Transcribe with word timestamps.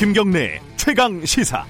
김경래 0.00 0.58
최강 0.76 1.22
시사. 1.26 1.62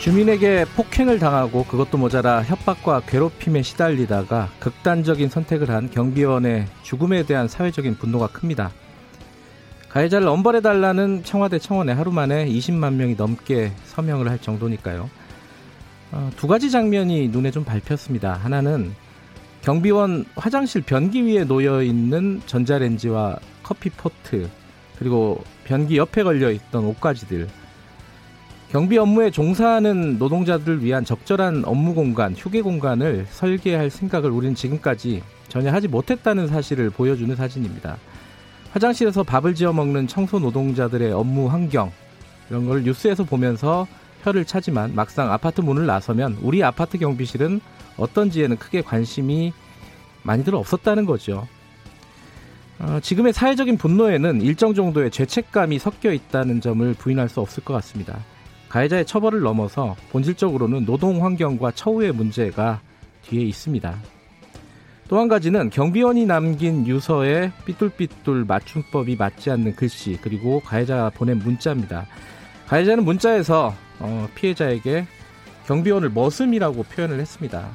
주민에게 0.00 0.64
폭행을 0.74 1.20
당하고 1.20 1.64
그것도 1.64 1.98
모자라 1.98 2.42
협박과 2.42 3.02
괴롭힘에 3.06 3.62
시달리다가 3.62 4.48
극단적인 4.58 5.28
선택을 5.28 5.70
한 5.70 5.90
경비원의 5.92 6.66
죽음에 6.82 7.22
대한 7.22 7.46
사회적인 7.46 7.94
분노가 7.98 8.26
큽니다. 8.26 8.72
가해자를 9.90 10.26
엄벌해달라는 10.26 11.22
청와대 11.22 11.60
청원에 11.60 11.92
하루 11.92 12.10
만에 12.10 12.48
20만 12.48 12.94
명이 12.94 13.14
넘게 13.14 13.70
서명을 13.84 14.28
할 14.28 14.40
정도니까요. 14.40 15.08
어, 16.10 16.30
두 16.36 16.48
가지 16.48 16.72
장면이 16.72 17.28
눈에 17.28 17.52
좀 17.52 17.64
밟혔습니다. 17.64 18.32
하나는 18.32 18.92
경비원 19.68 20.24
화장실 20.34 20.80
변기 20.80 21.26
위에 21.26 21.44
놓여 21.44 21.82
있는 21.82 22.40
전자레인지와 22.46 23.36
커피 23.62 23.90
포트 23.90 24.48
그리고 24.98 25.44
변기 25.64 25.98
옆에 25.98 26.22
걸려 26.22 26.50
있던 26.50 26.86
옷가지들 26.86 27.46
경비 28.70 28.96
업무에 28.96 29.30
종사하는 29.30 30.16
노동자들을 30.18 30.82
위한 30.82 31.04
적절한 31.04 31.64
업무 31.66 31.92
공간, 31.92 32.34
휴게 32.34 32.62
공간을 32.62 33.26
설계할 33.28 33.90
생각을 33.90 34.30
우리는 34.30 34.54
지금까지 34.54 35.22
전혀 35.48 35.70
하지 35.70 35.86
못했다는 35.86 36.46
사실을 36.46 36.88
보여주는 36.88 37.36
사진입니다. 37.36 37.98
화장실에서 38.70 39.22
밥을 39.22 39.54
지어 39.54 39.74
먹는 39.74 40.06
청소 40.06 40.38
노동자들의 40.38 41.12
업무 41.12 41.46
환경 41.46 41.92
이런 42.48 42.64
걸 42.64 42.84
뉴스에서 42.84 43.24
보면서 43.24 43.86
혀를 44.22 44.46
차지만 44.46 44.94
막상 44.94 45.30
아파트 45.30 45.60
문을 45.60 45.84
나서면 45.84 46.38
우리 46.40 46.64
아파트 46.64 46.96
경비실은 46.96 47.60
어떤지에는 47.98 48.56
크게 48.56 48.82
관심이 48.82 49.52
많이들 50.22 50.54
없었다는 50.54 51.04
거죠. 51.04 51.46
어, 52.78 53.00
지금의 53.02 53.32
사회적인 53.32 53.76
분노에는 53.76 54.40
일정 54.42 54.74
정도의 54.74 55.10
죄책감이 55.10 55.78
섞여 55.78 56.12
있다는 56.12 56.60
점을 56.60 56.94
부인할 56.94 57.28
수 57.28 57.40
없을 57.40 57.64
것 57.64 57.74
같습니다. 57.74 58.18
가해자의 58.68 59.04
처벌을 59.06 59.40
넘어서 59.40 59.96
본질적으로는 60.10 60.84
노동 60.84 61.24
환경과 61.24 61.72
처우의 61.72 62.12
문제가 62.12 62.80
뒤에 63.22 63.42
있습니다. 63.42 63.98
또 65.08 65.18
한 65.18 65.26
가지는 65.26 65.70
경비원이 65.70 66.26
남긴 66.26 66.86
유서에 66.86 67.50
삐뚤삐뚤 67.64 68.44
맞춤법이 68.46 69.16
맞지 69.16 69.50
않는 69.50 69.74
글씨 69.74 70.18
그리고 70.20 70.60
가해자가 70.60 71.10
보낸 71.10 71.38
문자입니다. 71.38 72.06
가해자는 72.66 73.04
문자에서 73.04 73.74
어, 74.00 74.28
피해자에게 74.34 75.06
경비원을 75.66 76.10
머슴이라고 76.10 76.82
표현을 76.82 77.20
했습니다. 77.20 77.68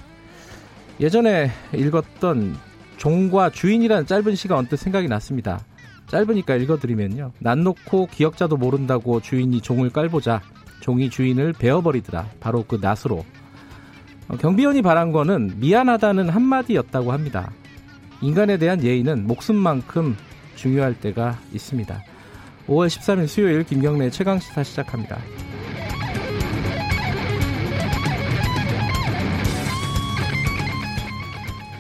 예전에 1.00 1.52
읽었던 1.74 2.56
종과 2.98 3.50
주인이라는 3.50 4.06
짧은 4.06 4.36
시가 4.36 4.58
언뜻 4.58 4.78
생각이 4.78 5.08
났습니다. 5.08 5.64
짧으니까 6.08 6.56
읽어드리면요. 6.56 7.32
난 7.40 7.64
놓고 7.64 8.08
기억자도 8.08 8.58
모른다고 8.58 9.20
주인이 9.20 9.60
종을 9.62 9.90
깔보자 9.90 10.42
종이 10.80 11.10
주인을 11.10 11.54
베어버리더라. 11.54 12.28
바로 12.40 12.64
그 12.68 12.78
낫으로. 12.82 13.26
어, 14.28 14.38
경비원이 14.38 14.82
바란 14.82 15.12
거는 15.12 15.60
미안하다는 15.60 16.30
한마디였다고 16.30 17.12
합니다. 17.12 17.52
인간에 18.22 18.58
대한 18.58 18.84
예의는 18.84 19.26
목숨만큼 19.26 20.16
중요할 20.56 21.00
때가 21.00 21.40
있습니다. 21.54 22.02
5월 22.68 22.88
13일 22.88 23.28
수요일 23.28 23.64
김경래 23.64 24.10
최강시사 24.10 24.64
시작합니다. 24.64 25.18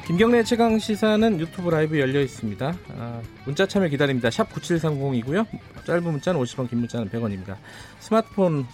김경래 0.06 0.44
최강 0.44 0.78
시사는 0.80 1.40
유튜브 1.40 1.70
라이브 1.70 1.98
열려 1.98 2.20
있습니다. 2.20 2.76
아, 2.98 3.22
문자 3.46 3.66
참여 3.66 3.88
기다립니다. 3.88 4.30
샵 4.30 4.52
9730이고요. 4.52 5.48
짧은 5.86 6.04
문자는 6.04 6.42
50원, 6.42 6.70
긴 6.70 6.80
문자는 6.80 7.10
100원입니다. 7.10 7.56
스마트폰 8.00 8.66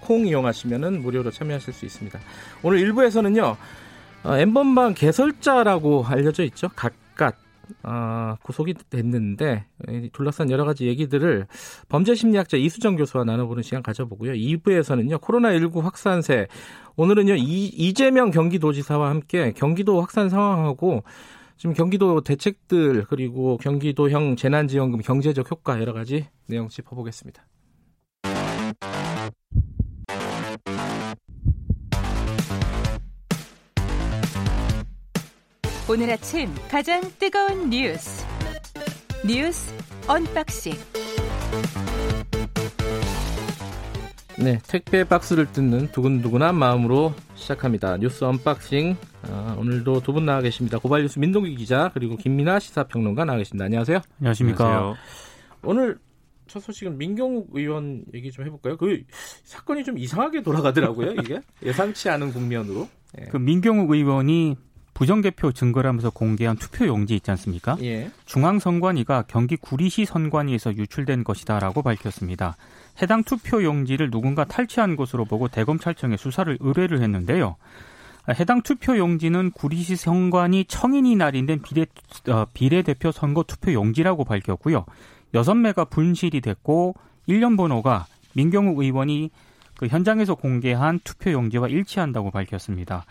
콩 0.00 0.26
이용하시면 0.26 1.02
무료로 1.02 1.30
참여하실 1.30 1.74
수 1.74 1.84
있습니다. 1.84 2.18
오늘 2.62 2.78
1부에서는요. 2.78 3.56
어, 4.24 4.36
엠번방 4.38 4.94
개설자라고 4.94 6.06
알려져 6.06 6.42
있죠. 6.44 6.70
각각 6.74 7.36
어, 7.82 8.34
구속이 8.42 8.74
됐는데 8.90 9.66
둘러싼 10.12 10.50
여러 10.50 10.64
가지 10.64 10.86
얘기들을 10.86 11.46
범죄 11.88 12.14
심리학자 12.14 12.56
이수정 12.56 12.96
교수와 12.96 13.24
나눠보는 13.24 13.62
시간 13.62 13.82
가져보고요. 13.82 14.32
2부에서는요. 14.32 15.20
코로나19 15.20 15.80
확산세 15.82 16.48
오늘은요. 16.96 17.36
이, 17.36 17.66
이재명 17.66 18.30
경기도지사와 18.30 19.10
함께 19.10 19.52
경기도 19.52 20.00
확산 20.00 20.28
상황하고 20.28 21.04
지금 21.56 21.74
경기도 21.74 22.20
대책들 22.20 23.04
그리고 23.08 23.56
경기도형 23.58 24.36
재난지원금 24.36 25.00
경제적 25.00 25.50
효과 25.50 25.80
여러 25.80 25.92
가지 25.92 26.26
내용 26.46 26.68
짚어보겠습니다. 26.68 27.44
오늘 35.90 36.10
아침 36.10 36.50
가장 36.70 37.00
뜨거운 37.18 37.70
뉴스. 37.70 38.24
뉴스 39.26 39.72
언박싱. 40.06 40.74
네 44.38 44.58
택배 44.68 45.02
박스를 45.02 45.50
뜯는 45.50 45.90
두근두근한 45.90 46.54
마음으로 46.54 47.12
시작합니다. 47.34 47.96
뉴스 47.96 48.24
언박싱. 48.24 48.96
아, 49.30 49.56
오늘도 49.58 50.00
두 50.02 50.12
분 50.12 50.26
나와 50.26 50.40
계십니다. 50.42 50.78
고발뉴스 50.78 51.18
민동기 51.18 51.56
기자 51.56 51.90
그리고 51.94 52.16
김민아 52.16 52.58
시사평론가 52.60 53.24
나와 53.24 53.38
계십니다. 53.38 53.64
안녕하세요. 53.64 54.00
안녕하십니까. 54.20 54.64
안녕하세요. 54.64 54.96
오늘 55.64 55.98
첫 56.46 56.60
소식은 56.60 56.96
민경욱 56.98 57.48
의원 57.52 58.04
얘기 58.14 58.30
좀 58.30 58.44
해볼까요? 58.46 58.76
그 58.76 59.02
사건이 59.44 59.84
좀 59.84 59.98
이상하게 59.98 60.42
돌아가더라고요, 60.42 61.12
이게. 61.20 61.40
예상치 61.62 62.08
않은 62.08 62.32
국면으로. 62.32 62.88
예. 63.20 63.24
그 63.26 63.36
민경욱 63.38 63.90
의원이 63.90 64.56
부정개표 64.98 65.52
증거라면서 65.52 66.10
공개한 66.10 66.56
투표 66.56 66.88
용지 66.88 67.14
있지 67.14 67.30
않습니까? 67.30 67.76
예. 67.82 68.10
중앙선관위가 68.26 69.26
경기 69.28 69.56
구리시 69.56 70.04
선관위에서 70.04 70.74
유출된 70.74 71.22
것이다라고 71.22 71.82
밝혔습니다. 71.82 72.56
해당 73.00 73.22
투표 73.22 73.62
용지를 73.62 74.10
누군가 74.10 74.44
탈취한 74.44 74.96
것으로 74.96 75.24
보고 75.24 75.46
대검찰청에 75.46 76.16
수사를 76.16 76.58
의뢰를 76.58 77.00
했는데요. 77.00 77.54
해당 78.40 78.60
투표 78.62 78.98
용지는 78.98 79.52
구리시 79.52 79.94
선관위 79.94 80.64
청인이 80.64 81.14
날인된 81.14 81.62
비례, 81.62 81.86
어, 82.28 82.46
비례대표 82.52 83.12
선거 83.12 83.44
투표 83.44 83.72
용지라고 83.72 84.24
밝혔고요. 84.24 84.84
여섯 85.32 85.54
매가 85.54 85.84
분실이 85.84 86.40
됐고 86.40 86.96
1년 87.28 87.56
번호가 87.56 88.06
민경욱 88.34 88.80
의원이 88.80 89.30
그 89.76 89.86
현장에서 89.86 90.34
공개한 90.34 90.98
투표 91.04 91.30
용지와 91.30 91.68
일치한다고 91.68 92.32
밝혔습니다. 92.32 93.04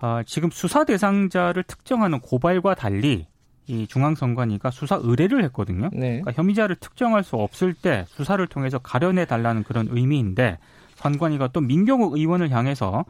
아, 0.00 0.22
지금 0.26 0.50
수사 0.50 0.84
대상자를 0.84 1.64
특정하는 1.64 2.20
고발과 2.20 2.74
달리 2.74 3.26
이 3.66 3.86
중앙선관위가 3.86 4.70
수사 4.70 4.96
의뢰를 4.96 5.44
했거든요. 5.44 5.90
네. 5.92 6.20
그러니까 6.20 6.32
혐의자를 6.32 6.76
특정할 6.76 7.22
수 7.22 7.36
없을 7.36 7.74
때 7.74 8.04
수사를 8.08 8.44
통해서 8.46 8.78
가려내 8.78 9.26
달라는 9.26 9.62
그런 9.62 9.88
의미인데 9.90 10.58
선관위가 10.94 11.48
또 11.48 11.60
민경욱 11.60 12.16
의원을 12.16 12.50
향해서 12.50 13.04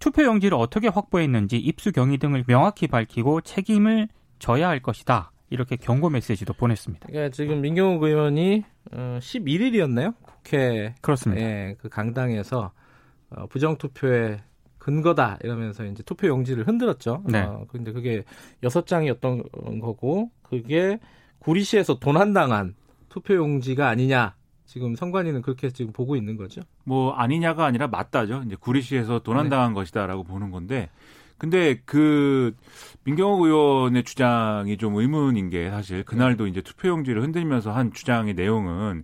투표 0.00 0.24
용지를 0.24 0.56
어떻게 0.58 0.88
확보했는지 0.88 1.58
입수 1.58 1.92
경위 1.92 2.18
등을 2.18 2.44
명확히 2.46 2.86
밝히고 2.86 3.42
책임을 3.42 4.08
져야 4.38 4.68
할 4.68 4.80
것이다. 4.80 5.30
이렇게 5.50 5.76
경고 5.76 6.10
메시지도 6.10 6.54
보냈습니다. 6.54 7.06
그러니까 7.06 7.32
지금 7.32 7.60
민경욱 7.60 8.02
의원이 8.02 8.64
11일이었나요? 8.90 10.14
어, 10.14 10.14
국회 10.24 10.94
그렇습니다. 11.00 11.42
예, 11.42 11.76
그 11.78 11.88
강당에서 11.88 12.72
어, 13.30 13.46
부정 13.46 13.76
투표에 13.76 14.40
근거다 14.80 15.38
이러면서 15.44 15.84
이제 15.84 16.02
투표 16.02 16.26
용지를 16.26 16.66
흔들었죠. 16.66 17.22
네. 17.26 17.42
어, 17.42 17.66
근데 17.68 17.92
그게 17.92 18.24
여섯 18.64 18.86
장이었던 18.86 19.44
거고 19.80 20.30
그게 20.42 20.98
구리시에서 21.38 22.00
도난당한 22.00 22.74
투표 23.08 23.34
용지가 23.34 23.88
아니냐. 23.88 24.34
지금 24.64 24.94
선관위는 24.94 25.42
그렇게 25.42 25.70
지금 25.70 25.92
보고 25.92 26.14
있는 26.16 26.36
거죠. 26.36 26.62
뭐 26.84 27.12
아니냐가 27.12 27.66
아니라 27.66 27.88
맞다죠. 27.88 28.42
이제 28.46 28.56
구리시에서 28.58 29.18
도난당한 29.20 29.70
네. 29.70 29.74
것이다라고 29.74 30.24
보는 30.24 30.50
건데 30.50 30.88
근데 31.38 31.80
그 31.84 32.54
민경욱 33.04 33.42
의원의 33.42 34.04
주장이 34.04 34.76
좀 34.76 34.94
의문인 34.96 35.50
게 35.50 35.70
사실 35.70 36.04
그날도 36.04 36.46
이제 36.46 36.60
투표용지를 36.60 37.22
흔들면서 37.22 37.72
한 37.72 37.92
주장의 37.92 38.34
내용은 38.34 39.02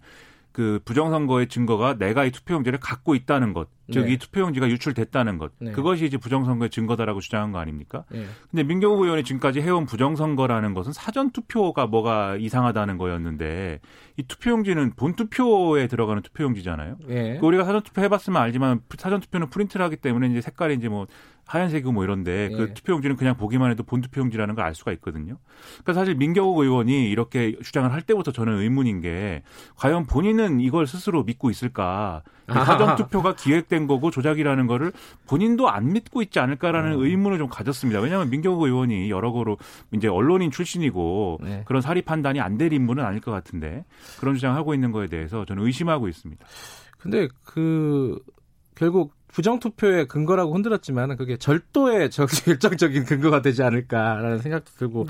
그 0.56 0.80
부정선거의 0.86 1.48
증거가 1.48 1.98
내가 1.98 2.24
이 2.24 2.30
투표용지를 2.30 2.80
갖고 2.80 3.14
있다는 3.14 3.52
것, 3.52 3.68
즉이 3.92 4.06
네. 4.06 4.16
투표용지가 4.16 4.70
유출됐다는 4.70 5.36
것, 5.36 5.52
네. 5.58 5.70
그것이 5.72 6.06
이제 6.06 6.16
부정선거의 6.16 6.70
증거다라고 6.70 7.20
주장한 7.20 7.52
거 7.52 7.58
아닙니까? 7.58 8.04
네. 8.10 8.24
근데 8.50 8.62
민경욱 8.62 9.02
의원이 9.02 9.22
지금까지 9.22 9.60
해온 9.60 9.84
부정선거라는 9.84 10.72
것은 10.72 10.94
사전 10.94 11.30
투표가 11.30 11.88
뭐가 11.88 12.36
이상하다는 12.36 12.96
거였는데 12.96 13.80
이 14.16 14.22
투표용지는 14.22 14.94
본 14.96 15.14
투표에 15.14 15.88
들어가는 15.88 16.22
투표용지잖아요. 16.22 16.96
네. 17.06 17.36
그 17.38 17.44
우리가 17.44 17.64
사전 17.64 17.82
투표 17.82 18.00
해봤으면 18.00 18.40
알지만 18.40 18.80
사전 18.96 19.20
투표는 19.20 19.50
프린트를 19.50 19.84
하기 19.84 19.96
때문에 19.96 20.28
이제 20.28 20.40
색깔이 20.40 20.74
이제 20.74 20.88
뭐 20.88 21.06
하얀색이고 21.46 21.92
뭐 21.92 22.04
이런데 22.04 22.50
그 22.50 22.68
예. 22.70 22.74
투표용지는 22.74 23.16
그냥 23.16 23.36
보기만 23.36 23.70
해도 23.70 23.82
본 23.84 24.00
투표용지라는 24.00 24.54
걸 24.54 24.66
알 24.66 24.74
수가 24.74 24.90
있거든요. 24.94 25.36
그러니까 25.84 25.92
사실 25.92 26.16
민경욱 26.16 26.58
의원이 26.58 27.08
이렇게 27.08 27.56
주장을 27.62 27.90
할 27.92 28.02
때부터 28.02 28.32
저는 28.32 28.58
의문인 28.58 29.00
게 29.00 29.42
과연 29.76 30.06
본인은 30.06 30.60
이걸 30.60 30.88
스스로 30.88 31.22
믿고 31.22 31.50
있을까? 31.50 32.22
사전 32.48 32.96
투표가 32.96 33.34
기획된 33.36 33.86
거고 33.86 34.10
조작이라는 34.10 34.66
거를 34.66 34.92
본인도 35.28 35.68
안 35.68 35.92
믿고 35.92 36.22
있지 36.22 36.38
않을까라는 36.40 36.94
음. 36.94 37.04
의문을 37.04 37.38
좀 37.38 37.48
가졌습니다. 37.48 38.00
왜냐하면 38.00 38.28
민경욱 38.30 38.62
의원이 38.62 39.08
여러 39.10 39.30
거로 39.32 39.56
이제 39.92 40.08
언론인 40.08 40.50
출신이고 40.50 41.38
네. 41.42 41.62
그런 41.66 41.80
사리 41.80 42.02
판단이 42.02 42.40
안 42.40 42.56
될 42.56 42.72
인물은 42.72 43.04
아닐 43.04 43.20
것 43.20 43.30
같은데 43.32 43.84
그런 44.18 44.34
주장을 44.34 44.56
하고 44.56 44.72
있는 44.74 44.90
거에 44.92 45.06
대해서 45.08 45.44
저는 45.44 45.62
의심하고 45.64 46.08
있습니다. 46.08 46.44
근데 46.98 47.28
그 47.44 48.18
결국 48.74 49.12
부정투표의 49.28 50.06
근거라고 50.08 50.54
흔들었지만 50.54 51.16
그게 51.16 51.36
절도의 51.36 52.10
결정적인 52.44 53.04
근거가 53.04 53.42
되지 53.42 53.62
않을까라는 53.62 54.38
생각도 54.38 54.72
들고. 54.78 55.06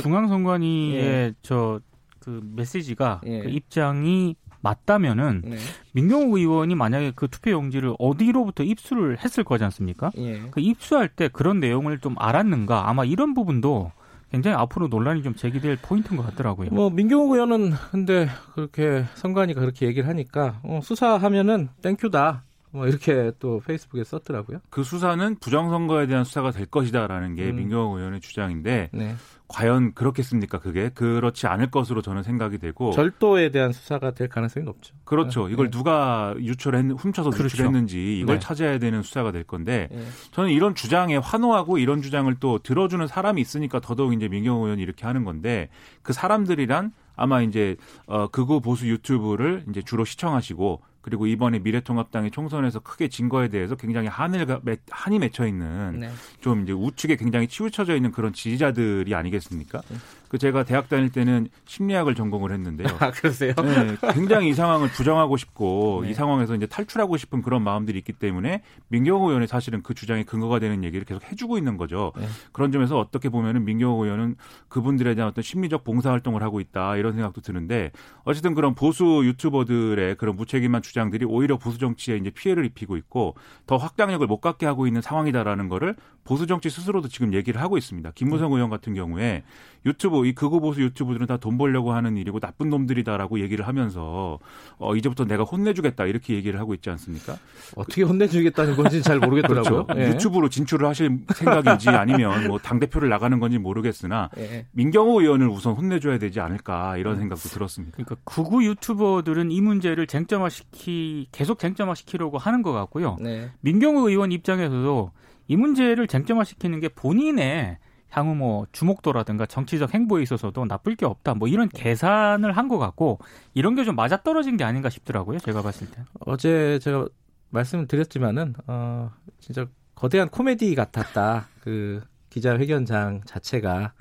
중앙선관위의 0.00 0.94
예. 0.96 1.34
저그 1.42 2.40
메시지가 2.54 3.22
예. 3.26 3.40
그 3.40 3.48
입장이 3.48 4.36
맞다면은 4.62 5.42
네. 5.44 5.56
민경욱 5.92 6.36
의원이 6.36 6.74
만약에 6.74 7.12
그 7.16 7.28
투표 7.28 7.50
용지를 7.50 7.94
어디로부터 7.98 8.62
입수를 8.62 9.18
했을 9.18 9.42
거지 9.42 9.64
않습니까? 9.64 10.10
예. 10.18 10.42
그 10.50 10.60
입수할 10.60 11.08
때 11.08 11.28
그런 11.28 11.60
내용을 11.60 11.98
좀 11.98 12.14
알았는가? 12.18 12.88
아마 12.88 13.04
이런 13.04 13.34
부분도 13.34 13.92
굉장히 14.30 14.56
앞으로 14.56 14.88
논란이 14.88 15.22
좀 15.22 15.34
제기될 15.34 15.78
포인트인 15.82 16.16
것 16.16 16.24
같더라고요. 16.26 16.70
뭐 16.70 16.90
민경욱 16.90 17.32
의원은 17.32 17.72
근데 17.90 18.28
그렇게 18.54 19.04
선관위가 19.14 19.60
그렇게 19.60 19.86
얘기를 19.86 20.08
하니까 20.08 20.60
어, 20.62 20.80
수사하면은 20.82 21.70
땡큐다. 21.82 22.44
뭐 22.72 22.86
이렇게 22.86 23.32
또 23.38 23.60
페이스북에 23.66 24.04
썼더라고요. 24.04 24.58
그 24.70 24.84
수사는 24.84 25.36
부정선거에 25.40 26.06
대한 26.06 26.24
수사가 26.24 26.52
될 26.52 26.66
것이다라는 26.66 27.34
게 27.34 27.50
음. 27.50 27.56
민경호 27.56 27.98
의원의 27.98 28.20
주장인데 28.20 28.90
네. 28.92 29.16
과연 29.48 29.94
그렇겠습니까? 29.94 30.60
그게 30.60 30.90
그렇지 30.90 31.48
않을 31.48 31.72
것으로 31.72 32.02
저는 32.02 32.22
생각이 32.22 32.58
되고 32.58 32.92
절도에 32.92 33.50
대한 33.50 33.72
수사가 33.72 34.12
될 34.12 34.28
가능성이 34.28 34.64
높죠. 34.64 34.94
그렇죠. 35.04 35.48
네. 35.48 35.54
이걸 35.54 35.70
누가 35.70 36.34
유출했 36.38 36.86
훔쳐서 36.96 37.30
그렇죠. 37.30 37.46
유출했는지 37.46 38.20
이걸 38.20 38.36
네. 38.36 38.40
찾아야 38.40 38.78
되는 38.78 39.02
수사가 39.02 39.32
될 39.32 39.42
건데 39.42 39.88
네. 39.90 40.04
저는 40.30 40.50
이런 40.50 40.76
주장에 40.76 41.16
환호하고 41.16 41.78
이런 41.78 42.00
주장을 42.00 42.32
또 42.38 42.58
들어주는 42.58 43.04
사람이 43.08 43.40
있으니까 43.40 43.80
더더욱 43.80 44.14
이제 44.14 44.28
민경호 44.28 44.66
의원이 44.66 44.82
이렇게 44.82 45.04
하는 45.06 45.24
건데 45.24 45.68
그 46.02 46.12
사람들이란 46.12 46.92
아마 47.16 47.42
이제 47.42 47.76
어 48.06 48.28
극우 48.28 48.60
보수 48.60 48.88
유튜브를 48.88 49.64
이제 49.68 49.82
주로 49.82 50.04
시청하시고 50.04 50.80
그리고 51.02 51.26
이번에 51.26 51.58
미래통합당이 51.60 52.30
총선에서 52.30 52.80
크게 52.80 53.08
진 53.08 53.28
거에 53.28 53.48
대해서 53.48 53.74
굉장히 53.74 54.08
한을 54.08 54.46
한이 54.90 55.18
맺혀 55.18 55.46
있는 55.46 56.00
네. 56.00 56.10
좀 56.40 56.62
이제 56.62 56.72
우측에 56.72 57.16
굉장히 57.16 57.48
치우쳐져 57.48 57.96
있는 57.96 58.12
그런 58.12 58.32
지지자들이 58.32 59.14
아니겠습니까? 59.14 59.80
네. 60.30 60.30
그 60.30 60.38
제가 60.38 60.62
대학 60.62 60.88
다닐 60.88 61.10
때는 61.10 61.48
심리학을 61.64 62.14
전공을 62.14 62.52
했는데요. 62.52 62.86
아, 63.00 63.10
그러세요? 63.10 63.52
네, 63.56 63.96
굉장히 64.14 64.50
이 64.50 64.54
상황을 64.54 64.88
부정하고 64.88 65.36
싶고 65.36 66.02
네. 66.04 66.10
이 66.10 66.14
상황에서 66.14 66.54
이제 66.54 66.66
탈출하고 66.66 67.16
싶은 67.16 67.42
그런 67.42 67.62
마음들이 67.62 67.98
있기 67.98 68.12
때문에 68.12 68.62
민경호 68.88 69.28
의원이 69.28 69.48
사실은 69.48 69.82
그 69.82 69.92
주장의 69.92 70.24
근거가 70.24 70.60
되는 70.60 70.84
얘기를 70.84 71.04
계속 71.04 71.24
해주고 71.24 71.58
있는 71.58 71.76
거죠. 71.76 72.12
네. 72.16 72.26
그런 72.52 72.70
점에서 72.70 72.98
어떻게 72.98 73.28
보면은 73.28 73.64
민경호 73.64 74.04
의원은 74.04 74.36
그분들에 74.68 75.16
대한 75.16 75.30
어떤 75.30 75.42
심리적 75.42 75.82
봉사 75.82 76.10
활동을 76.10 76.44
하고 76.44 76.60
있다 76.60 76.96
이런 76.96 77.14
생각도 77.14 77.40
드는데 77.40 77.90
어쨌든 78.22 78.54
그런 78.54 78.76
보수 78.76 79.22
유튜버들의 79.24 80.14
그런 80.14 80.36
무책임한 80.36 80.82
주장들이 80.82 81.24
오히려 81.24 81.56
보수 81.56 81.78
정치에 81.78 82.16
이제 82.16 82.30
피해를 82.30 82.64
입히고 82.66 82.96
있고 82.96 83.34
더 83.66 83.76
확장력을 83.76 84.24
못 84.28 84.40
갖게 84.40 84.64
하고 84.64 84.86
있는 84.86 85.02
상황이다라는 85.02 85.68
거를 85.68 85.96
보수 86.22 86.46
정치 86.46 86.70
스스로도 86.70 87.08
지금 87.08 87.34
얘기를 87.34 87.60
하고 87.60 87.76
있습니다. 87.76 88.12
김무성 88.14 88.50
네. 88.50 88.56
의원 88.56 88.70
같은 88.70 88.94
경우에 88.94 89.42
유튜브 89.84 90.19
이 90.24 90.34
극우 90.34 90.60
보수 90.60 90.80
유튜브들은 90.82 91.26
다 91.26 91.36
돈 91.36 91.56
벌려고 91.58 91.92
하는 91.92 92.16
일이고 92.16 92.38
나쁜 92.40 92.68
놈들이다라고 92.70 93.40
얘기를 93.40 93.66
하면서 93.66 94.38
어 94.78 94.94
이제부터 94.96 95.24
내가 95.24 95.42
혼내주겠다 95.44 96.04
이렇게 96.06 96.34
얘기를 96.34 96.60
하고 96.60 96.74
있지 96.74 96.90
않습니까? 96.90 97.36
어떻게 97.76 98.02
혼내주겠다는 98.02 98.76
건지 98.76 99.02
잘 99.02 99.18
모르겠더라고요. 99.18 99.86
그렇죠. 99.86 100.00
예. 100.02 100.08
유튜브로 100.10 100.48
진출을 100.50 100.86
하실 100.88 101.20
생각인지 101.34 101.88
아니면 101.90 102.46
뭐 102.48 102.58
당 102.58 102.78
대표를 102.78 103.08
나가는 103.08 103.38
건지 103.40 103.58
모르겠으나 103.58 104.28
예. 104.38 104.66
민경호 104.72 105.22
의원을 105.22 105.48
우선 105.48 105.72
혼내줘야 105.74 106.18
되지 106.18 106.40
않을까 106.40 106.96
이런 106.98 107.14
음. 107.14 107.20
생각도 107.20 107.48
들었습니다. 107.48 107.96
그러니까 107.96 108.16
극우 108.24 108.62
유튜버들은 108.64 109.50
이 109.50 109.60
문제를 109.60 110.06
쟁점화시키 110.06 111.28
계속 111.32 111.58
쟁점화시키려고 111.58 112.38
하는 112.38 112.62
것 112.62 112.72
같고요. 112.72 113.16
네. 113.20 113.50
민경호 113.60 114.08
의원 114.08 114.32
입장에서도 114.32 115.12
이 115.48 115.56
문제를 115.56 116.06
쟁점화시키는 116.06 116.80
게 116.80 116.88
본인의 116.88 117.78
향후 118.10 118.34
뭐 118.34 118.66
주목도라든가 118.72 119.46
정치적 119.46 119.94
행보에 119.94 120.22
있어서도 120.22 120.64
나쁠 120.66 120.96
게 120.96 121.06
없다. 121.06 121.34
뭐 121.34 121.48
이런 121.48 121.68
계산을 121.68 122.56
한 122.56 122.68
것 122.68 122.78
같고 122.78 123.18
이런 123.54 123.74
게 123.74 123.84
좀 123.84 123.96
맞아 123.96 124.22
떨어진 124.22 124.56
게 124.56 124.64
아닌가 124.64 124.88
싶더라고요. 124.90 125.38
제가 125.38 125.62
봤을 125.62 125.90
때. 125.90 126.02
어제 126.20 126.78
제가 126.80 127.06
말씀을 127.50 127.86
드렸지만은 127.88 128.54
어 128.66 129.10
진짜 129.40 129.66
거대한 129.94 130.28
코미디 130.28 130.74
같았다. 130.74 131.48
그 131.62 132.00
기자회견장 132.30 133.22
자체가 133.26 133.92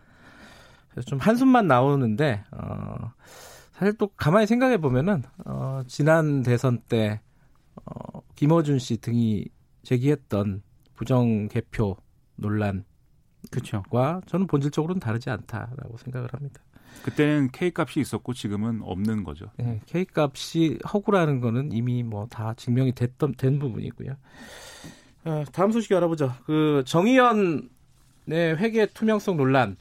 좀 1.06 1.18
한숨만 1.20 1.68
나오는데 1.68 2.44
어 2.52 3.12
사실 3.74 3.98
또 3.98 4.08
가만히 4.18 4.46
생각해 4.48 4.78
보면은 4.78 5.24
어 5.46 5.82
지난 5.88 6.44
대선 6.44 6.80
때 6.90 7.22
어, 7.86 8.22
김어준 8.36 8.78
씨 8.80 8.98
등이 8.98 9.46
제기했던 9.84 10.62
부정 10.96 11.48
개표 11.48 11.96
논란 12.36 12.84
그렇죠.과 13.52 14.22
저는 14.28 14.48
본질적으로는 14.48 15.00
다르지 15.00 15.30
않다라고 15.30 15.98
생각을 15.98 16.30
합니다. 16.34 16.62
그때는 17.04 17.50
K 17.52 17.72
값이 17.76 18.00
있었고 18.02 18.34
지금은 18.34 18.82
없는 18.84 19.24
거죠. 19.24 19.46
네, 19.58 19.80
K 19.86 20.06
값이 20.14 20.80
허구라는 20.92 21.40
거는 21.40 21.72
이미 21.72 22.04
뭐 22.04 22.28
다 22.30 22.54
증명이 22.56 22.94
됐던 22.94 23.36
된 23.36 23.60
부분이고요. 23.60 24.16
어, 25.26 25.44
다음 25.54 25.72
소식 25.72 25.94
알아보죠. 25.94 26.34
그 26.46 26.84
정의연의 26.86 27.70
회계 28.28 28.86
투명성 28.88 29.38
논란 29.38 29.78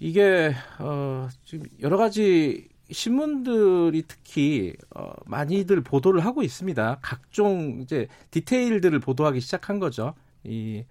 이게 0.00 0.54
어, 0.80 1.28
지금 1.44 1.66
여러 1.80 1.96
가지 1.96 2.68
신문들이 2.90 4.02
특히 4.08 4.74
어, 4.94 5.12
많이들 5.26 5.82
보도를 5.82 6.24
하고 6.24 6.42
있습니다. 6.42 6.98
각종 7.00 7.80
이제 7.80 8.08
디테일들을 8.30 8.98
보도하기 8.98 9.40
시작한 9.40 9.78
거죠. 9.78 10.14
이 10.42 10.84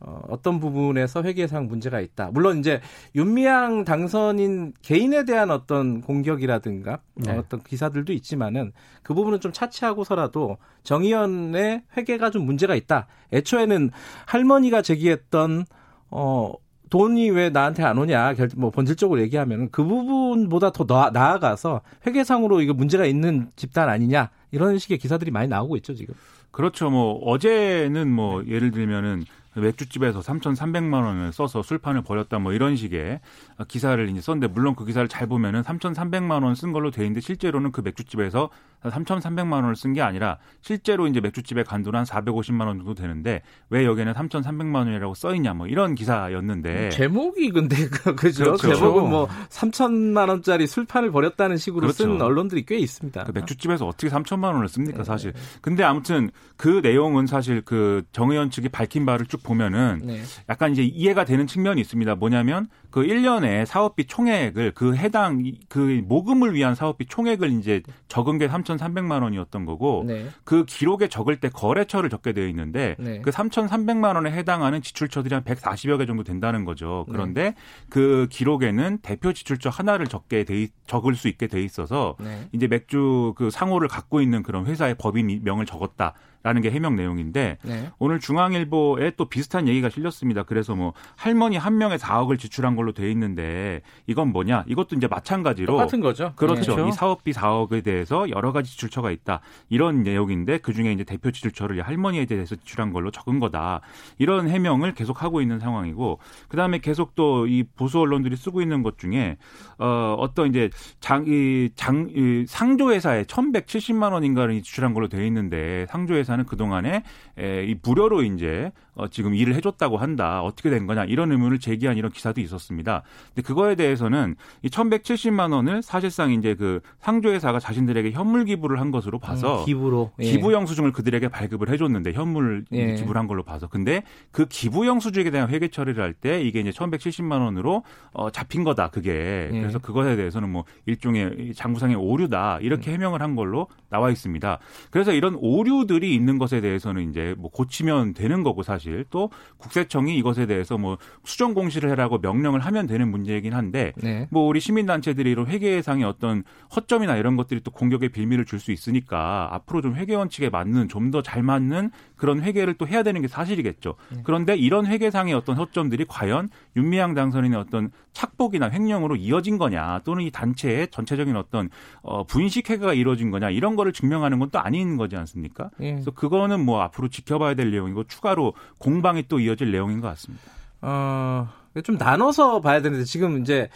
어, 0.00 0.22
어떤 0.28 0.60
부분에서 0.60 1.22
회계상 1.22 1.66
문제가 1.66 2.00
있다. 2.00 2.30
물론 2.32 2.58
이제 2.58 2.80
윤미향 3.14 3.84
당선인 3.84 4.72
개인에 4.82 5.24
대한 5.24 5.50
어떤 5.50 6.00
공격이라든가 6.00 7.00
네. 7.16 7.36
어떤 7.36 7.62
기사들도 7.62 8.12
있지만은 8.14 8.72
그 9.02 9.12
부분은 9.12 9.40
좀 9.40 9.52
차치하고서라도 9.52 10.56
정의연의 10.84 11.82
회계가 11.96 12.30
좀 12.30 12.46
문제가 12.46 12.74
있다. 12.74 13.08
애초에는 13.32 13.90
할머니가 14.26 14.80
제기했던 14.80 15.66
어 16.10 16.54
돈이 16.88 17.30
왜 17.30 17.50
나한테 17.50 17.84
안 17.84 17.98
오냐, 17.98 18.34
뭐 18.56 18.70
본질적으로 18.70 19.20
얘기하면 19.20 19.70
그 19.70 19.84
부분보다 19.84 20.72
더 20.72 21.10
나아가서 21.12 21.82
회계상으로 22.06 22.62
이거 22.62 22.74
문제가 22.74 23.04
있는 23.04 23.50
집단 23.54 23.88
아니냐 23.88 24.30
이런 24.50 24.78
식의 24.78 24.98
기사들이 24.98 25.30
많이 25.30 25.46
나오고 25.46 25.76
있죠 25.76 25.94
지금. 25.94 26.14
그렇죠. 26.50 26.90
뭐 26.90 27.14
어제는 27.24 28.10
뭐 28.10 28.44
예를 28.46 28.72
들면은 28.72 29.24
맥주집에서 29.60 30.20
3,300만 30.20 31.04
원을 31.04 31.32
써서 31.32 31.62
술판을 31.62 32.02
벌였다 32.02 32.38
뭐 32.38 32.52
이런 32.52 32.76
식의 32.76 33.20
기사를 33.68 34.08
이제 34.08 34.20
썼는데 34.20 34.48
물론 34.52 34.74
그 34.74 34.84
기사를 34.84 35.06
잘 35.08 35.26
보면은 35.26 35.62
3,300만 35.62 36.42
원 36.44 36.54
쓴 36.54 36.72
걸로 36.72 36.90
돼 36.90 37.02
있는데 37.04 37.20
실제로는 37.20 37.72
그 37.72 37.80
맥주집에서 37.80 38.50
3,300만 38.82 39.52
원을 39.52 39.76
쓴 39.76 39.92
게 39.92 40.00
아니라 40.02 40.38
실제로 40.60 41.06
이제 41.06 41.20
맥주집에 41.20 41.64
간 41.64 41.82
돈한 41.82 42.04
450만 42.04 42.66
원 42.66 42.78
정도 42.78 42.94
되는데 42.94 43.42
왜 43.68 43.84
여기에는 43.84 44.12
3,300만 44.14 44.74
원이라고 44.76 45.14
써 45.14 45.34
있냐 45.34 45.52
뭐 45.52 45.66
이런 45.66 45.94
기사였는데 45.94 46.84
음, 46.86 46.90
제목이 46.90 47.50
근데 47.50 47.76
그죠? 48.16 48.44
그렇죠. 48.44 48.74
제목은 48.74 49.10
뭐 49.10 49.28
3천만 49.48 50.28
원짜리 50.28 50.66
술판을 50.66 51.10
벌였다는 51.10 51.56
식으로 51.56 51.82
그렇죠. 51.88 52.04
쓴 52.04 52.22
언론들이 52.22 52.64
꽤 52.64 52.78
있습니다. 52.78 53.24
그 53.24 53.32
맥주집에서 53.32 53.86
어떻게 53.86 54.08
3천만 54.08 54.54
원을 54.54 54.68
씁니까 54.68 54.98
네. 54.98 55.04
사실. 55.04 55.32
근데 55.60 55.82
아무튼 55.82 56.30
그 56.56 56.80
내용은 56.82 57.26
사실 57.26 57.62
그 57.62 58.02
정의원 58.12 58.50
측이 58.50 58.68
밝힌 58.68 59.04
바를 59.04 59.26
쭉 59.26 59.42
보면은 59.42 60.00
네. 60.04 60.20
약간 60.48 60.72
이제 60.72 60.82
이해가 60.82 61.24
되는 61.24 61.46
측면이 61.46 61.80
있습니다. 61.80 62.14
뭐냐면 62.14 62.68
그 62.90 63.02
1년에 63.02 63.66
사업비 63.66 64.06
총액을 64.06 64.72
그 64.74 64.94
해당 64.96 65.42
그 65.68 66.02
모금을 66.06 66.54
위한 66.54 66.74
사업비 66.74 67.06
총액을 67.06 67.50
이제 67.52 67.82
적은 68.08 68.38
게 68.38 68.46
3,300만 68.76 69.22
원이었던 69.22 69.64
거고 69.64 70.04
네. 70.06 70.26
그 70.44 70.64
기록에 70.64 71.08
적을 71.08 71.40
때 71.40 71.48
거래처를 71.48 72.10
적게 72.10 72.32
되어 72.32 72.46
있는데 72.48 72.96
네. 72.98 73.20
그 73.20 73.30
3,300만 73.30 74.14
원에 74.14 74.30
해당하는 74.30 74.82
지출처들이 74.82 75.34
한 75.34 75.44
140여 75.44 75.98
개 75.98 76.06
정도 76.06 76.24
된다는 76.24 76.64
거죠. 76.64 77.04
네. 77.08 77.12
그런데 77.12 77.54
그 77.88 78.26
기록에는 78.30 78.98
대표 79.02 79.32
지출처 79.32 79.70
하나를 79.70 80.06
적게 80.06 80.44
돼 80.44 80.68
적을 80.86 81.14
수 81.14 81.28
있게 81.28 81.46
돼 81.46 81.62
있어서 81.62 82.16
네. 82.20 82.48
이제 82.52 82.66
맥주 82.66 83.34
그 83.36 83.50
상호를 83.50 83.88
갖고 83.88 84.20
있는 84.20 84.42
그런 84.42 84.66
회사의 84.66 84.96
법인 84.96 85.40
명을 85.44 85.66
적었다. 85.66 86.14
라는 86.42 86.62
게 86.62 86.70
해명 86.70 86.96
내용인데 86.96 87.58
네. 87.62 87.90
오늘 87.98 88.18
중앙일보에 88.18 89.12
또 89.16 89.26
비슷한 89.26 89.68
얘기가 89.68 89.90
실렸습니다. 89.90 90.42
그래서 90.42 90.74
뭐 90.74 90.94
할머니 91.16 91.56
한 91.56 91.76
명에 91.78 91.96
4억을 91.96 92.38
지출한 92.38 92.76
걸로 92.76 92.92
돼 92.92 93.10
있는데 93.10 93.82
이건 94.06 94.28
뭐냐? 94.32 94.64
이것도 94.66 94.96
이제 94.96 95.06
마찬가지로 95.06 95.72
똑같은 95.74 96.00
거죠. 96.00 96.32
그렇죠. 96.36 96.76
네. 96.76 96.88
이 96.88 96.92
사업비 96.92 97.32
4억에 97.32 97.84
대해서 97.84 98.30
여러 98.30 98.52
가지 98.52 98.70
지출처가 98.70 99.10
있다. 99.10 99.40
이런 99.68 100.02
내용인데 100.02 100.58
그 100.58 100.72
중에 100.72 100.92
이제 100.92 101.04
대표 101.04 101.30
지출처를 101.30 101.80
할머니에 101.82 102.24
대해서 102.26 102.56
지출한 102.56 102.92
걸로 102.92 103.10
적은 103.10 103.38
거다. 103.40 103.80
이런 104.18 104.48
해명을 104.48 104.94
계속 104.94 105.22
하고 105.22 105.40
있는 105.42 105.58
상황이고 105.58 106.18
그다음에 106.48 106.78
계속 106.78 107.14
또 107.14 107.46
이 107.46 107.64
보수 107.76 107.98
언론들이 108.00 108.36
쓰고 108.36 108.60
있는 108.62 108.82
것 108.82 108.98
중에 108.98 109.36
어 109.78 110.14
어떤 110.18 110.48
이제 110.48 110.70
장 111.00 111.24
이 111.26 111.68
장 111.76 112.08
이 112.14 112.44
상조 112.46 112.92
회사에 112.92 113.24
1,170만 113.24 114.12
원인가를 114.12 114.60
지출한 114.62 114.94
걸로 114.94 115.08
돼 115.08 115.26
있는데 115.26 115.86
상조 115.90 116.14
회사 116.14 116.29
는 116.36 116.44
그 116.44 116.56
동안에 116.56 117.02
이 117.38 117.76
무료로 117.82 118.22
이제 118.22 118.72
어, 119.00 119.08
지금 119.08 119.34
일을 119.34 119.54
해줬다고 119.54 119.96
한다. 119.96 120.42
어떻게 120.42 120.68
된 120.68 120.86
거냐 120.86 121.04
이런 121.04 121.32
의문을 121.32 121.58
제기한 121.58 121.96
이런 121.96 122.12
기사도 122.12 122.40
있었습니다. 122.42 123.02
근데 123.34 123.46
그거에 123.46 123.74
대해서는 123.74 124.36
이 124.62 124.68
1,170만 124.68 125.52
원을 125.52 125.82
사실상 125.82 126.32
이제 126.32 126.54
그 126.54 126.80
상조회사가 127.00 127.58
자신들에게 127.60 128.10
현물 128.10 128.44
기부를 128.44 128.78
한 128.78 128.90
것으로 128.90 129.18
봐서 129.18 129.60
음, 129.60 129.64
기부로 129.64 130.10
예. 130.20 130.24
기부 130.30 130.52
영수증을 130.52 130.92
그들에게 130.92 131.28
발급을 131.28 131.70
해줬는데 131.70 132.12
현물 132.12 132.64
예. 132.72 132.94
기부를 132.94 133.18
한 133.18 133.26
걸로 133.26 133.42
봐서 133.42 133.68
근데 133.68 134.02
그 134.32 134.46
기부 134.46 134.86
영수증에 134.86 135.30
대한 135.30 135.48
회계 135.48 135.68
처리를 135.68 136.02
할 136.02 136.10
때 136.20 136.42
이게 136.42 136.60
이제 136.60 136.70
1,170만 136.70 137.40
원으로 137.40 137.82
어, 138.12 138.30
잡힌 138.30 138.64
거다 138.64 138.88
그게 138.88 139.48
예. 139.52 139.60
그래서 139.60 139.78
그것에 139.78 140.16
대해서는 140.16 140.50
뭐 140.50 140.64
일종의 140.86 141.52
장부상의 141.54 141.96
오류다 141.96 142.58
이렇게 142.60 142.90
음. 142.90 142.94
해명을 142.94 143.22
한 143.22 143.36
걸로 143.36 143.68
나와 143.88 144.10
있습니다. 144.10 144.58
그래서 144.90 145.12
이런 145.12 145.36
오류들이 145.36 146.14
있는 146.14 146.36
것에 146.38 146.60
대해서는 146.60 147.08
이제 147.08 147.34
뭐 147.38 147.50
고치면 147.50 148.14
되는 148.14 148.42
거고 148.42 148.62
사실. 148.62 148.89
사실 148.90 149.04
또 149.10 149.30
국세청이 149.58 150.16
이것에 150.18 150.46
대해서 150.46 150.76
뭐 150.76 150.98
수정 151.24 151.54
공시를 151.54 151.90
해라고 151.90 152.18
명령을 152.18 152.60
하면 152.60 152.86
되는 152.86 153.10
문제이긴 153.10 153.54
한데 153.54 153.92
네. 153.96 154.26
뭐 154.30 154.46
우리 154.46 154.60
시민단체들이 154.60 155.30
이런 155.30 155.46
회계상의 155.46 156.04
어떤 156.04 156.42
허점이나 156.74 157.16
이런 157.16 157.36
것들이 157.36 157.60
또 157.60 157.70
공격의 157.70 158.10
빌미를 158.10 158.44
줄 158.44 158.60
수 158.60 158.72
있으니까 158.72 159.48
앞으로 159.52 159.80
좀 159.80 159.94
회계 159.94 160.14
원칙에 160.14 160.50
맞는 160.50 160.88
좀 160.88 161.10
더 161.10 161.22
잘 161.22 161.42
맞는 161.42 161.90
그런 162.20 162.42
회계를 162.42 162.74
또 162.74 162.86
해야 162.86 163.02
되는 163.02 163.22
게 163.22 163.28
사실이겠죠. 163.28 163.94
네. 164.10 164.20
그런데 164.24 164.54
이런 164.54 164.86
회계상의 164.86 165.32
어떤 165.32 165.56
허점들이 165.56 166.04
과연 166.06 166.50
윤미향 166.76 167.14
당선인의 167.14 167.58
어떤 167.58 167.90
착복이나 168.12 168.68
횡령으로 168.70 169.16
이어진 169.16 169.56
거냐 169.56 170.02
또는 170.04 170.22
이 170.24 170.30
단체의 170.30 170.88
전체적인 170.90 171.34
어떤 171.36 171.70
어 172.02 172.24
분식 172.24 172.68
회계가 172.68 172.92
이루어진 172.92 173.30
거냐 173.30 173.48
이런 173.48 173.74
거를 173.74 173.94
증명하는 173.94 174.38
건 174.38 174.50
또 174.50 174.58
아닌 174.58 174.96
거지 174.96 175.16
않습니까? 175.16 175.70
네. 175.78 175.92
그래서 175.92 176.10
그거는 176.10 176.64
뭐 176.64 176.80
앞으로 176.82 177.08
지켜봐야 177.08 177.54
될 177.54 177.70
내용이고 177.70 178.04
추가로 178.04 178.54
공방이 178.78 179.28
또 179.28 179.38
이어질 179.38 179.70
내용인 179.70 180.00
것 180.00 180.08
같습니다. 180.08 180.42
어, 180.82 181.48
좀 181.84 181.96
나눠서 181.96 182.60
봐야 182.60 182.82
되는데 182.82 183.04
지금 183.04 183.40
이제 183.40 183.68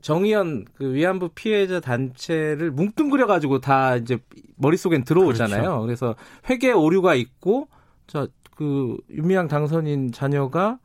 정의연 0.00 0.64
그 0.74 0.94
위안부 0.94 1.30
피해자 1.34 1.80
단체를 1.80 2.70
뭉뚱그려 2.70 3.26
가지고 3.26 3.60
다 3.60 3.96
이제 3.96 4.18
머릿속엔 4.56 5.04
들어오잖아요. 5.04 5.62
그렇죠. 5.62 5.80
그래서 5.82 6.14
회계 6.48 6.72
오류가 6.72 7.14
있고 7.14 7.68
저그 8.06 8.98
윤미향 9.10 9.48
당선인 9.48 10.12
자녀가 10.12 10.78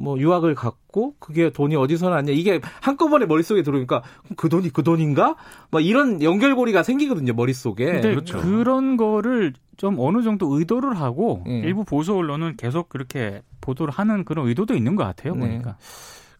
뭐 0.00 0.18
유학을 0.18 0.54
갔고 0.54 1.14
그게 1.18 1.50
돈이 1.50 1.76
어디서 1.76 2.08
났냐 2.08 2.32
이게 2.32 2.60
한꺼번에 2.80 3.26
머릿속에 3.26 3.62
들어오니까 3.62 4.02
그 4.36 4.48
돈이 4.48 4.70
그 4.70 4.82
돈인가? 4.82 5.36
막 5.70 5.84
이런 5.84 6.22
연결고리가 6.22 6.82
생기거든요 6.82 7.34
머릿속에. 7.34 7.84
근데 7.84 8.10
그렇죠. 8.10 8.40
그런 8.40 8.96
거를 8.96 9.52
좀 9.76 9.96
어느 9.98 10.22
정도 10.22 10.56
의도를 10.56 10.98
하고 10.98 11.42
네. 11.46 11.60
일부 11.60 11.84
보수 11.84 12.14
언론은 12.14 12.56
계속 12.56 12.88
그렇게 12.88 13.42
보도를 13.60 13.92
하는 13.92 14.24
그런 14.24 14.48
의도도 14.48 14.74
있는 14.74 14.96
것 14.96 15.04
같아요 15.04 15.34
네. 15.34 15.40
보니까. 15.40 15.76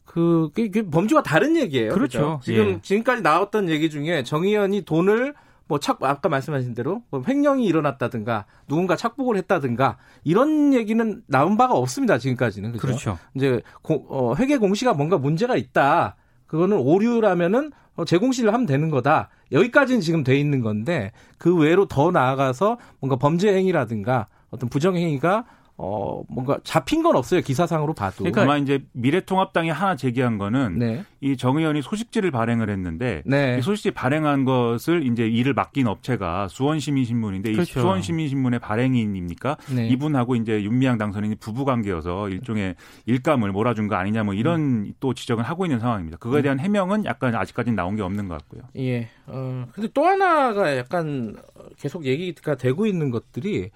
그, 0.04 0.50
그, 0.54 0.70
그 0.70 0.90
범주가 0.90 1.22
다른 1.22 1.56
얘기예요. 1.56 1.92
그렇죠. 1.92 2.18
그렇죠? 2.18 2.40
지금 2.42 2.68
예. 2.68 2.78
지금까지 2.82 3.22
나왔던 3.22 3.68
얘기 3.68 3.90
중에 3.90 4.24
정의연이 4.24 4.82
돈을 4.82 5.34
뭐 5.70 5.78
착, 5.78 6.02
아까 6.02 6.28
말씀하신 6.28 6.74
대로 6.74 7.04
뭐 7.10 7.22
횡령이 7.26 7.64
일어났다든가 7.64 8.44
누군가 8.66 8.96
착복을 8.96 9.36
했다든가 9.36 9.98
이런 10.24 10.74
얘기는 10.74 11.22
나온 11.28 11.56
바가 11.56 11.74
없습니다. 11.74 12.18
지금까지는. 12.18 12.72
그렇죠. 12.72 13.12
그렇죠. 13.12 13.18
이제 13.34 13.62
고, 13.80 14.04
어, 14.08 14.34
회계 14.34 14.58
공시가 14.58 14.94
뭔가 14.94 15.16
문제가 15.16 15.54
있다. 15.54 16.16
그거는 16.48 16.76
오류라면은 16.76 17.70
어, 17.94 18.04
재공시를 18.04 18.52
하면 18.52 18.66
되는 18.66 18.90
거다. 18.90 19.28
여기까지는 19.52 20.00
지금 20.00 20.24
돼 20.24 20.36
있는 20.40 20.60
건데 20.60 21.12
그 21.38 21.56
외로 21.56 21.86
더 21.86 22.10
나아가서 22.10 22.76
뭔가 22.98 23.14
범죄 23.14 23.54
행위라든가 23.54 24.26
어떤 24.50 24.68
부정 24.68 24.96
행위가 24.96 25.44
어, 25.82 26.22
뭔가 26.28 26.58
잡힌 26.62 27.02
건 27.02 27.16
없어요. 27.16 27.40
기사상으로 27.40 27.94
봐도. 27.94 28.18
그러니까 28.18 28.42
아마 28.42 28.58
이제 28.58 28.84
미래통합당이 28.92 29.70
하나 29.70 29.96
제기한 29.96 30.36
거는 30.36 30.78
네. 30.78 31.04
이 31.22 31.36
정 31.36 31.56
의원이 31.56 31.80
소식지를 31.80 32.30
발행을 32.30 32.68
했는데 32.68 33.22
네. 33.24 33.56
이 33.58 33.62
소식지 33.62 33.92
발행한 33.92 34.44
것을 34.44 35.06
이제 35.06 35.26
일을 35.26 35.54
맡긴 35.54 35.86
업체가 35.86 36.48
수원시민신문인데 36.48 37.52
그렇죠. 37.52 37.78
이 37.78 37.82
수원시민신문의 37.82 38.60
발행인입니까? 38.60 39.56
네. 39.74 39.88
이분하고 39.88 40.36
이제 40.36 40.62
윤미향 40.62 40.98
당선인이 40.98 41.36
부부 41.36 41.64
관계여서 41.64 42.28
일종의 42.28 42.74
일감을 43.06 43.52
몰아준 43.52 43.88
거 43.88 43.94
아니냐 43.96 44.22
뭐 44.22 44.34
이런 44.34 44.60
음. 44.60 44.92
또 45.00 45.14
지적을 45.14 45.44
하고 45.44 45.64
있는 45.64 45.80
상황입니다. 45.80 46.18
그거에 46.18 46.40
음. 46.40 46.42
대한 46.42 46.58
해명은 46.60 47.06
약간 47.06 47.34
아직까지는 47.34 47.74
나온 47.74 47.96
게 47.96 48.02
없는 48.02 48.28
것 48.28 48.36
같고요. 48.38 48.62
예. 48.76 49.08
어, 49.26 49.66
근데 49.72 49.88
또 49.94 50.04
하나가 50.04 50.76
약간 50.76 51.36
계속 51.78 52.04
얘기가 52.04 52.56
되고 52.56 52.84
있는 52.86 53.10
것들이 53.10 53.70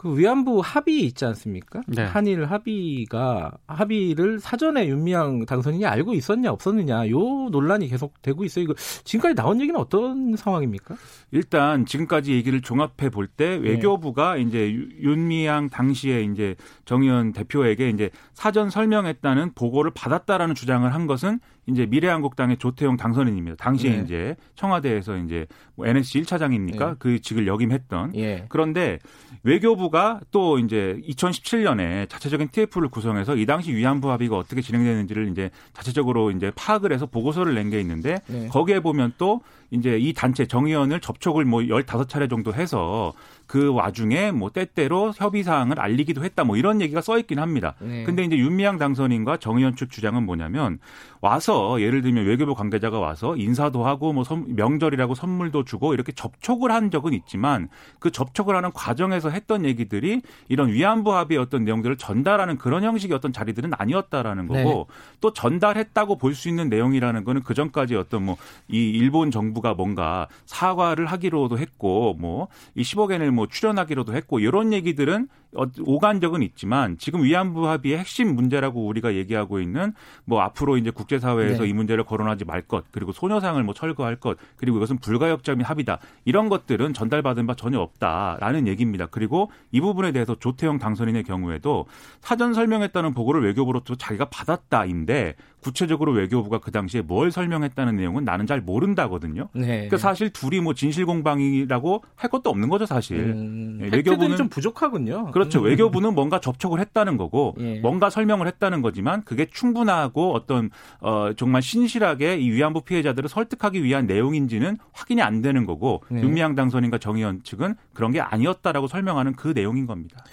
그 0.00 0.16
위안부 0.16 0.62
합의 0.64 1.00
있지 1.00 1.26
않습니까? 1.26 1.82
네. 1.86 2.02
한일 2.04 2.46
합의가 2.46 3.52
합의를 3.66 4.40
사전에 4.40 4.88
윤미향 4.88 5.44
당선인이 5.44 5.84
알고 5.84 6.14
있었냐 6.14 6.50
없었느냐 6.52 7.10
요 7.10 7.18
논란이 7.50 7.86
계속 7.88 8.14
되고 8.22 8.42
있어요. 8.42 8.64
이거 8.64 8.74
지금까지 9.04 9.34
나온 9.34 9.60
얘기는 9.60 9.78
어떤 9.78 10.36
상황입니까? 10.36 10.94
일단 11.32 11.84
지금까지 11.84 12.32
얘기를 12.32 12.62
종합해 12.62 13.10
볼때 13.12 13.58
네. 13.58 13.72
외교부가 13.72 14.36
네. 14.36 14.40
이제 14.40 14.72
윤미향 14.72 15.68
당시에 15.68 16.22
이제 16.22 16.56
정의원 16.86 17.34
대표에게 17.34 17.90
이제 17.90 18.08
사전 18.32 18.70
설명했다는 18.70 19.52
보고를 19.52 19.90
받았다라는 19.94 20.54
주장을 20.54 20.90
한 20.94 21.06
것은 21.06 21.40
이제 21.66 21.86
미래한국당의 21.86 22.56
조태용 22.58 22.96
당선인입니다. 22.96 23.56
당시에 23.56 23.96
네. 23.96 24.02
이제 24.02 24.36
청와대에서 24.56 25.16
이제 25.18 25.46
뭐 25.76 25.86
NSC 25.86 26.22
1차장입니까? 26.22 26.88
네. 26.90 26.94
그 26.98 27.20
직을 27.20 27.46
역임했던. 27.46 28.16
예. 28.16 28.44
그런데 28.48 28.98
외교부가 29.44 30.20
또 30.30 30.58
이제 30.58 31.00
2017년에 31.06 32.08
자체적인 32.08 32.48
TF를 32.48 32.88
구성해서 32.88 33.36
이 33.36 33.46
당시 33.46 33.74
위안부 33.74 34.10
합의가 34.10 34.36
어떻게 34.36 34.60
진행되는지를 34.60 35.28
이제 35.28 35.50
자체적으로 35.72 36.30
이제 36.30 36.50
파악을 36.54 36.92
해서 36.92 37.06
보고서를 37.06 37.54
낸 37.54 37.70
게 37.70 37.78
있는데 37.80 38.16
네. 38.26 38.48
거기에 38.48 38.80
보면 38.80 39.12
또 39.16 39.42
이제 39.70 39.96
이 39.96 40.12
단체 40.12 40.44
정의원을 40.46 40.98
접촉을 40.98 41.44
뭐 41.44 41.60
15차례 41.60 42.28
정도 42.28 42.52
해서 42.52 43.12
그 43.46 43.72
와중에 43.72 44.32
뭐 44.32 44.50
때때로 44.50 45.12
협의 45.14 45.44
사항을 45.44 45.78
알리기도 45.78 46.24
했다 46.24 46.42
뭐 46.42 46.56
이런 46.56 46.80
얘기가 46.80 47.00
써 47.00 47.16
있긴 47.16 47.38
합니다. 47.38 47.76
네. 47.78 48.02
근데 48.02 48.24
이제 48.24 48.36
윤미향 48.36 48.78
당선인과 48.78 49.36
정의원 49.36 49.76
측 49.76 49.90
주장은 49.92 50.24
뭐냐면 50.24 50.80
와서 51.20 51.80
예를 51.80 52.02
들면 52.02 52.24
외교부 52.24 52.54
관계자가 52.54 52.98
와서 52.98 53.36
인사도 53.36 53.84
하고 53.84 54.12
뭐 54.12 54.24
명절이라고 54.46 55.14
선물도 55.14 55.64
주고 55.64 55.92
이렇게 55.94 56.12
접촉을 56.12 56.72
한 56.72 56.90
적은 56.90 57.12
있지만 57.12 57.68
그 57.98 58.10
접촉을 58.10 58.56
하는 58.56 58.72
과정에서 58.72 59.28
했던 59.30 59.64
얘기들이 59.64 60.22
이런 60.48 60.72
위안부 60.72 61.14
합의의 61.14 61.40
어떤 61.40 61.64
내용들을 61.64 61.96
전달하는 61.98 62.56
그런 62.56 62.84
형식의 62.84 63.14
어떤 63.16 63.32
자리들은 63.32 63.72
아니었다라는 63.76 64.46
거고 64.48 64.86
네. 64.88 64.94
또 65.20 65.32
전달했다고 65.32 66.16
볼 66.16 66.30
수 66.34 66.48
있는 66.48 66.68
내용이라는 66.70 67.24
거는 67.24 67.42
그 67.42 67.54
전까지 67.54 67.96
어떤 67.96 68.24
뭐 68.24 68.36
이 68.68 68.90
일본 68.90 69.30
정부가 69.30 69.74
뭔가 69.74 70.28
사과를 70.46 71.06
하기로도 71.06 71.58
했고 71.58 72.14
뭐 72.18 72.48
이 72.74 72.82
10억 72.82 73.10
엔을 73.12 73.30
뭐뭐 73.32 73.48
출연하기로도 73.48 74.14
했고 74.14 74.38
이런 74.38 74.72
얘기들은 74.72 75.28
어, 75.56 75.64
오간 75.80 76.20
적은 76.20 76.42
있지만 76.42 76.96
지금 76.98 77.24
위안부 77.24 77.66
합의의 77.68 77.98
핵심 77.98 78.34
문제라고 78.36 78.86
우리가 78.86 79.14
얘기하고 79.14 79.60
있는 79.60 79.92
뭐 80.24 80.40
앞으로 80.40 80.76
이제 80.76 80.90
국 80.90 81.09
제사회에서 81.10 81.64
네. 81.64 81.68
이 81.68 81.72
문제를 81.72 82.04
거론하지 82.04 82.44
말 82.46 82.60
것 82.70 82.84
그리고 82.92 83.10
소녀상을 83.12 83.62
뭐 83.64 83.74
철거할 83.74 84.16
것 84.16 84.36
그리고 84.56 84.76
이것은 84.76 84.98
불가역점인 84.98 85.64
합의다 85.64 85.98
이런 86.24 86.48
것들은 86.48 86.94
전달받은 86.94 87.46
바 87.46 87.54
전혀 87.54 87.80
없다라는 87.80 88.68
얘기입니다. 88.68 89.06
그리고 89.06 89.50
이 89.72 89.80
부분에 89.80 90.12
대해서 90.12 90.36
조태영 90.38 90.78
당선인의 90.78 91.24
경우에도 91.24 91.86
사전 92.20 92.54
설명했다는 92.54 93.12
보고를 93.14 93.42
외교부로부터 93.44 93.96
자기가 93.96 94.26
받았다인데 94.26 95.34
구체적으로 95.60 96.12
외교부가 96.12 96.58
그 96.58 96.70
당시에 96.70 97.02
뭘 97.02 97.30
설명했다는 97.30 97.96
내용은 97.96 98.24
나는 98.24 98.46
잘 98.46 98.60
모른다거든요. 98.60 99.48
네. 99.52 99.66
그러니까 99.66 99.98
사실 99.98 100.30
둘이 100.30 100.60
뭐 100.60 100.74
진실 100.74 101.06
공방이라고 101.06 102.02
할 102.16 102.30
것도 102.30 102.50
없는 102.50 102.68
거죠 102.68 102.86
사실. 102.86 103.18
음, 103.18 103.78
네, 103.80 103.88
외교부는 103.92 104.36
좀 104.36 104.48
부족하군요. 104.48 105.30
그렇죠. 105.32 105.60
음. 105.60 105.64
외교부는 105.64 106.14
뭔가 106.14 106.40
접촉을 106.40 106.80
했다는 106.80 107.16
거고 107.16 107.54
예. 107.60 107.80
뭔가 107.80 108.10
설명을 108.10 108.46
했다는 108.46 108.82
거지만 108.82 109.22
그게 109.24 109.46
충분하고 109.46 110.34
어떤 110.34 110.70
어 111.00 111.32
정말 111.36 111.62
신실하게 111.62 112.38
이 112.38 112.50
위안부 112.50 112.82
피해자들을 112.82 113.28
설득하기 113.28 113.82
위한 113.84 114.06
내용인지는 114.06 114.78
확인이 114.92 115.22
안 115.22 115.42
되는 115.42 115.66
거고 115.66 116.02
네. 116.10 116.22
윤미향 116.22 116.54
당선인과 116.54 116.98
정의원 116.98 117.42
측은 117.42 117.74
그런 117.92 118.12
게 118.12 118.20
아니었다라고 118.20 118.86
설명하는 118.86 119.34
그 119.34 119.48
내용인 119.48 119.86
겁니다. 119.86 120.24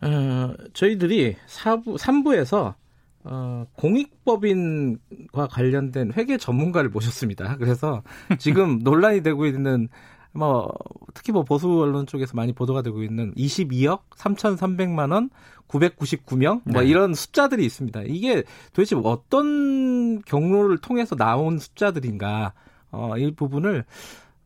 어, 0.00 0.54
저희들이 0.74 1.36
4부, 1.46 1.98
3부에서 1.98 2.74
어, 3.24 3.66
공익법인과 3.76 5.48
관련된 5.50 6.12
회계 6.12 6.36
전문가를 6.36 6.90
모셨습니다. 6.90 7.56
그래서 7.56 8.02
지금 8.38 8.80
논란이 8.84 9.22
되고 9.22 9.46
있는 9.46 9.88
뭐 10.32 10.70
특히 11.14 11.32
뭐 11.32 11.44
보수 11.44 11.68
언론 11.80 12.06
쪽에서 12.06 12.34
많이 12.34 12.52
보도가 12.52 12.82
되고 12.82 13.02
있는 13.02 13.32
22억 13.34 14.00
3,300만 14.16 15.12
원 15.12 15.30
999명 15.68 16.62
뭐 16.64 16.82
네. 16.82 16.88
이런 16.88 17.14
숫자들이 17.14 17.64
있습니다. 17.64 18.02
이게 18.02 18.42
도대체 18.72 18.96
어떤 19.02 20.20
경로를 20.22 20.78
통해서 20.78 21.16
나온 21.16 21.58
숫자들인가 21.58 22.52
어, 22.90 23.16
이 23.16 23.30
부분을 23.32 23.84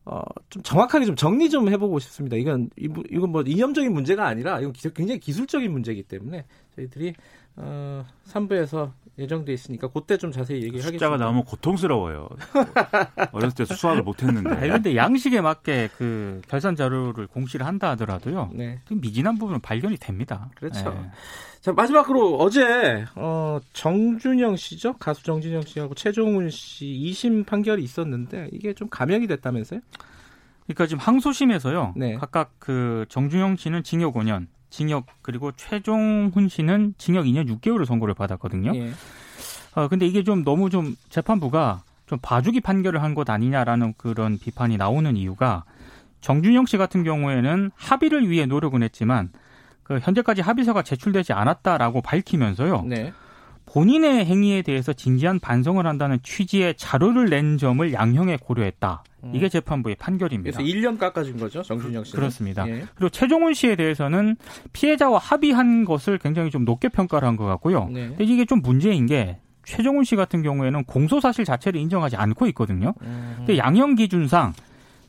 어, 0.05 0.21
좀 0.49 0.63
정확하게 0.63 1.05
좀 1.05 1.15
정리 1.15 1.49
좀 1.49 1.69
해보고 1.69 1.99
싶습니다. 1.99 2.37
이건 2.37 2.69
이건 2.77 3.31
뭐 3.31 3.41
이념적인 3.41 3.93
문제가 3.93 4.25
아니라 4.25 4.59
이건 4.59 4.73
굉장히 4.95 5.19
기술적인 5.19 5.71
문제이기 5.71 6.03
때문에 6.03 6.45
저희들이 6.75 7.13
어, 7.59 8.05
3부에서 8.27 8.91
예정돼 9.19 9.51
있으니까 9.51 9.89
그때 9.89 10.17
좀 10.17 10.31
자세히 10.31 10.59
얘기하겠습니다. 10.59 10.97
숫자가 10.97 11.17
나오면 11.17 11.43
고통스러워요. 11.43 12.29
어렸을 13.33 13.65
때 13.65 13.65
수학을 13.65 14.01
못했는데. 14.01 14.69
근데 14.69 14.95
양식에 14.95 15.41
맞게 15.41 15.89
그 15.97 16.41
결산 16.47 16.75
자료를 16.75 17.27
공시를 17.27 17.65
한다 17.65 17.89
하더라도요. 17.91 18.51
네. 18.53 18.79
미진한 18.89 19.37
부분은 19.37 19.59
발견이 19.59 19.97
됩니다. 19.97 20.49
그렇죠. 20.55 20.89
네. 20.91 21.11
자 21.59 21.73
마지막으로 21.73 22.37
어제 22.37 23.05
어, 23.15 23.59
정준영 23.73 24.55
씨죠 24.55 24.93
가수 24.93 25.23
정준영 25.23 25.63
씨하고 25.63 25.93
최종훈 25.93 26.49
씨 26.49 26.85
2심 26.85 27.45
판결이 27.45 27.83
있었는데 27.83 28.47
이게 28.53 28.73
좀 28.73 28.87
감형이 28.87 29.27
됐다면서요? 29.27 29.81
그러니까 30.63 30.87
지금 30.87 30.99
항소심에서요. 31.01 31.95
네. 31.97 32.15
각각 32.15 32.53
그 32.59 33.05
정준영 33.09 33.57
씨는 33.57 33.83
징역 33.83 34.13
5년, 34.13 34.47
징역 34.69 35.05
그리고 35.21 35.51
최종훈 35.53 36.47
씨는 36.49 36.93
징역 36.97 37.25
2년 37.25 37.49
6개월을 37.59 37.85
선고를 37.85 38.13
받았거든요. 38.13 38.71
예. 38.75 38.91
어, 39.75 39.87
근데 39.87 40.05
이게 40.07 40.23
좀 40.23 40.43
너무 40.43 40.69
좀 40.69 40.95
재판부가 41.09 41.83
좀 42.05 42.17
봐주기 42.21 42.61
판결을 42.61 43.03
한 43.03 43.13
것 43.13 43.29
아니냐라는 43.29 43.93
그런 43.97 44.37
비판이 44.39 44.77
나오는 44.77 45.15
이유가 45.15 45.63
정준영 46.21 46.65
씨 46.65 46.77
같은 46.77 47.03
경우에는 47.03 47.71
합의를 47.75 48.29
위해 48.29 48.45
노력은 48.45 48.83
했지만 48.83 49.29
그 49.83 49.99
현재까지 49.99 50.41
합의서가 50.41 50.81
제출되지 50.83 51.33
않았다라고 51.33 52.01
밝히면서요. 52.01 52.83
네. 52.87 53.13
본인의 53.73 54.25
행위에 54.25 54.61
대해서 54.63 54.93
진지한 54.93 55.39
반성을 55.39 55.85
한다는 55.85 56.17
취지의 56.23 56.75
자료를 56.75 57.29
낸 57.29 57.57
점을 57.57 57.93
양형에 57.93 58.37
고려했다. 58.41 59.03
음. 59.25 59.31
이게 59.35 59.47
재판부의 59.49 59.95
판결입니다. 59.95 60.57
그래서 60.57 60.77
1년 60.77 60.97
깎아준 60.97 61.37
거죠, 61.37 61.61
정준영 61.61 62.03
씨. 62.03 62.13
그렇습니다. 62.13 62.67
예. 62.67 62.85
그리고 62.95 63.09
최종훈 63.09 63.53
씨에 63.53 63.75
대해서는 63.75 64.37
피해자와 64.73 65.19
합의한 65.19 65.85
것을 65.85 66.17
굉장히 66.17 66.49
좀 66.49 66.65
높게 66.65 66.89
평가를 66.89 67.27
한 67.27 67.35
것 67.39 67.45
같고요. 67.45 67.89
네. 67.93 68.07
근데 68.09 68.23
이게 68.23 68.43
좀 68.45 68.61
문제인 68.61 69.05
게 69.05 69.37
최종훈 69.65 70.03
씨 70.03 70.15
같은 70.15 70.41
경우에는 70.41 70.83
공소 70.85 71.19
사실 71.19 71.45
자체를 71.45 71.79
인정하지 71.79 72.15
않고 72.15 72.47
있거든요. 72.47 72.93
음. 73.03 73.33
근데 73.37 73.57
양형 73.57 73.95
기준상 73.95 74.53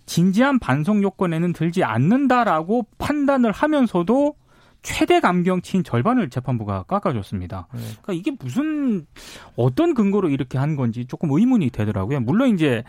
진지한 0.06 0.58
반성 0.58 1.02
요건에는 1.02 1.52
들지 1.54 1.82
않는다라고 1.84 2.84
판단을 2.98 3.52
하면서도 3.52 4.34
최대 4.82 5.20
감경치인 5.20 5.84
절반을 5.84 6.30
재판부가 6.30 6.84
깎아줬습니다. 6.84 7.68
네. 7.72 7.80
그러니까 8.02 8.12
이게 8.12 8.30
무슨 8.38 9.06
어떤 9.56 9.94
근거로 9.94 10.28
이렇게 10.30 10.58
한 10.58 10.76
건지 10.76 11.04
조금 11.06 11.30
의문이 11.30 11.70
되더라고요. 11.70 12.20
물론 12.20 12.54
이제 12.54 12.82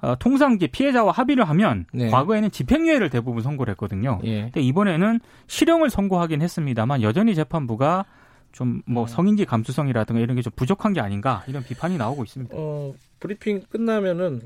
어, 0.00 0.14
통상 0.18 0.54
이제 0.54 0.66
피해자와 0.66 1.12
합의를 1.12 1.44
하면 1.48 1.86
네. 1.92 2.08
과거에는 2.10 2.50
집행유예를 2.50 3.10
대부분 3.10 3.42
선고를 3.42 3.72
했거든요. 3.72 4.20
예. 4.24 4.42
근데 4.42 4.60
이번에는 4.60 5.18
실형을 5.48 5.90
선고하긴 5.90 6.40
했습니다만 6.42 7.02
여전히 7.02 7.34
재판부가 7.34 8.04
좀뭐 8.52 9.02
음. 9.02 9.06
성인지 9.06 9.44
감수성이라든가 9.44 10.20
이런 10.20 10.36
게 10.36 10.42
좀 10.42 10.52
부족한 10.56 10.92
게 10.92 11.00
아닌가 11.00 11.42
이런 11.48 11.62
비판이 11.64 11.98
나오고 11.98 12.24
있습니다. 12.24 12.54
어, 12.56 12.94
브리핑 13.20 13.62
끝나면은 13.68 14.40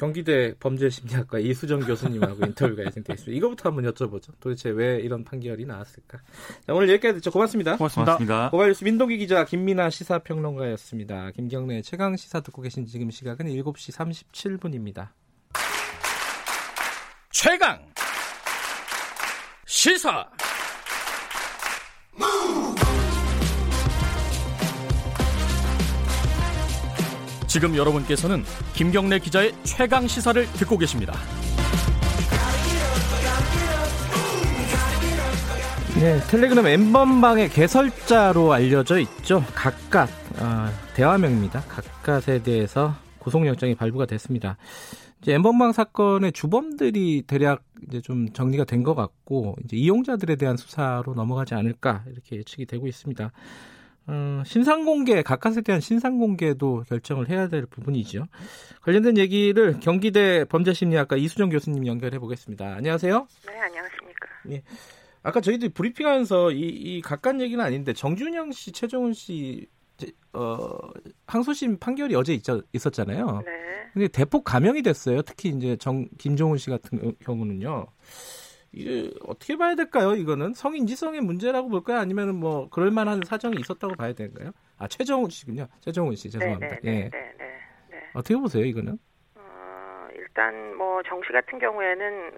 경기대 0.00 0.54
범죄심리학과 0.58 1.40
이수정 1.40 1.80
교수님하고 1.80 2.46
인터뷰가 2.46 2.84
예정돼 2.86 3.12
있습니다. 3.12 3.36
이거부터 3.36 3.68
한번 3.68 3.84
여쭤보죠. 3.92 4.32
도대체 4.40 4.70
왜 4.70 4.96
이런 4.96 5.24
판결이 5.24 5.66
나왔을까? 5.66 6.18
자, 6.66 6.72
오늘 6.72 6.88
여기까지 6.88 7.16
듣죠. 7.16 7.30
고맙습니다. 7.30 7.76
고맙습니다. 7.76 8.16
고맙습니다. 8.16 8.50
고발뉴스 8.50 8.84
민동기 8.84 9.18
기자 9.18 9.44
김민아 9.44 9.90
시사평론가였습니다. 9.90 11.32
김경래 11.32 11.82
최강 11.82 12.16
시사 12.16 12.40
듣고 12.40 12.62
계신 12.62 12.86
지금 12.86 13.10
시각은 13.10 13.44
7시 13.44 14.32
37분입니다. 14.32 15.08
최강 17.30 17.84
시사 19.66 20.30
지금 27.50 27.74
여러분께서는 27.74 28.44
김경래 28.74 29.18
기자의 29.18 29.52
최강 29.64 30.06
시사를 30.06 30.46
듣고 30.52 30.78
계십니다. 30.78 31.14
네, 35.98 36.20
텔레그램 36.30 36.64
엠번방의 36.64 37.50
개설자로 37.50 38.52
알려져 38.52 39.00
있죠. 39.00 39.44
각각 39.52 40.08
어, 40.38 40.68
대화명입니다. 40.94 41.62
각각에 41.62 42.40
대해서 42.44 42.94
구속영장이 43.18 43.74
발부가 43.74 44.06
됐습니다. 44.06 44.56
이제 45.20 45.34
엠번방 45.34 45.72
사건의 45.72 46.30
주범들이 46.30 47.24
대략 47.26 47.64
이제 47.88 48.00
좀 48.00 48.32
정리가 48.32 48.62
된 48.62 48.84
것 48.84 48.94
같고 48.94 49.56
이제 49.64 49.76
이용자들에 49.76 50.36
대한 50.36 50.56
수사로 50.56 51.14
넘어가지 51.14 51.54
않을까 51.54 52.04
이렇게 52.06 52.36
예측이 52.36 52.66
되고 52.66 52.86
있습니다. 52.86 53.32
어, 54.06 54.42
신상 54.44 54.84
공개, 54.84 55.22
각각에 55.22 55.60
대한 55.60 55.80
신상 55.80 56.18
공개도 56.18 56.84
결정을 56.88 57.28
해야 57.28 57.48
될 57.48 57.66
부분이죠. 57.66 58.26
관련된 58.82 59.18
얘기를 59.18 59.78
경기대 59.80 60.44
범죄심리학과 60.46 61.16
이수정 61.16 61.50
교수님 61.50 61.86
연결해 61.86 62.18
보겠습니다. 62.18 62.74
안녕하세요. 62.74 63.26
네, 63.46 63.58
안녕하십니까. 63.58 64.28
예. 64.50 64.62
아까 65.22 65.40
저희들이 65.40 65.72
브리핑하면서 65.72 66.52
이, 66.52 66.60
이 66.60 67.02
각각 67.02 67.40
얘기는 67.40 67.62
아닌데 67.62 67.92
정준영 67.92 68.52
씨, 68.52 68.72
최정훈 68.72 69.12
씨 69.12 69.68
어, 70.32 70.66
항소심 71.26 71.78
판결이 71.78 72.14
어제 72.14 72.32
있, 72.32 72.42
있었잖아요. 72.72 73.42
네. 73.44 73.52
근데 73.92 74.08
대폭 74.08 74.44
감형이 74.44 74.82
됐어요. 74.82 75.22
특히 75.22 75.50
이제 75.50 75.76
정 75.76 76.08
김종훈 76.18 76.58
씨 76.58 76.70
같은 76.70 77.14
경우는요. 77.20 77.86
이게 78.72 79.10
어떻게 79.26 79.56
봐야 79.56 79.74
될까요? 79.74 80.14
이거는 80.14 80.54
성인지성의 80.54 81.20
문제라고 81.22 81.68
볼까요? 81.68 81.98
아니면 81.98 82.36
뭐 82.36 82.68
그럴 82.70 82.90
만한 82.90 83.20
사정이 83.24 83.56
있었다고 83.60 83.94
봐야 83.96 84.12
되는가요? 84.12 84.52
아 84.78 84.86
최정훈 84.86 85.28
씨군요. 85.30 85.66
최정훈 85.80 86.14
씨 86.14 86.30
죄송합니다. 86.30 86.76
네네, 86.76 86.80
네, 86.82 86.96
예. 87.04 87.10
네, 87.10 87.32
네, 87.38 87.56
네, 87.90 88.02
어떻게 88.14 88.36
보세요 88.36 88.64
이거는? 88.64 88.96
어, 89.34 90.08
일단 90.14 90.76
뭐 90.76 91.02
정씨 91.02 91.32
같은 91.32 91.58
경우에는 91.58 92.30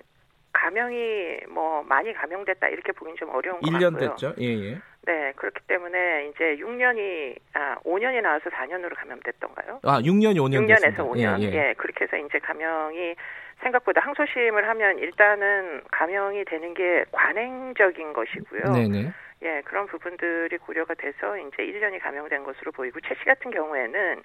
감형이 0.53 1.47
뭐 1.51 1.83
많이 1.83 2.13
감형됐다 2.13 2.69
이렇게 2.69 2.93
보긴 2.93 3.15
좀 3.17 3.29
어려운 3.31 3.61
것 3.61 3.71
1년 3.71 3.93
같고요. 3.93 4.11
됐죠. 4.11 4.35
예, 4.41 4.47
예. 4.47 4.79
네, 5.05 5.33
그렇기 5.37 5.61
때문에 5.67 6.29
이제 6.29 6.57
6년이 6.63 7.37
아 7.55 7.77
5년이 7.85 8.23
나와서 8.23 8.49
4년으로 8.51 8.95
감염됐던가요? 8.97 9.81
아 9.83 10.01
6년이 10.01 10.37
5년 10.37 10.67
6년에서 10.67 10.83
됐습니다. 10.83 11.05
5년. 11.05 11.43
예, 11.43 11.47
예. 11.47 11.53
예, 11.69 11.75
그렇게 11.77 12.05
해서 12.05 12.17
이제 12.17 12.39
감형이 12.39 13.15
생각보다 13.63 14.01
항소심을 14.01 14.69
하면 14.69 14.99
일단은 14.99 15.83
감형이 15.91 16.45
되는 16.45 16.75
게 16.75 17.05
관행적인 17.13 18.13
것이고요. 18.13 18.73
네네. 18.73 19.13
예, 19.43 19.63
그런 19.65 19.87
부분들이 19.87 20.57
고려가 20.59 20.95
돼서 20.95 21.37
이제 21.37 21.65
1년이 21.65 22.01
감형된 22.01 22.45
것으로 22.45 22.73
보이고 22.73 23.01
최 23.01 23.15
씨 23.15 23.25
같은 23.25 23.51
경우에는 23.51 24.23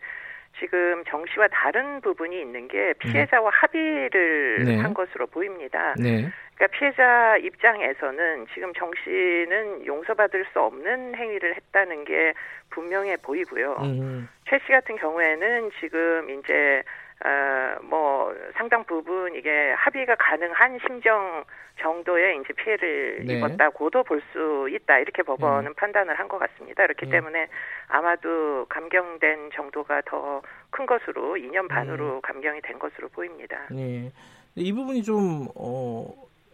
지금 0.60 1.04
정 1.08 1.24
씨와 1.28 1.48
다른 1.50 2.02
부분이 2.02 2.40
있는 2.40 2.68
게 2.68 2.94
피해자와 3.00 3.52
합의를 3.54 4.64
네. 4.66 4.78
한 4.78 4.94
것으로 4.94 5.28
보입니다. 5.28 5.94
네. 6.00 6.30
그러니까 6.56 6.78
피해자 6.78 7.38
입장에서는 7.38 8.48
지금 8.54 8.74
정 8.74 8.92
씨는 9.04 9.86
용서받을 9.86 10.46
수 10.52 10.60
없는 10.60 11.14
행위를 11.16 11.56
했다는 11.56 12.06
게 12.06 12.34
분명해 12.72 13.18
보이고요. 13.18 13.78
음. 13.82 14.28
최씨 14.50 14.68
같은 14.70 14.96
경우에는 14.96 15.70
지금 15.80 16.30
이제 16.32 16.82
어, 17.26 17.82
뭐 17.84 18.34
상당 18.56 18.84
부분 18.86 19.34
이게 19.36 19.72
합의가 19.78 20.16
가능한 20.16 20.80
심정 20.86 21.44
정도의 21.80 22.40
이제 22.42 22.54
피해를 22.54 23.26
네. 23.26 23.38
입었다고도 23.38 24.04
볼 24.04 24.22
수 24.34 24.68
있다 24.70 24.98
이렇게 25.00 25.24
법원은 25.24 25.72
음. 25.72 25.74
판단을 25.76 26.18
한 26.20 26.28
것 26.28 26.38
같습니다. 26.40 26.84
그렇기 26.84 27.06
음. 27.08 27.12
때문에 27.12 27.48
아마도 27.88 28.66
감경된 28.70 29.52
정도가 29.54 30.02
더 30.06 30.42
큰 30.70 30.86
것으로 30.86 31.36
2년 31.36 31.68
반으로 31.70 32.16
음. 32.18 32.22
감경이 32.22 32.62
된 32.62 32.78
것으로 32.78 33.08
보입니다. 33.10 33.58
네. 33.72 34.12
이 34.56 34.74
부분이 34.74 35.02
좀 35.04 35.48
어, 35.56 36.06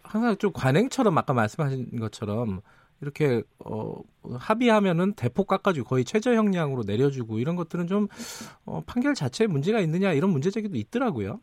항상 0.04 0.36
좀 0.38 0.52
관행처럼 0.54 1.18
아까 1.18 1.34
말씀하신 1.34 2.00
것처럼 2.00 2.62
이렇게 3.04 3.44
어, 3.64 4.02
합의하면은 4.40 5.14
대폭 5.14 5.48
깎아주고 5.48 5.88
거의 5.88 6.06
최저 6.06 6.34
형량으로 6.34 6.84
내려주고 6.88 7.40
이런 7.40 7.56
것들은 7.56 7.88
좀 7.88 8.08
어, 8.66 8.82
판결 8.88 9.14
자체에 9.14 9.48
문제가 9.48 9.80
있느냐 9.80 10.14
이런 10.14 10.32
문제 10.32 10.50
제기도 10.50 10.78
있더라고요. 10.78 11.40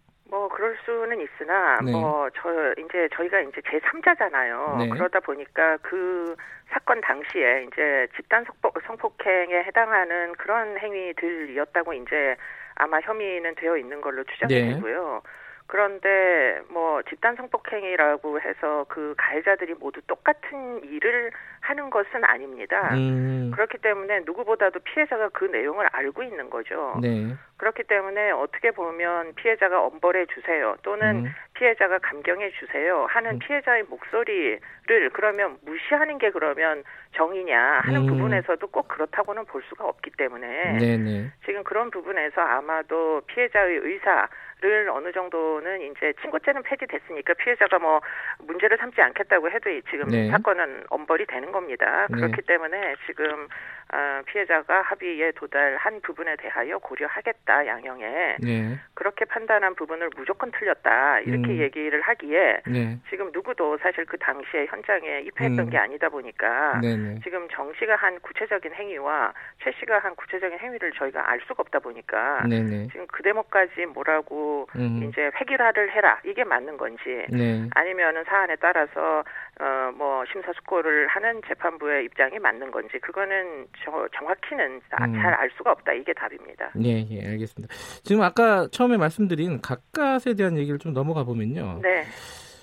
그럴 0.60 0.76
수는 0.84 1.18
있으나 1.22 1.78
네. 1.80 1.90
뭐저 1.90 2.74
이제 2.78 3.08
저희가 3.14 3.40
이제 3.40 3.62
제 3.70 3.78
3자잖아요. 3.80 4.76
네. 4.76 4.88
그러다 4.90 5.18
보니까 5.20 5.78
그 5.78 6.36
사건 6.68 7.00
당시에 7.00 7.64
이제 7.64 8.06
집단 8.14 8.44
성폭행에 8.86 9.64
해당하는 9.64 10.34
그런 10.34 10.76
행위들이었다고 10.76 11.94
이제 11.94 12.36
아마 12.74 13.00
혐의는 13.00 13.54
되어 13.54 13.78
있는 13.78 14.02
걸로 14.02 14.22
추정이 14.24 14.52
네. 14.52 14.74
되고요. 14.74 15.22
그런데 15.70 16.60
뭐 16.68 17.00
집단 17.02 17.36
성폭행이라고 17.36 18.40
해서 18.40 18.84
그 18.88 19.14
가해자들이 19.16 19.74
모두 19.74 20.00
똑같은 20.08 20.82
일을 20.82 21.30
하는 21.60 21.90
것은 21.90 22.24
아닙니다. 22.24 22.92
음. 22.94 23.52
그렇기 23.54 23.78
때문에 23.78 24.22
누구보다도 24.26 24.80
피해자가 24.80 25.28
그 25.28 25.44
내용을 25.44 25.86
알고 25.92 26.24
있는 26.24 26.50
거죠. 26.50 26.98
네. 27.00 27.36
그렇기 27.58 27.84
때문에 27.84 28.32
어떻게 28.32 28.72
보면 28.72 29.34
피해자가 29.34 29.84
엄벌해 29.84 30.26
주세요 30.34 30.74
또는 30.82 31.26
음. 31.26 31.34
피해자가 31.54 31.98
감경해 31.98 32.50
주세요 32.52 33.06
하는 33.10 33.32
음. 33.32 33.38
피해자의 33.38 33.84
목소리를 33.84 35.10
그러면 35.12 35.58
무시하는 35.62 36.18
게 36.18 36.30
그러면 36.30 36.82
정이냐 37.12 37.80
하는 37.84 38.00
음. 38.00 38.06
부분에서도 38.06 38.66
꼭 38.68 38.88
그렇다고는 38.88 39.44
볼 39.44 39.62
수가 39.68 39.86
없기 39.86 40.10
때문에 40.16 40.78
네네. 40.78 41.32
지금 41.44 41.62
그런 41.62 41.90
부분에서 41.90 42.40
아마도 42.40 43.20
피해자의 43.26 43.76
의사 43.82 44.26
를 44.60 44.90
어느 44.90 45.10
정도는 45.10 45.80
이제 45.80 46.12
친고죄는 46.20 46.62
폐지됐으니까 46.64 47.32
피해자가 47.34 47.78
뭐 47.78 48.00
문제를 48.40 48.76
삼지 48.76 49.00
않겠다고 49.00 49.50
해도 49.50 49.70
지금 49.90 50.08
네. 50.08 50.28
사건은 50.28 50.84
엄벌이 50.90 51.24
되는 51.24 51.50
겁니다. 51.50 52.06
네. 52.10 52.16
그렇기 52.16 52.42
때문에 52.42 52.94
지금 53.06 53.24
어, 53.44 53.79
피해자가 54.26 54.82
합의에 54.82 55.32
도달한 55.32 56.00
부분에 56.00 56.36
대하여 56.36 56.78
고려하겠다 56.78 57.66
양형에 57.66 58.36
네. 58.40 58.78
그렇게 58.94 59.24
판단한 59.24 59.74
부분을 59.74 60.10
무조건 60.16 60.50
틀렸다 60.52 61.20
이렇게 61.20 61.52
음. 61.52 61.58
얘기를 61.58 62.00
하기에 62.00 62.62
네. 62.66 62.98
지금 63.10 63.30
누구도 63.32 63.78
사실 63.78 64.04
그 64.04 64.16
당시에 64.18 64.66
현장에 64.66 65.20
입회했던 65.22 65.66
음. 65.66 65.70
게 65.70 65.78
아니다 65.78 66.08
보니까 66.08 66.80
네네. 66.80 66.96
네. 66.96 67.20
지금 67.24 67.48
정 67.50 67.72
씨가 67.78 67.96
한 67.96 68.20
구체적인 68.20 68.72
행위와 68.72 69.32
최 69.62 69.72
씨가 69.80 69.98
한 69.98 70.14
구체적인 70.14 70.58
행위를 70.58 70.92
저희가 70.92 71.28
알 71.28 71.40
수가 71.40 71.62
없다 71.62 71.80
보니까 71.80 72.42
네네. 72.48 72.62
네. 72.62 72.88
지금 72.92 73.06
그 73.08 73.22
대목까지 73.22 73.86
뭐라고 73.86 74.68
음. 74.76 75.08
이제 75.08 75.30
획일화를 75.40 75.90
해라 75.92 76.20
이게 76.24 76.44
맞는 76.44 76.76
건지 76.76 77.26
네. 77.30 77.68
아니면은 77.74 78.24
사안에 78.24 78.56
따라서 78.56 79.24
어 79.60 79.80
뭐 80.00 80.24
심사숙고를 80.32 81.08
하는 81.08 81.42
재판부의 81.46 82.04
입장이 82.06 82.38
맞는 82.38 82.70
건지 82.70 82.98
그거는 83.02 83.66
저, 83.84 83.90
정확히는 84.16 84.76
음. 84.76 85.14
잘알 85.14 85.50
수가 85.56 85.72
없다. 85.72 85.92
이게 85.92 86.12
답입니다. 86.14 86.70
예, 86.82 87.06
예, 87.10 87.26
알겠습니다. 87.28 87.74
지금 88.02 88.22
아까 88.22 88.66
처음에 88.70 88.96
말씀드린 88.96 89.60
가까스에 89.60 90.34
대한 90.34 90.56
얘기를 90.56 90.78
좀 90.78 90.92
넘어가 90.94 91.24
보면요. 91.24 91.80
네. 91.82 92.04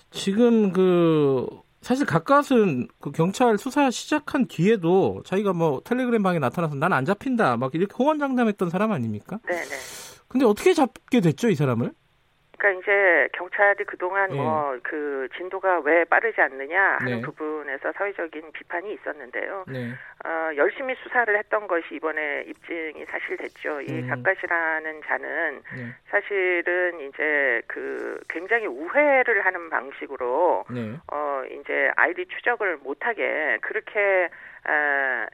지금 0.10 0.72
그 0.72 1.48
사실 1.82 2.06
가까스는 2.06 2.88
그 3.00 3.12
경찰 3.12 3.58
수사 3.58 3.92
시작한 3.92 4.48
뒤에도 4.48 5.22
자기가 5.26 5.54
뭐 5.54 5.82
텔레그램 5.86 6.24
방에 6.24 6.40
나타나서 6.40 6.76
난 6.76 6.94
안 6.94 7.06
잡힌다 7.06 7.58
막 7.58 7.76
이렇게 7.76 7.94
호언장담했던 8.00 8.70
사람 8.70 8.92
아닙니까? 8.94 9.38
네, 9.48 9.54
네. 9.54 9.76
근데 10.28 10.46
어떻게 10.46 10.74
잡게 10.74 11.22
됐죠, 11.22 11.50
이 11.50 11.56
사람을? 11.56 11.92
그러니까 12.58 12.82
이제 12.82 13.30
경찰이 13.34 13.84
그동안 13.86 14.30
네. 14.30 14.36
뭐그 14.36 15.30
진도가 15.38 15.80
왜 15.82 16.04
빠르지 16.06 16.42
않느냐 16.42 16.98
하는 17.00 17.18
네. 17.18 17.22
부분에서 17.22 17.92
사회적인 17.94 18.52
비판이 18.52 18.94
있었는데요. 18.94 19.66
네. 19.68 19.92
어, 20.26 20.56
열심히 20.56 20.96
수사를 20.96 21.38
했던 21.38 21.68
것이 21.68 21.86
이번에 21.92 22.44
입증이 22.48 23.06
사실 23.06 23.38
됐죠. 23.38 23.82
이 23.82 24.02
음. 24.02 24.10
각가시라는 24.10 25.02
자는 25.06 25.62
네. 25.76 25.94
사실은 26.10 27.00
이제 27.02 27.62
그 27.68 28.20
굉장히 28.30 28.66
우회를 28.66 29.46
하는 29.46 29.70
방식으로 29.70 30.66
네. 30.72 30.98
어 31.12 31.44
이제 31.52 31.92
아이디 31.96 32.26
추적을 32.26 32.78
못하게 32.78 33.60
그렇게 33.62 34.30
어, 34.68 35.26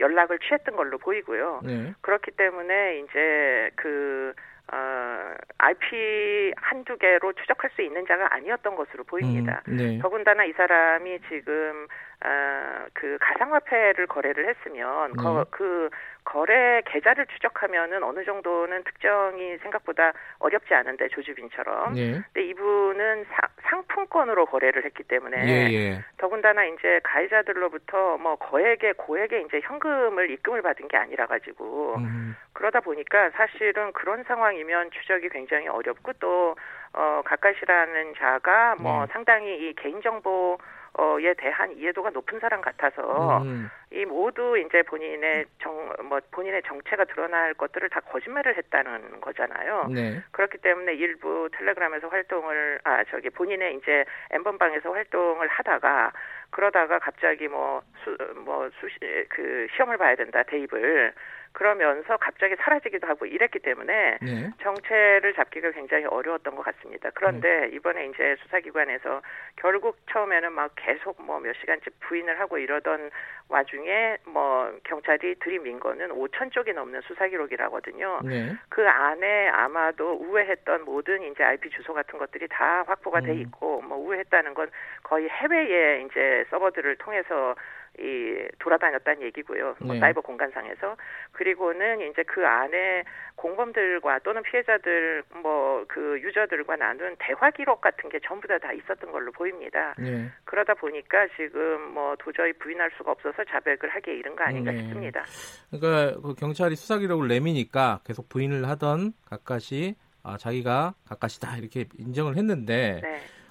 연락을 0.00 0.38
취했던 0.40 0.74
걸로 0.76 0.98
보이고요. 0.98 1.60
네. 1.64 1.94
그렇기 2.00 2.32
때문에 2.32 2.98
이제 2.98 3.70
그 3.76 4.34
어, 4.72 5.34
IP 5.58 6.52
한두 6.56 6.96
개로 6.98 7.32
추적할 7.32 7.70
수 7.74 7.82
있는 7.82 8.04
자가 8.06 8.34
아니었던 8.34 8.74
것으로 8.74 9.04
보입니다. 9.04 9.62
음, 9.68 9.76
네. 9.76 9.98
더군다나 10.00 10.44
이 10.44 10.52
사람이 10.52 11.20
지금 11.28 11.86
어, 12.24 12.86
그 12.94 13.18
가상화폐를 13.20 14.06
거래를 14.06 14.48
했으면 14.48 15.12
네. 15.12 15.22
거, 15.22 15.44
그 15.50 15.90
거래 16.24 16.82
계좌를 16.86 17.26
추적하면은 17.26 18.02
어느 18.02 18.24
정도는 18.24 18.82
특정이 18.84 19.58
생각보다 19.58 20.12
어렵지 20.38 20.74
않은데 20.74 21.08
조주빈처럼. 21.08 21.94
네. 21.94 22.22
근데 22.32 22.48
이분은 22.48 23.26
사, 23.30 23.48
상품권으로 23.62 24.46
거래를 24.46 24.84
했기 24.84 25.02
때문에 25.04 25.46
예, 25.46 25.72
예. 25.72 26.04
더군다나 26.16 26.64
이제 26.64 27.00
가해자들로부터 27.04 28.16
뭐 28.18 28.36
거액의 28.36 28.94
고액의 28.94 29.44
이제 29.46 29.60
현금을 29.62 30.30
입금을 30.30 30.62
받은 30.62 30.88
게 30.88 30.96
아니라 30.96 31.26
가지고 31.26 31.96
음. 31.98 32.34
그러다 32.54 32.80
보니까 32.80 33.30
사실은 33.30 33.92
그런 33.92 34.24
상황이면 34.24 34.90
추적이 34.92 35.28
굉장히 35.28 35.68
어렵고 35.68 36.14
또 36.14 36.56
어, 36.94 37.22
가까시라는 37.24 38.14
자가 38.16 38.76
뭐 38.80 39.04
네. 39.04 39.12
상당히 39.12 39.68
이 39.68 39.74
개인정보 39.74 40.58
어 40.98 41.18
에 41.20 41.34
대한 41.34 41.72
이해도가 41.72 42.10
높은 42.10 42.38
사람 42.40 42.60
같아서 42.60 43.42
음. 43.42 43.68
이 43.96 44.04
모두 44.04 44.58
이제 44.58 44.82
본인의 44.82 45.46
정 45.60 45.86
뭐 46.08 46.20
본인의 46.30 46.62
정체가 46.62 47.04
드러날 47.04 47.54
것들을 47.54 47.88
다 47.88 48.00
거짓말을 48.00 48.56
했다는 48.56 49.20
거잖아요. 49.20 49.88
네. 49.92 50.22
그렇기 50.32 50.58
때문에 50.58 50.94
일부 50.94 51.48
텔레그램에서 51.52 52.08
활동을 52.08 52.80
아 52.84 53.04
저기 53.04 53.30
본인의 53.30 53.76
이제 53.76 54.04
엠번방에서 54.30 54.92
활동을 54.92 55.48
하다가 55.48 56.12
그러다가 56.50 56.98
갑자기 56.98 57.48
뭐수뭐 57.48 58.70
수시 58.80 58.98
그 59.28 59.66
시험을 59.74 59.96
봐야 59.96 60.14
된다 60.16 60.42
대입을 60.42 61.12
그러면서 61.52 62.18
갑자기 62.18 62.54
사라지기도 62.56 63.06
하고 63.06 63.24
이랬기 63.24 63.60
때문에 63.60 64.18
네. 64.20 64.50
정체를 64.62 65.32
잡기가 65.34 65.70
굉장히 65.70 66.04
어려웠던 66.04 66.54
것 66.54 66.62
같습니다. 66.62 67.08
그런데 67.14 67.60
네. 67.60 67.68
이번에 67.68 68.06
이제 68.08 68.36
수사기관에서 68.42 69.22
결국 69.56 69.96
처음에는 70.12 70.52
막 70.52 70.72
계속 70.76 71.20
뭐 71.22 71.40
몇 71.40 71.54
시간째 71.56 71.86
부인을 72.00 72.38
하고 72.40 72.58
이러던 72.58 73.10
와중에 73.48 73.85
뭐 74.26 74.72
경찰이 74.84 75.36
들이민 75.40 75.80
거는 75.80 76.10
5천 76.10 76.52
쪽이 76.52 76.72
넘는 76.72 77.00
수사 77.02 77.26
기록이라거든요. 77.26 78.20
네. 78.24 78.54
그 78.68 78.86
안에 78.86 79.48
아마도 79.48 80.12
우회했던 80.14 80.84
모든 80.84 81.22
이제 81.22 81.42
IP 81.42 81.70
주소 81.70 81.94
같은 81.94 82.18
것들이 82.18 82.48
다 82.48 82.84
확보가 82.86 83.20
돼 83.20 83.32
음. 83.32 83.40
있고 83.40 83.82
뭐 83.82 83.98
우회했다는 83.98 84.54
건 84.54 84.70
거의 85.02 85.28
해외에 85.28 86.02
이제 86.02 86.44
서버들을 86.50 86.96
통해서 86.96 87.54
이 87.98 88.48
돌아다녔다는 88.58 89.22
얘기고요. 89.22 89.76
뭐 89.80 89.94
네. 89.94 90.00
사이버 90.00 90.20
공간상에서 90.20 90.96
그리고는 91.32 92.00
이제 92.10 92.22
그 92.24 92.46
안에 92.46 93.04
공범들과 93.36 94.20
또는 94.20 94.42
피해자들 94.42 95.22
뭐 95.42 95.66
그 95.88 96.20
유저들과 96.20 96.76
나눈 96.76 97.16
대화 97.18 97.50
기록 97.50 97.80
같은 97.80 98.08
게 98.08 98.18
전부 98.20 98.46
다 98.48 98.56
다 98.58 98.72
있었던 98.72 99.12
걸로 99.12 99.30
보입니다. 99.32 99.94
네. 99.98 100.30
그러다 100.44 100.74
보니까 100.74 101.26
지금 101.36 101.92
뭐 101.92 102.16
도저히 102.18 102.52
부인할 102.54 102.90
수가 102.96 103.12
없어서 103.12 103.44
자백을 103.44 103.88
하기에 103.90 104.14
이른 104.14 104.34
거 104.34 104.44
아닌가 104.44 104.72
네. 104.72 104.78
싶습니다. 104.78 105.24
그러니까 105.70 106.20
그 106.20 106.34
경찰이 106.34 106.74
수사 106.76 106.98
기록을 106.98 107.28
내미니까 107.28 108.00
계속 108.04 108.28
부인을 108.28 108.68
하던 108.68 109.12
가까시 109.28 109.94
아, 110.22 110.36
자기가 110.38 110.94
가까시다 111.08 111.56
이렇게 111.58 111.84
인정을 111.98 112.36
했는데. 112.36 113.00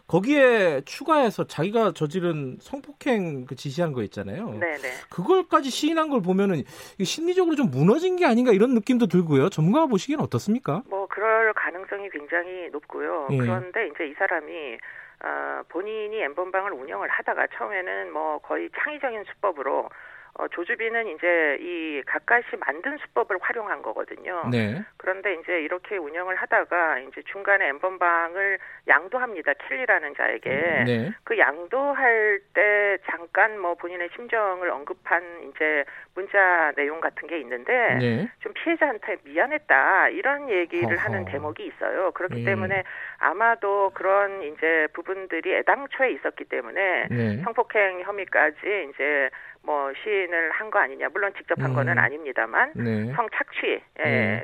네. 0.06 0.12
거기에 0.15 0.82
추가해서 0.86 1.46
자기가 1.46 1.94
저지른 1.94 2.58
성폭행 2.62 3.46
그 3.46 3.56
지시한 3.56 3.91
거 3.91 4.04
있잖아요. 4.04 4.50
네네. 4.52 4.89
그걸까지 5.10 5.70
시인한 5.70 6.10
걸 6.10 6.22
보면은 6.22 6.63
심리적으로 7.04 7.56
좀 7.56 7.72
무너진 7.72 8.15
게 8.15 8.26
아닌가 8.26 8.52
이런 8.52 8.74
느낌도 8.74 9.08
들고요. 9.08 9.50
전문가 9.50 9.88
보시기엔 9.88 10.20
어떻습니까? 10.20 10.84
뭐 10.89 11.08
그럴 11.08 11.54
가능성이 11.54 12.10
굉장히 12.10 12.70
높고요. 12.72 13.28
예. 13.32 13.38
그런데 13.38 13.88
이제 13.88 14.08
이 14.08 14.13
사람이 14.13 14.78
어, 15.24 15.62
본인이 15.70 16.22
엠번방을 16.22 16.74
운영을 16.74 17.10
하다가 17.10 17.48
처음에는 17.58 18.12
뭐 18.12 18.38
거의 18.39 18.70
창의적인 18.78 19.24
수법으로 19.34 19.89
어, 20.38 20.48
조주빈은 20.50 21.08
이제 21.08 21.58
이 21.62 22.02
가까시 22.06 22.58
만든 22.58 22.98
수법을 22.98 23.38
활용한 23.39 23.82
거거든요. 23.82 24.43
네. 24.52 24.84
그런데 24.98 25.34
이제 25.36 25.62
이렇게 25.62 25.95
운영을 25.95 26.36
하다가 26.36 27.00
이제 27.00 27.21
중간에 27.32 27.69
엠번방을 27.69 28.60
양도합니다. 28.88 29.54
킬리라는 29.54 30.13
자에게. 30.15 30.50
네. 30.86 31.13
그 31.24 31.38
양도할 31.38 32.41
때 32.54 32.98
잠깐 33.10 33.58
뭐 33.60 33.76
본인의 33.76 34.10
심정을 34.13 34.69
언급한 34.71 35.24
이제 35.50 35.86
문자 36.15 36.71
내용 36.76 37.00
같은 37.00 37.28
게 37.28 37.39
있는데 37.39 37.95
네. 38.00 38.30
좀 38.39 38.52
피해자한테 38.54 39.17
미안했다 39.24 40.10
이런 40.10 40.50
얘기를 40.50 40.98
어허. 40.98 40.98
하는 40.98 41.26
대목이 41.26 41.65
있어요. 41.65 42.12
그렇기 42.12 42.39
네. 42.39 42.45
때문에 42.45 42.84
아마도 43.19 43.91
그런 43.93 44.43
이제 44.43 44.88
부분들이 44.91 45.56
애당초에 45.56 46.12
있었기 46.12 46.43
때문에 46.45 47.08
네. 47.10 47.38
성폭행 47.43 48.02
혐의까지 48.02 48.89
이제 48.93 49.30
뭐 49.65 49.91
시, 49.93 50.04
시인을 50.04 50.51
한 50.51 50.69
거 50.69 50.80
아니냐. 50.80 51.08
물론 51.10 51.32
직접 51.38 51.60
한 51.62 51.71
음. 51.71 51.75
거는 51.75 51.97
아닙니다만 51.97 52.73
네. 52.75 53.13
성착취를 53.13 53.82
네. 54.04 54.41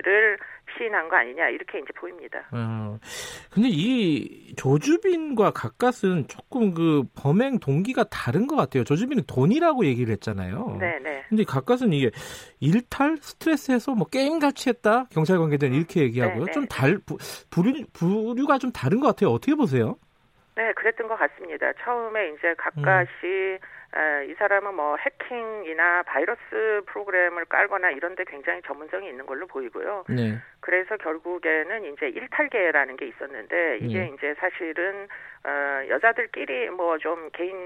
시인한 0.77 1.09
거 1.09 1.17
아니냐 1.17 1.49
이렇게 1.49 1.79
이제 1.79 1.87
보입니다. 1.95 2.39
어, 2.51 2.97
근데 3.51 3.67
이 3.69 4.53
조주빈과 4.55 5.51
가까스는 5.51 6.27
조금 6.27 6.73
그 6.73 7.03
범행 7.15 7.59
동기가 7.59 8.05
다른 8.05 8.47
것 8.47 8.55
같아요. 8.55 8.83
조주빈은 8.83 9.23
돈이라고 9.27 9.85
얘기를 9.85 10.11
했잖아요. 10.13 10.77
네, 10.79 10.99
네. 10.99 11.23
근데 11.27 11.43
가까스는 11.43 11.93
이게 11.93 12.11
일탈, 12.59 13.17
스트레스해서 13.17 13.93
뭐 13.93 14.07
게임 14.07 14.39
같이 14.39 14.69
했다 14.69 15.05
경찰 15.11 15.37
관계자는 15.39 15.75
이렇게 15.75 16.01
얘기하고요. 16.01 16.39
네, 16.39 16.45
네. 16.45 16.51
좀 16.51 16.65
달, 16.67 16.99
부류, 17.49 17.85
부류가 17.93 18.57
좀 18.59 18.71
다른 18.71 18.99
것 18.99 19.07
같아요. 19.07 19.31
어떻게 19.31 19.55
보세요? 19.55 19.97
네, 20.55 20.71
그랬던 20.73 21.07
것 21.07 21.17
같습니다. 21.17 21.71
처음에 21.83 22.29
이제 22.29 22.53
가까시 22.57 23.09
음. 23.23 23.57
이 24.27 24.33
사람은 24.35 24.73
뭐 24.75 24.95
해킹이나 24.95 26.03
바이러스 26.03 26.81
프로그램을 26.85 27.45
깔거나 27.45 27.91
이런 27.91 28.15
데 28.15 28.23
굉장히 28.23 28.61
전문성이 28.61 29.09
있는 29.09 29.25
걸로 29.25 29.47
보이고요. 29.47 30.05
네. 30.09 30.37
그래서 30.61 30.95
결국에는 30.95 31.85
이제 31.85 32.07
일탈계라는 32.07 32.95
게 32.95 33.07
있었는데 33.07 33.79
이게 33.81 33.99
네. 33.99 34.11
이제 34.15 34.33
사실은 34.35 35.07
어, 35.43 35.81
여자들끼리 35.89 36.69
뭐 36.69 36.97
좀 37.01 37.29
개인 37.33 37.57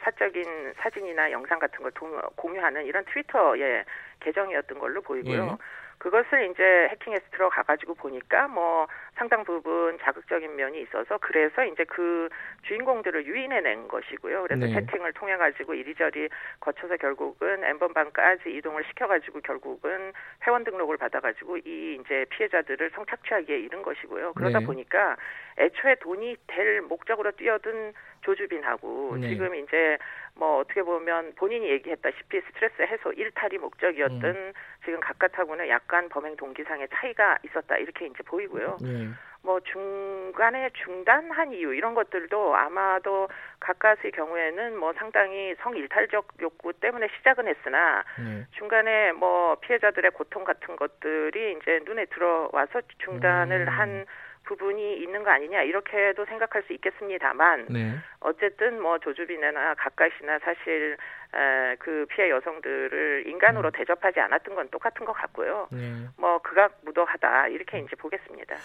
사적인 0.00 0.72
사진이나 0.78 1.30
영상 1.30 1.58
같은 1.58 1.82
걸 1.82 1.92
공유하는 2.36 2.86
이런 2.86 3.04
트위터의 3.04 3.84
계정이었던 4.20 4.78
걸로 4.78 5.02
보이고요. 5.02 5.44
네. 5.44 5.56
그것을 5.98 6.50
이제 6.50 6.88
해킹해서 6.90 7.24
들어가가지고 7.32 7.94
보니까 7.94 8.48
뭐 8.48 8.86
상당 9.16 9.44
부분 9.44 9.98
자극적인 9.98 10.54
면이 10.56 10.80
있어서 10.82 11.18
그래서 11.20 11.64
이제 11.64 11.84
그 11.84 12.28
주인공들을 12.62 13.26
유인해낸 13.26 13.88
것이고요. 13.88 14.42
그래서 14.44 14.66
네. 14.66 14.72
채팅을 14.72 15.12
통해 15.14 15.36
가지고 15.36 15.74
이리저리 15.74 16.28
거쳐서 16.60 16.96
결국은 16.96 17.64
엠번방까지 17.64 18.50
이동을 18.50 18.84
시켜가지고 18.84 19.40
결국은 19.40 20.12
회원 20.46 20.64
등록을 20.64 20.96
받아가지고 20.96 21.58
이 21.58 21.98
이제 22.00 22.24
피해자들을 22.30 22.90
성착취하기에 22.90 23.58
이른 23.58 23.82
것이고요. 23.82 24.34
그러다 24.34 24.60
네. 24.60 24.66
보니까 24.66 25.16
애초에 25.58 25.96
돈이 25.96 26.36
될 26.46 26.82
목적으로 26.82 27.32
뛰어든 27.32 27.92
조주빈하고 28.22 29.16
네. 29.20 29.28
지금 29.28 29.54
이제 29.56 29.98
뭐 30.38 30.60
어떻게 30.60 30.82
보면 30.82 31.32
본인이 31.36 31.68
얘기했다시피 31.68 32.40
스트레스 32.40 32.82
해소 32.82 33.12
일탈이 33.12 33.58
목적이었던 33.58 34.24
음. 34.24 34.52
지금 34.84 35.00
각각하고는 35.00 35.68
약간 35.68 36.08
범행 36.08 36.36
동기상의 36.36 36.88
차이가 36.94 37.36
있었다 37.44 37.76
이렇게 37.76 38.06
이제 38.06 38.22
보이고요. 38.24 38.78
네. 38.80 39.08
뭐 39.42 39.60
중간에 39.60 40.70
중단한 40.84 41.52
이유 41.52 41.74
이런 41.74 41.94
것들도 41.94 42.56
아마도 42.56 43.28
가까스의 43.60 44.12
경우에는 44.12 44.76
뭐 44.78 44.92
상당히 44.94 45.54
성일탈적 45.60 46.28
욕구 46.40 46.72
때문에 46.72 47.08
시작은 47.18 47.46
했으나 47.48 48.04
네. 48.18 48.46
중간에 48.52 49.12
뭐 49.12 49.56
피해자들의 49.60 50.10
고통 50.12 50.44
같은 50.44 50.76
것들이 50.76 51.56
이제 51.60 51.80
눈에 51.84 52.06
들어와서 52.06 52.82
중단을 52.98 53.62
음. 53.62 53.68
한 53.68 54.06
부분이 54.48 55.02
있는 55.02 55.22
거 55.22 55.30
아니냐 55.30 55.62
이렇게도 55.62 56.24
생각할 56.24 56.62
수 56.62 56.72
있겠습니다만 56.72 57.66
네. 57.68 57.94
어쨌든 58.20 58.80
뭐 58.80 58.98
조주빈이나 58.98 59.74
가까시나 59.74 60.38
사실 60.38 60.96
에, 61.34 61.76
그 61.78 62.06
피해 62.08 62.30
여성들을 62.30 63.24
인간으로 63.26 63.68
음. 63.68 63.72
대접하지 63.72 64.18
않았던 64.20 64.54
건 64.54 64.68
똑같은 64.70 65.04
것 65.04 65.12
같고요. 65.12 65.68
네. 65.70 66.06
뭐 66.16 66.38
극악 66.38 66.78
무도하다 66.82 67.48
이렇게 67.48 67.78
이제 67.78 67.94
보겠습니다. 67.96 68.56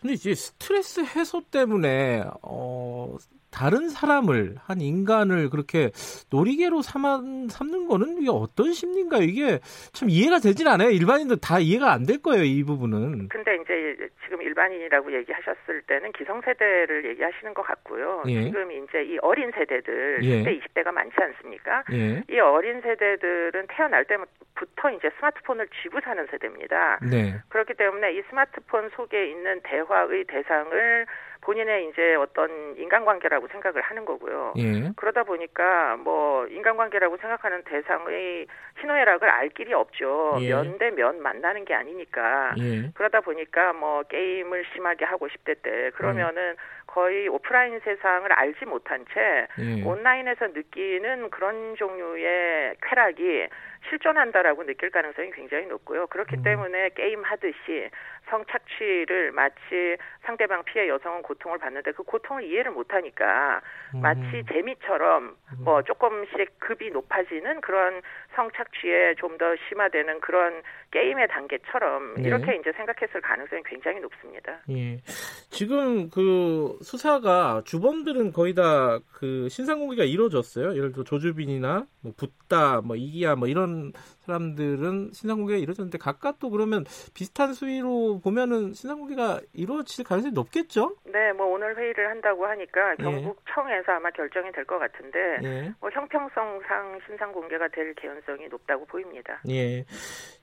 근데 0.00 0.14
이제 0.14 0.34
스트레스 0.34 1.00
해소 1.00 1.42
때문에 1.50 2.24
어 2.42 3.16
다른 3.52 3.88
사람을 3.88 4.56
한 4.66 4.80
인간을 4.80 5.50
그렇게 5.50 5.90
놀이개로 6.30 6.82
삼아, 6.82 7.20
삼는 7.50 7.88
거는 7.88 8.22
이게 8.22 8.30
어떤 8.30 8.72
심리인가요? 8.72 9.22
이게 9.22 9.58
참 9.92 10.08
이해가 10.10 10.38
되진 10.38 10.68
않아요. 10.68 10.90
일반인들 10.90 11.38
다 11.42 11.58
이해가 11.58 11.92
안 11.92 12.00
될 12.06 12.22
거예요. 12.22 12.42
이 12.44 12.64
부분은. 12.64 13.28
근데 13.28 13.56
이제 13.56 14.08
지금 14.24 14.40
일반인이라고 14.42 15.12
얘기하셨을 15.18 15.82
때는 15.86 16.12
기성세대를 16.12 17.04
얘기하시는 17.10 17.52
것 17.54 17.62
같고요. 17.62 18.22
예. 18.26 18.44
지금 18.44 18.72
이제 18.72 19.02
이 19.04 19.18
어린 19.20 19.50
세대들 19.52 20.20
예. 20.22 20.42
10대, 20.42 20.60
20대가 20.62 20.90
많지 20.92 21.14
않습니까? 21.20 21.84
예. 21.92 22.22
이 22.30 22.38
어린 22.40 22.80
세대들은 22.80 23.66
태어날 23.68 24.04
때부터 24.06 24.90
이제 24.96 25.10
스마트폰을 25.18 25.68
쥐고 25.82 26.00
사는 26.00 26.26
세대입니다. 26.30 26.98
네. 27.10 27.34
그렇기 27.48 27.74
때문에 27.74 28.12
이 28.14 28.22
스마트폰 28.30 28.90
속에 28.96 29.28
있는 29.30 29.60
대화의 29.62 30.24
대상을 30.24 31.06
본인의 31.42 31.88
이제 31.88 32.14
어떤 32.16 32.76
인간관계라고 32.76 33.48
생각을 33.48 33.80
하는 33.82 34.04
거고요. 34.04 34.54
예. 34.58 34.90
그러다 34.96 35.24
보니까 35.24 35.96
뭐 35.96 36.46
인간관계라고 36.46 37.16
생각하는 37.16 37.62
대상의 37.64 38.46
희노애락을 38.80 39.28
알 39.28 39.48
길이 39.48 39.72
없죠. 39.72 40.36
예. 40.40 40.50
면대 40.50 40.90
면 40.90 41.22
만나는 41.22 41.64
게 41.64 41.74
아니니까. 41.74 42.54
예. 42.58 42.90
그러다 42.94 43.20
보니까 43.20 43.72
뭐 43.72 44.02
게임을 44.02 44.66
심하게 44.74 45.04
하고 45.06 45.28
싶대 45.28 45.54
때 45.54 45.90
그러면은 45.94 46.50
음. 46.50 46.56
거의 46.86 47.28
오프라인 47.28 47.80
세상을 47.80 48.30
알지 48.32 48.66
못한 48.66 49.04
채 49.14 49.46
예. 49.58 49.82
온라인에서 49.84 50.48
느끼는 50.48 51.30
그런 51.30 51.76
종류의 51.76 52.74
쾌락이 52.82 53.48
실존한다라고 53.88 54.66
느낄 54.66 54.90
가능성이 54.90 55.30
굉장히 55.30 55.66
높고요. 55.66 56.06
그렇기 56.08 56.36
음. 56.36 56.42
때문에 56.42 56.90
게임 56.90 57.22
하듯이 57.22 57.88
성착취를 58.30 59.32
마치 59.32 59.96
상대방 60.22 60.64
피해 60.64 60.88
여성은 60.88 61.22
고통을 61.22 61.58
받는데 61.58 61.92
그 61.92 62.02
고통을 62.02 62.44
이해를 62.44 62.72
못하니까 62.72 63.60
음. 63.94 64.00
마치 64.00 64.44
재미처럼 64.50 65.36
뭐 65.64 65.78
음. 65.78 65.84
조금씩 65.84 66.58
급이 66.58 66.90
높아지는 66.90 67.60
그런 67.60 68.00
성착취에 68.34 69.14
좀 69.16 69.30
더 69.40 69.46
심화되는 69.68 70.20
그런 70.20 70.60
게임의 70.90 71.28
단계처럼 71.28 72.14
네. 72.16 72.28
이렇게 72.28 72.56
이제 72.56 72.72
생각했을 72.72 73.22
가능성이 73.22 73.62
굉장히 73.64 74.00
높습니다. 74.00 74.60
예. 74.68 75.00
지금 75.48 76.10
그 76.10 76.76
수사가 76.82 77.62
주범들은 77.64 78.32
거의 78.32 78.54
다 78.54 79.00
그 79.20 79.48
신상 79.50 79.78
공개가 79.80 80.02
이루어졌어요. 80.02 80.74
예를 80.76 80.92
들어 80.92 81.04
조주빈이나 81.04 81.84
뭐 82.02 82.12
붓다, 82.16 82.80
뭐 82.80 82.96
이기야 82.96 83.34
뭐 83.34 83.48
이런 83.48 83.92
사람들은 84.24 85.10
신상 85.12 85.36
공개가 85.36 85.58
이루어졌는데 85.58 85.98
각각 85.98 86.38
또 86.38 86.48
그러면 86.48 86.84
비슷한 87.14 87.52
수위로 87.52 88.20
보면은 88.24 88.72
신상 88.72 88.98
공개가 88.98 89.40
이루어질 89.52 90.04
가능성이 90.06 90.32
높겠죠? 90.32 90.96
네, 91.04 91.32
뭐 91.34 91.46
오늘 91.48 91.76
회의를 91.76 92.08
한다고 92.08 92.46
하니까 92.46 92.92
예. 92.92 93.02
경북청에서 93.02 93.92
아마 93.92 94.10
결정이 94.10 94.50
될 94.52 94.64
것 94.64 94.78
같은데 94.78 95.18
예. 95.42 95.72
뭐 95.80 95.90
형평성상 95.90 97.00
신상 97.06 97.32
공개가 97.32 97.68
될 97.68 97.92
개연 97.94 98.19
성이 98.26 98.48
높다고 98.48 98.86
보입니다. 98.86 99.40
예. 99.48 99.84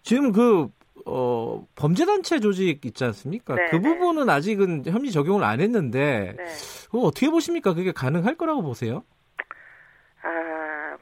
지금 0.02 0.32
그 0.32 0.70
어, 1.06 1.66
범죄단체 1.76 2.40
조직 2.40 2.86
있지 2.86 3.04
않습니까? 3.06 3.56
네, 3.56 3.68
그 3.70 3.76
네. 3.78 3.82
부분은 3.82 4.30
아직은 4.30 4.84
혐의 4.86 5.12
적용을 5.12 5.44
안 5.44 5.62
했는데, 5.62 6.34
네. 6.36 6.44
그거 6.86 7.00
어떻게 7.02 7.30
보십니까? 7.30 7.74
그게 7.74 7.92
가능할 7.92 8.36
거라고 8.36 8.62
보세요? 8.62 9.04
아, 10.22 10.30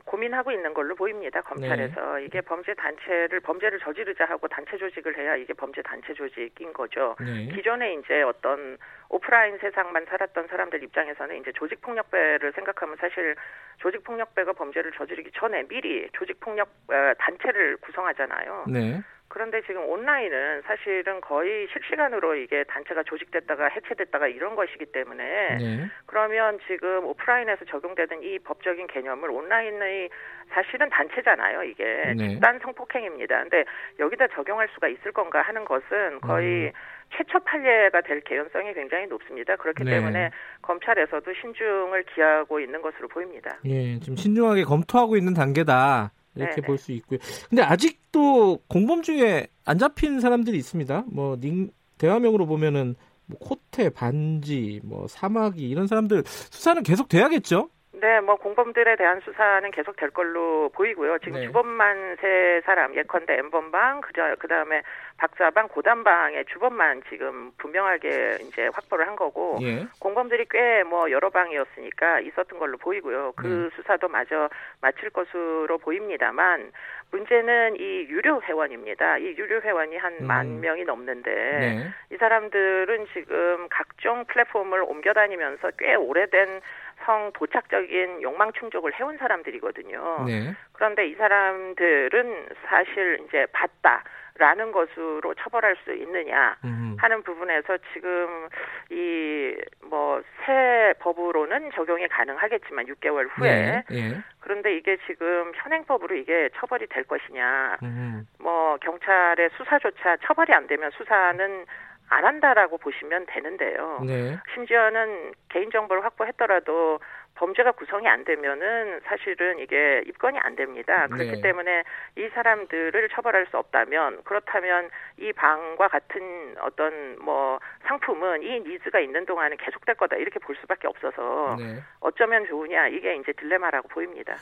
고민하고 0.06 0.52
있는 0.52 0.74
걸로 0.74 0.96
보입니다. 0.96 1.42
검찰에서. 1.42 2.18
네. 2.18 2.26
이게 2.26 2.42
범죄 2.42 2.74
단체를, 2.74 3.40
범죄를 3.40 3.80
저지르자 3.80 4.26
하고 4.26 4.48
단체 4.48 4.78
조직을 4.78 5.18
해야 5.18 5.36
이게 5.36 5.54
범죄 5.54 5.82
단체 5.82 6.14
조직인 6.14 6.72
거죠. 6.74 7.16
네. 7.20 7.50
기존에 7.54 7.96
이제 7.96 8.22
어떤 8.22 8.78
오프라인 9.10 9.58
세상만 9.58 10.06
살았던 10.06 10.48
사람들 10.48 10.84
입장에서는 10.84 11.38
이제 11.42 11.52
조직 11.54 11.82
폭력배를 11.82 12.54
생각하면 12.54 12.96
사실 12.98 13.36
조직 13.78 14.04
폭력배가 14.04 14.54
범죄를 14.54 14.92
저지르기 14.94 15.32
전에 15.34 15.64
미리 15.68 16.08
조직 16.14 16.40
폭력 16.40 16.70
어, 16.88 17.14
단체를 17.18 17.78
구성하잖아요. 17.78 18.66
네. 18.68 19.02
그런데 19.28 19.62
지금 19.66 19.84
온라인은 19.90 20.62
사실은 20.64 21.20
거의 21.20 21.68
실시간으로 21.74 22.36
이게 22.36 22.64
단체가 22.66 23.04
조직됐다가 23.04 23.70
해체됐다가 23.70 24.28
이런 24.28 24.56
것이기 24.56 24.86
때문에 24.86 25.58
네. 25.58 25.90
그러면 26.06 26.60
지금 26.68 27.06
오프라인에서 27.06 27.66
적용되는 27.66 28.24
이 28.24 28.40
법적인 28.40 28.88
개념을 28.88 29.30
온라인의 29.32 30.10
사실은 30.50 30.90
단체잖아요. 30.90 31.64
이게 31.64 32.14
네. 32.16 32.30
집단 32.30 32.60
성폭행입니다. 32.60 33.42
근데 33.42 33.66
여기다 34.00 34.28
적용할 34.28 34.70
수가 34.74 34.88
있을 34.88 35.12
건가 35.12 35.42
하는 35.42 35.66
것은 35.66 36.22
거의 36.22 36.68
음. 36.68 36.72
최초 37.18 37.40
판례가 37.40 38.02
될 38.02 38.22
개연성이 38.22 38.74
굉장히 38.74 39.08
높습니다. 39.08 39.56
그렇기 39.56 39.84
네. 39.84 39.92
때문에 39.92 40.32
검찰에서도 40.62 41.34
신중을 41.42 42.04
기하고 42.14 42.60
있는 42.60 42.82
것으로 42.82 43.08
보입니다. 43.08 43.58
예, 43.66 44.00
지금 44.00 44.16
신중하게 44.16 44.64
검토하고 44.64 45.18
있는 45.18 45.34
단계다. 45.34 46.12
이렇게 46.36 46.62
볼 46.62 46.78
수 46.78 46.92
있고요. 46.94 47.20
근데 47.50 47.62
아직도 47.62 48.60
공범 48.68 49.02
중에 49.04 49.48
안 49.66 49.78
잡힌 49.78 50.20
사람들이 50.20 50.58
있습니다. 50.58 51.06
뭐 51.08 51.38
닝, 51.40 51.72
대화명으로 51.98 52.46
보면은 52.46 52.96
뭐 53.28 53.40
코테, 53.40 53.90
반지, 53.90 54.80
뭐 54.84 55.08
사마귀 55.08 55.68
이런 55.68 55.88
사람들 55.88 56.24
수사는 56.28 56.84
계속 56.84 57.08
돼야겠죠? 57.10 57.70
네, 58.02 58.20
뭐 58.20 58.36
공범들에 58.36 58.96
대한 58.96 59.20
수사는 59.22 59.70
계속 59.72 59.96
될 59.96 60.10
걸로 60.10 60.70
보이고요. 60.70 61.20
지금 61.20 61.40
네. 61.40 61.46
주범만 61.46 62.18
세 62.20 62.62
사람 62.66 62.96
예컨대 62.96 63.38
엠번방 63.38 64.02
그저 64.02 64.36
그다음에 64.40 64.82
박사방 65.18 65.70
고단방의 65.70 66.46
주범만 66.46 67.04
지금 67.10 67.52
분명하게 67.58 68.38
이제 68.42 68.70
확보를 68.74 69.08
한 69.08 69.16
거고 69.16 69.58
예. 69.62 69.88
공범들이 70.00 70.46
꽤 70.50 70.84
뭐 70.86 71.10
여러 71.12 71.30
방이었으니까 71.30 72.20
있었던 72.22 72.60
걸로 72.60 72.78
보이고요. 72.78 73.34
그 73.36 73.48
네. 73.48 73.76
수사도 73.76 74.08
마저 74.08 74.50
마칠 74.82 75.10
것으로 75.10 75.78
보입니다만 75.78 76.72
문제는 77.12 77.76
이 77.78 78.08
유료 78.10 78.42
회원입니다. 78.42 79.18
이 79.18 79.36
유료 79.38 79.62
회원이 79.62 79.98
한만 79.98 80.46
음. 80.46 80.62
명이 80.62 80.84
넘는데 80.84 81.32
네. 81.32 81.90
이 82.12 82.18
사람들은 82.18 83.08
지금 83.14 83.68
각종 83.70 84.26
플랫폼을 84.26 84.82
옮겨 84.84 85.14
다니면서 85.14 85.72
꽤 85.78 85.96
오래된 85.96 86.62
성 87.06 87.32
도착적인 87.34 88.22
욕망 88.22 88.52
충족을 88.54 88.94
해온 89.00 89.18
사람들이거든요. 89.18 90.24
네. 90.26 90.54
그런데 90.74 91.08
이 91.08 91.16
사람들은 91.16 92.48
사실 92.68 93.20
이제 93.28 93.46
봤다. 93.52 94.04
라는 94.38 94.74
것으로 94.74 95.34
처벌할 95.36 95.78
수 95.86 95.94
있느냐 95.94 96.58
하는 96.98 97.24
부분에서 97.24 97.78
지금 97.94 98.50
이 98.92 99.56
뭐 99.90 100.22
새 100.46 100.94
법으로는 101.00 101.72
적용이 101.72 102.08
가능하겠지만 102.10 102.86
6개월 102.88 103.30
후에 103.32 103.50
네, 103.50 103.84
네. 103.90 104.18
그런데 104.42 104.76
이게 104.76 104.98
지금 105.08 105.52
현행법으로 105.56 106.16
이게 106.16 106.50
처벌이 106.56 106.86
될 106.88 107.04
것이냐 107.06 107.78
음. 107.84 108.28
뭐 108.40 108.78
경찰의 108.82 109.50
수사조차 109.58 110.18
처벌이 110.18 110.54
안 110.54 110.68
되면 110.68 110.92
수사는 110.92 111.66
안 112.10 112.26
한다라고 112.26 112.78
보시면 112.78 113.26
되는데요. 113.28 114.02
네. 114.06 114.38
심지어는 114.54 115.34
개인정보를 115.50 116.04
확보했더라도 116.04 117.00
범죄가 117.36 117.74
구성이 117.74 118.08
안 118.08 118.24
되면은 118.24 119.02
사실은 119.04 119.60
이게 119.60 120.02
입건이 120.08 120.40
안 120.40 120.56
됩니다. 120.56 121.08
그렇기 121.08 121.32
네. 121.32 121.42
때문에 121.42 121.84
이 122.18 122.30
사람들을 122.30 123.10
처벌할 123.10 123.46
수 123.48 123.58
없다면 123.58 124.24
그렇다면 124.24 124.90
이 125.18 125.34
방과 125.34 125.88
같은 125.90 126.56
어떤 126.62 127.18
뭐 127.20 127.60
상품은 127.88 128.42
이 128.44 128.62
니즈가 128.62 129.00
있는 129.00 129.26
동안은 129.26 129.58
계속될 129.58 129.96
거다 129.96 130.16
이렇게 130.16 130.40
볼 130.40 130.56
수밖에 130.56 130.88
없어서 130.88 131.58
네. 131.60 131.82
어쩌면 132.00 132.46
좋으냐 132.48 132.88
이게 132.88 133.16
이제 133.16 133.34
딜레마라고 133.34 133.90
보입니다. 133.90 134.36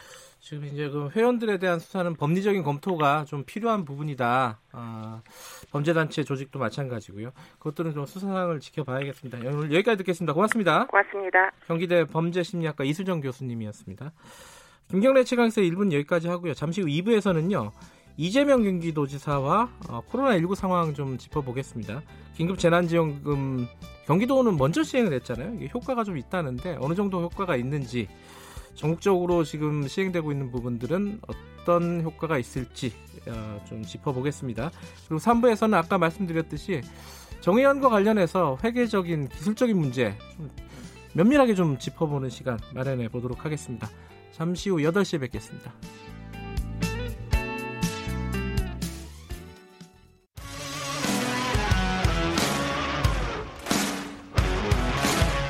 지금 0.44 0.66
이제 0.66 0.90
그 0.90 1.10
회원들에 1.16 1.58
대한 1.58 1.80
수사는 1.80 2.14
법리적인 2.16 2.64
검토가 2.64 3.24
좀 3.24 3.46
필요한 3.46 3.86
부분이다. 3.86 4.60
아, 4.74 5.22
범죄단체 5.72 6.26
조직도 6.26 6.60
마찬가지고요. 6.60 7.32
그것들은 7.60 7.94
좀 7.94 8.06
수사상을 8.06 8.60
지켜봐야겠습니다. 8.60 9.38
오늘 9.38 9.74
여기까지 9.74 10.00
듣겠습니다. 10.00 10.34
고맙습니다. 10.34 10.88
고맙습니다. 10.88 11.50
경기대 11.66 12.04
범죄심리학과 12.08 12.84
이수정 12.84 13.22
교수님이었습니다. 13.22 14.12
김경래 14.92 15.24
최강에서 15.24 15.62
1분 15.62 15.94
여기까지 15.94 16.28
하고요. 16.28 16.54
잠시 16.54 16.82
후 16.82 16.88
2부에서는요. 16.88 17.72
이재명 18.18 18.64
경기도지사와 18.64 19.70
어, 19.88 20.02
코로나19 20.12 20.56
상황 20.56 20.94
좀 20.94 21.18
짚어보겠습니다. 21.18 22.02
긴급 22.36 22.60
재난지원금 22.60 23.66
경기도는 24.08 24.58
먼저 24.58 24.84
시행을 24.84 25.14
했잖아요. 25.14 25.56
이게 25.56 25.70
효과가 25.74 26.04
좀 26.04 26.18
있다는데 26.18 26.80
어느 26.82 26.96
정도 26.96 27.22
효과가 27.22 27.56
있는지 27.56 28.10
전국적으로 28.76 29.44
지금 29.44 29.88
시행되고 29.88 30.32
있는 30.32 30.52
부분들은 30.52 31.22
어떤 31.28 32.02
효과가 32.02 32.38
있을지 32.38 32.94
어, 33.28 33.64
좀 33.68 33.84
짚어보겠습니다. 33.84 34.72
그리고 35.08 35.22
3부에서는 35.22 35.74
아까 35.76 35.98
말씀드렸듯이 35.98 36.82
정의연과 37.42 37.90
관련해서 37.90 38.58
회계적인 38.64 39.30
기술적인 39.30 39.78
문제 39.78 40.18
좀 40.36 40.50
면밀하게 41.14 41.56
좀 41.56 41.78
짚어보는 41.78 42.30
시간 42.30 42.58
마련해 42.74 43.10
보도록 43.10 43.46
하겠습니다. 43.46 43.90
잠시 44.32 44.70
후 44.70 44.78
8시에 44.78 45.20
뵙겠습니다. 45.20 45.74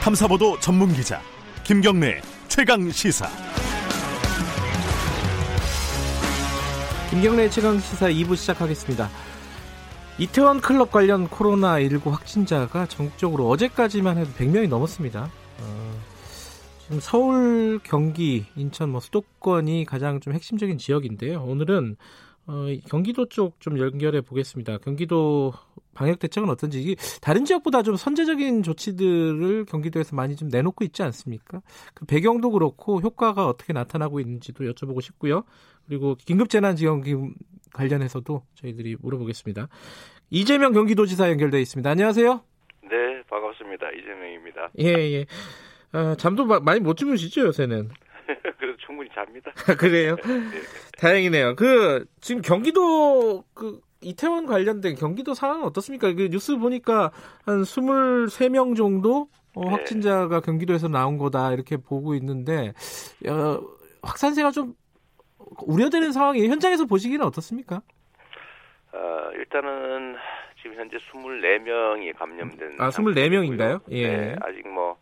탐사보도 0.02 0.60
전문 0.60 0.92
기자 0.92 1.22
김경래 1.64 2.20
최강 2.56 2.88
시사. 2.92 3.28
김경래 7.10 7.50
최강 7.50 7.80
시사 7.80 8.10
2부 8.10 8.36
시작하겠습니다. 8.36 9.10
이태원 10.20 10.62
클럽 10.62 10.92
관련 10.92 11.28
코로나19 11.28 12.12
확진자가 12.12 12.86
전국적으로 12.86 13.50
어제까지만 13.50 14.20
해도 14.20 14.30
100명이 14.38 14.70
넘었습니다. 14.70 15.32
어, 15.62 16.02
지금 16.84 17.00
서울, 17.00 17.80
경기, 17.82 18.46
인천, 18.56 18.92
뭐 18.92 19.00
수도권이 19.00 19.86
가장 19.86 20.20
좀 20.20 20.34
핵심적인 20.34 20.78
지역인데요. 20.78 21.42
오늘은 21.42 21.98
어, 22.46 22.66
경기도 22.90 23.28
쪽 23.30 23.60
좀 23.60 23.80
연결해 23.80 24.22
보겠습니다. 24.22 24.78
경기도 24.80 25.54
방역 25.94 26.20
대책은 26.20 26.50
어떤지 26.50 26.96
다른 27.22 27.46
지역보다 27.46 27.84
좀 27.84 27.96
선제적인 27.96 28.64
조치들을 28.64 29.66
경기도에서 29.66 30.16
많이 30.16 30.36
좀 30.36 30.50
내놓고 30.50 30.84
있지 30.86 31.04
않습니까? 31.04 31.62
그 31.94 32.06
배경도 32.06 32.52
그렇고 32.52 33.00
효과가 33.00 33.48
어떻게 33.48 33.74
나타나고 33.74 34.20
있는지도 34.20 34.66
여쭤보고 34.66 35.02
싶고요. 35.02 35.44
그리고 35.88 36.16
긴급재난지원금 36.16 37.36
관련해서도 37.74 38.44
저희들이 38.56 38.98
물어보겠습니다. 39.02 39.68
이재명 40.32 40.74
경기도지사 40.74 41.30
연결돼 41.30 41.62
있습니다. 41.62 41.90
안녕하세요. 41.90 42.42
네, 42.84 43.24
반갑습니다. 43.30 43.92
이재명입니다. 43.92 44.70
예, 44.80 44.86
예. 45.14 45.26
아, 45.92 46.16
잠도 46.18 46.46
많이 46.46 46.80
못 46.80 46.98
주무시죠, 46.98 47.42
요새는? 47.42 47.90
충분히 48.86 49.10
잡니다. 49.14 49.52
그래요? 49.80 50.16
네, 50.26 50.40
네. 50.40 50.62
다행이네요. 50.98 51.56
그 51.56 52.06
지금 52.22 52.42
경기도 52.42 53.44
그 53.54 53.80
이태원 54.02 54.46
관련된 54.46 54.96
경기도 54.96 55.34
상황은 55.34 55.64
어떻습니까? 55.66 56.14
그 56.14 56.30
뉴스 56.30 56.58
보니까 56.58 57.12
한 57.46 57.62
23명 57.64 58.76
정도 58.76 59.30
어, 59.56 59.64
네. 59.66 59.70
확진자가 59.70 60.42
경기도에서 60.42 60.88
나온 60.88 61.18
거다 61.18 61.54
이렇게 61.54 61.78
보고 61.78 62.16
있는데 62.16 62.74
어, 63.28 63.60
확산세가 64.02 64.52
좀 64.52 64.76
우려되는 65.66 66.12
상황이 66.12 66.48
현장에서 66.48 66.86
보시기는 66.86 67.26
어떻습니까? 67.26 67.82
어, 68.92 69.32
일단은 69.36 70.16
지금 70.62 70.76
현재 70.78 70.98
24명이 70.98 72.18
감염된 72.18 72.76
아, 72.80 72.90
24명인가요? 72.90 73.82
예. 73.92 74.08
네, 74.08 74.36
아직 74.42 74.68
뭐 74.68 74.98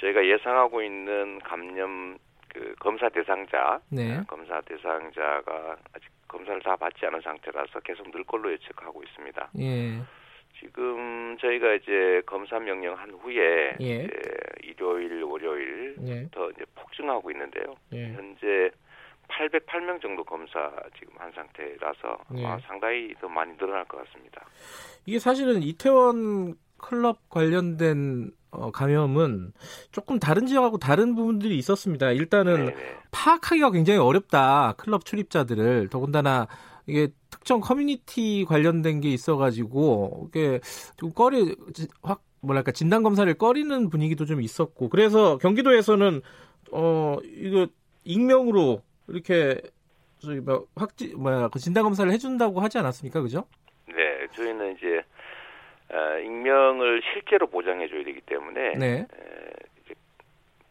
저희가 0.00 0.24
예상하고 0.24 0.82
있는 0.82 1.38
감염 1.40 2.16
그 2.58 2.74
검사 2.80 3.08
대상자, 3.08 3.80
네. 3.88 4.16
어, 4.16 4.24
검사 4.26 4.60
대상자가 4.62 5.76
아직 5.94 6.08
검사를 6.26 6.60
다 6.62 6.74
받지 6.74 7.06
않은 7.06 7.20
상태라서 7.20 7.78
계속 7.80 8.10
늘 8.10 8.24
걸로 8.24 8.50
예측하고 8.50 9.00
있습니다. 9.04 9.50
예. 9.60 10.02
지금 10.58 11.36
저희가 11.40 11.74
이제 11.74 12.20
검사 12.26 12.58
명령한 12.58 13.12
후에 13.12 13.76
예. 13.80 13.94
이제 14.02 14.10
일요일, 14.64 15.22
월요일 15.22 15.94
예. 16.04 16.28
더 16.32 16.50
이제 16.50 16.64
폭증하고 16.74 17.30
있는데요. 17.30 17.76
예. 17.92 18.12
현재 18.14 18.70
808명 19.28 20.02
정도 20.02 20.24
검사 20.24 20.72
지금 20.98 21.14
한 21.16 21.30
상태라서 21.30 22.18
예. 22.38 22.44
아, 22.44 22.58
상당히 22.66 23.14
더 23.20 23.28
많이 23.28 23.56
늘어날 23.56 23.84
것 23.84 24.04
같습니다. 24.04 24.44
이게 25.06 25.20
사실은 25.20 25.62
이태원 25.62 26.56
클럽 26.76 27.30
관련된 27.30 28.32
어, 28.50 28.70
감염은 28.70 29.52
조금 29.92 30.18
다른 30.18 30.46
지역하고 30.46 30.78
다른 30.78 31.14
부분들이 31.14 31.58
있었습니다. 31.58 32.12
일단은 32.12 32.66
네네. 32.66 32.76
파악하기가 33.10 33.70
굉장히 33.72 33.98
어렵다. 33.98 34.74
클럽 34.78 35.04
출입자들을 35.04 35.88
더군다나 35.88 36.46
이게 36.86 37.08
특정 37.30 37.60
커뮤니티 37.60 38.46
관련된 38.48 39.00
게 39.00 39.10
있어가지고 39.10 40.28
이게 40.28 40.60
좀 40.96 41.12
꺼리 41.12 41.54
확 42.02 42.22
뭐랄까 42.40 42.72
진단 42.72 43.02
검사를 43.02 43.32
꺼리는 43.34 43.90
분위기도 43.90 44.24
좀 44.24 44.40
있었고 44.40 44.88
그래서 44.88 45.36
경기도에서는 45.38 46.22
어 46.72 47.16
이거 47.22 47.66
익명으로 48.04 48.82
이렇게 49.08 49.60
저기 50.18 50.40
뭐 50.40 50.66
확지 50.74 51.14
뭐야 51.14 51.48
그 51.48 51.58
진단 51.58 51.84
검사를 51.84 52.10
해준다고 52.10 52.60
하지 52.60 52.78
않았습니까, 52.78 53.20
그죠? 53.20 53.44
네, 53.86 53.94
저희는 54.32 54.76
이제 54.76 55.02
어, 55.90 56.18
익명을 56.18 57.02
실제로 57.12 57.46
보장해 57.46 57.88
줘야 57.88 58.04
되기 58.04 58.20
때문에 58.20 58.74
네. 58.74 58.86
에, 59.00 59.06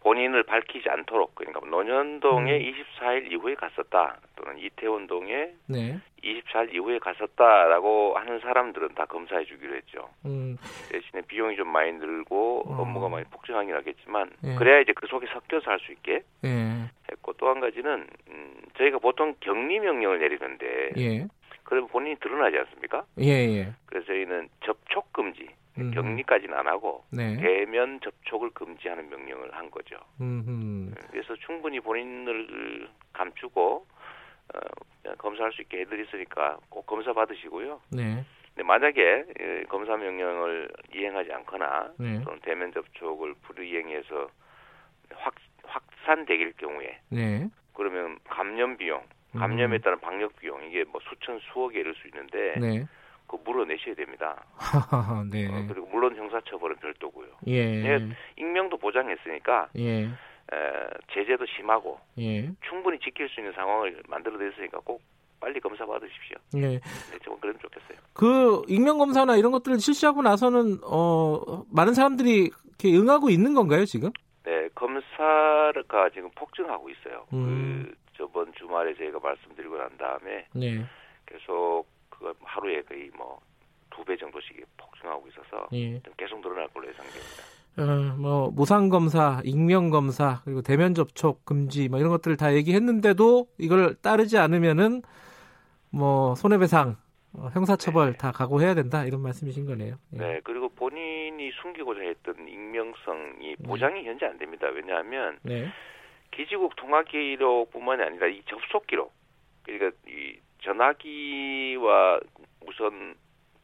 본인을 0.01 0.43
밝히지 0.43 0.88
않도록 0.89 1.36
그러니까 1.36 1.60
노년동에 1.67 2.58
음. 2.58 2.73
24일 2.99 3.30
이후에 3.32 3.56
갔었다 3.56 4.15
또는 4.38 4.58
이태원동에 4.60 5.49
네. 5.65 5.99
24일 6.23 6.73
이후에 6.75 6.99
갔었다라고 6.99 8.15
하는 8.17 8.39
사람들은 8.39 8.89
다 8.95 9.06
검사해 9.06 9.43
주기로 9.45 9.75
했죠. 9.75 10.08
음. 10.25 10.58
대신에 10.89 11.21
비용이 11.27 11.58
좀 11.58 11.67
많이 11.69 11.92
늘고 11.92 12.63
어. 12.67 12.81
업무가 12.81 13.10
많이 13.10 13.25
폭증하긴 13.25 13.73
하겠지만 13.75 14.29
예. 14.46 14.56
그래야 14.56 14.79
이제 14.79 14.94
그 14.94 15.08
속에 15.08 15.27
섞여서 15.27 15.71
할 15.71 15.79
수 15.79 15.92
있게 15.92 16.21
예. 16.46 16.89
했고 17.12 17.33
또 17.33 17.50
한 17.50 17.60
가지는 17.60 18.08
음, 18.29 18.56
저희가 18.77 19.00
보통 19.00 19.35
격리 19.42 19.79
명령을 19.79 20.19
내리는데 20.19 20.92
예. 20.98 21.27
그러면 21.68 21.90
본인이 21.90 22.15
드러나지 22.22 22.58
않습니까? 22.60 23.06
예, 23.20 23.30
예. 23.30 23.74
그래서 23.88 24.08
저희는 24.08 24.48
접촉 24.63 25.12
금지, 25.12 25.50
음. 25.78 25.92
격리까지는 25.92 26.58
안 26.58 26.65
하고 26.65 27.04
네. 27.12 27.36
대면 27.36 28.00
접촉을 28.00 28.52
금지하는 28.52 29.10
명령을 29.10 29.54
한 29.54 29.70
거죠. 29.70 29.98
음흠. 30.22 30.94
그래서 31.12 31.36
충분히 31.46 31.82
본인을 31.82 32.88
감추고 33.12 33.86
어, 34.54 34.60
검사할 35.18 35.52
수 35.52 35.62
있게 35.62 35.82
해드렸으니까 35.82 36.58
꼭 36.70 36.86
검사 36.86 37.12
받으시고요. 37.12 37.82
네. 37.92 38.24
근데 38.56 38.63
만약에 38.63 39.26
예, 39.42 39.63
검사 39.68 39.98
명령을 39.98 40.70
이행하지 40.96 41.34
않거나 41.34 41.92
네. 42.00 42.22
또는 42.24 42.40
대면 42.44 42.72
접촉을 42.72 43.36
불이행해서 43.44 44.30
확 45.15 45.36
확산되길 45.63 46.54
경우에 46.54 46.98
네. 47.10 47.50
그러면 47.74 48.18
감염 48.24 48.78
비용, 48.78 49.04
감염에 49.34 49.78
음. 49.78 49.82
따른 49.82 50.00
방역 50.00 50.36
비용 50.38 50.63
이게 50.63 50.84
뭐 50.86 51.02
수천 51.10 51.40
수억에 51.52 51.80
이를 51.80 51.94
수 51.96 52.08
있는데 52.08 52.60
네. 52.60 52.86
그 53.28 53.38
물어내셔야 53.44 53.96
됩니다. 53.96 54.44
네. 55.30 55.48
어, 55.48 55.65
그리고 55.67 55.88
물론 55.88 56.15
형사처벌은 56.15 56.78
별도고요. 56.78 57.28
예. 57.48 57.86
예. 57.86 58.10
익명도 58.38 58.78
보장했으니까 58.78 59.67
예. 59.78 60.04
에, 60.04 60.10
제재도 61.13 61.46
심하고 61.46 62.00
예. 62.19 62.50
충분히 62.67 62.98
지킬 63.00 63.28
수 63.30 63.42
있는 63.42 63.52
상황을 63.54 64.02
만들어냈으니까 64.08 64.80
꼭 64.80 65.02
빨리 65.40 65.60
검사 65.60 65.86
받으십시오. 65.86 66.38
예. 66.56 66.80
네, 66.80 66.80
좀 67.21 67.38
그러면 67.40 67.60
좋겠어요. 67.62 67.98
그 68.13 68.63
익명 68.67 68.98
검사나 68.98 69.36
이런 69.36 69.52
것들을 69.52 69.80
실시하고 69.80 70.21
나서는 70.21 70.80
어 70.84 71.63
많은 71.71 71.94
사람들이 71.94 72.50
이렇게 72.80 72.98
응하고 72.98 73.30
있는 73.30 73.54
건가요 73.54 73.86
지금? 73.86 74.10
네, 74.46 74.69
검사가 74.73 76.10
지금 76.13 76.30
폭증하고 76.36 76.90
있어요. 76.90 77.25
음. 77.34 77.86
그 77.86 77.96
저번 78.28 78.52
주말에 78.54 78.94
저희가 78.96 79.19
말씀드리고 79.19 79.78
난 79.78 79.90
다음에 79.98 80.46
네. 80.54 80.84
계속 81.25 81.86
그 82.10 82.34
하루에 82.44 82.82
거의 82.84 83.10
뭐 83.15 83.40
두 83.90 84.04
배 84.04 84.15
정도씩 84.15 84.63
폭증하고 84.78 85.28
있어서 85.30 85.67
예. 85.73 86.00
계속 86.17 86.40
늘어날 86.42 86.67
걸로 86.67 86.88
예상됩니다. 86.88 87.44
어, 87.80 88.15
뭐 88.17 88.52
무상 88.52 88.90
검사, 88.90 89.42
익명 89.44 89.90
검사 89.90 90.42
그리고 90.46 90.62
대면 90.62 90.94
접촉 90.94 91.44
금지 91.46 91.90
뭐 91.90 91.98
이런 91.98 92.12
것들을 92.12 92.38
다 92.38 92.54
얘기했는데도 92.54 93.48
이걸 93.58 93.96
따르지 93.96 94.38
않으면은 94.38 95.02
뭐 95.90 96.36
손해배상, 96.36 96.96
어, 97.34 97.50
형사처벌 97.54 98.12
네. 98.12 98.17
다 98.17 98.32
각오해야 98.32 98.75
된다 98.75 99.04
이런 99.04 99.21
말씀이신 99.21 99.65
거네요. 99.65 99.96
예. 100.13 100.17
네, 100.17 100.42
그리고 100.44 100.69
본인이 100.69 101.52
숨기고자 101.62 102.02
했던 102.02 102.48
익명성이 102.48 103.56
네. 103.58 103.67
보장이 103.67 104.04
네. 104.04 104.10
현재 104.10 104.28
안 104.28 104.38
됩니다. 104.38 104.67
왜냐하면 104.67 105.40
네. 105.42 105.67
기지국 106.32 106.75
통화 106.75 107.04
기록뿐만이 107.04 108.04
아니라 108.04 108.28
이 108.28 108.42
접속 108.46 108.88
기록, 108.88 109.13
그러니까 109.63 109.92
이 110.08 110.38
전화기와 110.62 112.19
우선 112.65 113.15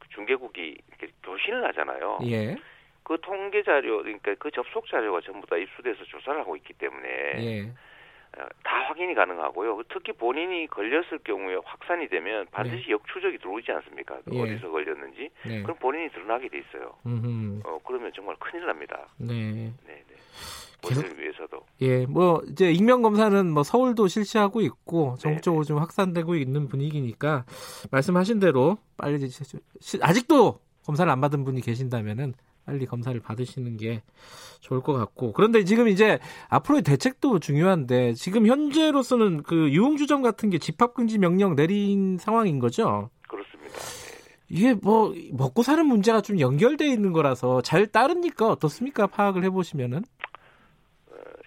중개국이 0.09 0.77
이렇게 0.87 1.07
교신을 1.23 1.65
하잖아요. 1.69 2.19
예. 2.25 2.55
그 3.03 3.17
통계 3.21 3.63
자료, 3.63 3.97
그러니까 4.01 4.33
그 4.35 4.49
접속 4.51 4.87
자료가 4.87 5.21
전부 5.21 5.45
다 5.47 5.57
입수돼서 5.57 6.03
조사를 6.05 6.39
하고 6.39 6.55
있기 6.55 6.73
때문에 6.73 7.07
예. 7.37 7.61
어, 8.37 8.47
다 8.63 8.75
확인이 8.87 9.13
가능하고요. 9.13 9.83
특히 9.89 10.11
본인이 10.13 10.67
걸렸을 10.67 11.19
경우에 11.23 11.57
확산이 11.63 12.07
되면 12.07 12.47
반드시 12.51 12.85
네. 12.85 12.91
역추적이 12.91 13.37
들어오지 13.39 13.71
않습니까? 13.71 14.19
예. 14.31 14.41
어디서 14.41 14.71
걸렸는지. 14.71 15.29
네. 15.45 15.61
그럼 15.61 15.77
본인이 15.77 16.09
드러나게 16.09 16.47
돼 16.49 16.59
있어요. 16.59 16.95
음흠. 17.05 17.61
어, 17.65 17.79
그러면 17.85 18.11
정말 18.15 18.35
큰일 18.39 18.65
납니다. 18.65 19.07
네. 19.17 19.33
네, 19.33 19.73
네. 19.85 20.15
계속 20.87 21.05
위해서도. 21.05 21.65
예, 21.81 22.05
뭐 22.05 22.41
이제 22.49 22.71
익명 22.71 23.01
검사는 23.01 23.49
뭐 23.49 23.63
서울도 23.63 24.07
실시하고 24.07 24.61
있고 24.61 25.15
전국적으로 25.19 25.63
좀 25.63 25.77
확산되고 25.79 26.35
있는 26.35 26.67
분위기니까 26.67 27.45
말씀하신 27.91 28.39
대로 28.39 28.77
빨리 28.97 29.29
아직도 30.01 30.59
검사를 30.85 31.11
안 31.11 31.21
받은 31.21 31.43
분이 31.43 31.61
계신다면은 31.61 32.33
빨리 32.65 32.85
검사를 32.85 33.17
받으시는 33.19 33.77
게 33.77 34.01
좋을 34.61 34.81
것 34.81 34.93
같고 34.93 35.33
그런데 35.33 35.65
지금 35.65 35.87
이제 35.89 36.19
앞으로의 36.49 36.81
대책도 36.83 37.39
중요한데 37.39 38.13
지금 38.13 38.47
현재로서는 38.47 39.43
그 39.43 39.69
유흥주점 39.71 40.21
같은 40.21 40.49
게 40.49 40.57
집합금지 40.57 41.17
명령 41.17 41.55
내린 41.55 42.17
상황인 42.17 42.59
거죠? 42.59 43.09
그렇습니다. 43.27 43.69
네. 43.69 44.03
이게 44.49 44.73
뭐 44.75 45.13
먹고 45.31 45.63
사는 45.63 45.85
문제가 45.85 46.21
좀 46.21 46.39
연결돼 46.39 46.87
있는 46.87 47.11
거라서 47.11 47.61
잘 47.61 47.87
따릅니까 47.87 48.49
어떻습니까 48.49 49.07
파악을 49.07 49.43
해보시면은? 49.45 50.03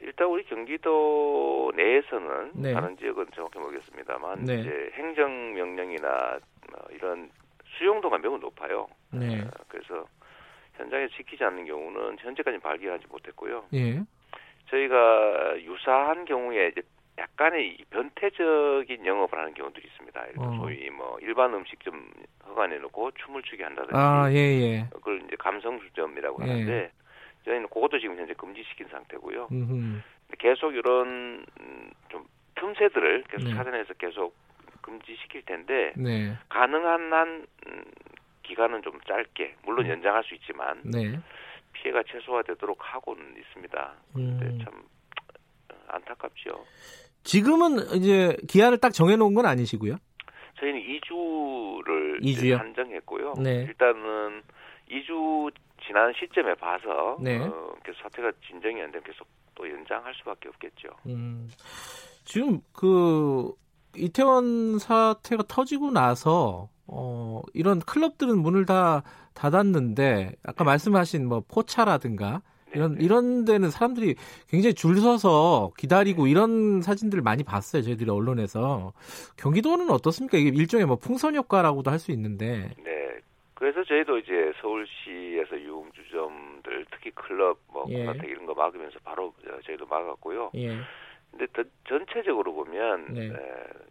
일단 0.07 0.29
우리 0.29 0.45
경기도 0.45 1.73
내에서는 1.75 2.53
네. 2.55 2.73
다른 2.73 2.97
지역은 2.97 3.27
정확히 3.35 3.59
모르겠습니다만 3.59 4.45
네. 4.45 4.61
이제 4.61 4.91
행정 4.95 5.53
명령이나 5.53 6.39
뭐 6.71 6.87
이런 6.93 7.29
수용도가 7.77 8.19
매우 8.19 8.39
높아요. 8.39 8.87
네. 9.11 9.41
어, 9.43 9.51
그래서 9.67 10.07
현장에 10.77 11.09
지키지 11.09 11.43
않는 11.43 11.67
경우는 11.67 12.19
현재까지 12.21 12.59
발견하지 12.59 13.07
못했고요. 13.09 13.65
예. 13.75 14.01
저희가 14.71 15.61
유사한 15.63 16.25
경우에 16.25 16.69
이제 16.69 16.83
약간의 17.19 17.79
변태적인 17.91 19.05
영업을 19.05 19.39
하는 19.39 19.55
경우들이 19.55 19.89
있습니다. 19.89 20.27
어. 20.39 20.59
소위 20.61 20.89
뭐 20.91 21.19
일반 21.21 21.53
음식점 21.53 22.13
허가내 22.47 22.79
놓고 22.79 23.11
춤을 23.13 23.43
추게 23.43 23.65
한다든지, 23.65 23.97
아, 23.97 24.31
예, 24.31 24.37
예. 24.37 24.87
그걸 24.93 25.23
이제 25.27 25.35
감성주점이라고 25.37 26.45
예. 26.45 26.49
하는데 26.49 26.93
저희는 27.47 27.69
그것도 27.69 27.99
지금 28.01 28.19
현재 28.19 28.35
금지시킨 28.35 28.89
상태고요. 28.89 29.49
음흠. 29.53 30.01
계속 30.39 30.75
이런 30.75 31.47
음, 31.61 31.91
좀 32.09 32.27
틈새들을 32.57 33.25
계속 33.31 33.49
네. 33.49 33.55
찾아내서 33.55 33.95
계속 33.95 34.35
금지시킬 34.83 35.43
텐데 35.45 35.93
네. 35.97 36.37
가능한 36.49 37.13
한 37.13 37.47
음, 37.69 37.85
기간은 38.43 38.83
좀 38.83 38.99
짧게 39.07 39.57
물론 39.65 39.87
음. 39.87 39.93
연장할 39.93 40.25
수 40.25 40.35
있지만 40.35 40.81
네. 40.85 41.19
피해가 41.73 42.03
최소화되도록 42.09 42.79
하고는 42.81 43.37
있습니다. 43.39 43.95
그런데 44.13 44.47
음. 44.47 44.59
참 44.65 44.83
안타깝죠. 45.89 46.65
지금은 47.23 47.79
이제 47.97 48.37
기한을 48.49 48.79
딱 48.79 48.91
정해놓은 48.91 49.35
건 49.35 49.47
아니시고요? 49.47 49.97
저희는 50.59 50.81
2주를 50.81 52.23
2주요? 52.23 52.57
한정했고요. 52.57 53.35
네. 53.43 53.65
일단은 53.69 54.43
2주 54.91 55.53
지난 55.87 56.13
시점에 56.19 56.55
봐서 56.55 57.17
네. 57.21 57.39
어, 57.39 57.75
계속 57.85 58.01
사태가 58.03 58.33
진정이 58.47 58.81
안 58.81 58.91
되면 58.91 59.03
계속 59.05 59.27
또 59.55 59.69
연장할 59.69 60.13
수밖에 60.15 60.49
없겠죠. 60.49 60.89
음, 61.07 61.49
지금 62.25 62.61
그 62.73 63.53
이태원 63.97 64.79
사태가 64.79 65.45
터지고 65.49 65.91
나서 65.91 66.69
어, 66.87 67.43
이런 67.55 67.81
클럽들은 67.81 68.39
문을 68.39 68.67
다 68.67 69.03
닫았는데 69.35 70.33
아까 70.43 70.65
네. 70.65 70.65
말씀하신 70.65 71.27
뭐 71.29 71.43
포차라든가 71.49 72.43
이런 72.75 72.93
네, 72.93 72.99
네. 72.99 73.05
이런 73.05 73.45
데는 73.45 73.71
사람들이 73.71 74.17
굉장히 74.49 74.75
줄 74.75 75.01
서서 75.01 75.73
기다리고 75.79 76.25
네. 76.25 76.31
이런 76.31 76.83
사진들을 76.83 77.23
많이 77.23 77.43
봤어요. 77.45 77.83
저희들이 77.83 78.11
언론에서 78.11 78.93
경기도는 79.37 79.91
어떻습니까? 79.91 80.37
이게 80.39 80.51
일종의 80.51 80.87
뭐 80.87 80.97
풍선 80.97 81.35
효과라고도 81.37 81.91
할 81.91 81.99
수 81.99 82.13
있는데. 82.13 82.75
네. 82.85 83.06
그래서 83.57 83.83
저희도 83.85 84.19
이제 84.19 84.53
서울시에서 84.61 85.59
유흥주점들 85.59 86.87
특히 86.91 87.11
클럽 87.13 87.59
뭐 87.73 87.87
예. 87.89 88.05
콘서트 88.05 88.27
이런 88.27 88.45
거 88.45 88.53
막으면서 88.53 88.99
바로 89.03 89.35
저희도 89.65 89.87
막았고요. 89.87 90.51
예. 90.57 90.77
근데 91.31 91.47
더, 91.55 91.65
전체적으로 91.89 92.53
보면 92.53 93.15
네. 93.15 93.29
에, 93.29 93.33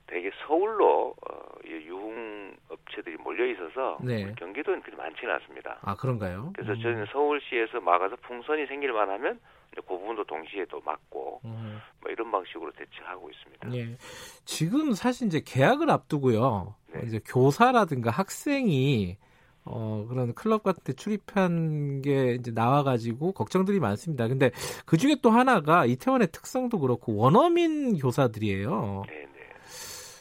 되게 0.06 0.30
서울로 0.46 1.16
어, 1.28 1.36
유흥 1.66 2.56
업체들이 2.70 3.18
몰려 3.18 3.44
있어서 3.48 3.98
네. 4.04 4.32
경기도는 4.38 4.84
그렇게 4.84 5.02
많지는 5.02 5.34
않습니다. 5.34 5.80
아 5.82 5.96
그런가요? 5.96 6.54
그래서 6.56 6.74
음. 6.74 6.82
저희는 6.82 7.06
서울시에서 7.12 7.82
막아서 7.82 8.16
풍선이 8.18 8.68
생길 8.68 8.94
만 8.94 9.10
하면 9.10 9.40
그 9.76 9.82
부분도 9.82 10.26
동시에 10.26 10.66
또 10.66 10.80
막고 10.86 11.42
음. 11.44 11.82
뭐 12.02 12.12
이런 12.12 12.32
방식으로 12.32 12.72
대처하고 12.74 13.32
있습니다. 13.32 13.70
네. 13.70 13.98
지금 14.46 14.94
사실 14.94 15.26
이제 15.26 15.42
계약을 15.44 15.90
앞두고요. 15.90 16.76
네. 16.94 17.02
이제 17.06 17.20
교사라든가 17.26 18.12
학생이 18.12 19.18
어, 19.66 20.06
그런 20.08 20.34
클럽 20.36 20.64
같은 20.64 20.84
데 20.84 20.94
출입한 20.94 22.02
게 22.02 22.36
이제 22.36 22.52
나와가지고 22.52 23.32
걱정들이 23.32 23.80
많습니다. 23.80 24.28
근데 24.28 24.52
그 24.86 24.98
중에 24.98 25.18
또 25.22 25.32
하나가 25.32 25.86
이태원의 25.86 26.30
특성도 26.32 26.80
그렇고 26.80 27.16
원어민 27.16 27.98
교사들이에요. 27.98 29.04
네네. 29.08 29.30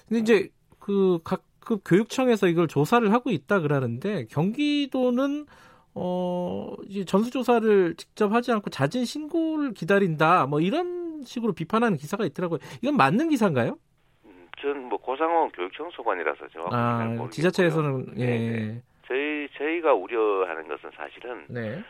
근데 0.08 0.20
이제 0.20 0.48
그 0.78 1.18
각급 1.24 1.82
교육청에서 1.84 2.48
이걸 2.48 2.68
조사를 2.68 3.12
하고 3.12 3.30
있다 3.30 3.60
그러는데 3.60 4.26
경기도는 4.30 5.46
어, 5.94 6.74
이제 6.88 7.04
전수조사를 7.04 7.94
직접 7.96 8.32
하지 8.32 8.50
않고 8.50 8.70
자진 8.70 9.04
신고를 9.04 9.74
기다린다. 9.74 10.46
뭐 10.46 10.60
이런 10.60 11.22
식으로 11.22 11.52
비판하는 11.52 11.98
기사가 11.98 12.24
있더라고요. 12.24 12.58
이건 12.82 12.96
맞는 12.96 13.28
기사인가요? 13.28 13.78
음, 14.24 14.48
전뭐 14.60 14.98
고상원 14.98 15.50
교육청 15.52 15.90
소관이라서 15.92 16.48
정확히 16.48 16.74
아. 16.74 17.28
지자체에서는 17.30 18.14
예. 18.18 18.26
네 18.26 18.82
저희 19.06 19.48
저희가 19.56 19.94
우려하는 19.94 20.68
것은 20.68 20.90
사실은 20.96 21.46
네. 21.48 21.82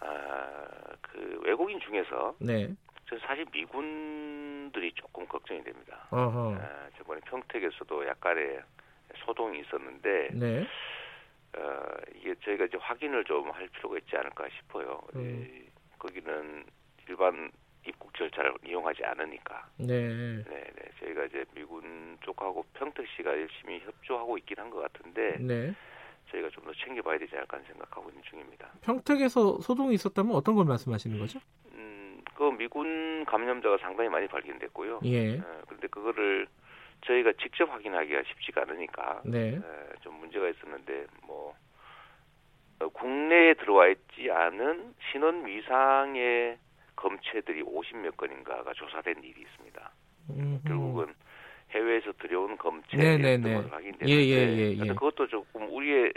아그 0.00 1.40
외국인 1.44 1.80
중에서 1.80 2.34
네. 2.38 2.68
저 3.08 3.18
사실 3.20 3.44
미군들이 3.52 4.92
조금 4.94 5.26
걱정이 5.26 5.62
됩니다. 5.62 6.06
아, 6.10 6.88
저번에 6.98 7.20
평택에서도 7.26 8.06
약간의 8.06 8.60
소동이 9.24 9.60
있었는데 9.60 10.28
네. 10.32 10.66
어, 11.56 11.82
이게 12.16 12.34
저희가 12.44 12.64
이제 12.64 12.76
확인을 12.80 13.24
좀 13.24 13.50
할 13.50 13.68
필요가 13.68 13.96
있지 13.98 14.16
않을까 14.16 14.48
싶어요. 14.56 15.00
음. 15.14 15.46
이, 15.46 15.68
거기는 15.98 16.64
일반 17.08 17.50
입국 17.86 18.12
절차를 18.14 18.54
이용하지 18.66 19.04
않으니까. 19.04 19.68
네. 19.78 20.08
네, 20.08 20.44
네. 20.44 20.90
저희가 21.00 21.24
이제 21.26 21.44
미군 21.54 22.18
쪽하고 22.22 22.64
평택시가 22.74 23.30
열심히 23.30 23.80
협조하고 23.80 24.38
있긴 24.38 24.58
한 24.58 24.70
것 24.70 24.80
같은데. 24.80 25.36
네. 25.38 25.72
저희가 26.30 26.48
좀 26.50 26.64
더 26.64 26.72
챙겨봐야 26.72 27.18
되지 27.18 27.34
않을까 27.36 27.58
생각하고 27.60 28.08
있는 28.08 28.22
중입니다. 28.22 28.70
평택에서 28.82 29.60
소동이 29.60 29.94
있었다면 29.94 30.34
어떤 30.34 30.54
걸 30.54 30.64
말씀하시는 30.64 31.18
거죠? 31.18 31.38
음, 31.72 32.22
그 32.34 32.44
미군 32.52 33.24
감염자가 33.26 33.78
상당히 33.78 34.08
많이 34.08 34.26
발견됐고요. 34.28 35.00
예. 35.04 35.38
어, 35.38 35.62
그런데 35.66 35.86
그거를 35.88 36.46
저희가 37.06 37.32
직접 37.42 37.70
확인하기가 37.70 38.22
쉽지가 38.28 38.62
않으니까 38.62 39.22
네. 39.26 39.58
어, 39.58 39.92
좀 40.00 40.14
문제가 40.20 40.48
있었는데 40.48 41.06
뭐 41.26 41.54
어, 42.80 42.88
국내에 42.88 43.54
들어와 43.54 43.88
있지 43.88 44.30
않은 44.30 44.94
신원 45.12 45.46
위상의 45.46 46.58
검체들이 46.96 47.62
50몇 47.62 48.16
건인가가 48.16 48.72
조사된 48.72 49.22
일이 49.22 49.42
있습니다. 49.42 49.90
음흠. 50.30 50.60
결국은 50.66 51.14
해외에서 51.74 52.12
들여온 52.20 52.56
검체 52.56 52.96
등으로 52.96 53.68
확인됐는데 53.68 54.08
예, 54.08 54.16
예, 54.16 54.56
예, 54.56 54.76
예. 54.78 54.86
그것도 54.88 55.26
조금 55.26 55.68
우리의 55.74 56.12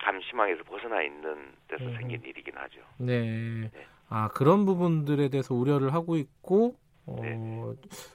감시망에서 0.00 0.62
벗어나 0.64 1.02
있는 1.02 1.52
데서 1.68 1.84
음. 1.84 1.96
생긴 1.96 2.22
일이긴 2.24 2.56
하죠. 2.56 2.80
네. 2.98 3.68
네. 3.72 3.86
아 4.08 4.28
그런 4.28 4.64
부분들에 4.64 5.28
대해서 5.28 5.54
우려를 5.54 5.92
하고 5.92 6.16
있고 6.16 6.76
어, 7.06 7.16
네. 7.20 7.36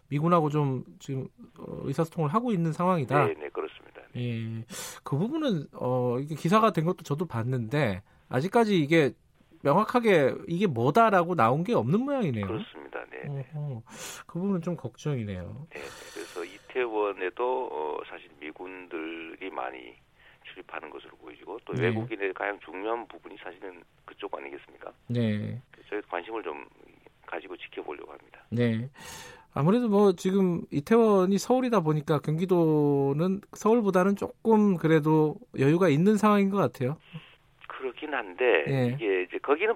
미군하고 0.10 0.50
좀 0.50 0.84
지금 1.00 1.28
어, 1.60 1.82
의사소통을 1.84 2.34
하고 2.34 2.52
있는 2.52 2.74
상황이다. 2.74 3.28
네, 3.28 3.34
네 3.36 3.50
그렇습니다. 3.50 4.02
네. 4.14 4.60
예, 4.60 4.66
그 5.04 5.18
부분은 5.18 5.68
어 5.74 6.18
이게 6.20 6.36
기사가 6.36 6.72
된 6.72 6.86
것도 6.86 7.04
저도 7.04 7.26
봤는데 7.26 8.02
아직까지 8.30 8.80
이게 8.80 9.12
명확하게 9.62 10.36
이게 10.48 10.68
뭐다라고 10.68 11.36
나온 11.36 11.64
게 11.64 11.74
없는 11.74 12.02
모양이네요. 12.02 12.48
그렇습니다. 12.48 13.04
네. 13.12 13.46
그 14.26 14.40
부분은 14.40 14.62
좀 14.62 14.76
걱정이네요. 14.76 15.68
네, 15.70 15.80
그래서 16.14 16.44
이 16.44 16.58
태원에도 16.74 17.70
어, 17.72 18.04
사실 18.10 18.30
미군들이 18.40 19.50
많이 19.52 19.96
출입하는 20.44 20.90
것으로 20.90 21.16
보이고 21.18 21.60
또 21.66 21.74
네. 21.74 21.84
외국인의 21.84 22.34
가장 22.34 22.60
중요한 22.60 23.08
부분이 23.08 23.38
사실은 23.38 23.82
그쪽 24.06 24.36
아니겠습니까? 24.36 24.92
네. 25.08 25.62
저희 25.90 26.02
관심을 26.02 26.44
좀 26.44 26.66
가지고 27.26 27.56
지켜보려고 27.58 28.12
합니다. 28.12 28.44
네. 28.50 28.90
아무래도 29.54 29.88
뭐 29.88 30.14
지금 30.14 30.64
이태원이 30.72 31.38
서울이다 31.38 31.82
보니까 31.82 32.20
경기도는 32.20 33.42
서울보다는 33.54 34.16
조금 34.16 34.78
그래도 34.78 35.36
여유가 35.60 35.90
있는 35.90 36.18
상황인 36.18 36.50
것 36.50 36.58
같아요. 36.58 36.98
그렇긴 37.68 38.14
한데 38.14 38.64
네. 38.68 38.96
이게 38.96 39.24
이제 39.24 39.38
거기는 39.38 39.76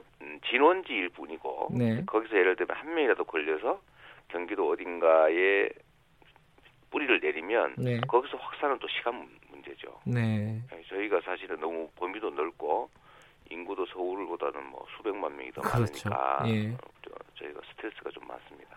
진원지일 0.49 1.09
뿐이고 1.09 1.69
네. 1.77 2.03
거기서 2.05 2.37
예를 2.37 2.55
들면 2.55 2.75
한 2.75 2.95
명이라도 2.95 3.23
걸려서 3.25 3.81
경기도 4.29 4.69
어딘가에 4.69 5.69
뿌리를 6.89 7.19
내리면 7.19 7.75
네. 7.77 7.99
거기서 8.07 8.37
확산은 8.37 8.79
또 8.79 8.87
시간 8.87 9.27
문제죠. 9.49 9.99
네. 10.05 10.61
저희가 10.89 11.21
사실은 11.21 11.59
너무 11.59 11.89
범위도 11.95 12.31
넓고 12.31 12.89
인구도 13.49 13.85
서울보다는 13.87 14.67
뭐 14.69 14.85
수백만 14.95 15.35
명이 15.35 15.51
더 15.51 15.61
그렇죠. 15.61 16.09
많으니까 16.09 16.43
예. 16.47 16.77
저희가 17.37 17.59
스트레스가 17.71 18.09
좀 18.11 18.23
많습니다. 18.27 18.67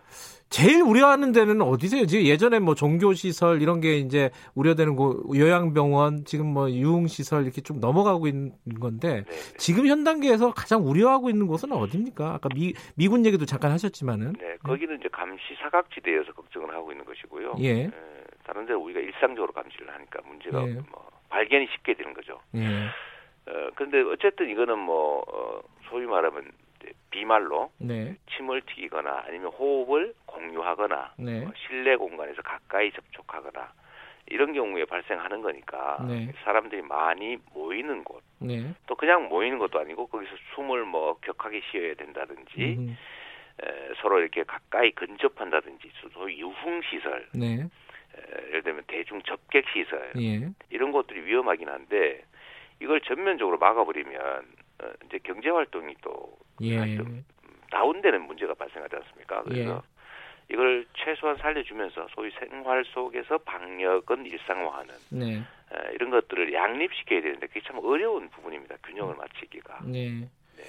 제일 0.49 0.81
우려하는 0.81 1.31
데는 1.31 1.61
어디세요? 1.61 2.05
지금 2.05 2.25
예전에 2.25 2.59
뭐 2.59 2.75
종교 2.75 3.13
시설 3.13 3.61
이런 3.61 3.79
게 3.79 3.97
이제 3.97 4.29
우려되는 4.55 4.95
거 4.95 5.17
요양병원 5.33 6.25
지금 6.25 6.47
뭐 6.47 6.69
유흥 6.69 7.07
시설 7.07 7.43
이렇게 7.43 7.61
좀 7.61 7.79
넘어가고 7.79 8.27
있는 8.27 8.51
건데 8.79 9.07
네네. 9.07 9.23
네. 9.23 9.57
지금 9.57 9.87
현 9.87 10.03
단계에서 10.03 10.51
가장 10.53 10.85
우려하고 10.85 11.29
있는 11.29 11.47
곳은 11.47 11.71
어디입니까? 11.71 12.33
아까 12.33 12.49
미 12.53 12.73
미군 12.95 13.25
얘기도 13.25 13.45
잠깐 13.45 13.71
하셨지만은 13.71 14.33
네 14.33 14.57
거기는 14.63 14.99
이제 14.99 15.07
감시 15.11 15.55
사각지대여서 15.61 16.33
걱정을 16.33 16.73
하고 16.75 16.91
있는 16.91 17.05
것이고요. 17.05 17.55
예. 17.59 17.83
에, 17.83 17.91
다른 18.43 18.65
데는 18.65 18.81
우리가 18.81 18.99
일상적으로 18.99 19.53
감시를 19.53 19.89
하니까 19.93 20.19
문제가 20.27 20.67
예. 20.67 20.73
뭐 20.91 21.09
발견이 21.29 21.67
쉽게 21.71 21.93
되는 21.93 22.13
거죠. 22.13 22.37
예. 22.55 22.89
어, 23.47 23.69
그런데 23.75 24.01
어쨌든 24.01 24.49
이거는 24.49 24.77
뭐 24.77 25.23
어, 25.27 25.61
소위 25.89 26.05
말하면 26.05 26.51
비말로 27.09 27.71
네. 27.77 28.15
침을 28.35 28.61
튀기거나 28.61 29.25
아니면 29.27 29.51
호흡을 29.51 30.13
공유하거나 30.25 31.13
네. 31.17 31.41
뭐 31.41 31.51
실내 31.67 31.95
공간에서 31.95 32.41
가까이 32.41 32.91
접촉하거나 32.91 33.73
이런 34.27 34.53
경우에 34.53 34.85
발생하는 34.85 35.41
거니까 35.41 36.05
네. 36.07 36.31
사람들이 36.43 36.81
많이 36.83 37.37
모이는 37.53 38.03
곳, 38.03 38.23
네. 38.39 38.73
또 38.87 38.95
그냥 38.95 39.27
모이는 39.27 39.59
것도 39.59 39.79
아니고 39.79 40.07
거기서 40.07 40.31
숨을 40.55 40.85
뭐 40.85 41.17
격하게 41.21 41.61
쉬어야 41.69 41.95
된다든지 41.95 42.77
음. 42.77 42.97
에, 43.61 43.93
서로 44.01 44.19
이렇게 44.19 44.43
가까이 44.43 44.91
근접한다든지 44.91 45.91
소위 46.13 46.39
유흥 46.39 46.81
시설, 46.89 47.27
네. 47.33 47.67
에, 48.15 48.47
예를 48.47 48.63
들면 48.63 48.83
대중 48.87 49.21
접객 49.23 49.65
시설 49.73 50.13
예. 50.17 50.49
이런 50.69 50.91
것들이 50.91 51.25
위험하긴 51.25 51.67
한데 51.67 52.23
이걸 52.81 52.99
전면적으로 53.01 53.57
막아버리면 53.57 54.15
어, 54.83 54.85
이제 55.05 55.19
경제 55.23 55.49
활동이 55.49 55.95
또 56.01 56.37
예. 56.61 56.95
좀 56.95 57.23
다운되는 57.69 58.25
문제가 58.25 58.53
발생하지 58.55 58.95
않습니까? 58.95 59.43
그래서 59.43 59.75
예. 59.75 60.53
이걸 60.53 60.85
최소한 60.97 61.37
살려주면서 61.37 62.07
소위 62.13 62.31
생활 62.31 62.83
속에서 62.85 63.37
방역은 63.39 64.25
일상화하는 64.25 64.93
네. 65.11 65.35
에, 65.37 65.93
이런 65.93 66.09
것들을 66.09 66.53
양립시켜야 66.53 67.21
되는데 67.21 67.47
그게 67.47 67.61
참 67.65 67.79
어려운 67.81 68.29
부분입니다. 68.29 68.75
균형을 68.83 69.15
맞추기가. 69.15 69.79
네. 69.85 70.27
네. 70.57 70.63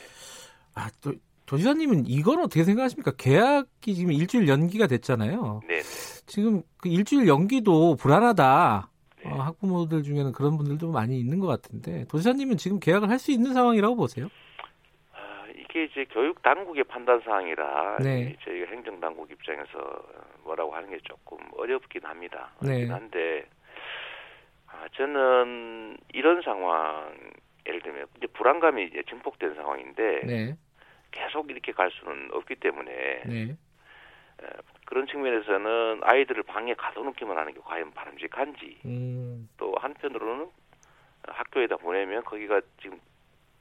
아, 0.74 0.88
또 1.02 1.12
도지사님은 1.46 2.04
이건 2.06 2.38
어떻게 2.38 2.62
생각하십니까? 2.62 3.12
계약이 3.18 3.94
지금 3.94 4.12
일주일 4.12 4.48
연기가 4.48 4.86
됐잖아요. 4.86 5.62
네. 5.66 5.76
네. 5.76 5.82
지금 6.26 6.62
그 6.76 6.88
일주일 6.88 7.26
연기도 7.26 7.96
불안하다. 7.96 8.88
네. 9.24 9.30
어, 9.30 9.34
학부모들 9.36 10.02
중에는 10.02 10.32
그런 10.32 10.56
분들도 10.56 10.90
많이 10.90 11.18
있는 11.18 11.38
것 11.40 11.46
같은데 11.46 12.04
도지사님은 12.08 12.56
지금 12.56 12.80
계약을 12.80 13.08
할 13.08 13.18
수 13.18 13.30
있는 13.30 13.52
상황이라고 13.54 13.94
보세요? 13.96 14.28
아, 15.12 15.44
이게 15.54 15.84
이제 15.84 16.04
교육 16.10 16.42
당국의 16.42 16.84
판단 16.84 17.20
사항이라 17.24 17.98
네. 18.02 18.36
저희가 18.44 18.70
행정 18.72 18.98
당국 19.00 19.30
입장에서 19.30 19.78
뭐라고 20.44 20.74
하는 20.74 20.90
게 20.90 20.98
조금 21.04 21.38
어렵긴 21.56 22.02
합니다. 22.04 22.50
네. 22.60 22.68
어렵긴 22.68 22.92
한데 22.92 23.44
아, 24.66 24.86
저는 24.96 25.96
이런 26.12 26.42
상황 26.42 27.14
예를 27.66 27.80
들면 27.82 28.06
이제 28.16 28.26
불안감이 28.28 28.84
이제 28.86 29.02
증폭된 29.08 29.54
상황인데 29.54 30.20
네. 30.26 30.56
계속 31.12 31.48
이렇게 31.50 31.70
갈 31.70 31.90
수는 31.92 32.30
없기 32.32 32.56
때문에 32.56 33.22
네. 33.26 33.56
그런 34.84 35.06
측면에서는 35.06 36.00
아이들을 36.02 36.42
방에 36.42 36.74
가둬놓기만 36.74 37.36
하는 37.36 37.54
게 37.54 37.60
과연 37.64 37.92
바람직한지 37.92 38.78
음. 38.84 39.48
또 39.56 39.74
한편으로는 39.78 40.48
학교에다 41.22 41.76
보내면 41.76 42.24
거기가 42.24 42.60
지금 42.80 43.00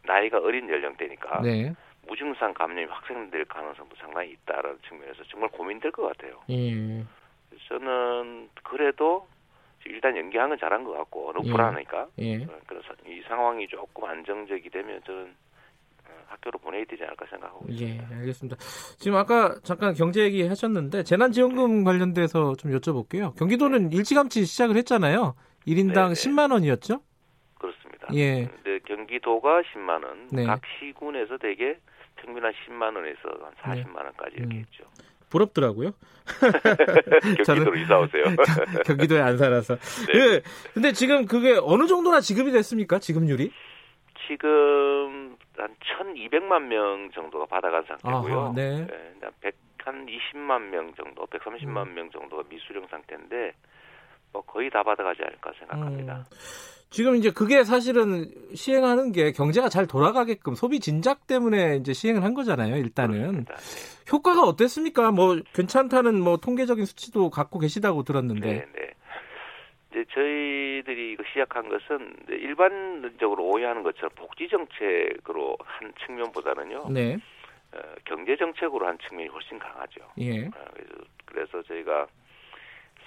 나이가 0.03 0.39
어린 0.39 0.69
연령대니까 0.69 1.41
네. 1.41 1.73
무증상 2.07 2.53
감염이 2.53 2.85
확산될 2.85 3.45
가능성도 3.45 3.95
상당히 3.97 4.31
있다라는 4.31 4.79
측면에서 4.87 5.23
정말 5.25 5.49
고민될 5.49 5.91
것 5.91 6.03
같아요. 6.07 6.41
예. 6.49 7.03
저는 7.67 8.49
그래도 8.63 9.27
일단 9.85 10.17
연기한 10.17 10.49
건 10.49 10.57
잘한 10.59 10.83
것 10.83 10.93
같고 10.93 11.33
너무 11.33 11.47
예. 11.47 11.51
불안하니까 11.51 12.07
예. 12.19 12.45
그래서 12.65 12.93
이 13.05 13.21
상황이 13.27 13.67
조금 13.67 14.05
안정적이 14.05 14.69
되면 14.69 15.01
저는 15.05 15.33
학교로 16.31 16.59
보내야 16.59 16.85
되지 16.85 17.03
않을까 17.03 17.25
생각하고 17.29 17.65
예, 17.69 17.73
있습니다. 17.73 18.07
예, 18.11 18.15
알겠습니다. 18.19 18.57
지금 18.97 19.17
아까 19.17 19.55
잠깐 19.63 19.93
경제 19.93 20.23
얘기 20.23 20.47
하셨는데 20.47 21.03
재난지원금 21.03 21.79
네. 21.79 21.83
관련돼서 21.83 22.55
좀 22.55 22.71
여쭤볼게요. 22.71 23.35
경기도는 23.37 23.89
네. 23.89 23.97
일찌감치 23.97 24.45
시작을 24.45 24.77
했잖아요. 24.77 25.35
1인당 25.67 26.09
네, 26.09 26.13
10만 26.13 26.51
원이었죠? 26.51 27.01
그렇습니다. 27.55 28.07
예. 28.13 28.49
네, 28.63 28.79
경기도가 28.87 29.61
10만 29.61 30.03
원, 30.03 30.27
네. 30.31 30.45
각 30.45 30.61
시군에서 30.79 31.37
대개 31.37 31.77
평균 32.15 32.43
한 32.43 32.51
10만 32.51 32.95
원에서 32.95 33.19
한 33.61 33.75
40만 33.75 33.95
원까지 33.95 34.35
이렇게 34.37 34.55
음. 34.55 34.59
했죠. 34.59 34.83
부럽더라고요. 35.29 35.91
경기도로 37.45 37.75
이사 37.77 37.97
오세요. 37.99 38.25
경기도에 38.85 39.21
안 39.21 39.37
살아서. 39.37 39.75
네. 40.07 40.11
그, 40.11 40.41
근데 40.73 40.91
지금 40.91 41.25
그게 41.25 41.57
어느 41.61 41.87
정도나 41.87 42.19
지급이 42.19 42.51
됐습니까? 42.51 42.99
지급률이? 42.99 43.51
지금 44.27 45.30
한 45.57 45.75
1,200만 45.75 46.63
명 46.63 47.11
정도가 47.13 47.45
받아간 47.45 47.83
상태고요. 47.85 48.39
아하, 48.39 48.53
네. 48.55 48.85
네. 48.85 49.29
100, 49.41 49.55
한 49.83 50.05
20만 50.05 50.69
명 50.69 50.93
정도, 50.95 51.25
130만 51.25 51.87
음. 51.87 51.95
명 51.95 52.09
정도가 52.11 52.43
미수령 52.49 52.87
상태인데 52.87 53.53
뭐 54.31 54.41
거의 54.43 54.69
다 54.69 54.83
받아가지 54.83 55.21
않을까 55.23 55.51
생각합니다. 55.59 56.17
음. 56.17 56.23
지금 56.89 57.15
이제 57.15 57.31
그게 57.31 57.63
사실은 57.63 58.29
시행하는 58.53 59.13
게 59.13 59.31
경제가 59.31 59.69
잘 59.69 59.87
돌아가게끔 59.87 60.55
소비 60.55 60.81
진작 60.81 61.25
때문에 61.25 61.77
이제 61.77 61.93
시행을 61.93 62.23
한 62.23 62.33
거잖아요. 62.33 62.75
일단은 62.75 63.45
네. 63.45 63.55
효과가 64.11 64.43
어땠습니까? 64.43 65.11
뭐 65.11 65.37
괜찮다는 65.53 66.21
뭐 66.21 66.37
통계적인 66.37 66.85
수치도 66.85 67.29
갖고 67.29 67.59
계시다고 67.59 68.03
들었는데. 68.03 68.45
네, 68.45 68.65
네. 68.73 68.91
이제 69.91 70.05
저희들이 70.13 71.11
이거 71.11 71.23
시작한 71.31 71.67
것은 71.67 72.15
일반적으로 72.29 73.43
오해하는 73.45 73.83
것처럼 73.83 74.09
복지 74.15 74.47
정책으로 74.47 75.57
한 75.63 75.93
측면보다는요. 76.05 76.89
네. 76.89 77.17
어, 77.73 77.79
경제 78.05 78.35
정책으로 78.37 78.87
한 78.87 78.97
측면이 78.99 79.29
훨씬 79.29 79.59
강하죠. 79.59 80.01
예. 80.19 80.45
어, 80.47 80.51
그래서, 80.73 81.03
그래서 81.25 81.63
저희가 81.63 82.07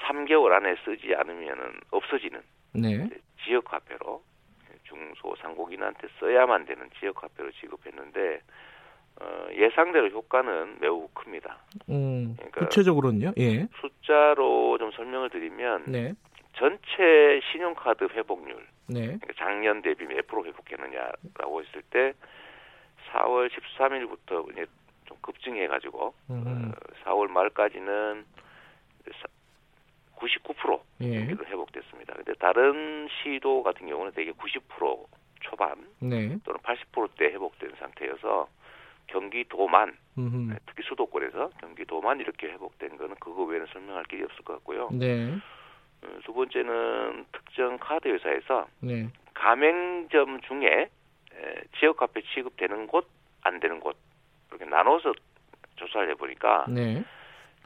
3개월 0.02 0.52
안에 0.52 0.76
쓰지 0.84 1.14
않으면은 1.14 1.72
없어지는 1.90 2.40
네. 2.74 3.08
지역 3.44 3.72
화폐로 3.72 4.22
중소 4.84 5.36
상공인한테 5.36 6.08
써야만 6.20 6.66
되는 6.66 6.88
지역 7.00 7.22
화폐로 7.22 7.50
지급했는데 7.52 8.40
어, 9.20 9.46
예상대로 9.54 10.08
효과는 10.08 10.78
매우 10.80 11.08
큽니다. 11.14 11.58
음, 11.88 12.34
그러니까 12.36 12.60
구체적으로는요? 12.60 13.32
예. 13.38 13.66
숫자로 13.80 14.76
좀 14.78 14.90
설명을 14.92 15.30
드리면 15.30 15.84
네. 15.86 16.14
전체 16.56 17.40
신용카드 17.52 18.08
회복률 18.12 18.66
네. 18.86 19.00
그러니까 19.00 19.32
작년 19.36 19.82
대비 19.82 20.04
몇 20.06 20.26
프로 20.26 20.44
회복했느냐라고 20.44 21.62
했을 21.62 21.82
때 21.90 22.12
4월 23.12 23.50
13일부터 23.50 24.50
이제 24.52 24.66
좀 25.06 25.16
급증해가지고 25.20 26.14
음. 26.30 26.44
어, 26.46 26.72
4월 27.04 27.28
말까지는 27.28 28.24
99% 30.16 30.80
예. 31.02 31.26
회복됐습니다. 31.26 32.14
근데 32.14 32.32
다른 32.34 33.08
시도 33.08 33.62
같은 33.62 33.86
경우는 33.86 34.12
대개 34.12 34.32
90% 34.32 35.06
초반 35.40 35.86
네. 36.00 36.38
또는 36.44 36.60
80%대 36.60 37.26
회복된 37.26 37.72
상태여서 37.78 38.48
경기도만 39.08 39.96
음흠. 40.16 40.54
특히 40.66 40.82
수도권에서 40.88 41.50
경기도만 41.60 42.20
이렇게 42.20 42.46
회복된 42.48 42.96
거는 42.96 43.16
그거 43.20 43.42
외에는 43.44 43.66
설명할 43.72 44.04
길이 44.04 44.22
없을 44.22 44.42
것 44.44 44.54
같고요. 44.54 44.88
네. 44.92 45.36
어, 46.04 46.18
두 46.24 46.32
번째는 46.32 47.26
특정 47.32 47.78
카드 47.78 48.08
회사에서 48.08 48.66
네. 48.80 49.08
가맹점 49.34 50.40
중에 50.42 50.88
지역 51.78 52.00
화폐 52.00 52.22
취급되는 52.22 52.86
곳, 52.86 53.08
안 53.42 53.60
되는 53.60 53.80
곳 53.80 53.96
이렇게 54.50 54.64
나눠서 54.64 55.12
조사를 55.76 56.08
해보니까 56.10 56.66
네. 56.68 57.02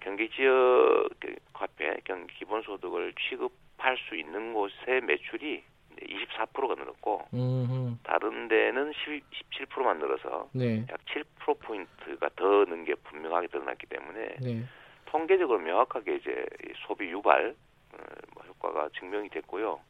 경기 0.01 0.31
지역 0.31 1.09
화폐, 1.53 1.97
경기 2.05 2.35
기본소득을 2.37 3.13
취급할 3.29 3.97
수 4.09 4.17
있는 4.17 4.55
곳의 4.55 5.03
매출이 5.03 5.63
24%가 6.01 6.75
늘었고 6.77 7.27
음흠. 7.35 7.97
다른 8.05 8.47
데는 8.49 8.93
10, 9.05 9.23
17%만 9.69 9.99
늘어서 9.99 10.49
네. 10.53 10.87
약7% 10.87 11.59
포인트가 11.61 12.29
더 12.37 12.65
는 12.65 12.85
게 12.85 12.95
분명하게 12.95 13.49
드러났기 13.49 13.87
때문에 13.87 14.37
네. 14.41 14.65
통계적으로 15.07 15.59
명확하게 15.59 16.17
이제 16.17 16.47
소비 16.87 17.07
유발 17.11 17.49
어, 17.51 17.68
뭐 18.35 18.45
효과가 18.47 18.89
증명이 18.99 19.29
됐고요. 19.31 19.81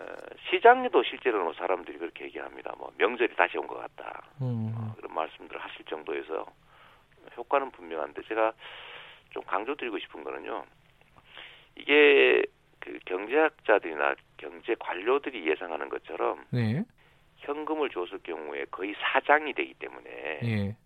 어, 0.00 0.04
시장에도 0.50 1.02
실제로는 1.02 1.52
사람들이 1.54 1.98
그렇게 1.98 2.24
얘기합니다. 2.26 2.74
뭐 2.78 2.92
명절이 2.98 3.34
다시 3.36 3.58
온 3.58 3.66
것 3.66 3.76
같다. 3.76 4.22
음. 4.40 4.72
어, 4.76 4.94
그런 4.96 5.14
말씀들을 5.14 5.60
하실 5.60 5.84
정도에서 5.86 6.46
효과는 7.36 7.70
분명한데 7.72 8.22
제가 8.22 8.52
좀 9.30 9.42
강조드리고 9.44 9.98
싶은 9.98 10.24
거는요. 10.24 10.64
이게 11.76 12.42
그 12.80 12.98
경제학자들이나 13.04 14.14
경제 14.36 14.74
관료들이 14.78 15.46
예상하는 15.48 15.88
것처럼 15.88 16.44
네. 16.50 16.82
현금을 17.38 17.90
줬을 17.90 18.18
경우에 18.22 18.64
거의 18.70 18.94
사장이 19.00 19.52
되기 19.54 19.74
때문에 19.74 20.40
네. 20.42 20.76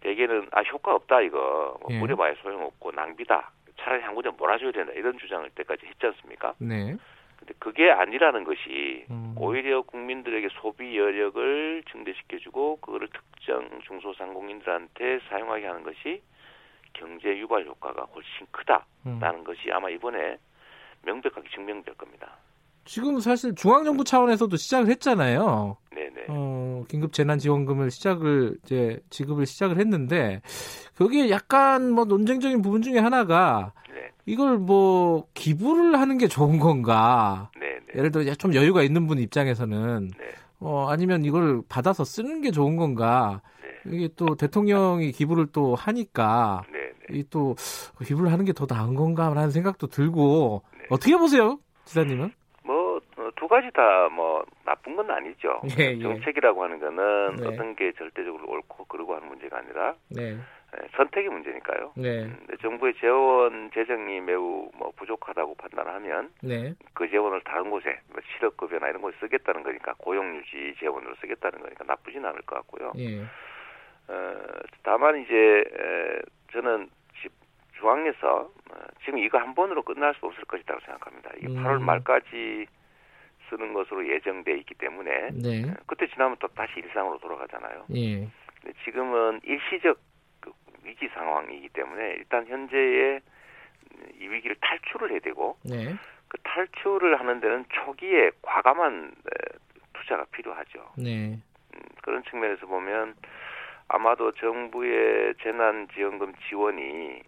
대개는 0.00 0.48
아 0.52 0.62
효과 0.62 0.94
없다 0.94 1.20
이거 1.20 1.76
뭐 1.80 1.90
네. 1.90 2.00
뿌려봐야 2.00 2.34
소용없고 2.42 2.92
낭비다 2.92 3.52
차라리 3.78 4.02
한 4.02 4.14
군데 4.14 4.30
몰아줘야 4.30 4.72
된다 4.72 4.92
이런 4.94 5.18
주장을 5.18 5.48
때까지 5.50 5.86
했지 5.86 6.06
않습니까? 6.06 6.54
네. 6.58 6.96
근데 7.38 7.54
그게 7.58 7.90
아니라는 7.90 8.44
것이 8.44 9.06
음. 9.10 9.34
오히려 9.38 9.82
국민들에게 9.82 10.48
소비 10.60 10.98
여력을 10.98 11.82
증대시켜주고 11.90 12.80
그거를 12.80 13.08
특정 13.08 13.80
중소상공인들한테 13.86 15.20
사용하게 15.28 15.66
하는 15.66 15.82
것이 15.82 16.22
경제 16.92 17.36
유발 17.38 17.64
효과가 17.64 18.02
훨씬 18.14 18.46
크다라는 18.50 19.40
음. 19.40 19.44
것이 19.44 19.70
아마 19.72 19.88
이번에 19.88 20.36
명백하게 21.02 21.48
증명될 21.50 21.94
겁니다. 21.94 22.36
지금 22.84 23.20
사실 23.20 23.54
중앙정부 23.54 24.04
차원에서도 24.04 24.56
시작을 24.56 24.88
했잖아요. 24.90 25.76
네네. 25.94 26.26
어, 26.28 26.84
긴급 26.88 27.12
재난지원금을 27.12 27.90
시작을 27.90 28.58
이제 28.64 29.00
지급을 29.10 29.46
시작을 29.46 29.78
했는데 29.78 30.42
거기에 30.96 31.30
약간 31.30 31.90
뭐 31.92 32.04
논쟁적인 32.04 32.62
부분 32.62 32.82
중에 32.82 32.98
하나가 32.98 33.72
네. 33.92 34.10
이걸 34.26 34.58
뭐 34.58 35.26
기부를 35.34 35.98
하는 36.00 36.18
게 36.18 36.26
좋은 36.28 36.58
건가? 36.58 37.50
네네. 37.58 37.80
예를 37.96 38.10
들어 38.10 38.34
좀 38.34 38.54
여유가 38.54 38.82
있는 38.82 39.06
분 39.06 39.18
입장에서는 39.18 40.10
네. 40.18 40.24
어 40.60 40.88
아니면 40.90 41.24
이걸 41.24 41.62
받아서 41.68 42.04
쓰는 42.04 42.40
게 42.40 42.50
좋은 42.50 42.76
건가? 42.76 43.40
네. 43.86 43.96
이게 43.96 44.08
또 44.16 44.34
대통령이 44.36 45.12
기부를 45.12 45.46
또 45.52 45.74
하니까 45.74 46.62
이 47.12 47.24
또 47.30 47.56
기부를 48.04 48.30
하는 48.30 48.44
게 48.44 48.52
더 48.52 48.66
나은 48.68 48.94
건가라는 48.94 49.50
생각도 49.50 49.86
들고 49.88 50.62
네. 50.78 50.86
어떻게 50.90 51.16
보세요, 51.16 51.58
지사님은? 51.86 52.30
어, 53.40 53.48
가지 53.48 53.70
다 53.72 54.08
뭐 54.10 54.44
나쁜 54.64 54.96
건 54.96 55.10
아니죠. 55.10 55.60
예, 55.78 55.92
예. 55.92 55.98
정책이라고 56.02 56.62
하는 56.62 56.78
거는 56.78 57.36
네. 57.36 57.46
어떤 57.46 57.74
게 57.74 57.92
절대적으로 57.92 58.44
옳고 58.46 58.84
그러고 58.86 59.14
하는 59.14 59.28
문제가 59.28 59.58
아니라 59.58 59.94
네. 60.08 60.34
네 60.34 60.88
선택의 60.96 61.30
문제니까요. 61.30 61.92
네. 61.96 62.24
음, 62.24 62.46
정부의 62.60 62.94
재원 63.00 63.70
재정이 63.72 64.20
매우 64.20 64.70
뭐 64.76 64.92
부족하다고 64.96 65.56
판단하면 65.56 66.30
네. 66.42 66.74
그 66.94 67.08
재원을 67.10 67.40
다른 67.42 67.70
곳에 67.70 68.00
뭐 68.10 68.20
실업급여나 68.36 68.88
이런 68.88 69.02
곳에 69.02 69.16
쓰겠다는 69.20 69.62
거니까 69.62 69.94
고용유지 69.98 70.76
재원으로 70.78 71.14
쓰겠다는 71.20 71.60
거니까 71.60 71.84
나쁘진 71.86 72.24
않을 72.24 72.42
것 72.42 72.56
같고요. 72.56 72.92
예. 72.98 73.22
어, 74.08 74.34
다만 74.82 75.20
이제 75.22 75.34
에, 75.34 76.20
저는 76.52 76.88
중앙에서 77.78 78.50
어, 78.70 78.74
지금 79.04 79.18
이거 79.18 79.38
한 79.38 79.54
번으로 79.54 79.82
끝날 79.82 80.14
수 80.14 80.26
없을 80.26 80.44
것이라고 80.44 80.80
생각합니다. 80.84 81.30
이게 81.38 81.48
음. 81.48 81.64
8월 81.64 81.80
말까지 81.80 82.66
쓰는 83.50 83.72
것으로 83.74 84.06
예정돼 84.08 84.56
있기 84.58 84.74
때문에 84.74 85.30
네. 85.32 85.64
어, 85.64 85.74
그때 85.86 86.06
지나면 86.08 86.36
또 86.40 86.48
다시 86.48 86.72
일상으로 86.76 87.18
돌아가잖아요. 87.18 87.86
예. 87.94 88.28
근데 88.60 88.78
지금은 88.84 89.40
일시적 89.42 89.98
그 90.40 90.52
위기 90.84 91.08
상황이기 91.08 91.68
때문에 91.70 92.14
일단 92.18 92.46
현재의 92.46 93.20
이 94.20 94.28
위기를 94.28 94.56
탈출을 94.60 95.10
해야 95.10 95.20
되고 95.20 95.58
네. 95.64 95.94
그 96.28 96.38
탈출을 96.44 97.18
하는 97.18 97.40
데는 97.40 97.64
초기에 97.70 98.30
과감한 98.42 99.12
투자가 99.94 100.24
필요하죠. 100.32 100.92
네. 100.96 101.38
음, 101.74 101.80
그런 102.02 102.22
측면에서 102.24 102.66
보면 102.66 103.14
아마도 103.88 104.32
정부의 104.32 105.34
재난지원금 105.42 106.34
지원이 106.48 107.22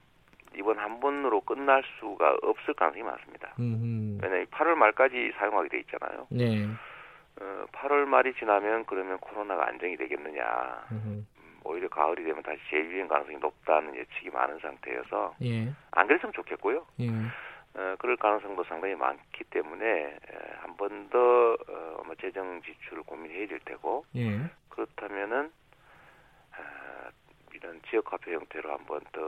이번 0.56 0.78
한 0.78 1.00
번으로 1.00 1.40
끝날 1.40 1.82
수가 1.98 2.36
없을 2.42 2.74
가능성이 2.74 3.04
많습니다. 3.04 3.54
왜냐하면 4.22 4.46
8월 4.46 4.74
말까지 4.74 5.32
사용하게 5.38 5.68
돼 5.68 5.78
있잖아요. 5.80 6.26
네. 6.30 6.66
어, 7.40 7.64
8월 7.72 8.04
말이 8.06 8.34
지나면 8.34 8.84
그러면 8.86 9.18
코로나가 9.18 9.66
안정이 9.68 9.96
되겠느냐. 9.96 10.86
음, 10.92 11.26
오히려 11.64 11.88
가을이 11.88 12.24
되면 12.24 12.42
다시 12.42 12.58
재유행 12.70 13.08
가능성이 13.08 13.38
높다는 13.38 13.94
예측이 13.96 14.30
많은 14.30 14.58
상태여서 14.58 15.36
예. 15.42 15.72
안 15.92 16.06
그랬으면 16.06 16.32
좋겠고요. 16.32 16.86
예. 17.00 17.08
어, 17.74 17.96
그럴 17.98 18.16
가능성도 18.16 18.64
상당히 18.64 18.94
많기 18.94 19.44
때문에 19.44 20.16
한 20.60 20.76
번더 20.76 21.54
어, 21.68 22.02
뭐 22.04 22.14
재정 22.20 22.60
지출을 22.62 23.02
고민해야 23.04 23.46
될 23.46 23.60
테고 23.60 24.04
예. 24.16 24.40
그렇다면은 24.68 25.50
이런 27.62 27.80
지역 27.88 28.12
화폐 28.12 28.34
형태로 28.34 28.70
한번 28.72 29.00
더 29.12 29.20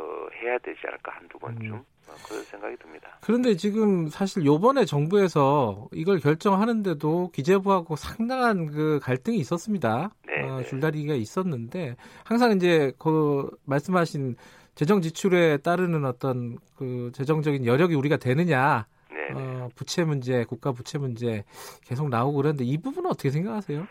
해야 0.42 0.58
되지 0.58 0.80
않을까 0.86 1.12
한두 1.12 1.38
번쯤 1.38 1.66
음. 1.66 1.84
뭐 2.06 2.14
그런 2.28 2.42
생각이 2.42 2.76
듭니다. 2.76 3.18
그런데 3.22 3.56
지금 3.56 4.08
사실 4.08 4.44
요번에 4.44 4.84
정부에서 4.84 5.88
이걸 5.92 6.18
결정하는데도 6.18 7.30
기재부하고 7.32 7.96
상당한 7.96 8.66
그 8.66 8.98
갈등이 9.02 9.38
있었습니다. 9.38 10.10
네, 10.26 10.42
어, 10.42 10.58
네. 10.58 10.64
줄다리기가 10.64 11.14
있었는데 11.14 11.96
항상 12.24 12.52
이제 12.52 12.92
그 12.98 13.48
말씀하신 13.64 14.36
재정 14.74 15.00
지출에 15.00 15.58
따르는 15.58 16.04
어떤 16.04 16.58
그 16.76 17.10
재정적인 17.14 17.64
여력이 17.64 17.94
우리가 17.94 18.16
되느냐 18.16 18.86
네, 19.10 19.28
네. 19.28 19.34
어, 19.34 19.68
부채 19.76 20.04
문제, 20.04 20.44
국가 20.44 20.72
부채 20.72 20.98
문제 20.98 21.44
계속 21.84 22.08
나오고 22.08 22.38
그러는데 22.38 22.64
이 22.64 22.78
부분은 22.78 23.10
어떻게 23.10 23.30
생각하세요? 23.30 23.86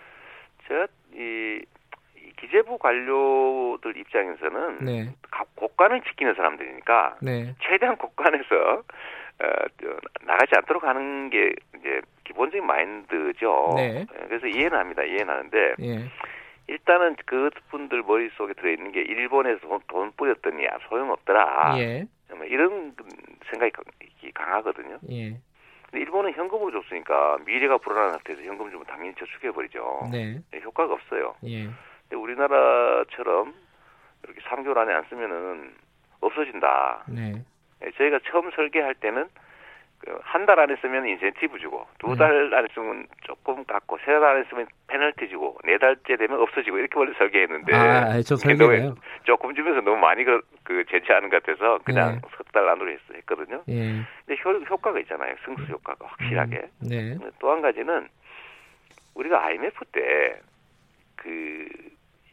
저이 0.68 1.62
기재부 2.44 2.78
관료들 2.78 3.96
입장에서는 3.96 4.86
네. 4.86 5.16
국간을 5.56 6.02
지키는 6.02 6.36
사람들이니까 6.36 7.18
네. 7.22 7.56
최대한 7.62 7.96
국간에서 7.96 8.84
어, 9.40 9.48
나가지 10.26 10.52
않도록 10.58 10.84
하는 10.84 11.30
게 11.30 11.54
이제 11.80 12.02
기본적인 12.26 12.66
마인드죠. 12.66 13.74
네. 13.76 14.06
예, 14.14 14.28
그래서 14.28 14.48
이해는 14.48 14.78
합니다. 14.78 15.04
이해는 15.04 15.30
하는데 15.30 15.74
예. 15.82 16.12
일단은 16.68 17.16
그분들 17.26 18.04
머릿속에 18.04 18.54
들어있는 18.54 18.92
게 18.92 19.02
일본에서 19.02 19.60
돈, 19.68 19.80
돈 19.88 20.12
뿌렸더니 20.18 20.66
소용없더라. 20.90 21.80
예. 21.80 22.06
뭐 22.36 22.46
이런 22.46 22.94
생각이 23.52 23.72
강하거든요. 24.34 25.00
예. 25.12 25.38
근데 25.90 26.02
일본은 26.02 26.34
현금으로 26.34 26.82
줬으니까 26.82 27.38
미래가 27.46 27.78
불안한 27.78 28.12
상태에서 28.14 28.42
현금 28.44 28.70
주면 28.70 28.86
당연히 28.86 29.14
저축해버리죠. 29.16 30.10
네. 30.12 30.40
네 30.52 30.62
효과가 30.62 30.94
없어요. 30.94 31.36
예. 31.46 31.70
근데 32.10 32.16
우리나라처럼 32.22 33.54
이렇게 34.24 34.42
3개월 34.42 34.78
안에 34.78 34.94
안 34.94 35.04
쓰면은 35.10 35.74
없어진다. 36.22 37.04
네. 37.08 37.34
네 37.80 37.92
저희가 37.98 38.20
처음 38.30 38.50
설계할 38.52 38.96
때는 38.96 39.28
그 40.00 40.18
한달 40.22 40.60
안에 40.60 40.76
쓰면 40.82 41.06
인센티브 41.08 41.60
주고 41.60 41.88
두달 42.00 42.50
네. 42.50 42.58
안에 42.58 42.68
쓰면 42.74 43.08
조금 43.24 43.64
깎고 43.66 43.98
세 44.00 44.06
달 44.20 44.24
안에 44.26 44.44
쓰면 44.50 44.68
페널티 44.88 45.30
주고 45.30 45.58
네 45.64 45.78
달째 45.78 46.18
되면 46.18 46.40
없어지고 46.42 46.78
이렇게 46.78 47.00
원래 47.00 47.14
설계했는데 47.18 47.74
아, 47.74 48.22
저 48.22 48.36
설계요. 48.36 48.96
조금 49.24 49.56
주면서 49.56 49.80
너무 49.82 49.98
많이 49.98 50.24
그, 50.26 50.42
그 50.64 50.84
제치하는 50.90 51.30
것 51.30 51.42
같아서 51.44 51.80
그냥 51.86 52.16
네. 52.16 52.22
석달 52.38 52.68
안으로 52.68 52.92
했, 52.92 53.00
했거든요. 53.16 53.64
예. 53.70 54.02
근데 54.26 54.42
효, 54.44 54.52
효과가 54.52 55.00
있잖아요. 55.00 55.36
승수 55.46 55.64
효과가 55.72 56.06
확실하게. 56.06 56.58
음, 56.58 56.88
네. 56.90 57.18
또 57.40 57.52
한 57.52 57.62
가지는 57.62 58.08
우리가 59.16 59.42
IMF 59.46 59.86
때그 59.86 61.70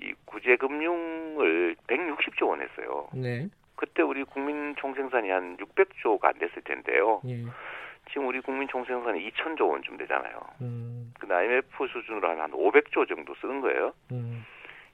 이 0.03 0.15
구제금융을 0.25 1.77
160조 1.87 2.49
원 2.49 2.63
했어요. 2.63 3.09
네. 3.15 3.49
그때 3.77 4.03
우리 4.03 4.25
국민 4.25 4.75
총생산이 4.77 5.31
한 5.31 5.57
600조가 5.57 6.25
안 6.25 6.35
됐을 6.35 6.63
텐데요. 6.63 7.21
예. 7.27 7.45
지금 8.11 8.27
우리 8.27 8.41
국민 8.41 8.69
총생산이 8.69 9.31
2천조 9.31 9.69
원쯤 9.69 9.97
되잖아요. 9.99 10.41
음. 10.61 11.13
근데 11.19 11.35
IMF 11.35 11.87
수준으로 11.87 12.29
하면 12.31 12.43
한 12.43 12.51
500조 12.51 13.09
정도 13.09 13.35
쓰는 13.37 13.61
거예요. 13.61 13.93
음. 14.13 14.45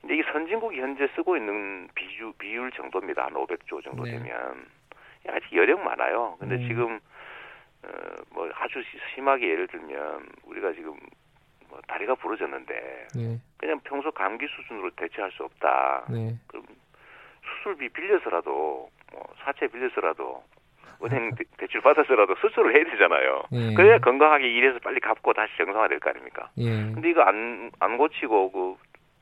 근데 0.01 0.19
이 0.19 0.23
선진국이 0.33 0.81
현재 0.81 1.09
쓰고 1.17 1.37
있는 1.37 1.89
비주, 1.95 2.33
비율 2.39 2.71
정도입니다. 2.73 3.25
한 3.25 3.35
500조 3.35 3.83
정도 3.83 4.05
네. 4.05 4.13
되면. 4.13 4.67
아직 5.29 5.53
여력 5.55 5.81
많아요. 5.83 6.37
근데 6.39 6.57
음. 6.57 6.69
지금, 6.69 7.01
어, 7.83 7.89
뭐 8.31 8.49
아주 8.55 8.83
심하게 9.15 9.51
예를 9.51 9.67
들면 9.67 10.29
우리가 10.45 10.73
지금 10.73 10.97
뭐 11.69 11.81
다리가 11.87 12.15
부러졌는데 12.17 13.09
네. 13.17 13.39
그냥 13.57 13.81
평소 13.85 14.11
감기 14.13 14.47
수준으로 14.47 14.91
대체할 14.91 15.31
수 15.33 15.45
없다. 15.45 16.07
네. 16.11 16.37
그럼 16.47 16.65
수술비 17.59 17.89
빌려서라도 17.91 18.91
뭐 19.13 19.23
사채 19.45 19.67
빌려서라도 19.69 20.43
은행 21.05 21.31
대출 21.59 21.81
받아서라도 21.83 22.35
수술을 22.37 22.75
해야 22.75 22.85
되잖아요. 22.91 23.43
예. 23.53 23.75
그래야 23.75 23.99
건강하게 23.99 24.49
일해서 24.49 24.79
빨리 24.81 24.99
갚고 25.01 25.33
다시 25.35 25.53
정상화 25.59 25.89
될 25.89 26.01
거 26.01 26.11
아닙니까? 26.11 26.51
예. 26.59 26.71
근데 26.93 27.11
이거 27.11 27.23
안, 27.23 27.71
안 27.81 27.99
고치고, 27.99 28.51
그, 28.53 28.77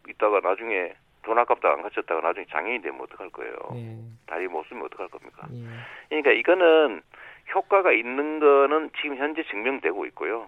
있다가 0.08 0.38
나중에 0.40 0.92
돈 1.22 1.38
아깝다가 1.38 1.74
안 1.74 1.82
고쳤다가 1.82 2.20
나중에 2.20 2.46
장애인 2.50 2.80
되면 2.82 3.00
어떡할 3.00 3.30
거예요? 3.30 3.54
예. 3.74 3.96
다리 4.26 4.46
못 4.46 4.64
쓰면 4.68 4.84
어떡할 4.84 5.08
겁니까? 5.08 5.48
예. 5.52 5.64
그러니까 6.10 6.30
이거는 6.32 7.02
효과가 7.54 7.90
있는 7.92 8.38
거는 8.38 8.90
지금 9.00 9.16
현재 9.16 9.42
증명되고 9.50 10.06
있고요. 10.06 10.46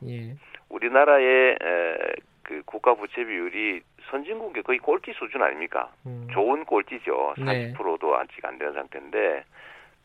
예. 0.71 0.75
우리나라의 0.75 1.59
에, 1.61 1.97
그 2.43 2.62
국가 2.64 2.95
부채 2.95 3.25
비율이 3.25 3.83
선진국의 4.11 4.62
거의 4.62 4.79
꼴찌 4.79 5.12
수준 5.14 5.43
아닙니까? 5.43 5.91
음. 6.07 6.29
좋은 6.33 6.64
꼴찌죠. 6.64 7.35
40%도 7.39 8.12
네. 8.12 8.19
아직 8.19 8.45
안 8.45 8.59
되는 8.59 8.73
상태인데 8.73 9.45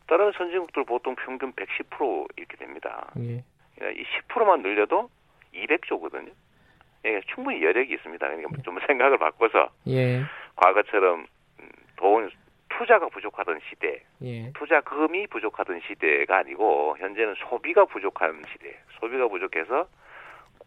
다른 0.08 0.32
선진국들 0.32 0.84
보통 0.84 1.14
평균 1.14 1.52
110% 1.52 2.26
이렇게 2.36 2.56
됩니다. 2.56 3.10
예. 3.18 3.44
그러니까 3.76 4.00
이 4.00 4.04
10%만 4.28 4.62
늘려도 4.62 5.08
200조거든요. 5.54 6.32
예, 7.04 7.20
충분히 7.32 7.62
여력이 7.62 7.94
있습니다. 7.94 8.26
그러니까 8.26 8.50
네. 8.56 8.62
좀 8.62 8.78
생각을 8.86 9.18
바꿔서 9.18 9.70
예. 9.88 10.22
과거처럼 10.56 11.26
음, 11.60 11.68
돈 11.96 12.30
투자가 12.68 13.08
부족하던 13.08 13.60
시대, 13.68 14.02
예. 14.22 14.52
투자금이 14.54 15.26
부족하던 15.28 15.80
시대가 15.86 16.38
아니고 16.38 16.96
현재는 16.98 17.34
소비가 17.48 17.84
부족한 17.84 18.42
시대. 18.52 18.76
소비가 19.00 19.28
부족해서 19.28 19.86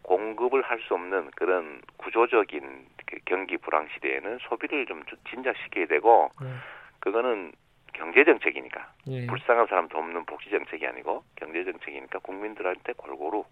공급을 0.06 0.62
할 0.62 0.78
수 0.86 0.94
없는 0.94 1.30
그런 1.34 1.80
구조적인 1.96 2.86
그 3.06 3.18
경기 3.24 3.56
불황 3.56 3.88
시대에는 3.94 4.38
소비를 4.48 4.86
좀 4.86 5.02
진작시켜야 5.28 5.86
되고 5.86 6.30
네. 6.40 6.48
그거는 7.00 7.52
경제 7.92 8.22
정책이니까 8.24 8.92
예. 9.08 9.26
불쌍한 9.26 9.66
사람 9.66 9.88
돕는 9.88 10.24
복지 10.26 10.50
정책이 10.50 10.86
아니고 10.86 11.24
경제 11.34 11.64
정책이니까 11.64 12.20
국민들한테 12.20 12.92
골고루 12.96 13.44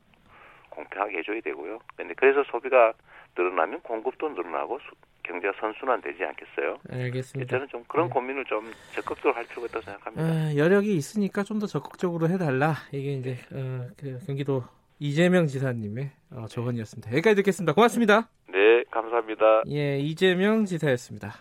공평하게 0.70 1.18
해줘야 1.18 1.40
되고요. 1.40 1.80
근데 1.96 2.14
그래서 2.14 2.44
소비가 2.44 2.92
늘어나면 3.36 3.80
공급도 3.80 4.28
늘어나고 4.28 4.78
수, 4.78 4.84
경제가 5.24 5.54
선순환 5.58 6.02
되지 6.02 6.22
않겠어요? 6.24 6.78
알겠습니다. 6.88 7.50
저는 7.50 7.68
좀 7.68 7.82
그런 7.88 8.06
네. 8.06 8.12
고민을 8.12 8.44
좀 8.44 8.70
적극적으로 8.92 9.34
할 9.34 9.44
필요가 9.46 9.66
있다고 9.66 9.84
생각합니다. 9.84 10.24
어, 10.24 10.56
여력이 10.56 10.94
있으니까 10.94 11.42
좀 11.42 11.58
더 11.58 11.66
적극적으로 11.66 12.28
해달라. 12.28 12.74
이게 12.92 13.12
이제 13.14 13.38
어, 13.52 13.88
그 13.96 14.18
경기도 14.26 14.62
이재명 14.98 15.46
지사님의 15.46 16.10
어, 16.30 16.46
조언이었습니다. 16.48 17.10
여기까지 17.12 17.36
듣겠습니다. 17.36 17.72
고맙습니다. 17.72 18.30
네, 18.48 18.84
감사합니다. 18.90 19.62
예, 19.70 19.98
이재명 19.98 20.64
지사였습니다. 20.64 21.34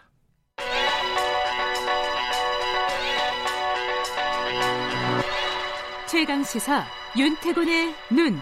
최강 6.08 6.43
시사 6.43 6.84
윤태곤의 7.18 7.93
눈. 8.12 8.39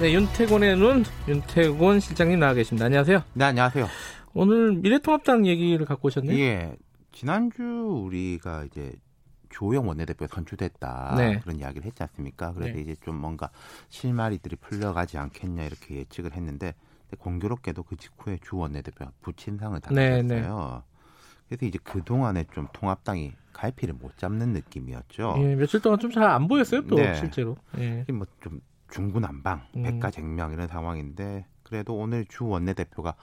네, 0.00 0.12
윤태곤의 0.12 0.76
눈, 0.76 1.04
윤태곤 1.26 2.00
실장님 2.00 2.38
나와 2.38 2.52
계십니다. 2.52 2.84
안녕하세요. 2.84 3.22
네, 3.32 3.44
안녕하세요. 3.46 3.86
오늘 4.34 4.74
미래통합당 4.74 5.46
얘기를 5.46 5.86
갖고 5.86 6.08
오셨네요. 6.08 6.38
예. 6.38 6.76
지난주 7.12 7.62
우리가 7.62 8.64
이제 8.64 8.92
조영 9.50 9.88
원내대표 9.88 10.26
선출됐다 10.26 11.14
네. 11.16 11.38
그런 11.40 11.58
이야기를 11.58 11.86
했지 11.86 12.02
않습니까? 12.02 12.52
그래서 12.52 12.74
네. 12.74 12.80
이제 12.80 12.96
좀 13.02 13.16
뭔가 13.16 13.50
실마리들이 13.88 14.56
풀려가지 14.56 15.18
않겠냐 15.18 15.64
이렇게 15.64 15.96
예측을 15.96 16.32
했는데 16.34 16.74
공교롭게도 17.18 17.84
그 17.84 17.96
직후에 17.96 18.38
주 18.42 18.56
원내대표 18.56 19.06
부친상을 19.22 19.78
당했어요. 19.80 20.22
네, 20.22 20.22
네. 20.22 20.42
그래서 21.48 21.66
이제 21.66 21.78
그 21.84 22.02
동안에 22.02 22.44
좀 22.52 22.66
통합당이 22.72 23.32
갈피를 23.52 23.94
못 23.94 24.18
잡는 24.18 24.52
느낌이었죠. 24.52 25.36
예, 25.38 25.54
며칠 25.54 25.80
동안 25.80 25.98
좀 25.98 26.10
잘 26.10 26.24
안 26.24 26.48
보였어요, 26.48 26.86
또 26.86 26.96
네. 26.96 27.14
실제로. 27.14 27.56
예. 27.78 28.04
뭐좀 28.12 28.60
중구난방, 28.90 29.66
음. 29.76 29.82
백가쟁명 29.82 30.52
이런 30.52 30.66
상황인데 30.68 31.46
그래도 31.62 31.96
오늘 31.96 32.24
주 32.26 32.46
원내대표가 32.46 33.14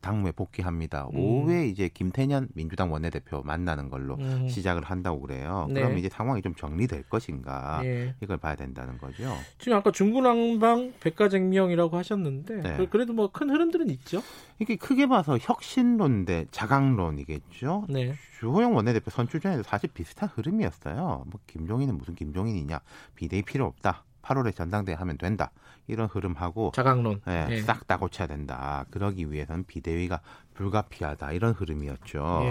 당무에 0.00 0.32
복귀합니다. 0.32 1.08
음. 1.12 1.18
오후에 1.18 1.66
이제 1.68 1.88
김태년 1.88 2.48
민주당 2.54 2.92
원내대표 2.92 3.42
만나는 3.42 3.88
걸로 3.90 4.16
음. 4.16 4.48
시작을 4.48 4.84
한다고 4.84 5.20
그래요. 5.20 5.66
네. 5.70 5.80
그럼 5.82 5.98
이제 5.98 6.08
상황이 6.08 6.42
좀 6.42 6.54
정리될 6.54 7.04
것인가 7.04 7.80
네. 7.82 8.14
이걸 8.20 8.36
봐야 8.38 8.54
된다는 8.56 8.98
거죠. 8.98 9.32
지금 9.58 9.78
아까 9.78 9.90
중구난방 9.90 10.94
백가쟁명이라고 11.00 11.96
하셨는데 11.96 12.62
네. 12.62 12.86
그래도 12.90 13.12
뭐 13.12 13.28
큰 13.28 13.50
흐름들은 13.50 13.90
있죠. 13.90 14.22
이게 14.58 14.76
크게 14.76 15.06
봐서 15.06 15.38
혁신론 15.40 16.24
대 16.24 16.46
자강론이겠죠. 16.50 17.86
네. 17.88 18.14
주호영 18.38 18.74
원내대표 18.74 19.10
선출 19.10 19.40
전에도 19.40 19.62
사실 19.62 19.90
비슷한 19.92 20.28
흐름이었어요. 20.34 21.24
뭐 21.26 21.40
김종인은 21.46 21.96
무슨 21.96 22.14
김종인이냐 22.14 22.80
비대위 23.14 23.42
필요 23.42 23.66
없다. 23.66 24.04
8월에 24.22 24.54
전당대회 24.54 24.94
하면 24.96 25.16
된다. 25.18 25.50
이런 25.88 26.06
흐름하고 26.06 26.72
자강론 26.74 27.22
예, 27.28 27.46
예. 27.50 27.62
싹다 27.62 27.98
고쳐야 27.98 28.28
된다. 28.28 28.84
그러기 28.90 29.32
위해서는 29.32 29.64
비대위가 29.64 30.20
불가피하다. 30.54 31.32
이런 31.32 31.52
흐름이었죠. 31.54 32.42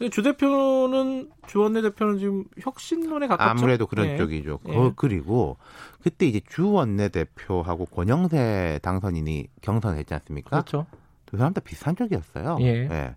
예. 0.00 0.08
주 0.10 0.22
대표는 0.22 1.30
주원내 1.46 1.82
대표는 1.82 2.18
지금 2.18 2.44
혁신론에 2.58 3.28
가깝죠. 3.28 3.50
아무래도 3.50 3.86
그런 3.86 4.06
예. 4.08 4.16
쪽이죠. 4.16 4.58
예. 4.68 4.76
어, 4.76 4.92
그리고 4.96 5.56
그때 6.02 6.26
이제 6.26 6.40
주원내 6.48 7.10
대표하고 7.10 7.86
권영세 7.86 8.80
당선인이 8.82 9.46
경선했지 9.62 10.12
않습니까? 10.14 10.50
그렇죠. 10.50 10.86
두 11.26 11.36
사람 11.36 11.54
다 11.54 11.60
비슷한 11.60 11.94
쪽이었어요. 11.96 12.58
예. 12.60 12.88
예. 12.90 13.14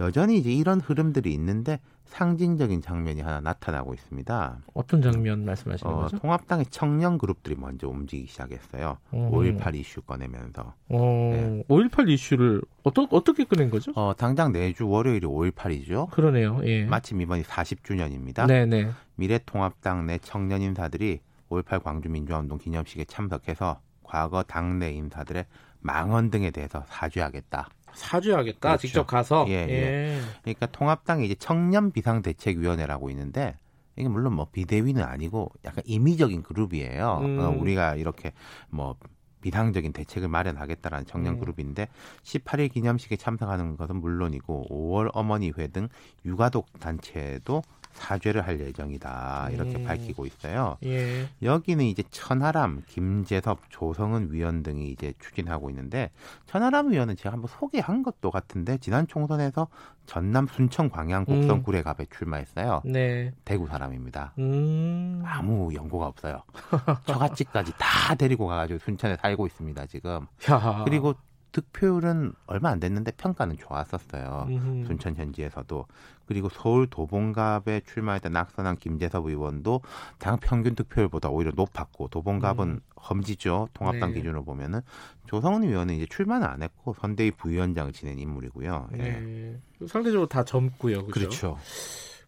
여전히 0.00 0.38
이제 0.38 0.50
이런 0.50 0.80
흐름들이 0.80 1.32
있는데 1.34 1.78
상징적인 2.10 2.82
장면이 2.82 3.20
하나 3.20 3.40
나타나고 3.40 3.94
있습니다. 3.94 4.58
어떤 4.74 5.00
장면 5.00 5.44
말씀하시는 5.44 5.92
어, 5.92 6.00
거죠? 6.02 6.18
통합당의 6.18 6.66
청년 6.66 7.18
그룹들이 7.18 7.54
먼저 7.56 7.88
움직이기 7.88 8.28
시작했어요. 8.28 8.98
음. 9.14 9.30
5.18 9.30 9.76
이슈 9.76 10.02
꺼내면서. 10.02 10.74
어, 10.88 11.30
네. 11.32 11.64
5.18 11.68 12.08
이슈를 12.10 12.62
어떠, 12.82 13.06
어떻게 13.10 13.44
꺼낸 13.44 13.70
거죠? 13.70 13.92
어, 13.94 14.12
당장 14.16 14.52
내주 14.52 14.88
월요일이 14.88 15.26
5.18이죠. 15.26 16.10
그러네요. 16.10 16.60
예. 16.64 16.84
마침 16.84 17.20
이번이 17.20 17.44
40주년입니다. 17.44 18.46
네네. 18.46 18.90
미래통합당 19.14 20.06
내 20.06 20.18
청년 20.18 20.62
인사들이 20.62 21.20
5.18 21.48 21.82
광주민주화운동 21.82 22.58
기념식에 22.58 23.04
참석해서 23.04 23.80
과거 24.02 24.42
당내 24.42 24.92
인사들의 24.92 25.44
망언 25.78 26.30
등에 26.30 26.50
대해서 26.50 26.84
사죄하겠다. 26.88 27.68
사죄하겠다. 27.94 28.68
그렇죠. 28.68 28.80
직접 28.80 29.06
가서. 29.06 29.46
예, 29.48 29.52
예. 29.52 29.70
예. 29.70 30.20
그러니까 30.42 30.66
통합당이 30.66 31.24
이제 31.24 31.34
청년 31.38 31.92
비상대책위원회라고 31.92 33.10
있는데 33.10 33.56
이게 33.96 34.08
물론 34.08 34.34
뭐 34.34 34.46
비대위는 34.50 35.02
아니고 35.02 35.52
약간 35.64 35.82
임의적인 35.86 36.42
그룹이에요. 36.42 37.18
음. 37.22 37.38
어, 37.40 37.48
우리가 37.50 37.96
이렇게 37.96 38.32
뭐 38.68 38.96
비상적인 39.40 39.92
대책을 39.92 40.28
마련하겠다라는 40.28 41.06
청년 41.06 41.34
음. 41.34 41.40
그룹인데 41.40 41.88
18일 42.22 42.72
기념식에 42.72 43.16
참석하는 43.16 43.76
것은 43.76 43.96
물론이고 43.96 44.66
5월 44.70 45.10
어머니회 45.14 45.68
등 45.68 45.88
유가독 46.24 46.78
단체도 46.78 47.62
사죄를 47.92 48.46
할 48.46 48.60
예정이다 48.60 49.50
이렇게 49.52 49.76
음. 49.76 49.84
밝히고 49.84 50.26
있어요. 50.26 50.76
예. 50.84 51.28
여기는 51.42 51.84
이제 51.84 52.02
천하람, 52.10 52.82
김재섭, 52.86 53.58
조성은 53.68 54.32
위원 54.32 54.62
등이 54.62 54.90
이제 54.90 55.12
추진하고 55.20 55.70
있는데 55.70 56.10
천하람 56.46 56.90
위원은 56.90 57.16
제가 57.16 57.34
한번 57.34 57.48
소개한 57.48 58.02
것도 58.02 58.30
같은데 58.30 58.78
지난 58.78 59.06
총선에서 59.06 59.68
전남 60.06 60.46
순천 60.46 60.90
광양 60.90 61.24
곡성 61.24 61.58
음. 61.58 61.62
구례갑에 61.62 62.06
출마했어요. 62.10 62.82
네. 62.84 63.32
대구 63.44 63.66
사람입니다. 63.66 64.32
음. 64.38 65.22
아무 65.24 65.72
연고가 65.74 66.06
없어요. 66.06 66.42
저같이까지 67.06 67.72
다 67.78 68.14
데리고 68.14 68.46
가가지고 68.46 68.78
순천에 68.80 69.16
살고 69.16 69.46
있습니다 69.46 69.86
지금. 69.86 70.26
야. 70.50 70.82
그리고 70.84 71.14
득표율은 71.52 72.32
얼마 72.46 72.70
안 72.70 72.80
됐는데 72.80 73.12
평가는 73.12 73.56
좋았었어요. 73.58 74.46
음흠. 74.48 74.86
순천 74.86 75.16
현지에서도. 75.16 75.86
그리고 76.26 76.48
서울 76.48 76.86
도봉갑에 76.86 77.82
출마했던 77.86 78.32
낙선한 78.32 78.76
김재섭 78.76 79.26
의원도 79.26 79.80
당 80.18 80.38
평균 80.38 80.76
득표율보다 80.76 81.28
오히려 81.28 81.50
높았고 81.54 82.08
도봉갑은 82.08 82.68
음. 82.68 82.80
험지죠. 82.96 83.68
통합당 83.74 84.10
네. 84.10 84.16
기준으로 84.16 84.44
보면은 84.44 84.80
조성은 85.26 85.64
의원은 85.64 85.94
이제 85.94 86.06
출마는 86.06 86.46
안 86.46 86.62
했고 86.62 86.94
선대위 86.94 87.32
부위원장을 87.32 87.92
지낸 87.92 88.18
인물이고요. 88.18 88.90
예. 88.92 88.96
네. 88.96 89.60
상대적으로 89.88 90.28
다 90.28 90.44
젊고요. 90.44 91.06
그렇죠. 91.06 91.56
그렇죠. 91.56 91.58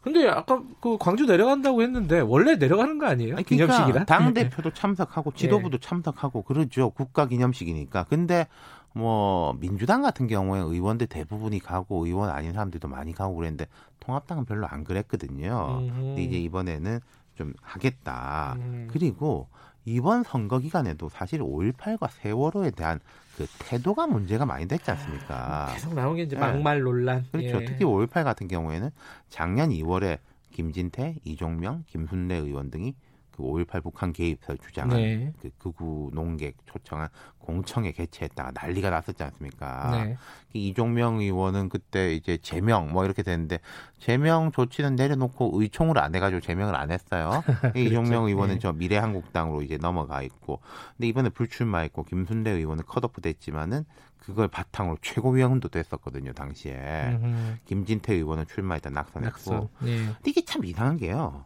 근데 0.03 0.27
아까 0.27 0.61
그 0.81 0.99
광주 0.99 1.27
내려간다고 1.27 1.81
했는데 1.81 2.19
원래 2.19 2.57
내려가는 2.57 2.99
거 2.99 3.07
아니에요? 3.07 3.37
아니, 3.37 3.45
그러니까 3.45 3.77
기념식이라? 3.77 4.05
당 4.05 4.35
대표도 4.35 4.73
참석하고 4.73 5.33
지도부도 5.33 5.79
네. 5.79 5.87
참석하고 5.87 6.43
그러죠. 6.43 6.91
국가 6.91 7.27
기념식이니까. 7.27 8.07
근데 8.09 8.49
뭐 8.95 9.55
민주당 9.59 10.03
같은 10.03 10.27
경우에 10.27 10.61
의원들 10.61 11.07
대부분이 11.07 11.61
가고 11.61 12.07
의원 12.07 12.31
아닌 12.31 12.53
사람들도 12.53 12.89
많이 12.89 13.13
가고 13.13 13.35
그랬는데 13.37 13.67
통합당은 14.01 14.45
별로 14.45 14.67
안 14.67 14.85
그랬거든요. 14.85 15.79
음흠. 15.81 15.95
근데 15.95 16.23
이제 16.23 16.39
이번에는 16.39 17.01
좀 17.35 17.55
하겠다. 17.63 18.57
음. 18.59 18.89
그리고 18.91 19.49
이번 19.85 20.23
선거 20.23 20.59
기간에도 20.59 21.09
사실 21.09 21.41
5.18과 21.41 22.09
세월호에 22.11 22.71
대한 22.71 23.01
그 23.37 23.47
태도가 23.59 24.07
문제가 24.07 24.47
많이 24.47 24.69
됐지 24.69 24.91
않습니까? 24.91 25.71
아, 25.71 25.73
계속 25.73 25.95
나온 25.95 26.17
게 26.17 26.23
이제 26.23 26.37
막말 26.37 26.83
논란. 26.83 27.25
그렇죠. 27.33 27.63
예. 27.63 27.65
특히 27.65 27.85
5.18 27.85 28.25
같은 28.25 28.47
경우에는 28.47 28.91
작년 29.29 29.71
2월에 29.71 30.19
김진태, 30.51 31.17
이종명, 31.25 31.85
김순례 31.87 32.37
의원 32.37 32.71
등이 32.71 32.95
그5.18 33.43 33.83
북한 33.83 34.13
개입설 34.13 34.59
주장한 34.59 34.97
네. 34.97 35.33
그 35.41 35.51
극우 35.59 36.11
농객 36.13 36.57
초청한 36.67 37.09
공청회 37.39 37.93
개최했다가 37.93 38.53
난리가 38.55 38.91
났었지 38.91 39.23
않습니까? 39.23 40.05
네. 40.05 40.17
그 40.53 40.59
이종명 40.59 41.21
의원은 41.21 41.69
그때 41.69 42.15
이제 42.15 42.39
제명 42.39 42.93
뭐 42.93 43.05
이렇게 43.05 43.23
됐는데 43.23 43.59
제명 43.99 44.53
조치는 44.53 44.97
내려놓고 44.97 45.51
의총을 45.55 45.99
안 45.99 46.15
해가지고 46.15 46.41
제명을 46.41 46.75
안 46.77 46.91
했어요. 46.91 47.43
그렇죠. 47.61 47.79
이종명 47.79 48.27
의원은 48.27 48.55
네. 48.55 48.61
저 48.61 48.73
미래한국당으로 48.73 49.63
이제 49.63 49.77
넘어가 49.77 50.23
있고, 50.23 50.61
근데 50.97 51.09
이번에 51.09 51.29
불출마했고 51.31 52.05
김순례 52.05 52.51
의원은 52.51 52.85
컷오프 52.87 53.21
됐지만은 53.21 53.85
그걸 54.19 54.47
바탕으로 54.47 54.99
최고위원도 55.03 55.69
됐었거든요 55.69 56.33
당시에. 56.33 57.19
음흠. 57.21 57.57
김진태 57.65 58.15
의원은 58.15 58.47
출마했다 58.47 58.91
낙선했고. 58.91 59.51
낙선. 59.53 59.69
네. 59.81 60.09
이게 60.25 60.45
참 60.45 60.65
이상한 60.65 60.97
게요. 60.97 61.45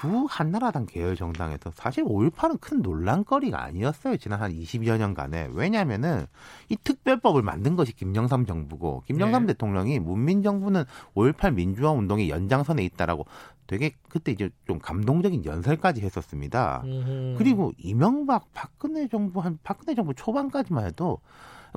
구 0.00 0.26
한나라당 0.28 0.84
계열 0.84 1.16
정당에서 1.16 1.70
사실 1.74 2.04
5.18은 2.04 2.60
큰 2.60 2.82
논란거리가 2.82 3.62
아니었어요. 3.62 4.18
지난 4.18 4.42
한 4.42 4.52
20여 4.52 4.98
년간에. 4.98 5.48
왜냐면은 5.52 6.26
이 6.68 6.76
특별법을 6.76 7.40
만든 7.40 7.76
것이 7.76 7.94
김영삼 7.94 8.44
정부고 8.44 9.04
김영삼 9.06 9.46
네. 9.46 9.54
대통령이 9.54 9.98
문민 9.98 10.42
정부는 10.42 10.84
5.18 11.14 11.54
민주화 11.54 11.92
운동의 11.92 12.28
연장선에 12.28 12.84
있다라고 12.84 13.24
되게 13.66 13.94
그때 14.10 14.32
이제 14.32 14.50
좀 14.66 14.78
감동적인 14.78 15.46
연설까지 15.46 16.02
했었습니다. 16.02 16.82
음흠. 16.84 17.36
그리고 17.38 17.72
이명박 17.78 18.52
박근혜 18.52 19.08
정부 19.08 19.40
한 19.40 19.58
박근혜 19.62 19.94
정부 19.94 20.12
초반까지만 20.14 20.84
해도 20.84 21.20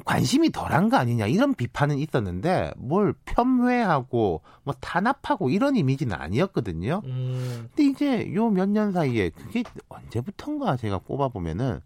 관심이 0.06 0.52
덜한 0.52 0.90
거 0.90 0.98
아니냐 0.98 1.28
이런 1.28 1.54
비판은 1.54 1.98
있었는데 1.98 2.72
뭘 2.78 3.14
폄훼하고 3.26 4.42
뭐 4.64 4.74
탄압하고 4.80 5.50
이런 5.50 5.76
이미지는 5.76 6.16
아니었거든요. 6.16 7.02
음. 7.06 7.70
근데 7.76 7.84
이제 7.92 8.34
요 8.34 8.50
몇 8.50 8.70
년 8.70 8.92
사이에 8.92 9.30
그게 9.30 9.64
언제부턴가 9.90 10.78
제가 10.78 11.00
꼽아보면은 11.00 11.82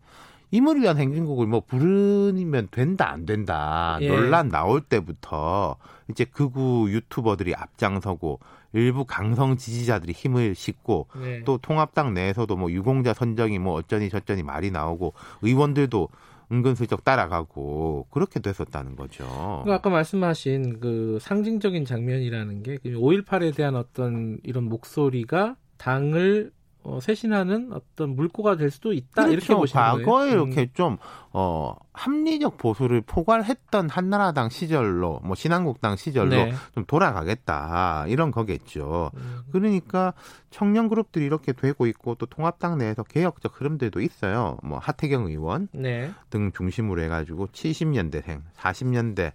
임을 0.51 0.81
위한 0.81 0.97
행진곡을 0.99 1.47
뭐 1.47 1.61
부르면 1.61 2.67
된다 2.69 3.09
안 3.09 3.25
된다 3.25 3.97
예. 4.01 4.07
논란 4.07 4.49
나올 4.49 4.81
때부터 4.81 5.77
이제 6.11 6.25
극우 6.25 6.89
유튜버들이 6.89 7.55
앞장서고 7.55 8.39
일부 8.73 9.05
강성 9.05 9.57
지지자들이 9.57 10.13
힘을 10.13 10.53
싣고 10.53 11.07
네. 11.19 11.43
또 11.43 11.57
통합당 11.57 12.13
내에서도 12.13 12.55
뭐 12.55 12.71
유공자 12.71 13.13
선정이 13.13 13.57
뭐 13.59 13.73
어쩌니 13.73 14.09
저쩌니 14.09 14.43
말이 14.43 14.69
나오고 14.69 15.13
의원들도 15.41 16.09
은근슬쩍 16.53 17.03
따라가고 17.03 18.07
그렇게 18.11 18.39
됐었다는 18.39 18.95
거죠. 18.95 19.25
그러니까 19.63 19.75
아까 19.75 19.89
말씀하신 19.89 20.79
그 20.79 21.17
상징적인 21.19 21.85
장면이라는 21.85 22.63
게 22.63 22.77
5.18에 22.77 23.51
그 23.51 23.57
대한 23.57 23.75
어떤 23.75 24.37
이런 24.43 24.65
목소리가 24.65 25.55
당을 25.77 26.51
어, 26.83 26.99
쇄신하는 26.99 27.71
어떤 27.71 28.15
물꼬가 28.15 28.57
될 28.57 28.69
수도 28.69 28.93
있다 28.93 29.25
그렇죠. 29.25 29.31
이렇게 29.31 29.55
보시는 29.55 29.81
과거에 29.81 30.03
거예요. 30.03 30.05
과거에 30.05 30.31
이렇게 30.31 30.61
음. 30.61 30.67
좀 30.73 30.97
어, 31.31 31.75
합리적 31.93 32.57
보수를 32.57 33.01
포괄했던 33.01 33.89
한나라당 33.89 34.49
시절로 34.49 35.19
뭐 35.23 35.35
신한국당 35.35 35.95
시절로 35.95 36.29
네. 36.29 36.53
좀 36.73 36.85
돌아가겠다 36.85 38.05
이런 38.07 38.31
거겠죠. 38.31 39.11
음. 39.15 39.41
그러니까 39.51 40.13
청년 40.49 40.89
그룹들이 40.89 41.25
이렇게 41.25 41.53
되고 41.53 41.87
있고 41.87 42.15
또 42.15 42.25
통합당 42.25 42.77
내에서 42.77 43.03
개혁적 43.03 43.59
흐름들도 43.59 44.01
있어요. 44.01 44.57
뭐 44.61 44.77
하태경 44.77 45.27
의원 45.27 45.69
네. 45.71 46.11
등 46.29 46.51
중심으로 46.51 47.01
해가지고 47.01 47.47
70년대생, 47.47 48.41
40년대 48.57 49.31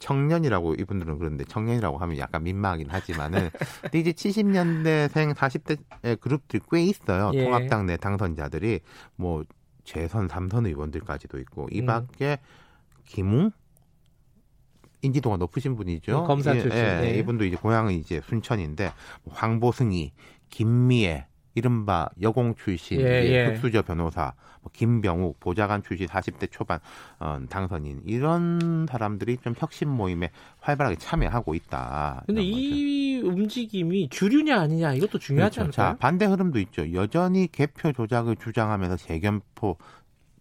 청년이라고 0.00 0.74
이분들은 0.74 1.18
그런데 1.18 1.44
청년이라고 1.44 1.98
하면 1.98 2.18
약간 2.18 2.42
민망하긴 2.42 2.90
하지만은 2.90 3.50
근데 3.82 4.00
이제 4.00 4.12
70년대생 4.12 5.34
40대 5.34 6.20
그룹들이 6.20 6.60
꽤 6.70 6.82
있어요. 6.82 7.30
예. 7.34 7.44
통합당 7.44 7.86
내 7.86 7.96
당선자들이 7.96 8.80
뭐 9.14 9.44
재선 9.84 10.26
3선 10.26 10.66
의원들까지도 10.66 11.38
있고 11.38 11.68
이 11.70 11.80
음. 11.80 11.86
밖에 11.86 12.38
음. 12.40 13.02
김웅 13.04 13.50
인지도가 15.02 15.36
높으신 15.36 15.76
분이죠. 15.76 16.24
검사 16.24 16.52
출신. 16.52 16.72
예, 16.72 17.02
예, 17.04 17.18
이분도 17.18 17.44
이제 17.44 17.56
고향은 17.56 17.94
이제 17.94 18.20
순천인데 18.26 18.92
뭐 19.24 19.34
황보승이, 19.34 20.12
김미애, 20.50 21.26
이른바 21.54 22.08
여공 22.20 22.54
출신 22.54 23.00
예, 23.00 23.24
예. 23.24 23.46
흑수저 23.46 23.82
변호사 23.82 24.32
뭐 24.62 24.70
김병욱 24.72 25.40
보좌관 25.40 25.82
출신 25.82 26.06
40대 26.06 26.50
초반 26.50 26.78
어, 27.18 27.40
당선인 27.48 28.02
이런 28.04 28.86
사람들이 28.88 29.38
좀 29.38 29.54
혁신 29.56 29.88
모임에 29.88 30.30
활발하게 30.60 30.96
참여하고 30.96 31.54
있다. 31.54 32.22
근데 32.26 32.42
이 32.42 33.20
거죠. 33.22 33.32
움직임이 33.32 34.08
주류냐 34.10 34.60
아니냐 34.60 34.94
이것도 34.94 35.18
중요하지 35.18 35.60
그렇죠. 35.60 35.82
않을까요? 35.82 35.94
자, 35.94 35.98
반대 35.98 36.26
흐름도 36.26 36.58
있죠. 36.60 36.92
여전히 36.92 37.48
개표 37.50 37.92
조작을 37.92 38.36
주장하면서 38.36 38.96
재견포 38.96 39.76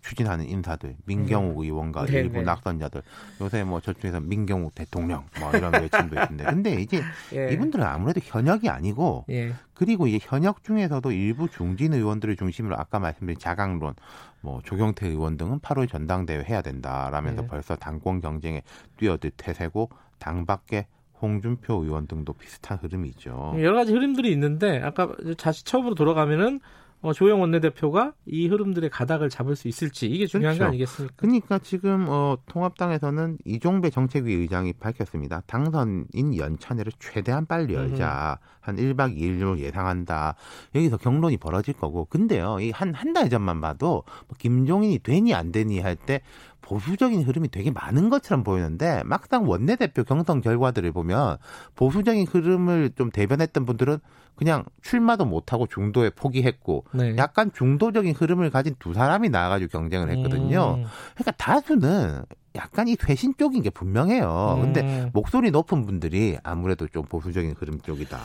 추진하는 0.02 0.48
인사들, 0.48 0.96
민경욱 1.06 1.58
음. 1.58 1.64
의원과 1.64 2.06
네 2.06 2.20
일부 2.20 2.40
네. 2.40 2.44
낙선자들, 2.44 3.02
요새 3.42 3.64
뭐 3.64 3.80
저쪽에서 3.80 4.20
민경욱 4.20 4.74
대통령 4.76 5.26
뭐 5.40 5.52
이런 5.52 5.74
외침도 5.74 6.16
있는데, 6.16 6.46
근데 6.46 6.82
이제 6.82 7.02
예. 7.36 7.52
이분들은 7.54 7.86
아무래도 7.86 8.22
현역이 8.24 8.70
아니고, 8.70 9.26
예. 9.30 9.54
그리고 9.74 10.08
이제 10.08 10.20
현역 10.22 10.64
중에서도 10.64 11.12
일부 11.12 11.50
중진 11.50 11.94
의원들을 11.94 12.36
중심으로 12.38 12.76
아까 12.78 13.00
말씀드린 13.00 13.38
자강론, 13.38 13.94
뭐 14.42 14.62
조경태 14.64 15.08
의원 15.08 15.38
등은 15.38 15.60
8월 15.60 15.90
전당대회 15.90 16.44
해야 16.44 16.62
된다라면서 16.62 17.44
예. 17.44 17.48
벌써 17.48 17.76
당권 17.76 18.22
경쟁에 18.22 18.62
뛰어들 18.98 19.32
태세고 19.32 19.90
당 20.18 20.46
밖에 20.46 20.88
홍준표 21.22 21.84
의원 21.84 22.08
등도 22.08 22.34
비슷한 22.34 22.78
흐름이 22.82 23.14
죠 23.14 23.54
여러 23.58 23.76
가지 23.76 23.92
흐름들이 23.92 24.32
있는데 24.32 24.80
아까 24.82 25.14
다시 25.38 25.66
처음으로 25.66 25.96
돌아가면은 25.96 26.62
어, 27.02 27.14
조영 27.14 27.40
원내대표가 27.40 28.14
이 28.26 28.48
흐름들의 28.48 28.90
가닥을 28.90 29.30
잡을 29.30 29.56
수 29.56 29.70
있을지 29.70 30.08
이게 30.08 30.26
중요한 30.28 30.56
그렇죠. 30.56 30.66
거 30.66 30.68
아니겠습니까? 30.70 31.14
그러니까 31.18 31.58
지금 31.60 32.06
어, 32.10 32.38
통합당에서는 32.48 33.38
이종배 33.46 33.90
정책위 33.90 34.34
의장이 34.34 34.74
밝혔습니다. 34.74 35.42
당선인 35.48 36.36
연찬회를 36.38 36.92
최대한 37.00 37.46
빨리 37.46 37.74
열자. 37.74 38.40
음. 38.42 38.46
한 38.60 38.76
1박 38.76 39.18
2일로 39.18 39.58
예상한다. 39.60 40.36
여기서 40.76 40.98
경론이 40.98 41.38
벌어질 41.38 41.74
거고. 41.74 42.06
근데요. 42.06 42.60
이 42.60 42.72
한 42.72 42.94
한 42.94 43.14
달 43.14 43.30
전만 43.30 43.62
봐도 43.62 44.04
뭐 44.28 44.36
김종인이 44.38 45.00
되니 45.00 45.34
안 45.34 45.52
되니 45.52 45.80
할 45.80 45.96
때 45.96 46.22
보수적인 46.62 47.24
흐름이 47.24 47.50
되게 47.50 47.72
많은 47.72 48.10
것처럼 48.10 48.44
보이는데 48.44 49.02
막상 49.06 49.48
원내대표 49.48 50.04
경선 50.04 50.42
결과들을 50.42 50.92
보면 50.92 51.38
보수적인 51.76 52.28
흐름을 52.28 52.92
좀 52.96 53.12
대변했던 53.12 53.66
분들은 53.66 54.00
그냥 54.36 54.64
출마도 54.82 55.26
못하고 55.26 55.68
중도에 55.68 56.12
포기했고 56.12 56.86
네. 56.94 57.16
약간 57.18 57.52
중도적인 57.54 58.14
흐름을 58.14 58.52
가진 58.52 58.76
두 58.80 58.94
사람이 58.94 59.30
나와가지고 59.30 59.70
경쟁을 59.70 60.10
했거든요. 60.12 60.76
음. 60.78 60.86
그러니까 61.16 61.32
다수는 61.32 62.24
약간 62.56 62.88
이 62.88 62.96
퇴신 62.96 63.34
쪽인 63.38 63.64
게 63.64 63.70
분명해요. 63.70 64.56
음. 64.58 64.62
근데 64.62 65.10
목소리 65.14 65.52
높은 65.52 65.86
분들이 65.86 66.38
아무래도 66.44 66.88
좀 66.88 67.04
보수적인 67.04 67.56
흐름 67.58 67.82
쪽이다. 67.82 68.18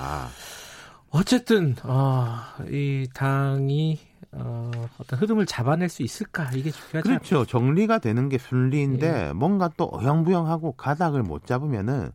어쨌든 1.11 1.77
어, 1.85 2.37
이 2.71 3.09
당이 3.15 3.99
어, 4.37 4.71
어떤 4.99 5.19
흐름을 5.19 5.47
잡아낼 5.47 5.89
수 5.89 6.03
있을까 6.03 6.51
이게 6.55 6.71
중요하죠. 6.71 7.03
그렇죠. 7.09 7.45
정리가 7.45 7.99
되는 7.99 8.29
게 8.29 8.39
순리인데 8.39 9.29
예. 9.29 9.33
뭔가 9.33 9.71
또 9.77 9.89
어영부영하고 9.93 10.73
가닥을 10.73 11.23
못 11.23 11.47
잡으면은 11.47 12.11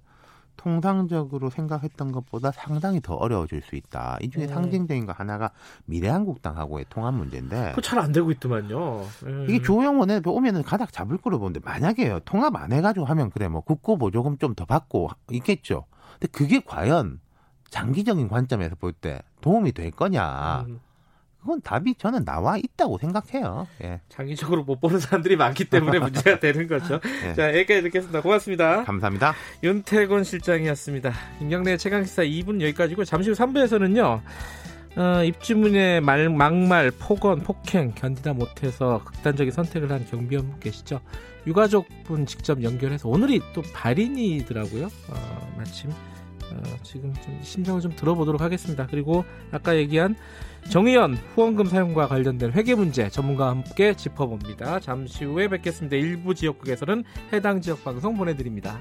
통상적으로 0.58 1.50
생각했던 1.50 2.12
것보다 2.12 2.52
상당히 2.52 3.00
더 3.00 3.14
어려워질 3.14 3.62
수 3.62 3.78
있다. 3.78 4.18
이 4.22 4.30
중에 4.30 4.46
네. 4.48 4.54
상징적인 4.54 5.06
거 5.06 5.14
하나가 5.14 5.52
미래한국당하고의 5.86 6.86
통합 6.90 7.14
문제인데. 7.14 7.72
그 7.76 7.82
잘 7.82 8.00
안 8.00 8.12
되고 8.12 8.30
있더만요. 8.32 9.06
음. 9.24 9.46
이게 9.48 9.62
조영 9.62 10.00
원에 10.02 10.20
오면은 10.26 10.64
가닥 10.64 10.92
잡을 10.92 11.18
거로 11.18 11.40
보는데 11.40 11.62
만약에 11.64 12.20
통합 12.26 12.54
안 12.58 12.74
해가지고 12.74 13.06
하면 13.06 13.30
그래 13.30 13.48
뭐 13.48 13.62
국고 13.62 13.98
보조금 13.98 14.38
좀 14.38 14.54
더 14.54 14.66
받고 14.66 15.10
있겠죠. 15.32 15.86
근데 16.20 16.28
그게 16.32 16.60
과연 16.60 17.22
장기적인 17.70 18.28
관점에서 18.28 18.76
볼 18.76 18.92
때 18.92 19.22
도움이 19.40 19.72
될 19.72 19.92
거냐. 19.92 20.66
음. 20.68 20.80
그건 21.40 21.62
답이 21.62 21.96
저는 21.96 22.26
나와 22.26 22.58
있다고 22.58 22.98
생각해요. 22.98 23.68
예. 23.84 24.02
장기적으로 24.10 24.64
못 24.64 24.80
보는 24.82 25.00
사람들이 25.00 25.36
많기 25.38 25.66
때문에 25.66 26.00
문제가 26.00 26.40
되는 26.40 26.68
거죠. 26.68 27.00
예. 27.28 27.34
자, 27.34 27.50
여기까지 27.50 27.82
듣겠습니다. 27.84 28.22
고맙습니다. 28.22 28.84
감사합니다. 28.84 29.34
윤태곤 29.64 30.24
실장이었습니다. 30.26 31.14
김경래 31.40 31.78
최강시사 31.78 32.24
2분 32.24 32.62
여기까지고 32.62 33.06
잠시 33.06 33.30
후 33.30 33.36
3부에서는요. 33.36 34.22
어, 34.98 35.24
입주문의 35.24 36.02
말, 36.02 36.30
막말, 36.30 36.92
폭언, 36.92 37.40
폭행 37.40 37.94
견디다 37.96 38.34
못해서 38.34 39.02
극단적인 39.06 39.52
선택을 39.52 39.92
한 39.92 40.06
경비원 40.06 40.60
계시죠. 40.60 41.00
유가족분 41.48 42.26
직접 42.26 42.62
연결해서 42.62 43.08
오늘이 43.08 43.42
또 43.54 43.62
발인이더라고요. 43.74 44.86
어, 44.86 45.54
마침 45.58 45.90
어, 45.90 46.64
지금 46.84 47.14
좀 47.24 47.40
심정을 47.42 47.82
좀 47.82 47.96
들어보도록 47.96 48.42
하겠습니다. 48.42 48.88
그리고 48.90 49.24
아까 49.52 49.76
얘기한 49.78 50.16
정의연 50.70 51.16
후원금 51.34 51.66
사용과 51.66 52.08
관련된 52.08 52.52
회계 52.52 52.76
문제 52.76 53.10
전문가와 53.10 53.52
함께 53.52 53.96
짚어봅니다. 53.96 54.80
잠시 54.80 55.26
후에 55.26 55.48
뵙겠습니다. 55.48 55.96
일부 55.96 56.36
지역국에서는 56.36 57.04
해당 57.34 57.60
지역 57.62 57.84
방송 57.84 58.16
보내드립니다. 58.18 58.80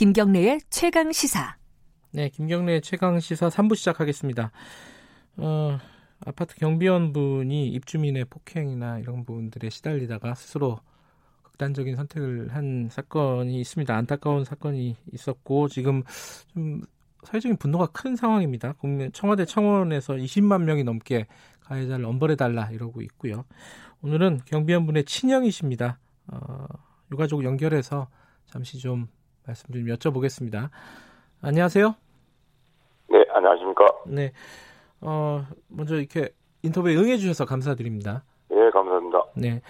김경래의 0.00 0.60
최강 0.70 1.12
시사. 1.12 1.59
네, 2.12 2.28
김경래의 2.28 2.80
최강 2.80 3.20
시사 3.20 3.50
3부 3.50 3.76
시작하겠습니다. 3.76 4.50
어, 5.36 5.78
아파트 6.26 6.56
경비원 6.56 7.12
분이 7.12 7.68
입주민의 7.68 8.24
폭행이나 8.24 8.98
이런 8.98 9.24
부분들에 9.24 9.70
시달리다가 9.70 10.34
스스로 10.34 10.80
극단적인 11.44 11.94
선택을 11.94 12.48
한 12.52 12.88
사건이 12.90 13.60
있습니다. 13.60 13.96
안타까운 13.96 14.44
사건이 14.44 14.96
있었고 15.12 15.68
지금 15.68 16.02
좀 16.48 16.82
사회적인 17.22 17.58
분노가 17.58 17.86
큰 17.86 18.16
상황입니다. 18.16 18.74
청와대 19.12 19.44
청원에서 19.44 20.14
20만 20.14 20.64
명이 20.64 20.82
넘게 20.82 21.28
가해자를 21.60 22.04
엄벌해 22.06 22.34
달라 22.34 22.68
이러고 22.72 23.02
있고요. 23.02 23.44
오늘은 24.02 24.40
경비원 24.46 24.84
분의 24.84 25.04
친형이십니다. 25.04 26.00
어, 26.26 26.66
유가족 27.12 27.44
연결해서 27.44 28.08
잠시 28.46 28.78
좀 28.78 29.06
말씀 29.46 29.72
좀 29.72 29.84
여쭤보겠습니다. 29.84 30.70
안녕하세요. 31.42 31.94
네, 33.08 33.24
안녕하십니까. 33.32 33.86
네. 34.06 34.32
어, 35.00 35.44
먼저 35.68 35.96
이렇게 35.96 36.28
인터뷰에 36.62 36.94
응해주셔서 36.96 37.46
감사드립니다. 37.46 38.24
네, 38.50 38.70
감사합니다. 38.70 39.24
네. 39.36 39.62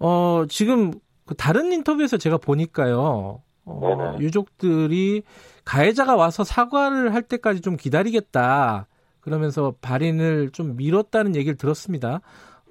어, 0.00 0.44
지금 0.48 0.92
그 1.24 1.34
다른 1.34 1.72
인터뷰에서 1.72 2.16
제가 2.16 2.38
보니까요. 2.38 3.42
어, 3.64 4.16
유족들이 4.18 5.22
가해자가 5.64 6.16
와서 6.16 6.42
사과를 6.42 7.14
할 7.14 7.22
때까지 7.22 7.60
좀 7.60 7.76
기다리겠다. 7.76 8.88
그러면서 9.20 9.74
발인을 9.80 10.50
좀 10.50 10.76
미뤘다는 10.76 11.36
얘기를 11.36 11.56
들었습니다. 11.56 12.20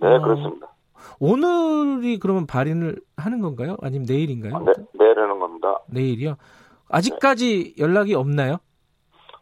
네, 0.02 0.08
어, 0.08 0.22
그렇습니다. 0.22 0.68
오늘이 1.20 2.20
그러면 2.20 2.46
발인을 2.46 2.98
하는 3.16 3.40
건가요? 3.40 3.78
아니면 3.82 4.06
내일인가요? 4.10 4.56
아, 4.56 4.60
네, 4.60 4.74
내일 5.00 5.18
하는 5.18 5.40
겁니다. 5.40 5.80
내일이요? 5.88 6.36
아직까지 6.92 7.74
네. 7.78 7.84
연락이 7.84 8.14
없나요? 8.14 8.58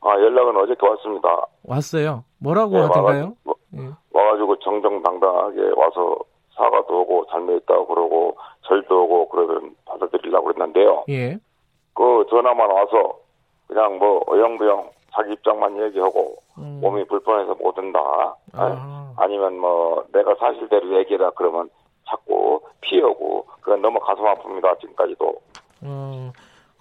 아, 0.01 0.11
연락은 0.11 0.55
어저께 0.55 0.87
왔습니다. 0.87 1.45
왔어요? 1.63 2.23
뭐라고 2.39 2.77
네, 2.77 2.81
하던가요? 2.83 3.33
와가지고, 3.43 3.55
예. 3.77 3.89
와가지고 4.13 4.59
정정당당하게 4.59 5.61
와서 5.75 6.15
사과도 6.55 7.01
오고 7.01 7.25
잘못했다고 7.31 7.87
그러고 7.87 8.37
절도 8.61 9.03
오고 9.03 9.29
그러면 9.29 9.75
받아들이려고 9.85 10.47
그랬는데요. 10.47 11.05
예. 11.09 11.37
그 11.93 12.25
전화만 12.29 12.71
와서 12.71 13.19
그냥 13.67 13.97
뭐 13.97 14.23
어영부영 14.27 14.89
자기 15.13 15.33
입장만 15.33 15.81
얘기하고 15.83 16.35
음. 16.57 16.79
몸이 16.81 17.05
불편해서 17.05 17.55
못 17.55 17.77
온다. 17.77 17.99
아. 18.53 19.13
아니면 19.17 19.59
뭐 19.59 20.05
내가 20.13 20.33
사실대로 20.35 20.97
얘기해라 20.99 21.31
그러면 21.31 21.69
자꾸 22.07 22.61
피하고 22.81 23.45
그건 23.61 23.81
너무 23.81 23.99
가슴 23.99 24.23
아픕니다 24.23 24.79
지금까지도. 24.79 25.35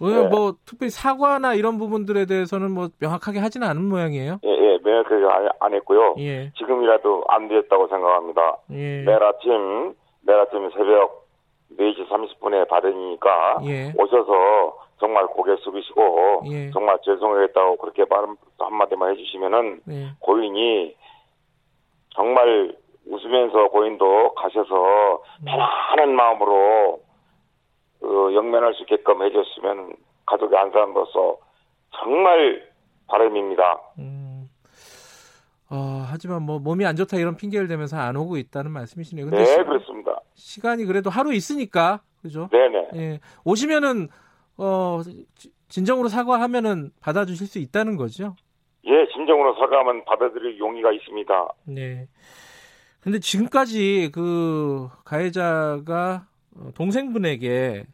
어. 0.01 0.07
네. 0.07 0.28
뭐 0.28 0.55
특별히 0.64 0.90
사과나 0.90 1.55
이런 1.55 1.78
부분들에 1.78 2.26
대해서는 2.26 2.70
뭐 2.70 2.88
명확하게 3.01 3.38
하지는 3.40 3.66
않은 3.68 3.84
모양이에요. 3.84 4.38
예, 4.44 4.49
예 4.49 4.78
명확하게 4.82 5.24
안, 5.26 5.49
안 5.61 5.74
했고요. 5.74 6.14
예. 6.18 6.53
지금이라도 6.57 7.24
안 7.28 7.49
되었다고 7.49 7.88
생각합니다. 7.88 8.59
예. 8.70 9.05
내일 9.05 9.22
아침 9.22 9.94
내일 10.22 10.40
아침 10.40 10.70
새벽 10.70 11.26
4시 11.78 12.09
30분에 12.09 12.68
받으니까 12.68 13.61
예. 13.66 13.92
오셔서 13.96 14.88
정말 14.99 15.26
고개 15.26 15.55
숙이시고 15.57 16.42
예. 16.51 16.70
정말 16.70 16.99
죄송했다고 17.05 17.76
그렇게 17.76 18.05
말 18.09 18.26
한마디만 18.59 19.12
해주시면은 19.12 19.80
예. 19.88 20.07
고인이 20.20 20.96
정말 22.14 22.74
웃으면서 23.07 23.68
고인도 23.68 24.34
가셔서 24.34 25.22
음. 25.40 25.44
편안한 25.46 26.14
마음으로 26.14 27.01
그 28.01 28.34
영면할 28.34 28.74
수 28.74 28.82
있게끔 28.82 29.22
해줬으면 29.22 29.94
가족의 30.26 30.59
한 30.59 30.70
사람으로서 30.70 31.38
정말 31.96 32.68
바람입니다. 33.07 33.80
음. 33.99 34.49
어, 35.70 36.05
하지만 36.07 36.42
뭐 36.42 36.59
몸이 36.59 36.86
안 36.86 36.96
좋다 36.96 37.18
이런 37.18 37.36
핑계를 37.36 37.68
대면서 37.68 37.99
안 37.99 38.16
오고 38.16 38.36
있다는 38.38 38.70
말씀이시네요. 38.70 39.28
네, 39.30 39.44
시, 39.44 39.57
그렇습니다. 39.57 40.20
시간이 40.34 40.84
그래도 40.86 41.11
하루 41.11 41.32
있으니까 41.34 42.01
그죠? 42.22 42.49
네네. 42.51 42.88
예, 42.94 43.20
오시면은 43.44 44.09
어 44.57 45.01
진정으로 45.68 46.09
사과하면은 46.09 46.90
받아주실 47.01 47.46
수 47.46 47.59
있다는 47.59 47.96
거죠? 47.96 48.34
예, 48.86 49.07
진정으로 49.12 49.55
사과하면 49.57 50.05
받아들일 50.05 50.59
용의가 50.59 50.90
있습니다. 50.92 51.49
네. 51.66 52.09
근데 53.01 53.18
지금까지 53.20 54.11
그 54.12 54.88
가해자가 55.05 56.24
어, 56.24 56.28
동생분에게 56.74 57.84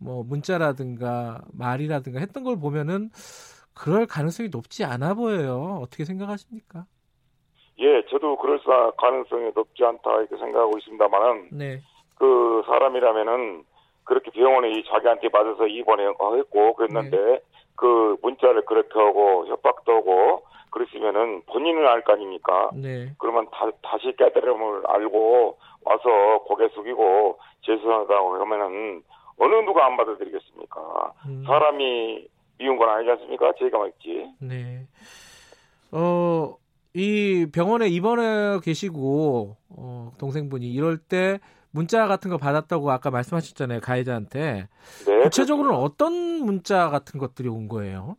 뭐 0.00 0.24
문자라든가 0.24 1.42
말이라든가 1.52 2.20
했던 2.20 2.42
걸 2.44 2.58
보면은 2.58 3.10
그럴 3.74 4.06
가능성이 4.06 4.48
높지 4.50 4.84
않아 4.84 5.14
보여요. 5.14 5.80
어떻게 5.82 6.04
생각하십니까? 6.04 6.84
예, 7.78 8.04
저도 8.10 8.36
그럴 8.36 8.60
가능성이 8.96 9.50
높지 9.54 9.84
않다 9.84 10.18
이렇게 10.18 10.36
생각하고 10.36 10.78
있습니다만은 10.78 11.48
네. 11.52 11.80
그 12.18 12.62
사람이라면은 12.66 13.64
그렇게 14.04 14.30
병원에 14.30 14.82
자기한테 14.88 15.28
맞아서 15.32 15.66
입원했고 15.66 16.74
그랬는데 16.74 17.16
네. 17.16 17.40
그 17.76 18.16
문자를 18.22 18.64
그렇게 18.64 18.98
하고 18.98 19.46
협박도 19.46 19.92
하고 19.92 20.42
그랬으면은 20.72 21.42
본인은 21.46 21.86
알 21.86 22.02
거 22.02 22.14
아닙니까? 22.14 22.70
네. 22.74 23.14
그러면 23.18 23.46
다, 23.52 23.70
다시 23.82 24.12
깨달음을 24.18 24.82
알고 24.86 25.56
와서 25.84 26.02
고개 26.46 26.68
숙이고 26.74 27.38
죄송하다고 27.60 28.34
하면은 28.40 29.02
어느 29.38 29.54
누가 29.64 29.86
안 29.86 29.96
받아들이겠습니까? 29.96 31.12
음. 31.26 31.44
사람이 31.46 32.26
미운 32.58 32.76
건 32.76 32.88
아니지 32.88 33.10
않습니까? 33.12 33.52
제가 33.58 33.78
맞지. 33.78 34.34
네. 34.40 34.86
어, 35.92 36.56
이 36.94 37.46
병원에 37.52 37.88
입원해 37.88 38.58
계시고, 38.62 39.56
어, 39.70 40.12
동생분이 40.18 40.70
이럴 40.72 40.98
때 40.98 41.38
문자 41.70 42.06
같은 42.06 42.30
거 42.30 42.36
받았다고 42.36 42.90
아까 42.90 43.10
말씀하셨잖아요. 43.10 43.80
가해자한테. 43.80 44.68
네. 45.06 45.20
구체적으로는 45.22 45.76
어떤 45.78 46.12
문자 46.12 46.88
같은 46.90 47.18
것들이 47.18 47.48
온 47.48 47.68
거예요? 47.68 48.16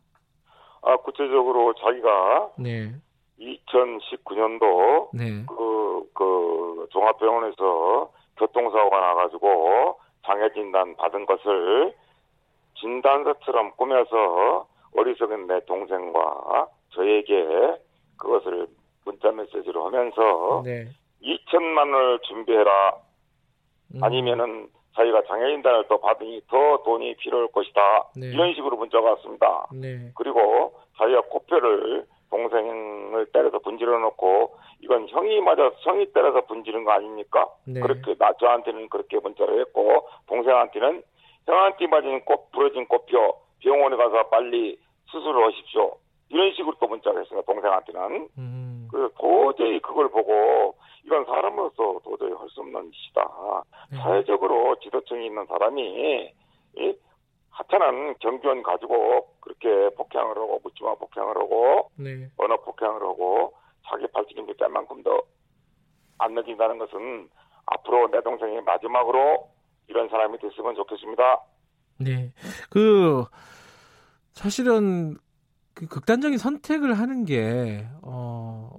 아, 0.84 0.96
구체적으로 0.98 1.74
자기가 1.74 2.50
네. 2.58 2.92
2019년도 3.40 5.08
네. 5.14 5.44
그, 5.46 6.10
그 6.14 6.86
종합병원에서 6.90 8.10
교통사고가 8.36 9.00
나가지고 9.00 9.98
장애 10.24 10.52
진단 10.52 10.96
받은 10.96 11.26
것을 11.26 11.94
진단서처럼 12.80 13.72
꾸며서 13.76 14.66
어리석은 14.96 15.46
내 15.46 15.64
동생과 15.64 16.68
저에게 16.94 17.78
그것을 18.16 18.66
문자 19.04 19.30
메시지로 19.32 19.86
하면서 19.86 20.62
네. 20.64 20.88
2천만 21.22 21.78
원을 21.78 22.18
준비해라. 22.20 22.94
음. 23.94 24.04
아니면은 24.04 24.68
자기가 24.94 25.22
장애인단을 25.24 25.84
또 25.88 26.00
받으니 26.00 26.40
더 26.48 26.82
돈이 26.84 27.16
필요할 27.16 27.48
것이다. 27.48 27.80
네. 28.16 28.28
이런 28.28 28.54
식으로 28.54 28.76
문자가 28.76 29.10
왔습니다. 29.10 29.66
네. 29.72 30.10
그리고 30.14 30.74
자기가 30.98 31.22
코뼈를 31.22 32.06
동생을 32.30 33.26
때려서 33.32 33.58
분질러 33.60 33.98
놓고 33.98 34.56
이건 34.80 35.08
형이 35.08 35.40
맞아 35.40 35.70
형이 35.80 36.12
때려서 36.12 36.42
분지른 36.42 36.84
거 36.84 36.92
아닙니까? 36.92 37.48
네. 37.66 37.80
그렇게 37.80 38.14
나 38.16 38.32
저한테는 38.34 38.88
그렇게 38.88 39.18
문자를 39.18 39.60
했고 39.60 40.08
동생한테는 40.26 41.02
형한테 41.46 41.86
맞은 41.86 42.24
꽃 42.24 42.50
부러진 42.52 42.86
꽃표 42.86 43.36
병원에 43.60 43.96
가서 43.96 44.28
빨리 44.28 44.78
수술을 45.06 45.46
하십시오. 45.46 45.96
이런 46.28 46.52
식으로 46.52 46.74
또 46.80 46.86
문자를 46.86 47.20
했습니다. 47.20 47.52
동생한테는. 47.52 48.28
음. 48.38 48.88
그래서 48.90 49.08
도저히 49.18 49.80
그걸 49.80 50.08
보고 50.08 50.76
이건 51.04 51.24
사람으로서 51.26 52.00
도저히 52.04 52.32
할 52.32 52.48
수 52.48 52.60
없는 52.60 52.90
짓이다. 52.92 53.62
네. 53.90 53.96
사회적으로 53.98 54.76
지도층이 54.80 55.26
있는 55.26 55.44
사람이 55.46 56.32
이 56.76 56.98
하찮은 57.50 58.14
경비원 58.20 58.62
가지고 58.62 59.28
그렇게 59.40 59.94
폭행을 59.96 60.36
하고 60.36 60.60
묻지마 60.62 60.94
폭행을 60.96 61.36
하고 61.36 61.90
네. 61.96 62.28
언어 62.36 62.56
폭행을 62.56 63.02
하고 63.02 63.54
자기 63.86 64.06
발길인데 64.08 64.54
짤만큼도 64.58 65.22
안 66.18 66.34
느낀다는 66.34 66.78
것은 66.78 67.28
앞으로 67.66 68.10
내 68.10 68.20
동생이 68.22 68.60
마지막으로 68.62 69.48
이런 69.88 70.08
사람이 70.08 70.38
됐으면 70.38 70.74
좋겠습니다. 70.74 71.40
네. 72.00 72.32
그 72.70 73.24
사실은 74.32 75.16
그 75.74 75.86
극단적인 75.86 76.38
선택을 76.38 76.94
하는 76.94 77.24
게 77.24 77.86
어, 78.02 78.70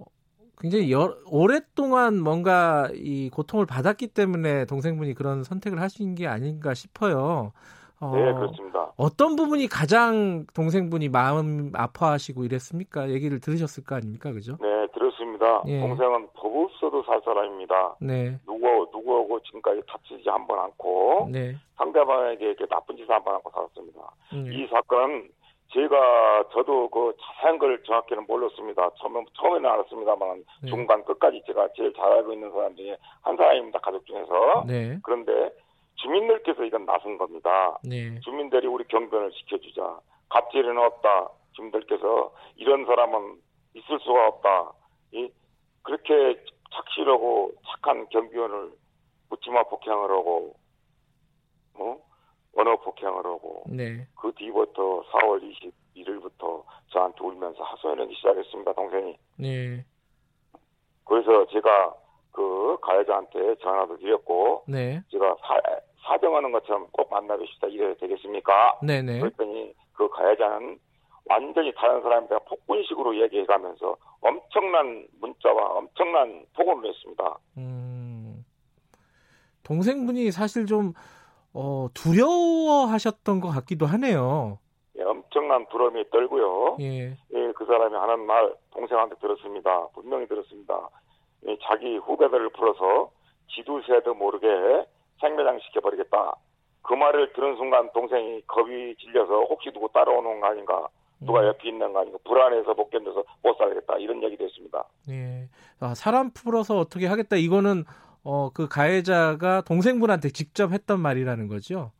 굉장히 0.59 0.91
여, 0.91 1.15
오랫동안 1.29 2.21
뭔가 2.21 2.89
이 2.93 3.29
고통을 3.29 3.65
받았기 3.65 4.07
때문에 4.07 4.65
동생분이 4.65 5.13
그런 5.13 5.43
선택을 5.43 5.81
하신 5.81 6.15
게 6.15 6.27
아닌가 6.27 6.73
싶어요. 6.73 7.51
어, 7.99 8.15
네, 8.15 8.33
그렇습니다. 8.33 8.91
어떤 8.97 9.35
부분이 9.35 9.67
가장 9.67 10.45
동생분이 10.53 11.09
마음 11.09 11.71
아파하시고 11.73 12.43
이랬습니까? 12.43 13.09
얘기를 13.09 13.39
들으셨을 13.39 13.83
거 13.83 13.95
아닙니까, 13.95 14.31
그죠? 14.33 14.57
네, 14.61 14.87
들었습니다. 14.93 15.63
예. 15.67 15.79
동생은 15.79 16.27
법 16.33 16.55
없어도 16.55 17.03
살 17.03 17.21
사람입니다. 17.23 17.95
네. 18.01 18.37
누구 18.45 18.87
누구하고 18.91 19.39
지금까지 19.41 19.81
다치지 19.87 20.29
한 20.29 20.45
번 20.47 20.59
않고 20.59 21.29
네. 21.31 21.55
상대방에게 21.77 22.45
이렇게 22.45 22.65
나쁜 22.67 22.95
짓을 22.97 23.11
한 23.13 23.23
번 23.23 23.35
않고 23.35 23.49
살았습니다. 23.51 23.99
네. 24.33 24.55
이 24.55 24.67
사건은 24.67 25.29
제가 25.73 26.49
저도 26.53 26.89
그 26.89 27.13
자세한 27.19 27.57
걸 27.57 27.81
정확히는 27.83 28.25
몰랐습니다. 28.27 28.89
처음 28.99 29.25
처음에는 29.33 29.69
알았습니다만 29.69 30.45
네. 30.63 30.69
중간 30.69 31.03
끝까지 31.03 31.41
제가 31.45 31.69
제일 31.75 31.93
잘 31.93 32.05
알고 32.11 32.33
있는 32.33 32.51
사람 32.51 32.75
중에 32.75 32.95
한 33.21 33.35
사람입니다. 33.35 33.79
가족 33.79 34.05
중에서. 34.05 34.63
네. 34.67 34.97
그런데 35.03 35.51
주민들께서 35.95 36.63
이건 36.63 36.85
나선 36.85 37.17
겁니다. 37.17 37.77
네. 37.83 38.19
주민들이 38.21 38.67
우리 38.67 38.85
경변을 38.85 39.31
지켜주자. 39.31 39.99
갑질은 40.29 40.77
없다. 40.77 41.29
주민들께서 41.53 42.31
이런 42.57 42.85
사람은 42.85 43.41
있을 43.73 43.99
수가 43.99 44.27
없다. 44.27 44.71
이 45.11 45.29
그렇게 45.83 46.39
착실하고 46.73 47.51
착한 47.67 48.07
경비원을 48.09 48.71
묻지마 49.29 49.63
폭행을 49.63 50.09
하고 50.09 50.55
뭐 51.73 52.04
언어 52.55 52.75
폭행을 52.77 53.25
하고 53.25 53.63
네. 53.67 54.07
그 54.15 54.31
뒤부터 54.35 55.03
4월 55.11 55.41
21일부터 55.95 56.63
저한테 56.87 57.23
울면서 57.23 57.63
하소연하기 57.63 58.15
시작했습니다 58.15 58.73
동생이. 58.73 59.17
네. 59.37 59.85
그래서 61.03 61.45
제가 61.47 61.93
그 62.31 62.77
가해자한테 62.81 63.55
전화도 63.55 63.97
드렸고 63.97 64.63
네. 64.67 65.01
제가 65.11 65.35
사, 65.41 65.59
사정하는 66.07 66.51
것처럼 66.51 66.87
꼭 66.91 67.09
만나뵙시다 67.09 67.67
이래야 67.67 67.93
되겠습니까? 67.95 68.79
네네. 68.81 69.13
네. 69.13 69.19
그랬더니 69.19 69.73
그 69.93 70.09
가해자는 70.09 70.79
완전히 71.25 71.73
다른 71.73 72.01
사람한테 72.01 72.37
폭군식으로 72.47 73.19
얘기해가면서 73.21 73.97
엄청난 74.21 75.07
문자와 75.19 75.77
엄청난 75.77 76.45
폭언을 76.55 76.89
했습니다. 76.89 77.37
음, 77.57 78.45
동생분이 79.63 80.31
사실 80.31 80.65
좀 80.65 80.93
어, 81.55 81.87
두려워하셨던 81.93 83.39
것 83.39 83.47
같기도 83.49 83.85
하네요. 83.85 84.59
예, 84.99 85.03
엄청난 85.03 85.65
두려움이 85.67 86.09
떨고요. 86.09 86.75
예. 86.81 87.11
예, 87.33 87.51
그 87.55 87.65
사람이 87.65 87.95
하는 87.95 88.25
말 88.25 88.53
동생한테 88.71 89.15
들었습니다. 89.21 89.87
분명히 89.93 90.27
들었습니다. 90.27 90.89
예, 91.47 91.57
자기 91.63 91.95
후배들을 91.95 92.49
풀어서 92.49 93.11
지두새도 93.55 94.15
모르게 94.15 94.47
생매장 95.21 95.59
시켜버리겠다. 95.59 96.35
그 96.81 96.93
말을 96.93 97.31
들은 97.33 97.55
순간 97.55 97.89
동생이 97.93 98.41
겁이 98.47 98.95
질려서 98.97 99.45
혹시 99.45 99.71
누구 99.71 99.89
따라오는 99.93 100.41
거 100.41 100.47
아닌가 100.47 100.87
누가 101.21 101.39
음. 101.41 101.47
옆에 101.47 101.69
있는 101.69 101.93
거 101.93 102.01
아닌가 102.01 102.19
불안해서 102.25 102.73
못 102.73 102.89
견뎌서 102.89 103.23
못 103.41 103.57
살겠다 103.57 103.95
이런 103.97 104.21
얘기도 104.21 104.43
했습니다. 104.43 104.83
예. 105.09 105.47
아, 105.79 105.95
사람 105.95 106.31
풀어서 106.31 106.77
어떻게 106.77 107.07
하겠다 107.07 107.37
이거는 107.37 107.85
어, 108.25 108.49
그 108.49 108.67
가해자가 108.67 109.61
동생분한테 109.61 110.31
직접 110.31 110.73
했던 110.73 110.99
말이라는 110.99 111.47
거죠? 111.47 111.91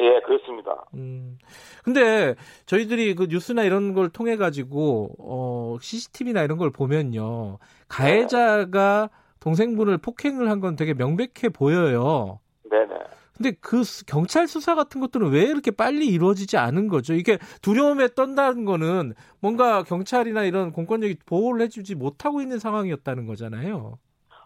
예, 0.00 0.20
그렇습니다. 0.26 0.84
음. 0.94 1.38
근데 1.84 2.34
저희들이 2.66 3.14
그 3.14 3.26
뉴스나 3.30 3.62
이런 3.62 3.92
걸 3.94 4.08
통해 4.08 4.36
가지고 4.36 5.10
어, 5.18 5.76
CCTV나 5.80 6.42
이런 6.42 6.58
걸 6.58 6.70
보면요. 6.72 7.58
가해자가 7.88 9.10
동생분을 9.38 9.98
폭행을 9.98 10.50
한 10.50 10.60
건 10.60 10.74
되게 10.74 10.92
명백해 10.94 11.50
보여요. 11.52 12.40
네 12.68 12.84
네. 12.86 12.94
근데 13.36 13.52
그 13.60 13.82
경찰 14.06 14.48
수사 14.48 14.74
같은 14.74 15.00
것들은 15.00 15.30
왜 15.30 15.42
이렇게 15.42 15.70
빨리 15.70 16.06
이루어지지 16.08 16.56
않은 16.56 16.88
거죠? 16.88 17.14
이게 17.14 17.38
두려움에 17.60 18.08
떤다는 18.08 18.64
거는 18.64 19.14
뭔가 19.40 19.84
경찰이나 19.84 20.42
이런 20.44 20.72
공권력이 20.72 21.16
보호를 21.26 21.62
해주지 21.62 21.94
못하고 21.94 22.40
있는 22.40 22.58
상황이었다는 22.58 23.26
거잖아요. 23.26 23.98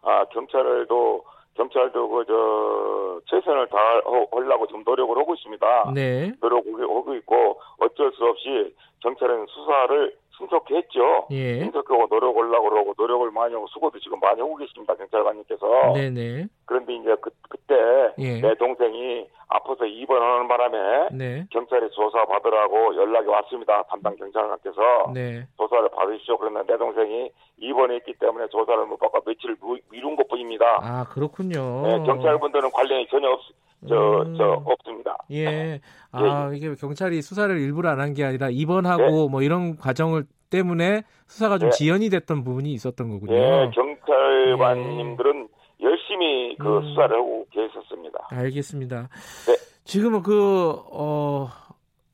아 0.06 0.24
경찰도 0.26 1.24
경찰도 1.56 2.08
그저 2.08 3.20
최선을 3.26 3.66
다하려고 3.68 4.66
지금 4.66 4.82
노력을 4.84 5.16
하고 5.18 5.34
있습니다. 5.34 5.92
네. 5.94 6.32
노력하고 6.40 7.14
있고 7.16 7.60
어쩔 7.78 8.12
수 8.12 8.24
없이 8.24 8.74
경찰은 9.00 9.46
수사를 9.46 10.16
신속히 10.36 10.76
했죠. 10.76 11.26
예. 11.30 11.60
신속하고 11.60 12.06
노력을 12.10 12.42
하려고 12.42 12.68
그러고 12.68 12.94
노력을 12.96 13.30
많이 13.30 13.54
하고 13.54 13.66
수고도 13.68 13.98
지금 14.00 14.20
많이 14.20 14.40
하고 14.40 14.56
계십니다. 14.56 14.94
경찰관님께서. 14.94 15.92
네네. 15.94 16.46
그런데 16.66 16.94
이제 16.94 17.16
그, 17.20 17.30
그때 17.48 17.74
예. 18.18 18.40
내 18.40 18.54
동생이 18.56 19.26
아파서 19.48 19.86
입원하는 19.86 20.48
바람에 20.48 21.08
네. 21.12 21.46
경찰에 21.50 21.88
조사 21.90 22.24
받으라고 22.26 22.96
연락이 22.96 23.28
왔습니다. 23.28 23.82
담당 23.84 24.16
경찰관께서 24.16 25.12
네. 25.14 25.46
조사를 25.56 25.88
받으시죠. 25.90 26.36
그러면 26.38 26.66
내 26.66 26.76
동생이 26.76 27.30
입원해 27.58 27.96
있기 27.96 28.14
때문에 28.18 28.48
조사를 28.48 28.86
못 28.86 28.98
받고 28.98 29.20
며칠 29.24 29.56
미룬 29.90 30.16
것뿐입니다. 30.16 30.80
아 30.82 31.04
그렇군요. 31.10 31.82
네, 31.82 32.02
경찰분들은 32.04 32.70
관련이 32.72 33.06
전혀 33.08 33.28
없. 33.30 33.40
저, 33.88 34.22
음. 34.26 34.36
저, 34.36 34.62
없습니다. 34.64 35.16
예. 35.32 35.80
아, 36.12 36.50
예. 36.52 36.56
이게 36.56 36.74
경찰이 36.74 37.20
수사를 37.22 37.56
일부러 37.58 37.90
안 37.90 38.00
한 38.00 38.14
게 38.14 38.24
아니라 38.24 38.48
입원하고 38.50 39.02
네. 39.02 39.28
뭐 39.30 39.42
이런 39.42 39.76
과정을 39.76 40.24
때문에 40.50 41.02
수사가 41.26 41.58
좀 41.58 41.70
네. 41.70 41.76
지연이 41.76 42.08
됐던 42.08 42.44
부분이 42.44 42.72
있었던 42.72 43.08
거군요. 43.10 43.34
예, 43.34 43.70
경찰관님들은 43.74 45.48
예. 45.80 45.84
열심히 45.84 46.56
그 46.58 46.78
음. 46.78 46.82
수사를 46.88 47.16
하고 47.16 47.46
계셨습니다. 47.50 48.28
알겠습니다. 48.30 49.08
네. 49.46 49.54
지금은 49.84 50.22
그, 50.22 50.70
어, 50.92 51.48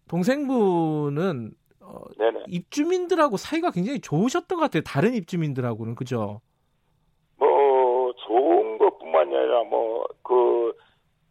동생분은 0.08 1.52
어, 1.80 2.00
입주민들하고 2.48 3.36
사이가 3.36 3.70
굉장히 3.70 4.00
좋으셨던 4.00 4.58
것 4.58 4.64
같아요. 4.64 4.82
다른 4.82 5.14
입주민들하고는, 5.14 5.94
그죠? 5.94 6.40
뭐, 7.38 8.12
좋은 8.26 8.78
것뿐만이 8.78 9.34
아니라 9.36 9.64
뭐, 9.64 10.04
그, 10.22 10.72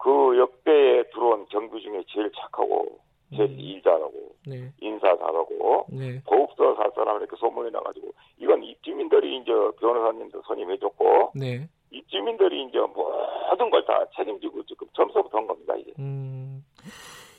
그 0.02 0.38
역대에 0.40 1.04
들어온 1.14 1.46
경비 1.50 1.82
중에 1.82 2.04
제일 2.08 2.32
착하고 2.32 3.00
제일 3.36 3.50
음. 3.52 3.60
일 3.60 3.82
잘하고 3.84 4.36
네. 4.48 4.74
인사 4.82 5.16
잘하고 5.18 5.86
네. 5.90 6.22
더욱더 6.26 6.76
살 6.76 6.92
사람을 6.96 7.22
이렇게 7.22 7.36
소문이 7.38 7.72
나가지고 7.72 8.12
이건 8.40 8.64
입주민들이 8.64 9.38
이제 9.38 9.52
변호사님도 9.80 10.42
선임해줬고 10.48 11.32
네. 11.36 11.70
입주민들이 11.92 12.64
이제 12.64 12.80
모든 12.80 13.70
걸 13.70 13.86
다 13.86 14.06
책임지고 14.16 14.64
지금 14.66 14.88
점수부터 14.94 15.38
한 15.38 15.48
겁니다 15.48 15.76
이제. 15.76 15.92
음, 16.00 16.64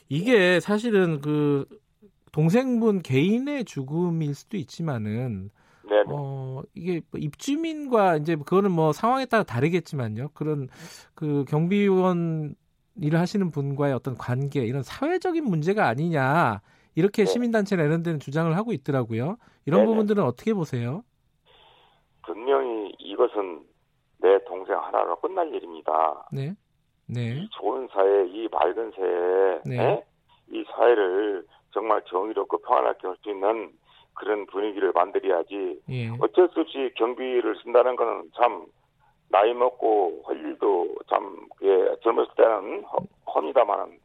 이게 0.09 0.61
사실은 0.61 1.21
그 1.21 1.67
동생분 2.33 3.03
개인의 3.03 3.65
죽음일 3.65 4.35
수도 4.35 4.57
있지만은 4.57 5.51
네 5.93 6.05
어, 6.09 6.63
이게 6.75 7.03
뭐 7.11 7.21
입주민과 7.21 8.17
이제 8.17 8.37
그거는 8.37 8.71
뭐 8.71 8.93
상황에 8.93 9.27
따라 9.27 9.43
다르겠지만요. 9.43 10.31
그런 10.33 10.69
그 11.15 11.45
경비원 11.49 12.55
일을 12.97 13.19
하시는 13.19 13.51
분과의 13.51 13.93
어떤 13.93 14.17
관계 14.17 14.65
이런 14.65 14.83
사회적인 14.83 15.45
문제가 15.45 15.87
아니냐 15.89 16.61
이렇게 16.95 17.25
네. 17.25 17.27
시민단체나 17.27 17.83
이런 17.83 18.03
데는 18.03 18.21
주장을 18.21 18.55
하고 18.57 18.73
있더라고요. 18.73 19.37
이런 19.67 19.81
네네. 19.81 19.87
부분들은 19.87 20.23
어떻게 20.25 20.55
보세요? 20.55 21.03
분명히 22.23 22.93
이것은 22.99 23.63
내 24.19 24.39
동생 24.45 24.77
하나로 24.79 25.17
끝날 25.17 25.53
일입니다. 25.53 26.27
네. 26.33 26.55
네. 27.07 27.35
이 27.37 27.49
좋은 27.51 27.89
사회, 27.93 28.27
이 28.29 28.49
맑은 28.51 28.93
사회, 28.95 29.61
네. 29.67 29.77
네? 29.77 30.05
이 30.51 30.65
사회를 30.71 31.47
정말 31.73 32.03
정의롭고 32.07 32.59
평안하게 32.59 33.09
할 33.09 33.17
수 33.23 33.31
있는 33.31 33.73
그런 34.15 34.47
분위기를 34.47 34.93
만들어야지. 34.93 35.81
예. 35.91 36.09
어쩔 36.21 36.49
수 36.53 36.61
없이 36.61 36.93
경비를 36.97 37.57
쓴다는 37.63 37.97
거는 37.97 38.31
참 38.37 38.67
나이 39.29 39.53
먹고 39.55 40.23
할 40.27 40.37
일도 40.37 40.95
참 41.09 41.49
예, 41.63 41.97
젊었을 42.03 42.35
때는 42.37 42.85
허, 42.85 42.99
합니다만은 43.27 43.99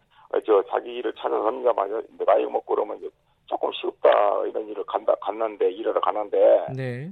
저 0.46 0.64
자기 0.70 0.96
일을 0.96 1.14
찾아서 1.14 1.46
합니다만 1.46 2.04
나이 2.26 2.46
먹고 2.46 2.76
그러면 2.76 3.00
조금 3.46 3.72
쉽다 3.74 4.10
이런 4.46 4.68
일을 4.68 4.84
간다 4.86 5.14
갔는데 5.22 5.72
일하러 5.72 6.00
가는데 6.00 6.68
네. 6.76 7.12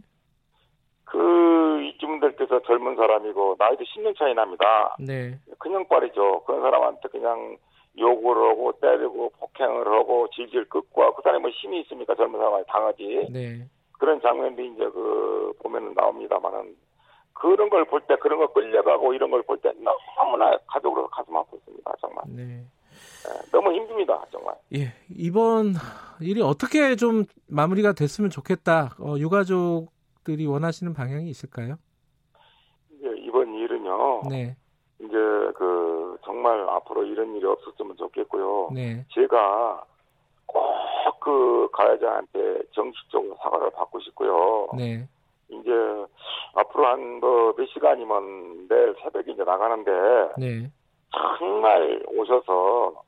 그 1.03 1.81
이쯤 1.83 2.19
될 2.19 2.35
때서 2.35 2.61
젊은 2.63 2.95
사람이고 2.95 3.55
나이도 3.59 3.83
10년 3.83 4.17
차이 4.17 4.33
납니다. 4.33 4.95
네. 4.99 5.37
그냥 5.59 5.87
빨이죠. 5.87 6.43
그런 6.45 6.61
사람한테 6.61 7.07
그냥 7.09 7.57
욕을 7.97 8.35
하고 8.35 8.71
때리고 8.81 9.29
폭행을 9.39 9.87
하고 9.87 10.27
질질 10.35 10.65
끄고 10.69 11.13
그 11.15 11.21
사람이 11.23 11.41
뭐 11.41 11.49
힘이 11.51 11.81
있습니까 11.81 12.15
젊은 12.15 12.39
사람이 12.39 12.63
당하지. 12.67 13.27
네. 13.31 13.67
그런 13.97 14.19
장면도 14.21 14.61
이제 14.61 14.89
그 14.89 15.53
보면은 15.59 15.93
나옵니다만은 15.95 16.75
그런 17.33 17.69
걸 17.69 17.85
볼 17.85 18.01
때 18.07 18.15
그런 18.17 18.39
거 18.39 18.47
끌려가고 18.53 19.13
이런 19.13 19.29
걸 19.31 19.41
볼 19.43 19.57
때 19.61 19.71
너무나 20.17 20.57
가족으로 20.67 21.07
가슴 21.07 21.33
아팠습니다 21.33 21.93
정말. 22.01 22.23
네. 22.27 22.43
네. 22.45 23.51
너무 23.51 23.73
힘듭니다 23.73 24.23
정말. 24.31 24.55
예 24.75 24.93
이번 25.09 25.73
일이 26.21 26.41
어떻게 26.41 26.95
좀 26.95 27.23
마무리가 27.47 27.93
됐으면 27.93 28.29
좋겠다. 28.29 28.95
어, 28.99 29.15
유가족들이 29.17 30.45
원하시는 30.47 30.93
방향이 30.93 31.29
있을까요? 31.29 31.77
이번 33.01 33.53
일은요. 33.53 34.23
네. 34.29 34.55
이제 34.99 35.15
그 35.55 36.17
정말 36.23 36.67
앞으로 36.69 37.03
이런 37.03 37.35
일이 37.35 37.45
없었으면 37.45 37.97
좋겠고요. 37.97 38.69
네. 38.73 39.05
제가 39.13 39.83
꼭 40.45 40.85
그 41.25 41.67
가해자한테 41.73 42.61
정식적으로 42.71 43.35
사과를 43.41 43.71
받고 43.71 43.99
싶고요. 44.01 44.67
네. 44.77 45.07
이제 45.49 45.71
앞으로 46.53 46.85
한뭐몇 46.85 47.67
시간이면 47.69 48.67
내일 48.67 48.95
새벽에 49.01 49.31
이제 49.31 49.43
나가는데 49.43 49.91
네. 50.37 50.71
정말 51.39 52.03
오셔서 52.07 53.01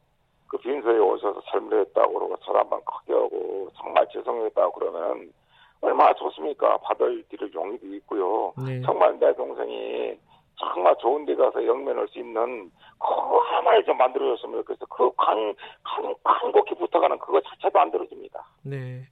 그 0.47 0.57
빈소에 0.57 0.97
오셔서 0.97 1.41
설문했다고 1.51 2.11
그러고 2.11 2.37
절 2.37 2.57
한번 2.57 2.81
크게 2.85 3.13
하고 3.13 3.69
정말 3.77 4.07
죄송했다고 4.11 4.71
그러면 4.71 5.31
얼마나 5.81 6.11
좋습니까? 6.15 6.77
받을 6.77 7.23
길을 7.29 7.53
용의도 7.53 7.85
있고요. 7.97 8.51
네. 8.65 8.81
정말 8.81 9.19
내 9.19 9.31
동생이 9.35 10.17
정말 10.59 10.95
좋은 10.99 11.25
데 11.25 11.35
가서 11.35 11.65
영면할 11.65 12.07
수 12.07 12.19
있는 12.19 12.71
그 12.99 13.07
하나를 13.07 13.83
좀 13.85 13.97
만들어줬으면 13.97 14.63
좋겠어. 14.63 14.85
그 14.87 15.09
간, 15.15 15.53
간, 15.83 16.13
간곡히 16.23 16.75
부탁하는 16.75 17.17
그거 17.19 17.39
자체도 17.41 17.79
안 17.79 17.91
들어집니다. 17.91 18.43
네. 18.63 19.03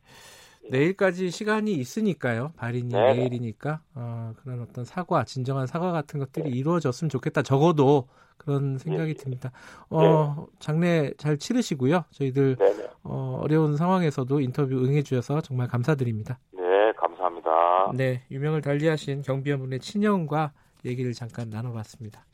내일까지 0.70 1.30
시간이 1.30 1.74
있으니까요. 1.74 2.52
발인이 2.58 2.90
네 2.90 3.14
내일이니까 3.14 3.82
어, 3.94 4.34
그런 4.42 4.62
어떤 4.62 4.84
사과, 4.84 5.24
진정한 5.24 5.68
사과 5.68 5.92
같은 5.92 6.20
것들이 6.20 6.50
네. 6.50 6.58
이루어졌으면 6.58 7.10
좋겠다. 7.10 7.44
적어도 7.44 8.08
그런 8.38 8.80
생각이 8.80 9.14
네. 9.14 9.24
듭니다. 9.24 9.52
어, 9.92 10.02
네. 10.02 10.46
장례 10.60 11.14
잘 11.18 11.38
치르시고요. 11.38 12.06
저희들 12.12 12.56
네, 12.56 12.74
네. 12.74 12.88
어, 13.04 13.40
어려운 13.44 13.78
상황에서도 13.78 14.40
인터뷰 14.40 14.76
응해주셔서 14.76 15.42
정말 15.42 15.68
감사드립니다. 15.68 16.40
네, 16.52 16.92
감사합니다. 16.94 17.92
네, 17.94 18.24
유명을 18.32 18.62
달리하신 18.62 19.22
경비원분의 19.22 19.80
친형과 19.80 20.52
얘기를 20.86 21.14
잠깐 21.14 21.50
나눠봤습니다. 21.50 22.26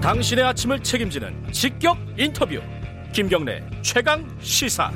당신의 0.00 0.42
아침을 0.42 0.82
책임지는 0.82 1.52
직격 1.52 1.98
인터뷰 2.16 2.58
김경래 3.12 3.62
최강 3.82 4.26
시사 4.40 4.90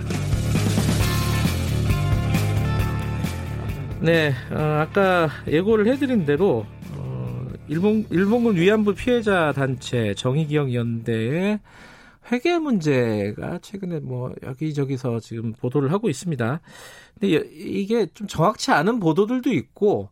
네 4.01 4.32
어, 4.51 4.56
아까 4.81 5.28
예고를 5.47 5.86
해드린 5.86 6.24
대로 6.24 6.64
어, 6.93 7.47
일본, 7.69 8.06
일본군 8.10 8.56
위안부 8.56 8.94
피해자 8.94 9.52
단체 9.52 10.14
정의기억연대의 10.14 11.60
회계 12.31 12.59
문제가 12.59 13.59
최근에 13.59 14.01
뭐 14.01 14.32
여기저기서 14.43 15.20
지금 15.20 15.53
보도를 15.53 15.93
하고 15.93 16.09
있습니다. 16.09 16.61
근데 17.15 17.28
이게 17.53 18.07
좀 18.15 18.27
정확치 18.27 18.70
않은 18.70 19.01
보도들도 19.01 19.53
있고 19.53 20.09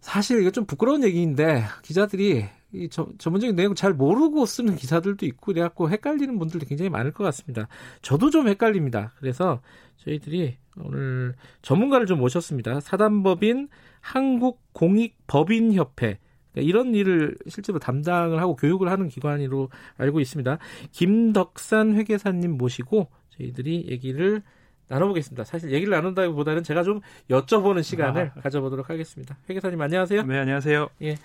사실 0.00 0.40
이게 0.40 0.50
좀 0.50 0.66
부끄러운 0.66 1.04
얘기인데 1.04 1.64
기자들이 1.82 2.44
이 2.74 2.88
저, 2.90 3.06
전문적인 3.18 3.54
내용 3.54 3.74
잘 3.74 3.92
모르고 3.92 4.46
쓰는 4.46 4.76
기사들도 4.76 5.26
있고 5.26 5.52
그래갖고 5.52 5.90
헷갈리는 5.90 6.38
분들도 6.38 6.64
굉장히 6.66 6.88
많을 6.88 7.12
것 7.12 7.22
같습니다. 7.24 7.68
저도 8.00 8.30
좀 8.30 8.48
헷갈립니다. 8.48 9.12
그래서 9.18 9.60
저희들이 9.98 10.56
오늘 10.78 11.34
전문가를 11.60 12.06
좀 12.06 12.18
모셨습니다. 12.18 12.80
사단법인 12.80 13.68
한국공익법인협회 14.00 16.18
그러니까 16.52 16.68
이런 16.68 16.94
일을 16.94 17.36
실제로 17.48 17.78
담당을 17.78 18.40
하고 18.40 18.56
교육을 18.56 18.90
하는 18.90 19.08
기관으로 19.08 19.70
알고 19.96 20.20
있습니다. 20.20 20.58
김덕산 20.92 21.94
회계사님 21.94 22.58
모시고 22.58 23.08
저희들이 23.30 23.86
얘기를 23.88 24.42
나눠보겠습니다. 24.88 25.44
사실 25.44 25.70
얘기를 25.72 25.90
나눈다기보다는 25.92 26.62
제가 26.62 26.82
좀 26.82 27.00
여쭤보는 27.30 27.82
시간을 27.82 28.32
아. 28.36 28.40
가져보도록 28.40 28.90
하겠습니다. 28.90 29.38
회계사님 29.48 29.80
안녕하세요. 29.80 30.22
네, 30.24 30.38
안녕하세요. 30.38 30.88
예. 31.02 31.16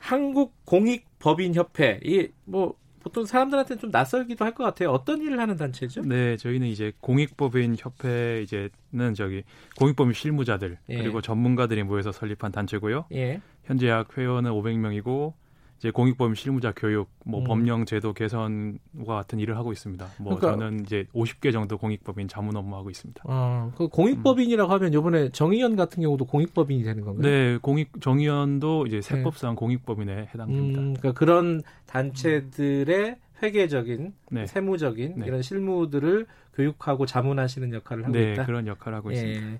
한국공익법인협회 0.00 2.00
이뭐 2.04 2.74
보통 3.02 3.24
사람들한테 3.24 3.76
좀 3.76 3.90
낯설기도 3.92 4.44
할 4.44 4.52
것 4.56 4.64
같아요. 4.64 4.90
어떤 4.90 5.22
일을 5.22 5.38
하는 5.38 5.56
단체죠? 5.56 6.02
네, 6.02 6.36
저희는 6.36 6.66
이제 6.66 6.92
공익법인 7.00 7.76
협회 7.78 8.42
이제는 8.42 9.14
저기 9.14 9.44
공익법인 9.78 10.12
실무자들 10.12 10.78
예. 10.88 10.96
그리고 10.98 11.20
전문가들이 11.20 11.84
모여서 11.84 12.10
설립한 12.10 12.50
단체고요. 12.50 13.04
예. 13.12 13.40
현재 13.66 13.88
약 13.88 14.16
회원은 14.16 14.50
500명이고 14.52 15.34
이제 15.78 15.90
공익법인 15.90 16.34
실무자 16.34 16.72
교육, 16.74 17.10
뭐 17.24 17.40
음. 17.40 17.44
법령 17.44 17.84
제도 17.84 18.14
개선과 18.14 19.14
같은 19.14 19.38
일을 19.38 19.58
하고 19.58 19.72
있습니다. 19.72 20.06
뭐 20.18 20.36
그러니까, 20.36 20.64
저는 20.64 20.84
이제 20.84 21.06
50개 21.14 21.52
정도 21.52 21.76
공익법인 21.76 22.28
자문 22.28 22.56
업무하고 22.56 22.88
있습니다. 22.88 23.22
아, 23.26 23.70
그 23.76 23.88
공익법인이라고 23.88 24.70
음. 24.70 24.74
하면 24.74 24.92
이번에 24.94 25.28
정의연 25.30 25.76
같은 25.76 26.02
경우도 26.02 26.24
공익법인이 26.24 26.82
되는 26.82 27.04
건가요? 27.04 27.30
네, 27.30 27.58
공익 27.58 28.00
정의연도 28.00 28.86
이제 28.86 29.02
세법상 29.02 29.50
네. 29.50 29.56
공익법인에 29.56 30.30
해당됩니다. 30.34 30.80
음, 30.80 30.94
그러니까 30.94 31.12
그런 31.12 31.62
단체들의 31.84 33.16
회계적인, 33.42 34.14
네. 34.30 34.46
세무적인 34.46 35.18
네. 35.18 35.26
이런 35.26 35.42
실무들을 35.42 36.26
교육하고 36.54 37.04
자문하시는 37.04 37.74
역할을 37.74 38.04
하고 38.04 38.12
네, 38.14 38.32
있다. 38.32 38.46
그런 38.46 38.66
역할을 38.66 38.96
하고 38.96 39.12
예. 39.12 39.16
있습니다. 39.16 39.58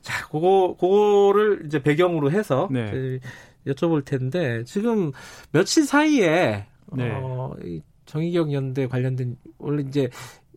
자, 0.00 0.26
그거 0.28 0.76
그거를 0.78 1.66
이제 1.66 1.82
배경으로 1.82 2.30
해서 2.30 2.68
네. 2.70 3.18
여쭤볼 3.66 4.04
텐데 4.04 4.64
지금 4.64 5.12
며칠 5.52 5.84
사이에 5.84 6.66
네. 6.92 7.10
어, 7.14 7.54
이 7.62 7.82
정의경 8.06 8.52
연대 8.52 8.86
관련된 8.86 9.36
원래 9.58 9.82
이제 9.86 10.08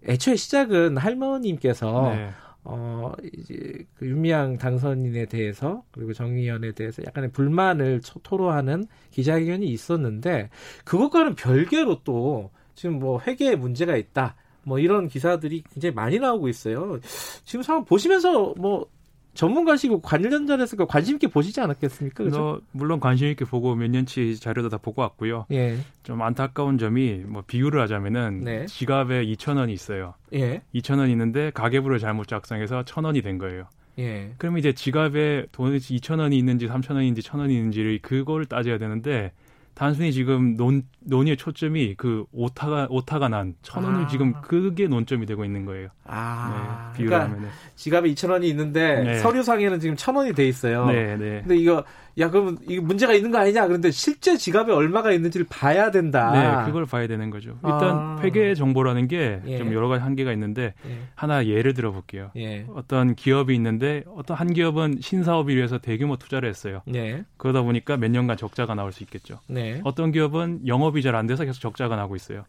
애초에 0.07 0.35
시작은 0.35 0.97
할머님께서 0.97 2.13
네. 2.15 2.29
어 2.63 3.11
이제 3.33 3.85
그 3.95 4.07
윤미향 4.07 4.57
당선인에 4.57 5.25
대해서 5.25 5.83
그리고 5.91 6.13
정의연에 6.13 6.71
대해서 6.73 7.01
약간의 7.05 7.31
불만을 7.31 8.01
토로하는 8.23 8.85
기자회견이 9.09 9.65
있었는데 9.67 10.49
그것과는 10.85 11.35
별개로 11.35 12.03
또 12.03 12.51
지금 12.75 12.99
뭐 12.99 13.19
회계에 13.19 13.55
문제가 13.55 13.95
있다. 13.95 14.35
뭐 14.63 14.77
이런 14.77 15.07
기사들이 15.07 15.63
굉장히 15.73 15.95
많이 15.95 16.19
나오고 16.19 16.47
있어요. 16.49 16.99
지금 17.43 17.63
상황 17.63 17.83
보시면서 17.83 18.53
뭐 18.57 18.87
전문가시고 19.33 20.01
관련자에서 20.01 20.85
관심 20.85 21.15
있게 21.15 21.27
보시지 21.27 21.61
않았겠습니까? 21.61 22.23
그죠? 22.23 22.61
물론 22.71 22.99
관심 22.99 23.27
있게 23.27 23.45
보고 23.45 23.75
몇 23.75 23.89
년치 23.89 24.39
자료도 24.39 24.69
다 24.69 24.77
보고 24.77 25.01
왔고요. 25.01 25.45
예. 25.51 25.77
좀 26.03 26.21
안타까운 26.21 26.77
점이 26.77 27.23
뭐 27.25 27.43
비유를 27.45 27.79
하자면은 27.81 28.43
네. 28.43 28.65
지갑에 28.65 29.25
2천 29.25 29.57
원이 29.57 29.73
있어요. 29.73 30.15
예. 30.33 30.61
2천 30.75 30.99
원 30.99 31.09
있는데 31.09 31.51
가계부를 31.51 31.99
잘못 31.99 32.27
작성해서 32.27 32.83
천 32.83 33.05
원이 33.05 33.21
된 33.21 33.37
거예요. 33.37 33.67
예. 33.99 34.33
그러면 34.37 34.59
이제 34.59 34.73
지갑에 34.73 35.47
돈이 35.51 35.77
2천 35.77 36.19
원이 36.19 36.37
있는지 36.37 36.67
3천 36.67 36.95
원인지 36.95 37.21
천 37.21 37.39
원이 37.39 37.55
있는지를 37.55 37.99
그걸 38.01 38.45
따져야 38.45 38.77
되는데 38.77 39.31
단순히 39.73 40.11
지금 40.11 40.55
논, 40.57 40.83
논의의 40.99 41.37
초점이 41.37 41.95
그 41.97 42.25
오타가, 42.31 42.87
오타가 42.89 43.29
난 43.29 43.55
천 43.61 43.83
원을 43.83 44.05
아. 44.05 44.07
지금 44.07 44.33
그게 44.41 44.87
논점이 44.87 45.25
되고 45.25 45.43
있는 45.45 45.65
거예요. 45.65 45.89
아. 46.05 46.91
네, 46.93 46.97
비유를 46.97 47.17
그러니까 47.17 47.37
하면 47.37 47.49
지갑에 47.75 48.09
이천 48.09 48.29
원이 48.31 48.47
있는데 48.49 49.03
네. 49.03 49.19
서류상에는 49.19 49.79
지금 49.79 49.95
천 49.95 50.15
원이 50.15 50.33
돼 50.33 50.47
있어요. 50.47 50.85
네, 50.87 51.15
네. 51.17 51.39
근데 51.41 51.55
이거 51.57 51.83
야 52.17 52.29
그러면 52.29 52.57
이게 52.67 52.79
문제가 52.81 53.13
있는 53.13 53.31
거 53.31 53.37
아니냐 53.37 53.67
그런데 53.67 53.91
실제 53.91 54.35
지갑에 54.37 54.71
얼마가 54.73 55.11
있는지를 55.11 55.45
봐야 55.49 55.91
된다. 55.91 56.31
네, 56.31 56.65
그걸 56.65 56.85
봐야 56.85 57.07
되는 57.07 57.29
거죠. 57.29 57.51
일단 57.63 57.81
아. 57.83 58.19
회계 58.21 58.53
정보라는 58.53 59.07
게좀 59.07 59.47
예. 59.47 59.73
여러 59.73 59.87
가지 59.87 60.03
한계가 60.03 60.31
있는데 60.33 60.73
예. 60.87 60.97
하나 61.15 61.45
예를 61.45 61.73
들어 61.73 61.91
볼게요. 61.91 62.31
예. 62.35 62.65
어떤 62.73 63.15
기업이 63.15 63.55
있는데 63.55 64.03
어떤 64.15 64.35
한 64.37 64.53
기업은 64.53 64.97
신사업을 65.01 65.55
위해서 65.55 65.77
대규모 65.77 66.17
투자를 66.17 66.49
했어요. 66.49 66.81
예. 66.93 67.23
그러다 67.37 67.61
보니까 67.61 67.95
몇 67.97 68.11
년간 68.11 68.37
적자가 68.37 68.75
나올 68.75 68.91
수 68.91 69.03
있겠죠. 69.03 69.39
네. 69.47 69.79
어떤 69.83 70.11
기업은 70.11 70.67
영업이 70.67 71.01
잘 71.01 71.11
안 71.11 71.27
돼서 71.27 71.43
계속 71.43 71.59
적자가 71.59 71.97
나고 71.97 72.15
있어요. 72.15 72.45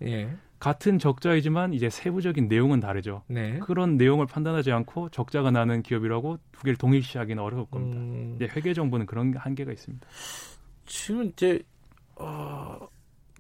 예. 0.63 0.73
같은 0.73 0.99
적자이지만 0.99 1.75
이제 1.75 1.91
세부적인 1.91 2.47
내용은 2.47 2.79
다르죠. 2.79 3.23
네. 3.27 3.59
그런 3.59 3.97
내용을 3.97 4.27
판단하지 4.27 4.71
않고 4.71 5.09
적자가 5.09 5.51
나는 5.51 5.83
기업이라고 5.83 6.39
두 6.53 6.63
개를 6.63 6.77
동일시하기는 6.77 7.43
어려울 7.43 7.67
겁니다. 7.67 7.99
음... 7.99 8.37
네, 8.39 8.47
회계 8.47 8.73
정보는 8.73 9.07
그런 9.07 9.35
한계가 9.37 9.73
있습니다. 9.73 10.07
지금 10.87 11.25
이제 11.25 11.63
어, 12.15 12.79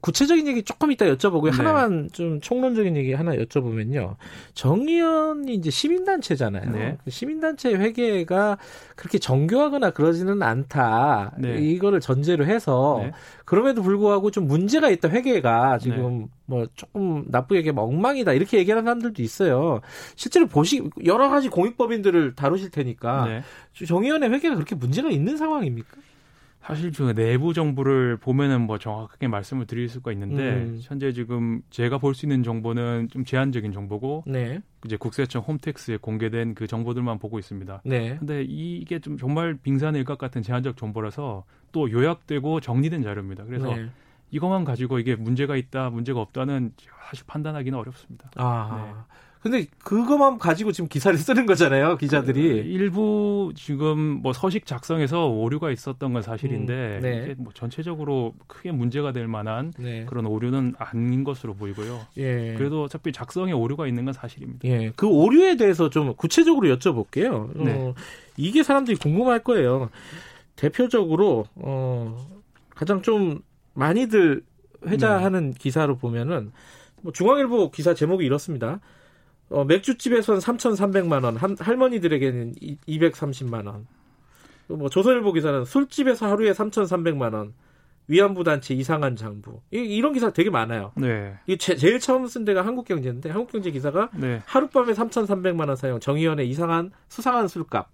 구체적인 0.02 0.48
얘기 0.48 0.62
조금 0.64 0.90
이따 0.90 1.06
여쭤보고요. 1.06 1.52
네. 1.52 1.56
하나만 1.56 2.08
좀 2.12 2.40
총론적인 2.40 2.96
얘기 2.96 3.14
하나 3.14 3.34
여쭤보면요. 3.36 4.16
정의연이 4.52 5.54
이제 5.54 5.70
시민단체잖아요. 5.70 6.70
네. 6.72 6.98
그 7.04 7.10
시민단체 7.10 7.72
회계가 7.72 8.58
그렇게 8.96 9.18
정교하거나 9.18 9.90
그러지는 9.90 10.42
않다. 10.42 11.34
네. 11.38 11.56
이거를 11.58 12.00
전제로 12.00 12.44
해서 12.44 12.98
네. 13.00 13.12
그럼에도 13.44 13.80
불구하고 13.82 14.32
좀 14.32 14.48
문제가 14.48 14.90
있다. 14.90 15.08
회계가 15.08 15.78
지금 15.78 16.18
네. 16.22 16.26
뭐 16.46 16.66
조금 16.74 17.24
나쁘게 17.28 17.60
얘기하면 17.60 17.84
엉망이다. 17.84 18.32
이렇게 18.32 18.58
얘기하는 18.58 18.82
사람들도 18.82 19.22
있어요. 19.22 19.80
실제로 20.16 20.46
보시 20.46 20.82
여러 21.04 21.30
가지 21.30 21.48
공익법인들을 21.48 22.34
다루실 22.34 22.70
테니까 22.70 23.26
네. 23.26 23.86
정의연의 23.86 24.30
회계가 24.30 24.56
그렇게 24.56 24.74
문제가 24.74 25.10
있는 25.10 25.36
상황입니까? 25.36 25.96
사실 26.62 26.92
그 26.92 27.14
내부 27.14 27.52
정보를 27.52 28.16
보면은 28.16 28.62
뭐 28.62 28.78
정확하게 28.78 29.26
말씀을 29.28 29.66
드릴 29.66 29.88
수가 29.88 30.12
있는데 30.12 30.42
음. 30.42 30.78
현재 30.80 31.12
지금 31.12 31.60
제가 31.70 31.98
볼 31.98 32.14
수 32.14 32.26
있는 32.26 32.42
정보는 32.42 33.08
좀 33.10 33.24
제한적인 33.24 33.72
정보고 33.72 34.22
네. 34.26 34.60
이제 34.84 34.96
국세청 34.96 35.42
홈택스에 35.42 35.96
공개된 35.96 36.54
그 36.54 36.66
정보들만 36.66 37.18
보고 37.18 37.38
있습니다. 37.38 37.82
네. 37.84 38.16
근데 38.18 38.44
이게 38.46 38.98
좀 39.00 39.16
정말 39.16 39.54
빙산일각 39.54 40.18
같은 40.18 40.42
제한적 40.42 40.76
정보라서 40.76 41.44
또 41.72 41.90
요약되고 41.90 42.60
정리된 42.60 43.02
자료입니다. 43.02 43.44
그래서 43.44 43.74
네. 43.74 43.88
이것만 44.30 44.64
가지고 44.64 44.98
이게 44.98 45.16
문제가 45.16 45.56
있다, 45.56 45.90
문제가 45.90 46.20
없다는 46.20 46.72
사실 47.08 47.24
판단하기는 47.26 47.78
어렵습니다. 47.78 48.30
아. 48.36 48.76
네. 48.76 49.02
근데 49.42 49.66
그것만 49.82 50.38
가지고 50.38 50.70
지금 50.70 50.88
기사를 50.88 51.18
쓰는 51.18 51.46
거잖아요, 51.46 51.96
기자들이. 51.96 52.42
그 52.42 52.68
일부 52.68 53.52
지금 53.56 53.98
뭐 54.22 54.32
서식 54.32 54.66
작성에서 54.66 55.26
오류가 55.26 55.72
있었던 55.72 56.12
건 56.12 56.22
사실인데 56.22 56.72
음, 56.72 57.02
네. 57.02 57.22
이게 57.24 57.34
뭐 57.36 57.52
전체적으로 57.52 58.34
크게 58.46 58.70
문제가 58.70 59.10
될 59.10 59.26
만한 59.26 59.72
네. 59.78 60.04
그런 60.04 60.26
오류는 60.26 60.74
아닌 60.78 61.24
것으로 61.24 61.54
보이고요. 61.54 62.06
예. 62.18 62.54
그래도 62.56 62.84
어차피 62.84 63.10
작성에 63.10 63.50
오류가 63.50 63.88
있는 63.88 64.04
건 64.04 64.14
사실입니다. 64.14 64.68
예. 64.68 64.92
그 64.94 65.08
오류에 65.08 65.56
대해서 65.56 65.90
좀 65.90 66.14
구체적으로 66.14 66.68
여쭤볼게요. 66.76 67.50
네. 67.64 67.72
어, 67.72 67.94
이게 68.36 68.62
사람들이 68.62 68.96
궁금할 68.96 69.40
거예요. 69.40 69.90
대표적으로 70.54 71.46
어 71.56 72.16
가장 72.76 73.02
좀 73.02 73.40
많이들 73.74 74.44
회자하는 74.86 75.50
네. 75.50 75.56
기사로 75.58 75.96
보면은 75.96 76.52
뭐 77.00 77.12
중앙일보 77.12 77.72
기사 77.72 77.92
제목이 77.92 78.24
이렇습니다. 78.24 78.78
어, 79.52 79.64
맥주집에서는 79.64 80.40
3,300만 80.40 81.24
원, 81.24 81.36
한, 81.36 81.56
할머니들에게는 81.58 82.54
230만 82.88 83.66
원. 83.66 83.86
뭐 84.68 84.88
조선일보 84.88 85.32
기사는 85.32 85.64
술집에서 85.64 86.26
하루에 86.30 86.52
3,300만 86.52 87.34
원. 87.34 87.52
위안부 88.08 88.42
단체 88.44 88.74
이상한 88.74 89.14
장부. 89.14 89.60
이, 89.70 90.00
런 90.00 90.12
기사 90.12 90.30
되게 90.30 90.50
많아요. 90.50 90.92
네. 90.96 91.34
이 91.46 91.56
제, 91.56 91.74
일 91.74 92.00
처음 92.00 92.26
쓴 92.26 92.44
데가 92.44 92.66
한국경제인데 92.66 93.30
한국경제 93.30 93.70
기사가 93.70 94.10
네. 94.14 94.42
하룻밤에 94.44 94.92
3,300만 94.92 95.68
원 95.68 95.76
사용 95.76 96.00
정의원의 96.00 96.48
이상한 96.48 96.90
수상한 97.08 97.46
술값. 97.46 97.88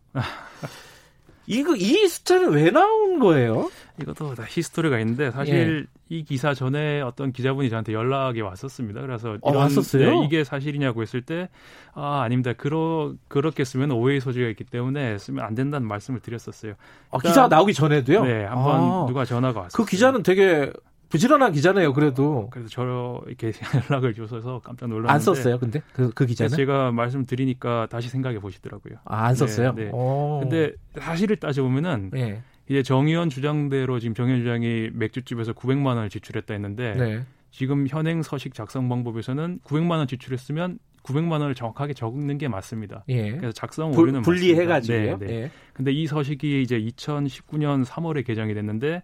이거 1.46 1.74
이 1.76 2.06
숫자는 2.08 2.52
왜 2.52 2.70
나온 2.70 3.18
거예요? 3.18 3.70
이것도 4.00 4.34
다 4.34 4.44
히스토리가 4.46 4.98
있는데 5.00 5.30
사실 5.30 5.88
예. 5.88 6.16
이 6.16 6.24
기사 6.24 6.54
전에 6.54 7.00
어떤 7.00 7.32
기자분이 7.32 7.68
저한테 7.70 7.92
연락이 7.92 8.40
왔었습니다. 8.40 9.00
그래서 9.00 9.36
어, 9.40 9.50
이런, 9.50 9.62
왔었어요? 9.62 10.20
네, 10.20 10.24
이게 10.24 10.44
사실이냐고 10.44 11.02
했을 11.02 11.22
때 11.22 11.48
아, 11.94 12.22
아닙니다. 12.22 12.52
그러 12.52 13.14
그렇게 13.28 13.64
쓰면 13.64 13.90
오해의 13.90 14.20
소지가 14.20 14.48
있기 14.48 14.64
때문에 14.64 15.18
쓰면 15.18 15.44
안 15.44 15.54
된다는 15.54 15.86
말씀을 15.88 16.20
드렸었어요. 16.20 16.74
아, 17.10 17.18
기사가 17.18 17.48
나오기 17.48 17.74
전에도요? 17.74 18.24
네, 18.24 18.44
한번 18.44 18.80
아, 18.80 19.06
누가 19.06 19.24
전화가 19.24 19.60
왔어요. 19.60 19.84
그 19.84 19.88
기자는 19.88 20.22
되게 20.22 20.72
부지런한 21.08 21.52
기자네요, 21.52 21.92
그래도. 21.94 22.48
그래서 22.50 22.68
저 22.68 23.22
이렇게 23.26 23.52
연락을 23.90 24.14
줘서 24.14 24.60
깜짝 24.62 24.88
놀랐는데. 24.88 25.12
안 25.12 25.20
썼어요, 25.20 25.58
근데? 25.58 25.82
그, 25.92 26.10
그 26.10 26.26
기자는? 26.26 26.54
제가 26.54 26.92
말씀드리니까 26.92 27.86
다시 27.90 28.08
생각해 28.08 28.38
보시더라고요. 28.40 28.96
아, 29.04 29.24
안 29.24 29.34
썼어요? 29.34 29.72
네. 29.74 29.84
네. 29.84 29.90
근데 29.90 30.72
사실을 30.98 31.36
따져 31.36 31.62
보면은. 31.62 32.10
네. 32.12 32.42
이제 32.68 32.82
정의원 32.82 33.30
주장대로 33.30 33.98
지금 33.98 34.14
정의원 34.14 34.40
주장이 34.42 34.90
맥주집에서 34.92 35.52
900만 35.52 35.86
원을 35.86 36.10
지출했다 36.10 36.54
했는데. 36.54 36.94
네. 36.94 37.22
지금 37.50 37.86
현행 37.88 38.22
서식 38.22 38.54
작성 38.54 38.88
방법에서는 38.88 39.60
900만 39.64 39.92
원 39.92 40.06
지출했으면 40.06 40.78
900만 41.02 41.32
원을 41.32 41.54
정확하게 41.54 41.94
적는 41.94 42.38
게 42.38 42.48
맞습니다. 42.48 43.04
예. 43.08 43.32
그래서 43.32 43.52
작성 43.52 43.92
오류는 43.92 44.22
분리해 44.22 44.66
가지고요. 44.66 45.18
네, 45.18 45.26
네. 45.26 45.34
예. 45.34 45.50
근데 45.72 45.92
이 45.92 46.06
서식이 46.06 46.62
이제 46.62 46.78
2019년 46.78 47.84
3월에 47.84 48.26
개정이 48.26 48.52
됐는데 48.52 49.02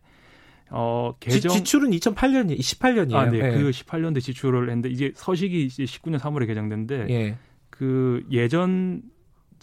어, 0.70 1.14
개정 1.20 1.52
지, 1.52 1.64
출은 1.64 1.90
2008년 1.90 2.58
18년이에요. 2.58 3.14
아, 3.14 3.30
네. 3.30 3.38
네. 3.38 3.58
그 3.58 3.70
18년대 3.70 4.20
지출을 4.20 4.68
했는데 4.68 4.90
이제 4.90 5.12
서식이 5.14 5.64
이제 5.64 5.84
19년 5.84 6.18
3월에 6.18 6.46
개정됐는데 6.46 7.06
예. 7.10 7.36
그 7.70 8.24
예전 8.30 9.02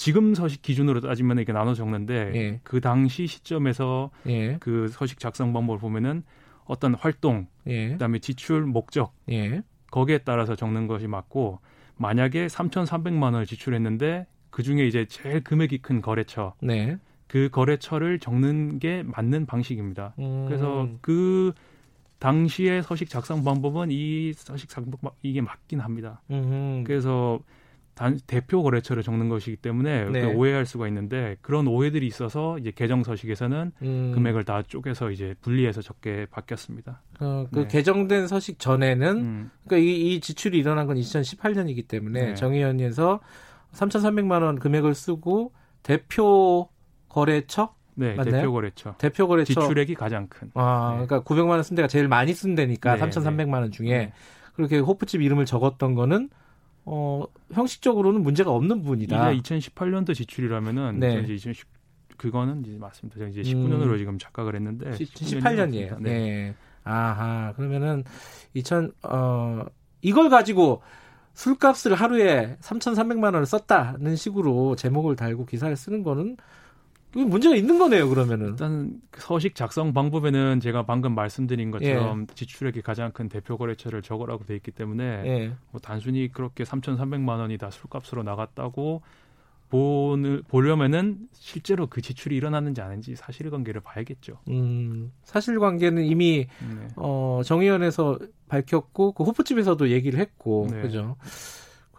지금 0.01 0.33
서식 0.33 0.63
기준으로 0.63 0.99
따지면 0.99 1.37
이렇게 1.37 1.53
나눠 1.53 1.75
적는데 1.75 2.31
예. 2.33 2.59
그 2.63 2.81
당시 2.81 3.27
시점에서 3.27 4.09
예. 4.25 4.57
그 4.59 4.87
서식 4.87 5.19
작성 5.19 5.53
방법을 5.53 5.79
보면은 5.79 6.23
어떤 6.65 6.95
활동, 6.95 7.45
예. 7.67 7.89
그다음에 7.89 8.17
지출 8.17 8.63
목적 8.63 9.13
예. 9.29 9.61
거기에 9.91 10.17
따라서 10.25 10.55
적는 10.55 10.87
것이 10.87 11.05
맞고 11.05 11.59
만약에 11.97 12.47
3,300만 12.47 13.21
원을 13.21 13.45
지출했는데 13.45 14.25
그 14.49 14.63
중에 14.63 14.87
이제 14.87 15.05
제일 15.05 15.43
금액이 15.43 15.83
큰 15.83 16.01
거래처 16.01 16.55
네. 16.63 16.97
그 17.27 17.49
거래처를 17.51 18.17
적는 18.17 18.79
게 18.79 19.03
맞는 19.03 19.45
방식입니다. 19.45 20.15
음. 20.17 20.45
그래서 20.47 20.89
그 21.01 21.53
당시의 22.17 22.81
서식 22.81 23.07
작성 23.07 23.43
방법은 23.43 23.89
이 23.91 24.33
서식 24.33 24.67
작성 24.67 24.91
이게 25.21 25.41
맞긴 25.41 25.79
합니다. 25.79 26.23
음흠. 26.31 26.85
그래서 26.87 27.39
단, 28.01 28.19
대표 28.25 28.63
거래처를 28.63 29.03
적는 29.03 29.29
것이기 29.29 29.57
때문에 29.57 30.05
네. 30.05 30.23
오해할 30.33 30.65
수가 30.65 30.87
있는데 30.87 31.37
그런 31.41 31.67
오해들이 31.67 32.07
있어서 32.07 32.57
이제 32.57 32.71
개정 32.71 33.03
서식에서는 33.03 33.71
음. 33.83 34.11
금액을 34.15 34.43
다 34.43 34.63
쪼개서 34.63 35.11
이제 35.11 35.35
분리해서 35.41 35.81
적게 35.83 36.25
바뀌었습니다. 36.31 37.01
어, 37.19 37.45
그 37.53 37.59
네. 37.59 37.67
개정된 37.67 38.27
서식 38.27 38.57
전에는 38.57 39.17
음. 39.17 39.51
그러니까 39.65 39.87
이, 39.87 40.15
이, 40.15 40.19
지출이 40.19 40.57
일어난 40.57 40.87
건 40.87 40.97
2018년이기 40.97 41.87
때문에 41.87 42.21
네. 42.27 42.33
정의연에서 42.33 43.19
3,300만 43.73 44.41
원 44.41 44.57
금액을 44.57 44.95
쓰고 44.95 45.51
대표 45.83 46.69
거래처? 47.07 47.73
네, 47.93 48.15
맞나요? 48.15 48.31
대표 48.41 48.51
거래처. 48.51 48.95
대표 48.97 49.27
거래처 49.27 49.53
지출액이 49.61 49.93
가장 49.95 50.27
큰. 50.27 50.49
아, 50.55 50.97
네. 50.99 51.05
그러니까 51.05 51.21
900만 51.21 51.49
원 51.49 51.61
쓴 51.63 51.75
데가 51.75 51.87
제일 51.87 52.07
많이 52.07 52.33
쓴 52.33 52.55
데니까 52.55 52.95
네, 52.95 53.01
3,300만 53.01 53.53
원 53.53 53.71
중에 53.71 53.87
네. 53.89 54.13
그렇게 54.55 54.79
호프집 54.79 55.21
이름을 55.21 55.45
적었던 55.45 55.93
거는 55.93 56.29
어, 56.85 57.23
형식적으로는 57.51 58.23
문제가 58.23 58.51
없는 58.51 58.81
부분이다. 58.81 59.31
이게 59.31 59.41
2018년도 59.41 60.15
지출이라면은 60.15 60.99
네. 60.99 61.21
이제 61.21 61.33
2010 61.33 61.67
그거는 62.17 62.63
이제 62.63 62.77
맞습니다. 62.77 63.17
제가 63.17 63.29
이제 63.29 63.41
19년으로 63.41 63.93
음. 63.93 63.97
지금 63.97 64.19
착각을 64.19 64.55
했는데 64.55 64.91
18년이에요. 64.91 65.99
네. 65.99 66.19
네. 66.19 66.55
아하. 66.83 67.53
그러면은 67.55 68.03
2000 68.53 68.91
어, 69.03 69.65
이걸 70.01 70.29
가지고 70.29 70.81
술값을 71.33 71.95
하루에 71.95 72.57
3,300만 72.61 73.23
원을 73.25 73.45
썼다는 73.45 74.15
식으로 74.15 74.75
제목을 74.75 75.15
달고 75.15 75.45
기사를 75.45 75.75
쓰는 75.75 76.03
거는 76.03 76.37
문제가 77.13 77.55
있는 77.55 77.77
거네요, 77.77 78.07
그러면은. 78.09 78.49
일단 78.49 79.01
그 79.09 79.21
서식 79.21 79.55
작성 79.55 79.93
방법에는 79.93 80.59
제가 80.59 80.85
방금 80.85 81.13
말씀드린 81.13 81.71
것처럼 81.71 82.27
예. 82.29 82.33
지출액이 82.35 82.81
가장 82.81 83.11
큰 83.11 83.27
대표 83.27 83.57
거래처를 83.57 84.01
적으라고 84.01 84.45
돼 84.45 84.55
있기 84.55 84.71
때문에 84.71 85.03
예. 85.25 85.53
뭐 85.71 85.81
단순히 85.81 86.29
그렇게 86.31 86.63
3,300만 86.63 87.39
원이 87.39 87.57
다 87.57 87.69
술값으로 87.69 88.23
나갔다고 88.23 89.01
보는, 89.71 90.43
보려면은 90.49 91.17
실제로 91.31 91.87
그 91.87 92.01
지출이 92.01 92.35
일어났는지 92.35 92.81
아닌지 92.81 93.15
사실관계를 93.15 93.81
봐야겠죠. 93.81 94.37
음, 94.49 95.13
사실관계는 95.23 96.03
이미 96.03 96.47
네. 96.59 96.87
어, 96.97 97.41
정의원에서 97.45 98.19
밝혔고 98.49 99.13
그 99.13 99.23
호프집에서도 99.23 99.89
얘기를 99.89 100.19
했고 100.19 100.67
네. 100.69 100.81
그죠. 100.81 101.15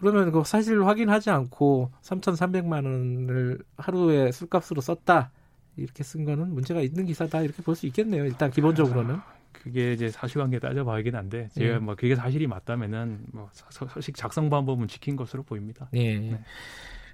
그러면 0.02 0.32
그 0.32 0.42
사실 0.44 0.84
확인하지 0.84 1.30
않고 1.30 1.92
3,300만 2.02 2.84
원을 2.84 3.60
하루에 3.76 4.32
술값으로 4.32 4.80
썼다. 4.80 5.30
이렇게 5.76 6.02
쓴 6.02 6.24
거는 6.24 6.52
문제가 6.52 6.80
있는 6.80 7.06
기사다 7.06 7.42
이렇게 7.42 7.62
볼 7.62 7.76
수 7.76 7.86
있겠네요. 7.86 8.24
일단 8.24 8.50
기본적으로는. 8.50 9.18
그게 9.52 9.92
이제 9.92 10.08
사실관계 10.10 10.58
따져봐야긴 10.58 11.14
한데 11.14 11.48
제가 11.54 11.74
예. 11.74 11.78
뭐 11.78 11.94
그게 11.94 12.16
사실이 12.16 12.48
맞다면은 12.48 13.20
뭐 13.32 13.48
서식 13.52 14.16
작성 14.16 14.50
방법은 14.50 14.88
지킨 14.88 15.14
것으로 15.14 15.44
보입니다. 15.44 15.88
예. 15.94 16.18
네. 16.18 16.40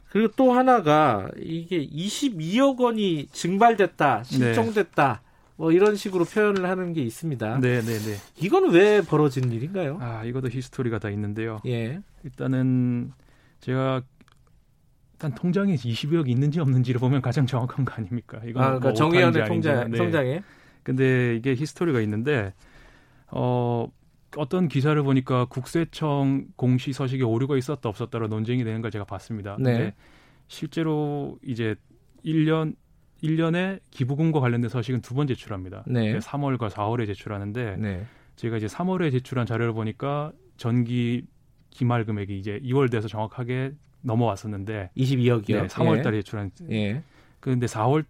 그리고 0.09 0.33
또 0.35 0.53
하나가 0.53 1.29
이게 1.37 1.87
22억 1.87 2.81
원이 2.81 3.29
증발됐다, 3.33 4.25
실종됐다. 4.25 5.21
네. 5.23 5.29
뭐 5.57 5.73
이런 5.73 5.97
식으로 5.97 6.25
표현을 6.25 6.71
하는 6.71 6.93
게 6.93 7.03
있습니다. 7.03 7.59
네, 7.59 7.81
네, 7.83 7.99
네. 7.99 8.17
이거는 8.37 8.71
왜 8.71 9.03
벌어진 9.03 9.51
일인가요? 9.51 9.99
아, 10.01 10.25
이것도 10.25 10.49
히스토리가 10.51 11.01
다 11.01 11.11
있는데요. 11.11 11.61
예. 11.67 12.01
일단은 12.29 13.13
제가 13.61 14.03
일단 15.15 15.35
통장에 15.35 15.75
20억 15.75 16.29
있는지 16.29 16.61
없는지를 16.61 17.01
보면 17.01 17.23
가장 17.23 17.47
정확한 17.47 17.85
거 17.85 17.95
아닙니까? 17.95 18.41
이건 18.45 18.63
아, 18.63 18.67
그러니까 18.67 18.89
뭐 18.89 18.95
정의연의 18.95 19.45
통장, 19.47 19.91
네. 19.91 19.99
통장에. 19.99 20.43
근데 20.83 21.35
이게 21.37 21.55
히스토리가 21.55 22.01
있는데 22.03 22.55
어 23.31 23.89
어떤 24.37 24.69
기사를 24.69 25.03
보니까 25.03 25.47
국세청 25.47 26.47
공시 26.57 26.93
서식에 26.93 27.25
오류가 27.25 27.57
있었다 27.57 27.89
없었다로 27.89 28.29
논쟁이 28.29 28.63
되는 28.65 28.81
걸 28.83 28.91
제가 28.91 29.05
봤습니다. 29.05 29.57
네. 29.59 29.73
근데 29.73 29.95
실제로 30.47 31.39
이제 31.43 31.75
1년 32.25 32.75
1년에 33.23 33.81
기부금과 33.91 34.39
관련된 34.41 34.69
서식은 34.69 35.01
두 35.01 35.15
번 35.15 35.27
제출합니다. 35.27 35.85
네. 35.89 36.19
3월과 36.19 36.71
4월에 36.71 37.07
제출하는데 37.07 37.77
네. 37.79 38.07
제가 38.37 38.59
이제 38.59 38.67
3월에 38.67 39.11
제출한 39.11 39.47
자료를 39.47 39.73
보니까 39.73 40.31
전기 40.57 41.25
기말 41.79 42.05
금액이 42.05 42.37
이제 42.37 42.59
2월 42.65 42.91
돼서 42.91 43.07
정확하게 43.07 43.71
넘어왔었는데 44.01 44.91
22억이요. 44.97 45.63
네, 45.63 45.67
3월 45.69 46.03
달에 46.03 46.17
제출한 46.23 46.51
예. 46.73 47.05
그런데 47.39 47.67
4월 47.67 48.05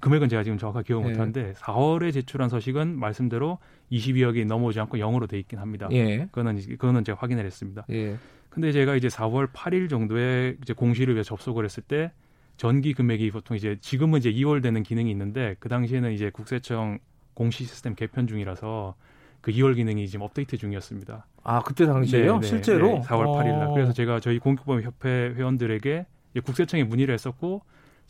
금액은 0.00 0.28
제가 0.28 0.42
지금 0.42 0.58
정확하게 0.58 0.88
기억 0.88 1.02
못 1.04 1.16
하는데 1.16 1.48
예. 1.48 1.52
4월에 1.52 2.12
제출한 2.12 2.48
서식은 2.48 2.98
말씀대로 2.98 3.58
22억이 3.92 4.44
넘어오지 4.44 4.80
않고 4.80 4.98
0으로 4.98 5.28
돼 5.28 5.38
있긴 5.38 5.60
합니다. 5.60 5.86
예. 5.92 6.26
그거는 6.32 6.60
그거는 6.60 7.04
제가 7.04 7.16
확인을 7.20 7.46
했습니다. 7.46 7.86
예. 7.90 8.16
근데 8.48 8.72
제가 8.72 8.96
이제 8.96 9.06
4월 9.06 9.52
8일 9.52 9.88
정도에 9.88 10.56
이제 10.60 10.74
공시를 10.74 11.14
위해 11.14 11.22
접속을 11.22 11.64
했을 11.64 11.84
때 11.84 12.10
전기 12.56 12.92
금액이 12.92 13.30
보통 13.30 13.56
이제 13.56 13.78
지금은 13.80 14.18
이제 14.18 14.32
2월 14.32 14.64
되는 14.64 14.82
기능이 14.82 15.12
있는데 15.12 15.54
그 15.60 15.68
당시에는 15.68 16.10
이제 16.10 16.30
국세청 16.30 16.98
공시 17.34 17.64
시스템 17.64 17.94
개편 17.94 18.26
중이라서 18.26 18.96
그 19.42 19.50
2월 19.52 19.74
기능이 19.74 20.08
지금 20.08 20.24
업데이트 20.24 20.56
중이었습니다. 20.56 21.26
아 21.42 21.62
그때 21.62 21.84
당시에요? 21.84 22.34
네, 22.36 22.40
네, 22.40 22.46
실제로? 22.46 22.86
네, 22.86 23.00
4월 23.02 23.26
8일 23.26 23.58
날. 23.58 23.74
그래서 23.74 23.92
제가 23.92 24.20
저희 24.20 24.38
공익보험 24.38 24.82
협회 24.82 25.34
회원들에게 25.36 26.06
국세청에 26.44 26.84
문의를 26.84 27.12
했었고 27.12 27.62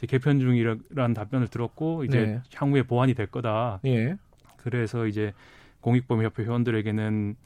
개편 0.06 0.38
중이라는 0.38 1.14
답변을 1.14 1.48
들었고 1.48 2.04
이제 2.04 2.26
네. 2.26 2.40
향후에 2.54 2.82
보완이 2.82 3.14
될 3.14 3.26
거다. 3.26 3.80
예. 3.86 4.16
그래서 4.58 5.06
이제 5.06 5.32
공익보험 5.80 6.22
협회 6.22 6.44
회원들에게는 6.44 7.36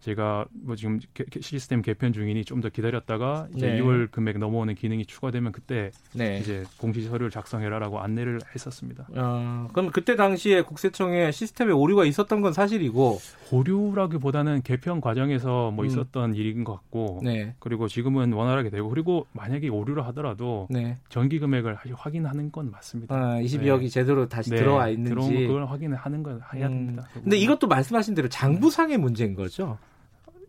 제가 0.00 0.46
뭐 0.52 0.76
지금 0.76 0.98
시스템 1.40 1.82
개편 1.82 2.12
중이니 2.12 2.44
좀 2.44 2.60
더 2.60 2.68
기다렸다가 2.68 3.48
이제 3.56 3.70
네. 3.70 3.80
2월 3.80 4.10
금액 4.10 4.38
넘어오는 4.38 4.74
기능이 4.74 5.06
추가되면 5.06 5.52
그때 5.52 5.90
네. 6.12 6.38
이제 6.38 6.64
공시 6.76 7.02
서류를 7.02 7.30
작성해라라고 7.30 8.00
안내를 8.00 8.40
했었습니다. 8.54 9.08
아, 9.16 9.66
그럼 9.72 9.90
그때 9.90 10.14
당시에 10.14 10.60
국세청에 10.62 11.32
시스템에 11.32 11.72
오류가 11.72 12.04
있었던 12.04 12.42
건 12.42 12.52
사실이고 12.52 13.18
오류라기보다는 13.50 14.62
개편 14.62 15.00
과정에서 15.00 15.70
뭐 15.70 15.84
음. 15.84 15.86
있었던 15.86 16.34
일인 16.34 16.64
것 16.64 16.74
같고 16.74 17.20
네. 17.22 17.54
그리고 17.58 17.88
지금은 17.88 18.32
원활하게 18.32 18.70
되고 18.70 18.88
그리고 18.90 19.26
만약에 19.32 19.68
오류를 19.68 20.06
하더라도 20.08 20.66
네. 20.70 20.98
전기 21.08 21.38
금액을 21.38 21.78
확인하는 21.94 22.52
건 22.52 22.70
맞습니다. 22.70 23.14
아, 23.14 23.40
22억이 23.40 23.90
제대로 23.90 24.28
다시 24.28 24.50
네. 24.50 24.56
들어와 24.56 24.88
있는지 24.88 25.10
들어온 25.10 25.46
그걸 25.46 25.66
확인을 25.66 25.96
하는 25.96 26.22
건 26.22 26.40
해야 26.54 26.66
음. 26.66 26.72
됩니다. 26.72 27.08
근데 27.14 27.36
이것도 27.38 27.66
말씀하신 27.68 28.14
대로 28.14 28.28
장부상의 28.28 28.98
문제인 28.98 29.34
거죠. 29.34 29.78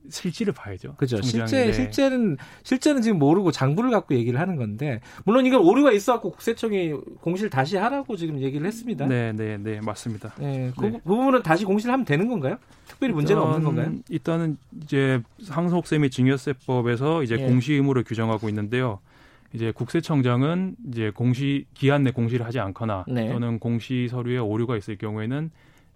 실질을 0.09 0.53
봐야죠. 0.53 0.95
그죠. 0.97 1.21
실제 1.21 1.65
네. 1.67 1.73
실제는 1.73 2.37
실제는 2.63 3.01
지금 3.01 3.19
모르고 3.19 3.51
장부를 3.51 3.91
갖고 3.91 4.15
얘기를 4.15 4.39
하는 4.39 4.55
건데 4.55 5.01
물론 5.25 5.45
이건 5.45 5.61
오류가 5.61 5.91
있어갖고 5.91 6.31
국세청이 6.31 6.93
공시를 7.21 7.49
다시 7.49 7.77
하라고 7.77 8.15
지금 8.15 8.39
얘기를 8.41 8.65
했습니다. 8.65 9.05
네, 9.07 9.31
네, 9.33 9.57
네, 9.57 9.79
맞습니다. 9.81 10.33
네, 10.37 10.71
그, 10.77 10.85
네. 10.85 10.91
그 10.91 10.99
부분은 11.03 11.43
다시 11.43 11.65
공시를 11.65 11.93
하면 11.93 12.05
되는 12.05 12.27
건가요? 12.27 12.57
특별히 12.87 13.13
문제는 13.13 13.41
없는 13.41 13.63
건가요? 13.63 13.93
일단은 14.09 14.57
이제 14.83 15.21
상속세 15.41 15.99
및 15.99 16.09
증여세법에서 16.11 17.23
이제 17.23 17.37
예. 17.39 17.45
공시 17.45 17.73
의무를 17.73 18.03
규정하고 18.03 18.49
있는데요. 18.49 18.99
이제 19.53 19.71
국세청장은 19.71 20.75
이제 20.89 21.11
공시 21.13 21.65
기한 21.73 22.03
내 22.03 22.11
공시를 22.11 22.45
하지 22.45 22.59
않거나 22.59 23.05
네. 23.07 23.31
또는 23.31 23.59
공시 23.59 24.07
서류에 24.09 24.37
오류가 24.37 24.77
있을 24.77 24.97
경우에는 24.97 25.51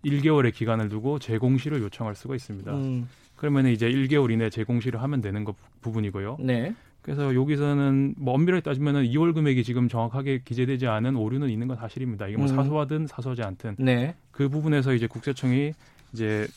1개월의 0.06 0.53
기간을 0.53 0.90
두고 0.90 1.19
재공시를 1.19 1.82
요청할 1.82 2.15
수가 2.15 2.36
있습니다. 2.36 2.72
음. 2.73 3.07
그러면 3.36 3.68
이제 3.68 3.90
1개월 3.90 4.32
이내 4.32 4.49
재공시를 4.49 5.02
하면 5.02 5.22
되는 5.22 5.44
것 5.44 5.56
부분이고요. 5.82 6.38
네. 6.40 6.74
그래서 7.02 7.36
여기서는 7.36 8.16
뭐 8.18 8.34
엄밀하게 8.34 8.62
따지면은 8.62 9.03
2월 9.03 9.34
금액이 9.36 9.64
지금 9.64 9.88
정확하게 9.88 10.41
기재되지 10.44 10.88
않은 10.88 11.16
오류는 11.16 11.49
있는 11.49 11.68
건 11.68 11.78
사실입니다. 11.78 12.28
이게 12.28 12.38
뭐 12.38 12.48
음. 12.48 12.56
사소하든 12.56 13.07
사소하지 13.07 13.44
않든 13.44 13.76
네. 13.78 14.16
그 14.32 14.49
부분에서 14.49 14.94
이제 14.95 15.06
국세청이 15.06 15.74
이제 16.14 16.48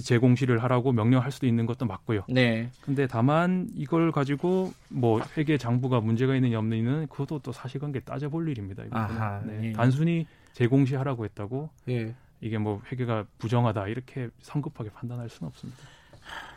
재공시를 0.00 0.62
하라고 0.62 0.92
명령할 0.92 1.32
수도 1.32 1.48
있는 1.48 1.66
것도 1.66 1.86
맞고요. 1.86 2.22
네. 2.28 2.70
근데 2.80 3.08
다만 3.08 3.68
이걸 3.74 4.12
가지고 4.12 4.72
뭐 4.88 5.20
회계 5.36 5.58
장부가 5.58 6.00
문제가 6.00 6.36
있느냐 6.36 6.58
없느냐는 6.60 7.08
그것도 7.08 7.40
또 7.40 7.50
사실관계 7.50 8.00
따져볼 8.00 8.48
일입니다. 8.48 8.84
아하, 8.92 9.42
네. 9.44 9.70
예. 9.70 9.72
단순히 9.72 10.26
재공시하라고 10.52 11.24
했다고 11.24 11.70
예. 11.88 12.14
이게 12.40 12.58
뭐 12.58 12.80
회계가 12.92 13.24
부정하다 13.38 13.88
이렇게 13.88 14.28
성급하게 14.40 14.90
판단할 14.90 15.28
수는 15.28 15.48
없습니다. 15.48 15.82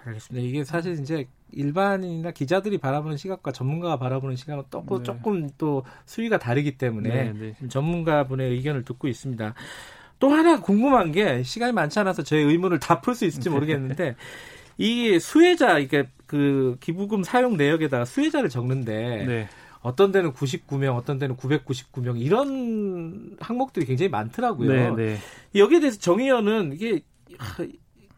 알겠습니다. 0.05 0.47
이게 0.47 0.63
사실 0.63 0.99
이제 0.99 1.27
일반인이나 1.51 2.31
기자들이 2.31 2.77
바라보는 2.77 3.17
시각과 3.17 3.51
전문가가 3.51 3.97
바라보는 3.97 4.35
시각은 4.35 4.63
또 4.69 4.83
네. 4.97 5.03
조금 5.03 5.49
또 5.57 5.83
수위가 6.05 6.39
다르기 6.39 6.77
때문에 6.77 7.31
네, 7.31 7.55
네. 7.59 7.67
전문가분의 7.67 8.51
의견을 8.51 8.83
듣고 8.83 9.07
있습니다. 9.07 9.53
또 10.19 10.29
하나 10.29 10.59
궁금한 10.61 11.11
게 11.11 11.43
시간이 11.43 11.73
많지 11.73 11.99
않아서 11.99 12.23
저의 12.23 12.45
의문을 12.45 12.79
다 12.79 13.01
풀 13.01 13.15
수 13.15 13.25
있을지 13.25 13.49
네. 13.49 13.53
모르겠는데 13.53 14.15
이 14.77 15.19
수혜자 15.19 15.79
이게 15.79 16.07
그 16.25 16.77
기부금 16.79 17.23
사용 17.23 17.57
내역에다가 17.57 18.05
수혜자를 18.05 18.49
적는데 18.49 19.25
네. 19.25 19.47
어떤 19.81 20.11
데는 20.13 20.31
99명, 20.33 20.95
어떤 20.95 21.19
데는 21.19 21.35
999명 21.35 22.19
이런 22.19 23.35
항목들이 23.39 23.85
굉장히 23.85 24.09
많더라고요. 24.09 24.95
네, 24.95 25.17
여기에 25.55 25.81
대해서 25.81 25.99
정 25.99 26.19
의원은 26.21 26.73
이게 26.73 27.01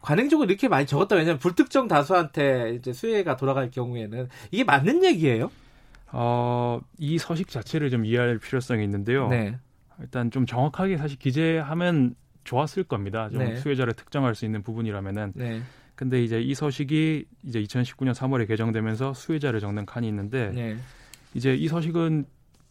관행적으로 0.06 0.48
이렇게 0.48 0.68
많이 0.68 0.86
적었다 0.86 1.16
왜냐하면 1.16 1.40
불특정 1.40 1.88
다수한테 1.88 2.76
이제 2.78 2.92
수혜가 2.92 3.36
돌아갈 3.36 3.72
경우에는 3.72 4.28
이게 4.52 4.62
맞는 4.62 5.04
얘기예요? 5.04 5.50
어, 6.12 6.80
이 6.96 7.18
서식 7.18 7.48
자체를 7.48 7.90
좀 7.90 8.04
이해할 8.04 8.38
필요성이 8.38 8.84
있는데요. 8.84 9.26
네. 9.26 9.58
일단 10.00 10.30
좀 10.30 10.46
정확하게 10.46 10.96
사실 10.96 11.18
기재하면 11.18 12.14
좋았을 12.44 12.84
겁니다. 12.84 13.28
좀 13.30 13.40
네. 13.40 13.56
수혜자를 13.56 13.94
특정할 13.94 14.36
수 14.36 14.44
있는 14.44 14.62
부분이라면은. 14.62 15.32
네. 15.34 15.60
근데 15.96 16.22
이제 16.22 16.40
이 16.40 16.54
서식이 16.54 17.24
이제 17.42 17.60
2019년 17.64 18.14
3월에 18.14 18.46
개정되면서 18.46 19.12
수혜자를 19.12 19.58
적는 19.58 19.86
칸이 19.86 20.06
있는데 20.06 20.52
네. 20.54 20.76
이제 21.34 21.52
이 21.52 21.66
서식은 21.66 22.26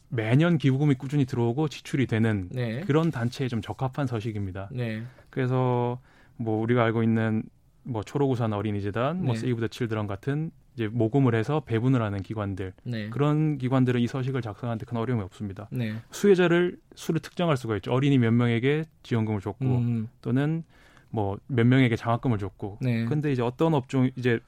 매년 0.07 0.57
기부금이 0.57 0.95
꾸준히 0.95 1.26
들어오고 1.26 1.68
지출이 1.68 2.07
되는 2.07 2.48
네. 2.53 2.80
그런 2.82 3.12
단체에 3.12 3.49
좀 3.49 3.62
적합한 3.62 4.07
서식입니다. 4.07 4.70
네. 4.72 5.03
그래서 5.30 5.99
뭐 6.38 6.62
우리가 6.62 6.84
알고 6.84 7.03
있는 7.03 7.44
뭐 7.84 8.03
초록우산 8.03 8.53
어린이재단, 8.53 9.24
뭐 9.24 9.34
네. 9.34 9.41
세이브 9.41 9.62
더 9.62 9.68
칠드런 9.68 10.07
같은 10.07 10.52
이제 10.74 10.88
모금을 10.88 11.36
해서 11.36 11.62
배분을 11.62 12.02
하는 12.02 12.22
기관들 12.22 12.74
네. 12.84 13.10
그런 13.10 13.57
기관들은 13.57 14.02
이 14.02 14.07
서식을 14.07 14.41
작성하는데 14.41 14.86
큰 14.86 14.98
어려움이 14.98 15.24
없습니다. 15.24 15.70
네. 15.72 15.95
수혜자를 16.12 16.78
수를 16.95 17.22
특정할 17.22 17.56
수가 17.57 17.76
있죠. 17.78 17.94
어린이 17.94 18.18
몇 18.18 18.32
명에게 18.32 18.84
지원금을 19.03 19.40
줬고 19.40 19.66
음. 19.66 20.10
또는 20.22 20.64
뭐 21.10 21.38
몇 21.48 21.66
명에게 21.66 21.95
장학금을 21.95 22.38
줬고. 22.40 22.80
네. 22.82 23.06
근데 23.06 23.32
이제 23.32 23.41
어떤 23.41 23.74
업종 23.74 24.10
이제 24.18 24.40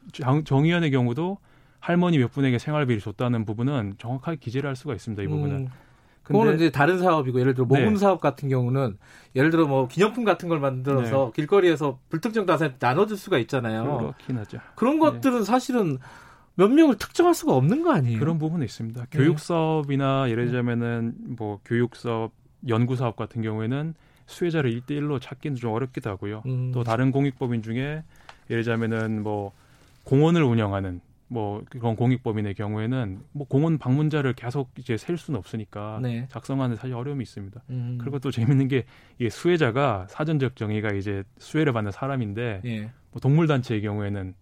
정의원의 0.43 0.91
경우도 0.91 1.37
할머니 1.79 2.17
몇 2.17 2.31
분에게 2.31 2.57
생활비를 2.57 2.99
줬다는 2.99 3.45
부분은 3.45 3.95
정확하게 3.97 4.37
기재를 4.37 4.67
할 4.67 4.75
수가 4.75 4.93
있습니다. 4.95 5.23
이 5.23 5.27
부분은. 5.27 5.55
음. 5.57 5.67
그거는 6.27 6.55
이제 6.55 6.69
다른 6.69 6.99
사업이고 6.99 7.39
예를 7.39 7.53
들어 7.53 7.65
모금 7.65 7.93
네. 7.93 7.97
사업 7.97 8.19
같은 8.19 8.49
경우는 8.49 8.97
예를 9.35 9.49
들어 9.49 9.65
뭐 9.65 9.87
기념품 9.87 10.23
같은 10.23 10.49
걸 10.49 10.59
만들어서 10.59 11.25
네. 11.27 11.31
길거리에서 11.35 11.99
불특정 12.09 12.45
다수한테 12.45 12.77
나눠줄 12.79 13.17
수가 13.17 13.37
있잖아요. 13.39 13.97
그렇긴 13.97 14.37
하죠. 14.39 14.59
그런 14.75 14.95
네. 14.95 14.99
것들은 14.99 15.43
사실은 15.43 15.97
몇 16.55 16.69
명을 16.69 16.97
특정할 16.97 17.33
수가 17.33 17.53
없는 17.53 17.83
거 17.83 17.93
아니에요? 17.93 18.19
그런 18.19 18.37
부분이 18.37 18.65
있습니다. 18.65 19.01
네. 19.01 19.07
교육 19.11 19.39
사업이나 19.39 20.29
예를 20.29 20.45
들자면은 20.45 21.13
뭐 21.37 21.59
교육 21.63 21.95
사업, 21.95 22.31
연구 22.67 22.95
사업 22.95 23.15
같은 23.15 23.41
경우에는 23.41 23.93
수혜자를 24.25 24.71
일대일로 24.71 25.19
찾기는 25.19 25.55
좀 25.55 25.71
어렵기도 25.71 26.09
하고요. 26.09 26.43
음. 26.45 26.71
또 26.73 26.83
다른 26.83 27.11
공익법인 27.11 27.61
중에 27.61 28.03
예를 28.49 28.63
들자면은 28.63 29.23
뭐 29.23 29.53
공원을 30.03 30.43
운영하는 30.43 30.99
뭐 31.29 31.61
그런 31.69 31.95
공익법인의 31.95 32.53
경우에는 32.53 33.19
뭐 33.33 33.47
공원 33.47 33.77
방문자를 33.77 34.33
계속 34.33 34.71
이제 34.77 34.95
셀 34.95 35.17
수는 35.17 35.37
없으니까 35.37 35.99
네. 36.01 36.25
작성하는 36.29 36.75
사실 36.75 36.95
어려움이 36.95 37.21
있습니다. 37.23 37.61
음. 37.69 37.97
그리고 37.99 38.19
또 38.19 38.31
재밌는 38.31 38.67
게 38.67 38.85
이게 39.19 39.29
수혜자가 39.29 40.07
사전적 40.09 40.55
정의가 40.55 40.93
이제 40.93 41.23
수혜를 41.37 41.73
받는 41.73 41.91
사람인데 41.91 42.61
예. 42.65 42.79
뭐 43.11 43.19
동물 43.21 43.47
단체의 43.47 43.81
경우에는 43.81 44.33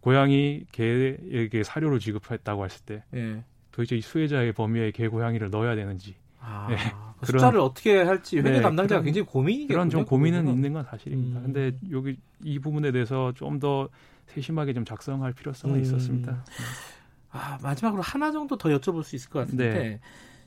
고양이 0.00 0.64
개에게 0.72 1.62
사료를 1.62 1.98
지급했다고 1.98 2.64
했을 2.64 2.84
때 2.86 3.04
예. 3.14 3.44
도대체 3.70 3.96
이 3.96 4.00
수혜자의 4.00 4.52
범위에 4.54 4.92
개 4.92 5.08
고양이를 5.08 5.50
넣어야 5.50 5.74
되는지 5.74 6.14
아, 6.40 6.68
네. 6.70 6.76
그 7.20 7.26
숫자를 7.26 7.60
어떻게 7.60 7.98
할지 7.98 8.38
회계 8.38 8.50
네, 8.50 8.60
담당자가 8.62 9.02
그런, 9.02 9.04
굉장히 9.04 9.26
고민이 9.26 9.66
그런 9.66 9.90
좀 9.90 10.06
고민은 10.06 10.40
그건. 10.40 10.54
있는 10.54 10.72
건 10.72 10.84
사실입니다. 10.84 11.40
음. 11.40 11.52
근데 11.52 11.76
여기 11.92 12.16
이 12.42 12.58
부분에 12.58 12.92
대해서 12.92 13.32
좀 13.34 13.60
더 13.60 13.90
세심하게 14.34 14.74
좀 14.74 14.84
작성할 14.84 15.32
필요성은 15.32 15.76
음. 15.76 15.82
있었습니다. 15.82 16.44
아, 17.30 17.58
마지막으로 17.62 18.02
하나 18.02 18.32
정도 18.32 18.56
더 18.56 18.68
여쭤볼 18.70 19.02
수 19.02 19.16
있을 19.16 19.30
것 19.30 19.40
같은데 19.40 19.70
네. 19.70 20.00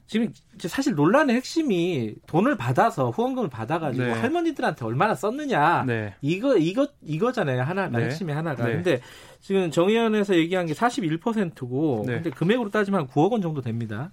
지금 0.06 0.32
사실 0.60 0.96
논란의 0.96 1.36
핵심이 1.36 2.14
돈을 2.28 2.58
받아서 2.58 3.10
후원금을 3.10 3.50
받아가지고 3.50 4.06
네. 4.06 4.12
할머니들한테 4.12 4.84
얼마나 4.84 5.16
썼느냐 5.16 5.86
네. 5.86 6.14
이거 6.22 6.58
이거 6.58 6.88
이거잖아요 7.02 7.62
하나가 7.62 7.98
네. 7.98 8.06
핵심이 8.06 8.34
하나가 8.34 8.66
네. 8.66 8.74
근데 8.74 9.02
지금 9.40 9.72
정의원에서 9.72 10.36
얘기한 10.36 10.66
게 10.66 10.74
41%고 10.74 12.04
근데 12.06 12.30
금액으로 12.30 12.70
따지면 12.70 13.08
9억 13.08 13.32
원 13.32 13.42
정도 13.42 13.62
됩니다. 13.62 14.12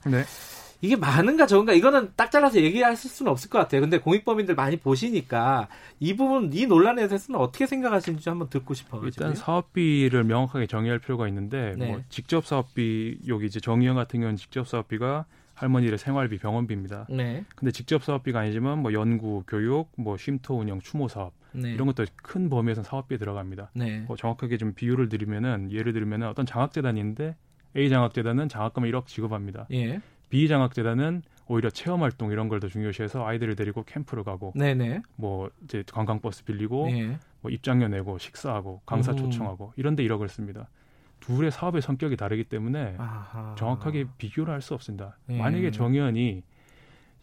네. 0.81 0.87
이게 0.87 0.97
많은가 0.97 1.47
적은가 1.47 1.73
이거는 1.73 2.13
딱 2.17 2.31
잘라서 2.31 2.61
얘기하실 2.61 3.11
수는 3.11 3.31
없을 3.31 3.51
것 3.51 3.59
같아요. 3.59 3.81
근데 3.81 3.99
공익법인들 3.99 4.55
많이 4.55 4.77
보시니까 4.77 5.69
이 5.99 6.17
부분 6.17 6.51
이 6.53 6.67
논란에 6.67 7.07
대해서는 7.07 7.39
어떻게 7.39 7.67
생각하시는지 7.67 8.29
한번 8.29 8.49
듣고 8.49 8.75
싶어요. 8.75 9.03
일단 9.05 9.35
사업비를 9.35 10.25
명확하게 10.25 10.67
정의할 10.67 10.99
필요가 10.99 11.29
있는데 11.29 11.75
네. 11.77 11.89
뭐 11.89 12.01
직접 12.09 12.47
사업비 12.47 13.19
여기 13.29 13.47
이제 13.47 13.61
정의원 13.61 13.97
같은 13.97 14.21
경우는 14.21 14.37
직접 14.37 14.67
사업비가 14.67 15.27
할머니의 15.55 15.99
생활비, 15.99 16.39
병원비입니다. 16.39 17.07
네. 17.11 17.45
근데 17.55 17.71
직접 17.71 18.03
사업비가 18.03 18.41
아니지만 18.41 18.79
뭐 18.79 18.95
연구, 18.95 19.45
교육, 19.47 19.91
뭐 19.97 20.17
쉼터 20.17 20.55
운영, 20.55 20.81
추모 20.81 21.07
사업 21.09 21.35
네. 21.53 21.73
이런 21.73 21.87
것도 21.87 22.07
큰 22.17 22.49
범위에서 22.49 22.83
사업비에 22.83 23.19
들어갑니다. 23.19 23.71
네. 23.75 24.01
뭐 24.07 24.17
정확하게 24.17 24.57
좀 24.57 24.73
비율을 24.73 25.11
드리면은 25.11 25.71
예를 25.71 25.93
들면은 25.93 26.29
어떤 26.29 26.47
장학재단인데 26.47 27.37
A 27.77 27.89
장학재단은 27.91 28.49
장학금을 28.49 28.91
1억 28.91 29.07
지급합니다. 29.07 29.67
예. 29.73 30.01
비장학재단은 30.31 31.23
오히려 31.49 31.69
체험 31.71 32.03
활동 32.03 32.31
이런 32.33 32.49
걸 32.49 32.61
더 32.61 32.69
중요시해서 32.69 33.27
아이들을 33.27 33.57
데리고 33.57 33.83
캠프를 33.85 34.23
가고 34.25 34.53
네네. 34.55 35.03
뭐 35.17 35.51
이제 35.65 35.83
관광버스 35.93 36.45
빌리고 36.45 36.89
예. 36.93 37.19
뭐 37.41 37.51
입장료 37.51 37.89
내고 37.89 38.19
식사하고 38.19 38.83
강사 38.87 39.13
오. 39.13 39.17
초청하고 39.17 39.73
이런 39.77 39.97
데 39.97 40.05
1억을 40.05 40.29
씁니다. 40.29 40.69
둘의 41.21 41.51
사업의 41.51 41.83
성격이 41.83 42.17
다르기 42.17 42.45
때문에 42.45 42.95
아하. 42.99 43.55
정확하게 43.59 44.07
비교를 44.19 44.55
할 44.55 44.61
수 44.63 44.75
없습니다. 44.75 45.17
예. 45.29 45.39
만약에 45.39 45.71
정의원이 45.71 46.43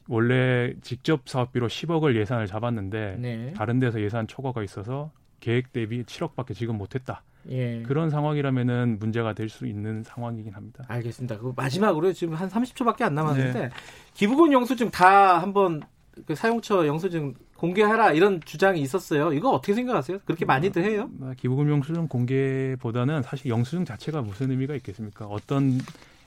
원래 0.09 0.73
직접 0.81 1.27
사업비로 1.27 1.67
10억을 1.67 2.15
예산을 2.15 2.47
잡았는데 2.47 3.17
네. 3.19 3.53
다른 3.55 3.79
데서 3.79 4.01
예산 4.01 4.27
초과가 4.27 4.63
있어서 4.63 5.11
계획 5.39 5.71
대비 5.73 6.03
7억밖에 6.03 6.53
지금 6.55 6.77
못했다. 6.77 7.23
예. 7.49 7.81
그런 7.83 8.09
상황이라면은 8.09 8.97
문제가 8.99 9.33
될 9.33 9.47
수 9.47 9.65
있는 9.65 10.03
상황이긴 10.03 10.53
합니다. 10.53 10.83
알겠습니다. 10.87 11.37
그 11.37 11.53
마지막으로 11.55 12.11
지금 12.11 12.33
한 12.33 12.49
30초밖에 12.49 13.03
안 13.03 13.15
남았는데 13.15 13.59
네. 13.59 13.69
기부금 14.13 14.51
영수증 14.51 14.91
다 14.91 15.41
한번 15.41 15.81
그 16.25 16.35
사용처 16.35 16.85
영수증 16.85 17.33
공개하라 17.55 18.11
이런 18.11 18.41
주장이 18.41 18.81
있었어요. 18.81 19.31
이거 19.33 19.51
어떻게 19.51 19.73
생각하세요? 19.73 20.19
그렇게 20.25 20.45
음, 20.45 20.47
많이들 20.47 20.83
해요? 20.83 21.09
아, 21.21 21.33
기부금 21.37 21.69
영수증 21.69 22.07
공개보다는 22.07 23.23
사실 23.23 23.49
영수증 23.49 23.85
자체가 23.85 24.21
무슨 24.21 24.51
의미가 24.51 24.75
있겠습니까? 24.75 25.25
어떤 25.25 25.79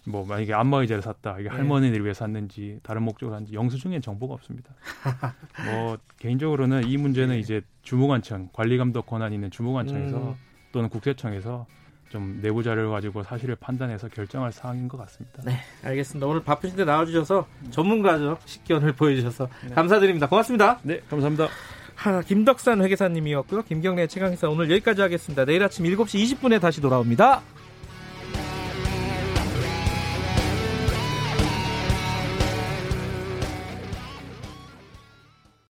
뭐 0.06 0.24
만약에 0.24 0.54
안마의자를 0.54 1.02
샀다 1.02 1.38
이게 1.40 1.50
네. 1.50 1.54
할머니를 1.56 2.02
위해 2.02 2.14
샀는지 2.14 2.80
다른 2.82 3.02
목적으로 3.02 3.34
샀는지 3.36 3.52
영수증엔 3.54 4.00
정보가 4.00 4.32
없습니다. 4.34 4.74
뭐 5.70 5.98
개인적으로는 6.18 6.88
이 6.88 6.96
문제는 6.96 7.34
네. 7.34 7.38
이제 7.40 7.60
주무관청 7.82 8.48
관리감독 8.54 9.06
권한 9.06 9.32
있는 9.34 9.50
주무관청에서 9.50 10.16
음. 10.16 10.34
또는 10.72 10.88
국세청에서 10.88 11.66
좀 12.10 12.40
내부 12.42 12.62
자료를 12.62 12.90
가지고 12.90 13.22
사실을 13.22 13.54
판단해서 13.54 14.08
결정할 14.08 14.52
사항인 14.52 14.88
것 14.88 14.98
같습니다. 14.98 15.42
네, 15.44 15.58
알겠습니다. 15.84 16.26
오늘 16.26 16.42
바쁘신데 16.42 16.84
나와주셔서 16.84 17.46
전문가적 17.70 18.40
식견을 18.44 18.92
보여주셔서 18.94 19.48
네. 19.68 19.74
감사드립니다. 19.74 20.28
고맙습니다. 20.28 20.80
네, 20.82 21.00
감사합니다. 21.08 21.48
하, 21.94 22.20
김덕산 22.22 22.82
회계사님이었고요. 22.82 23.62
김경래 23.62 24.06
최강희사 24.06 24.48
오늘 24.48 24.70
여기까지 24.70 25.02
하겠습니다. 25.02 25.44
내일 25.44 25.62
아침 25.62 25.84
7시 25.84 26.38
20분에 26.40 26.60
다시 26.60 26.80
돌아옵니다. 26.80 27.42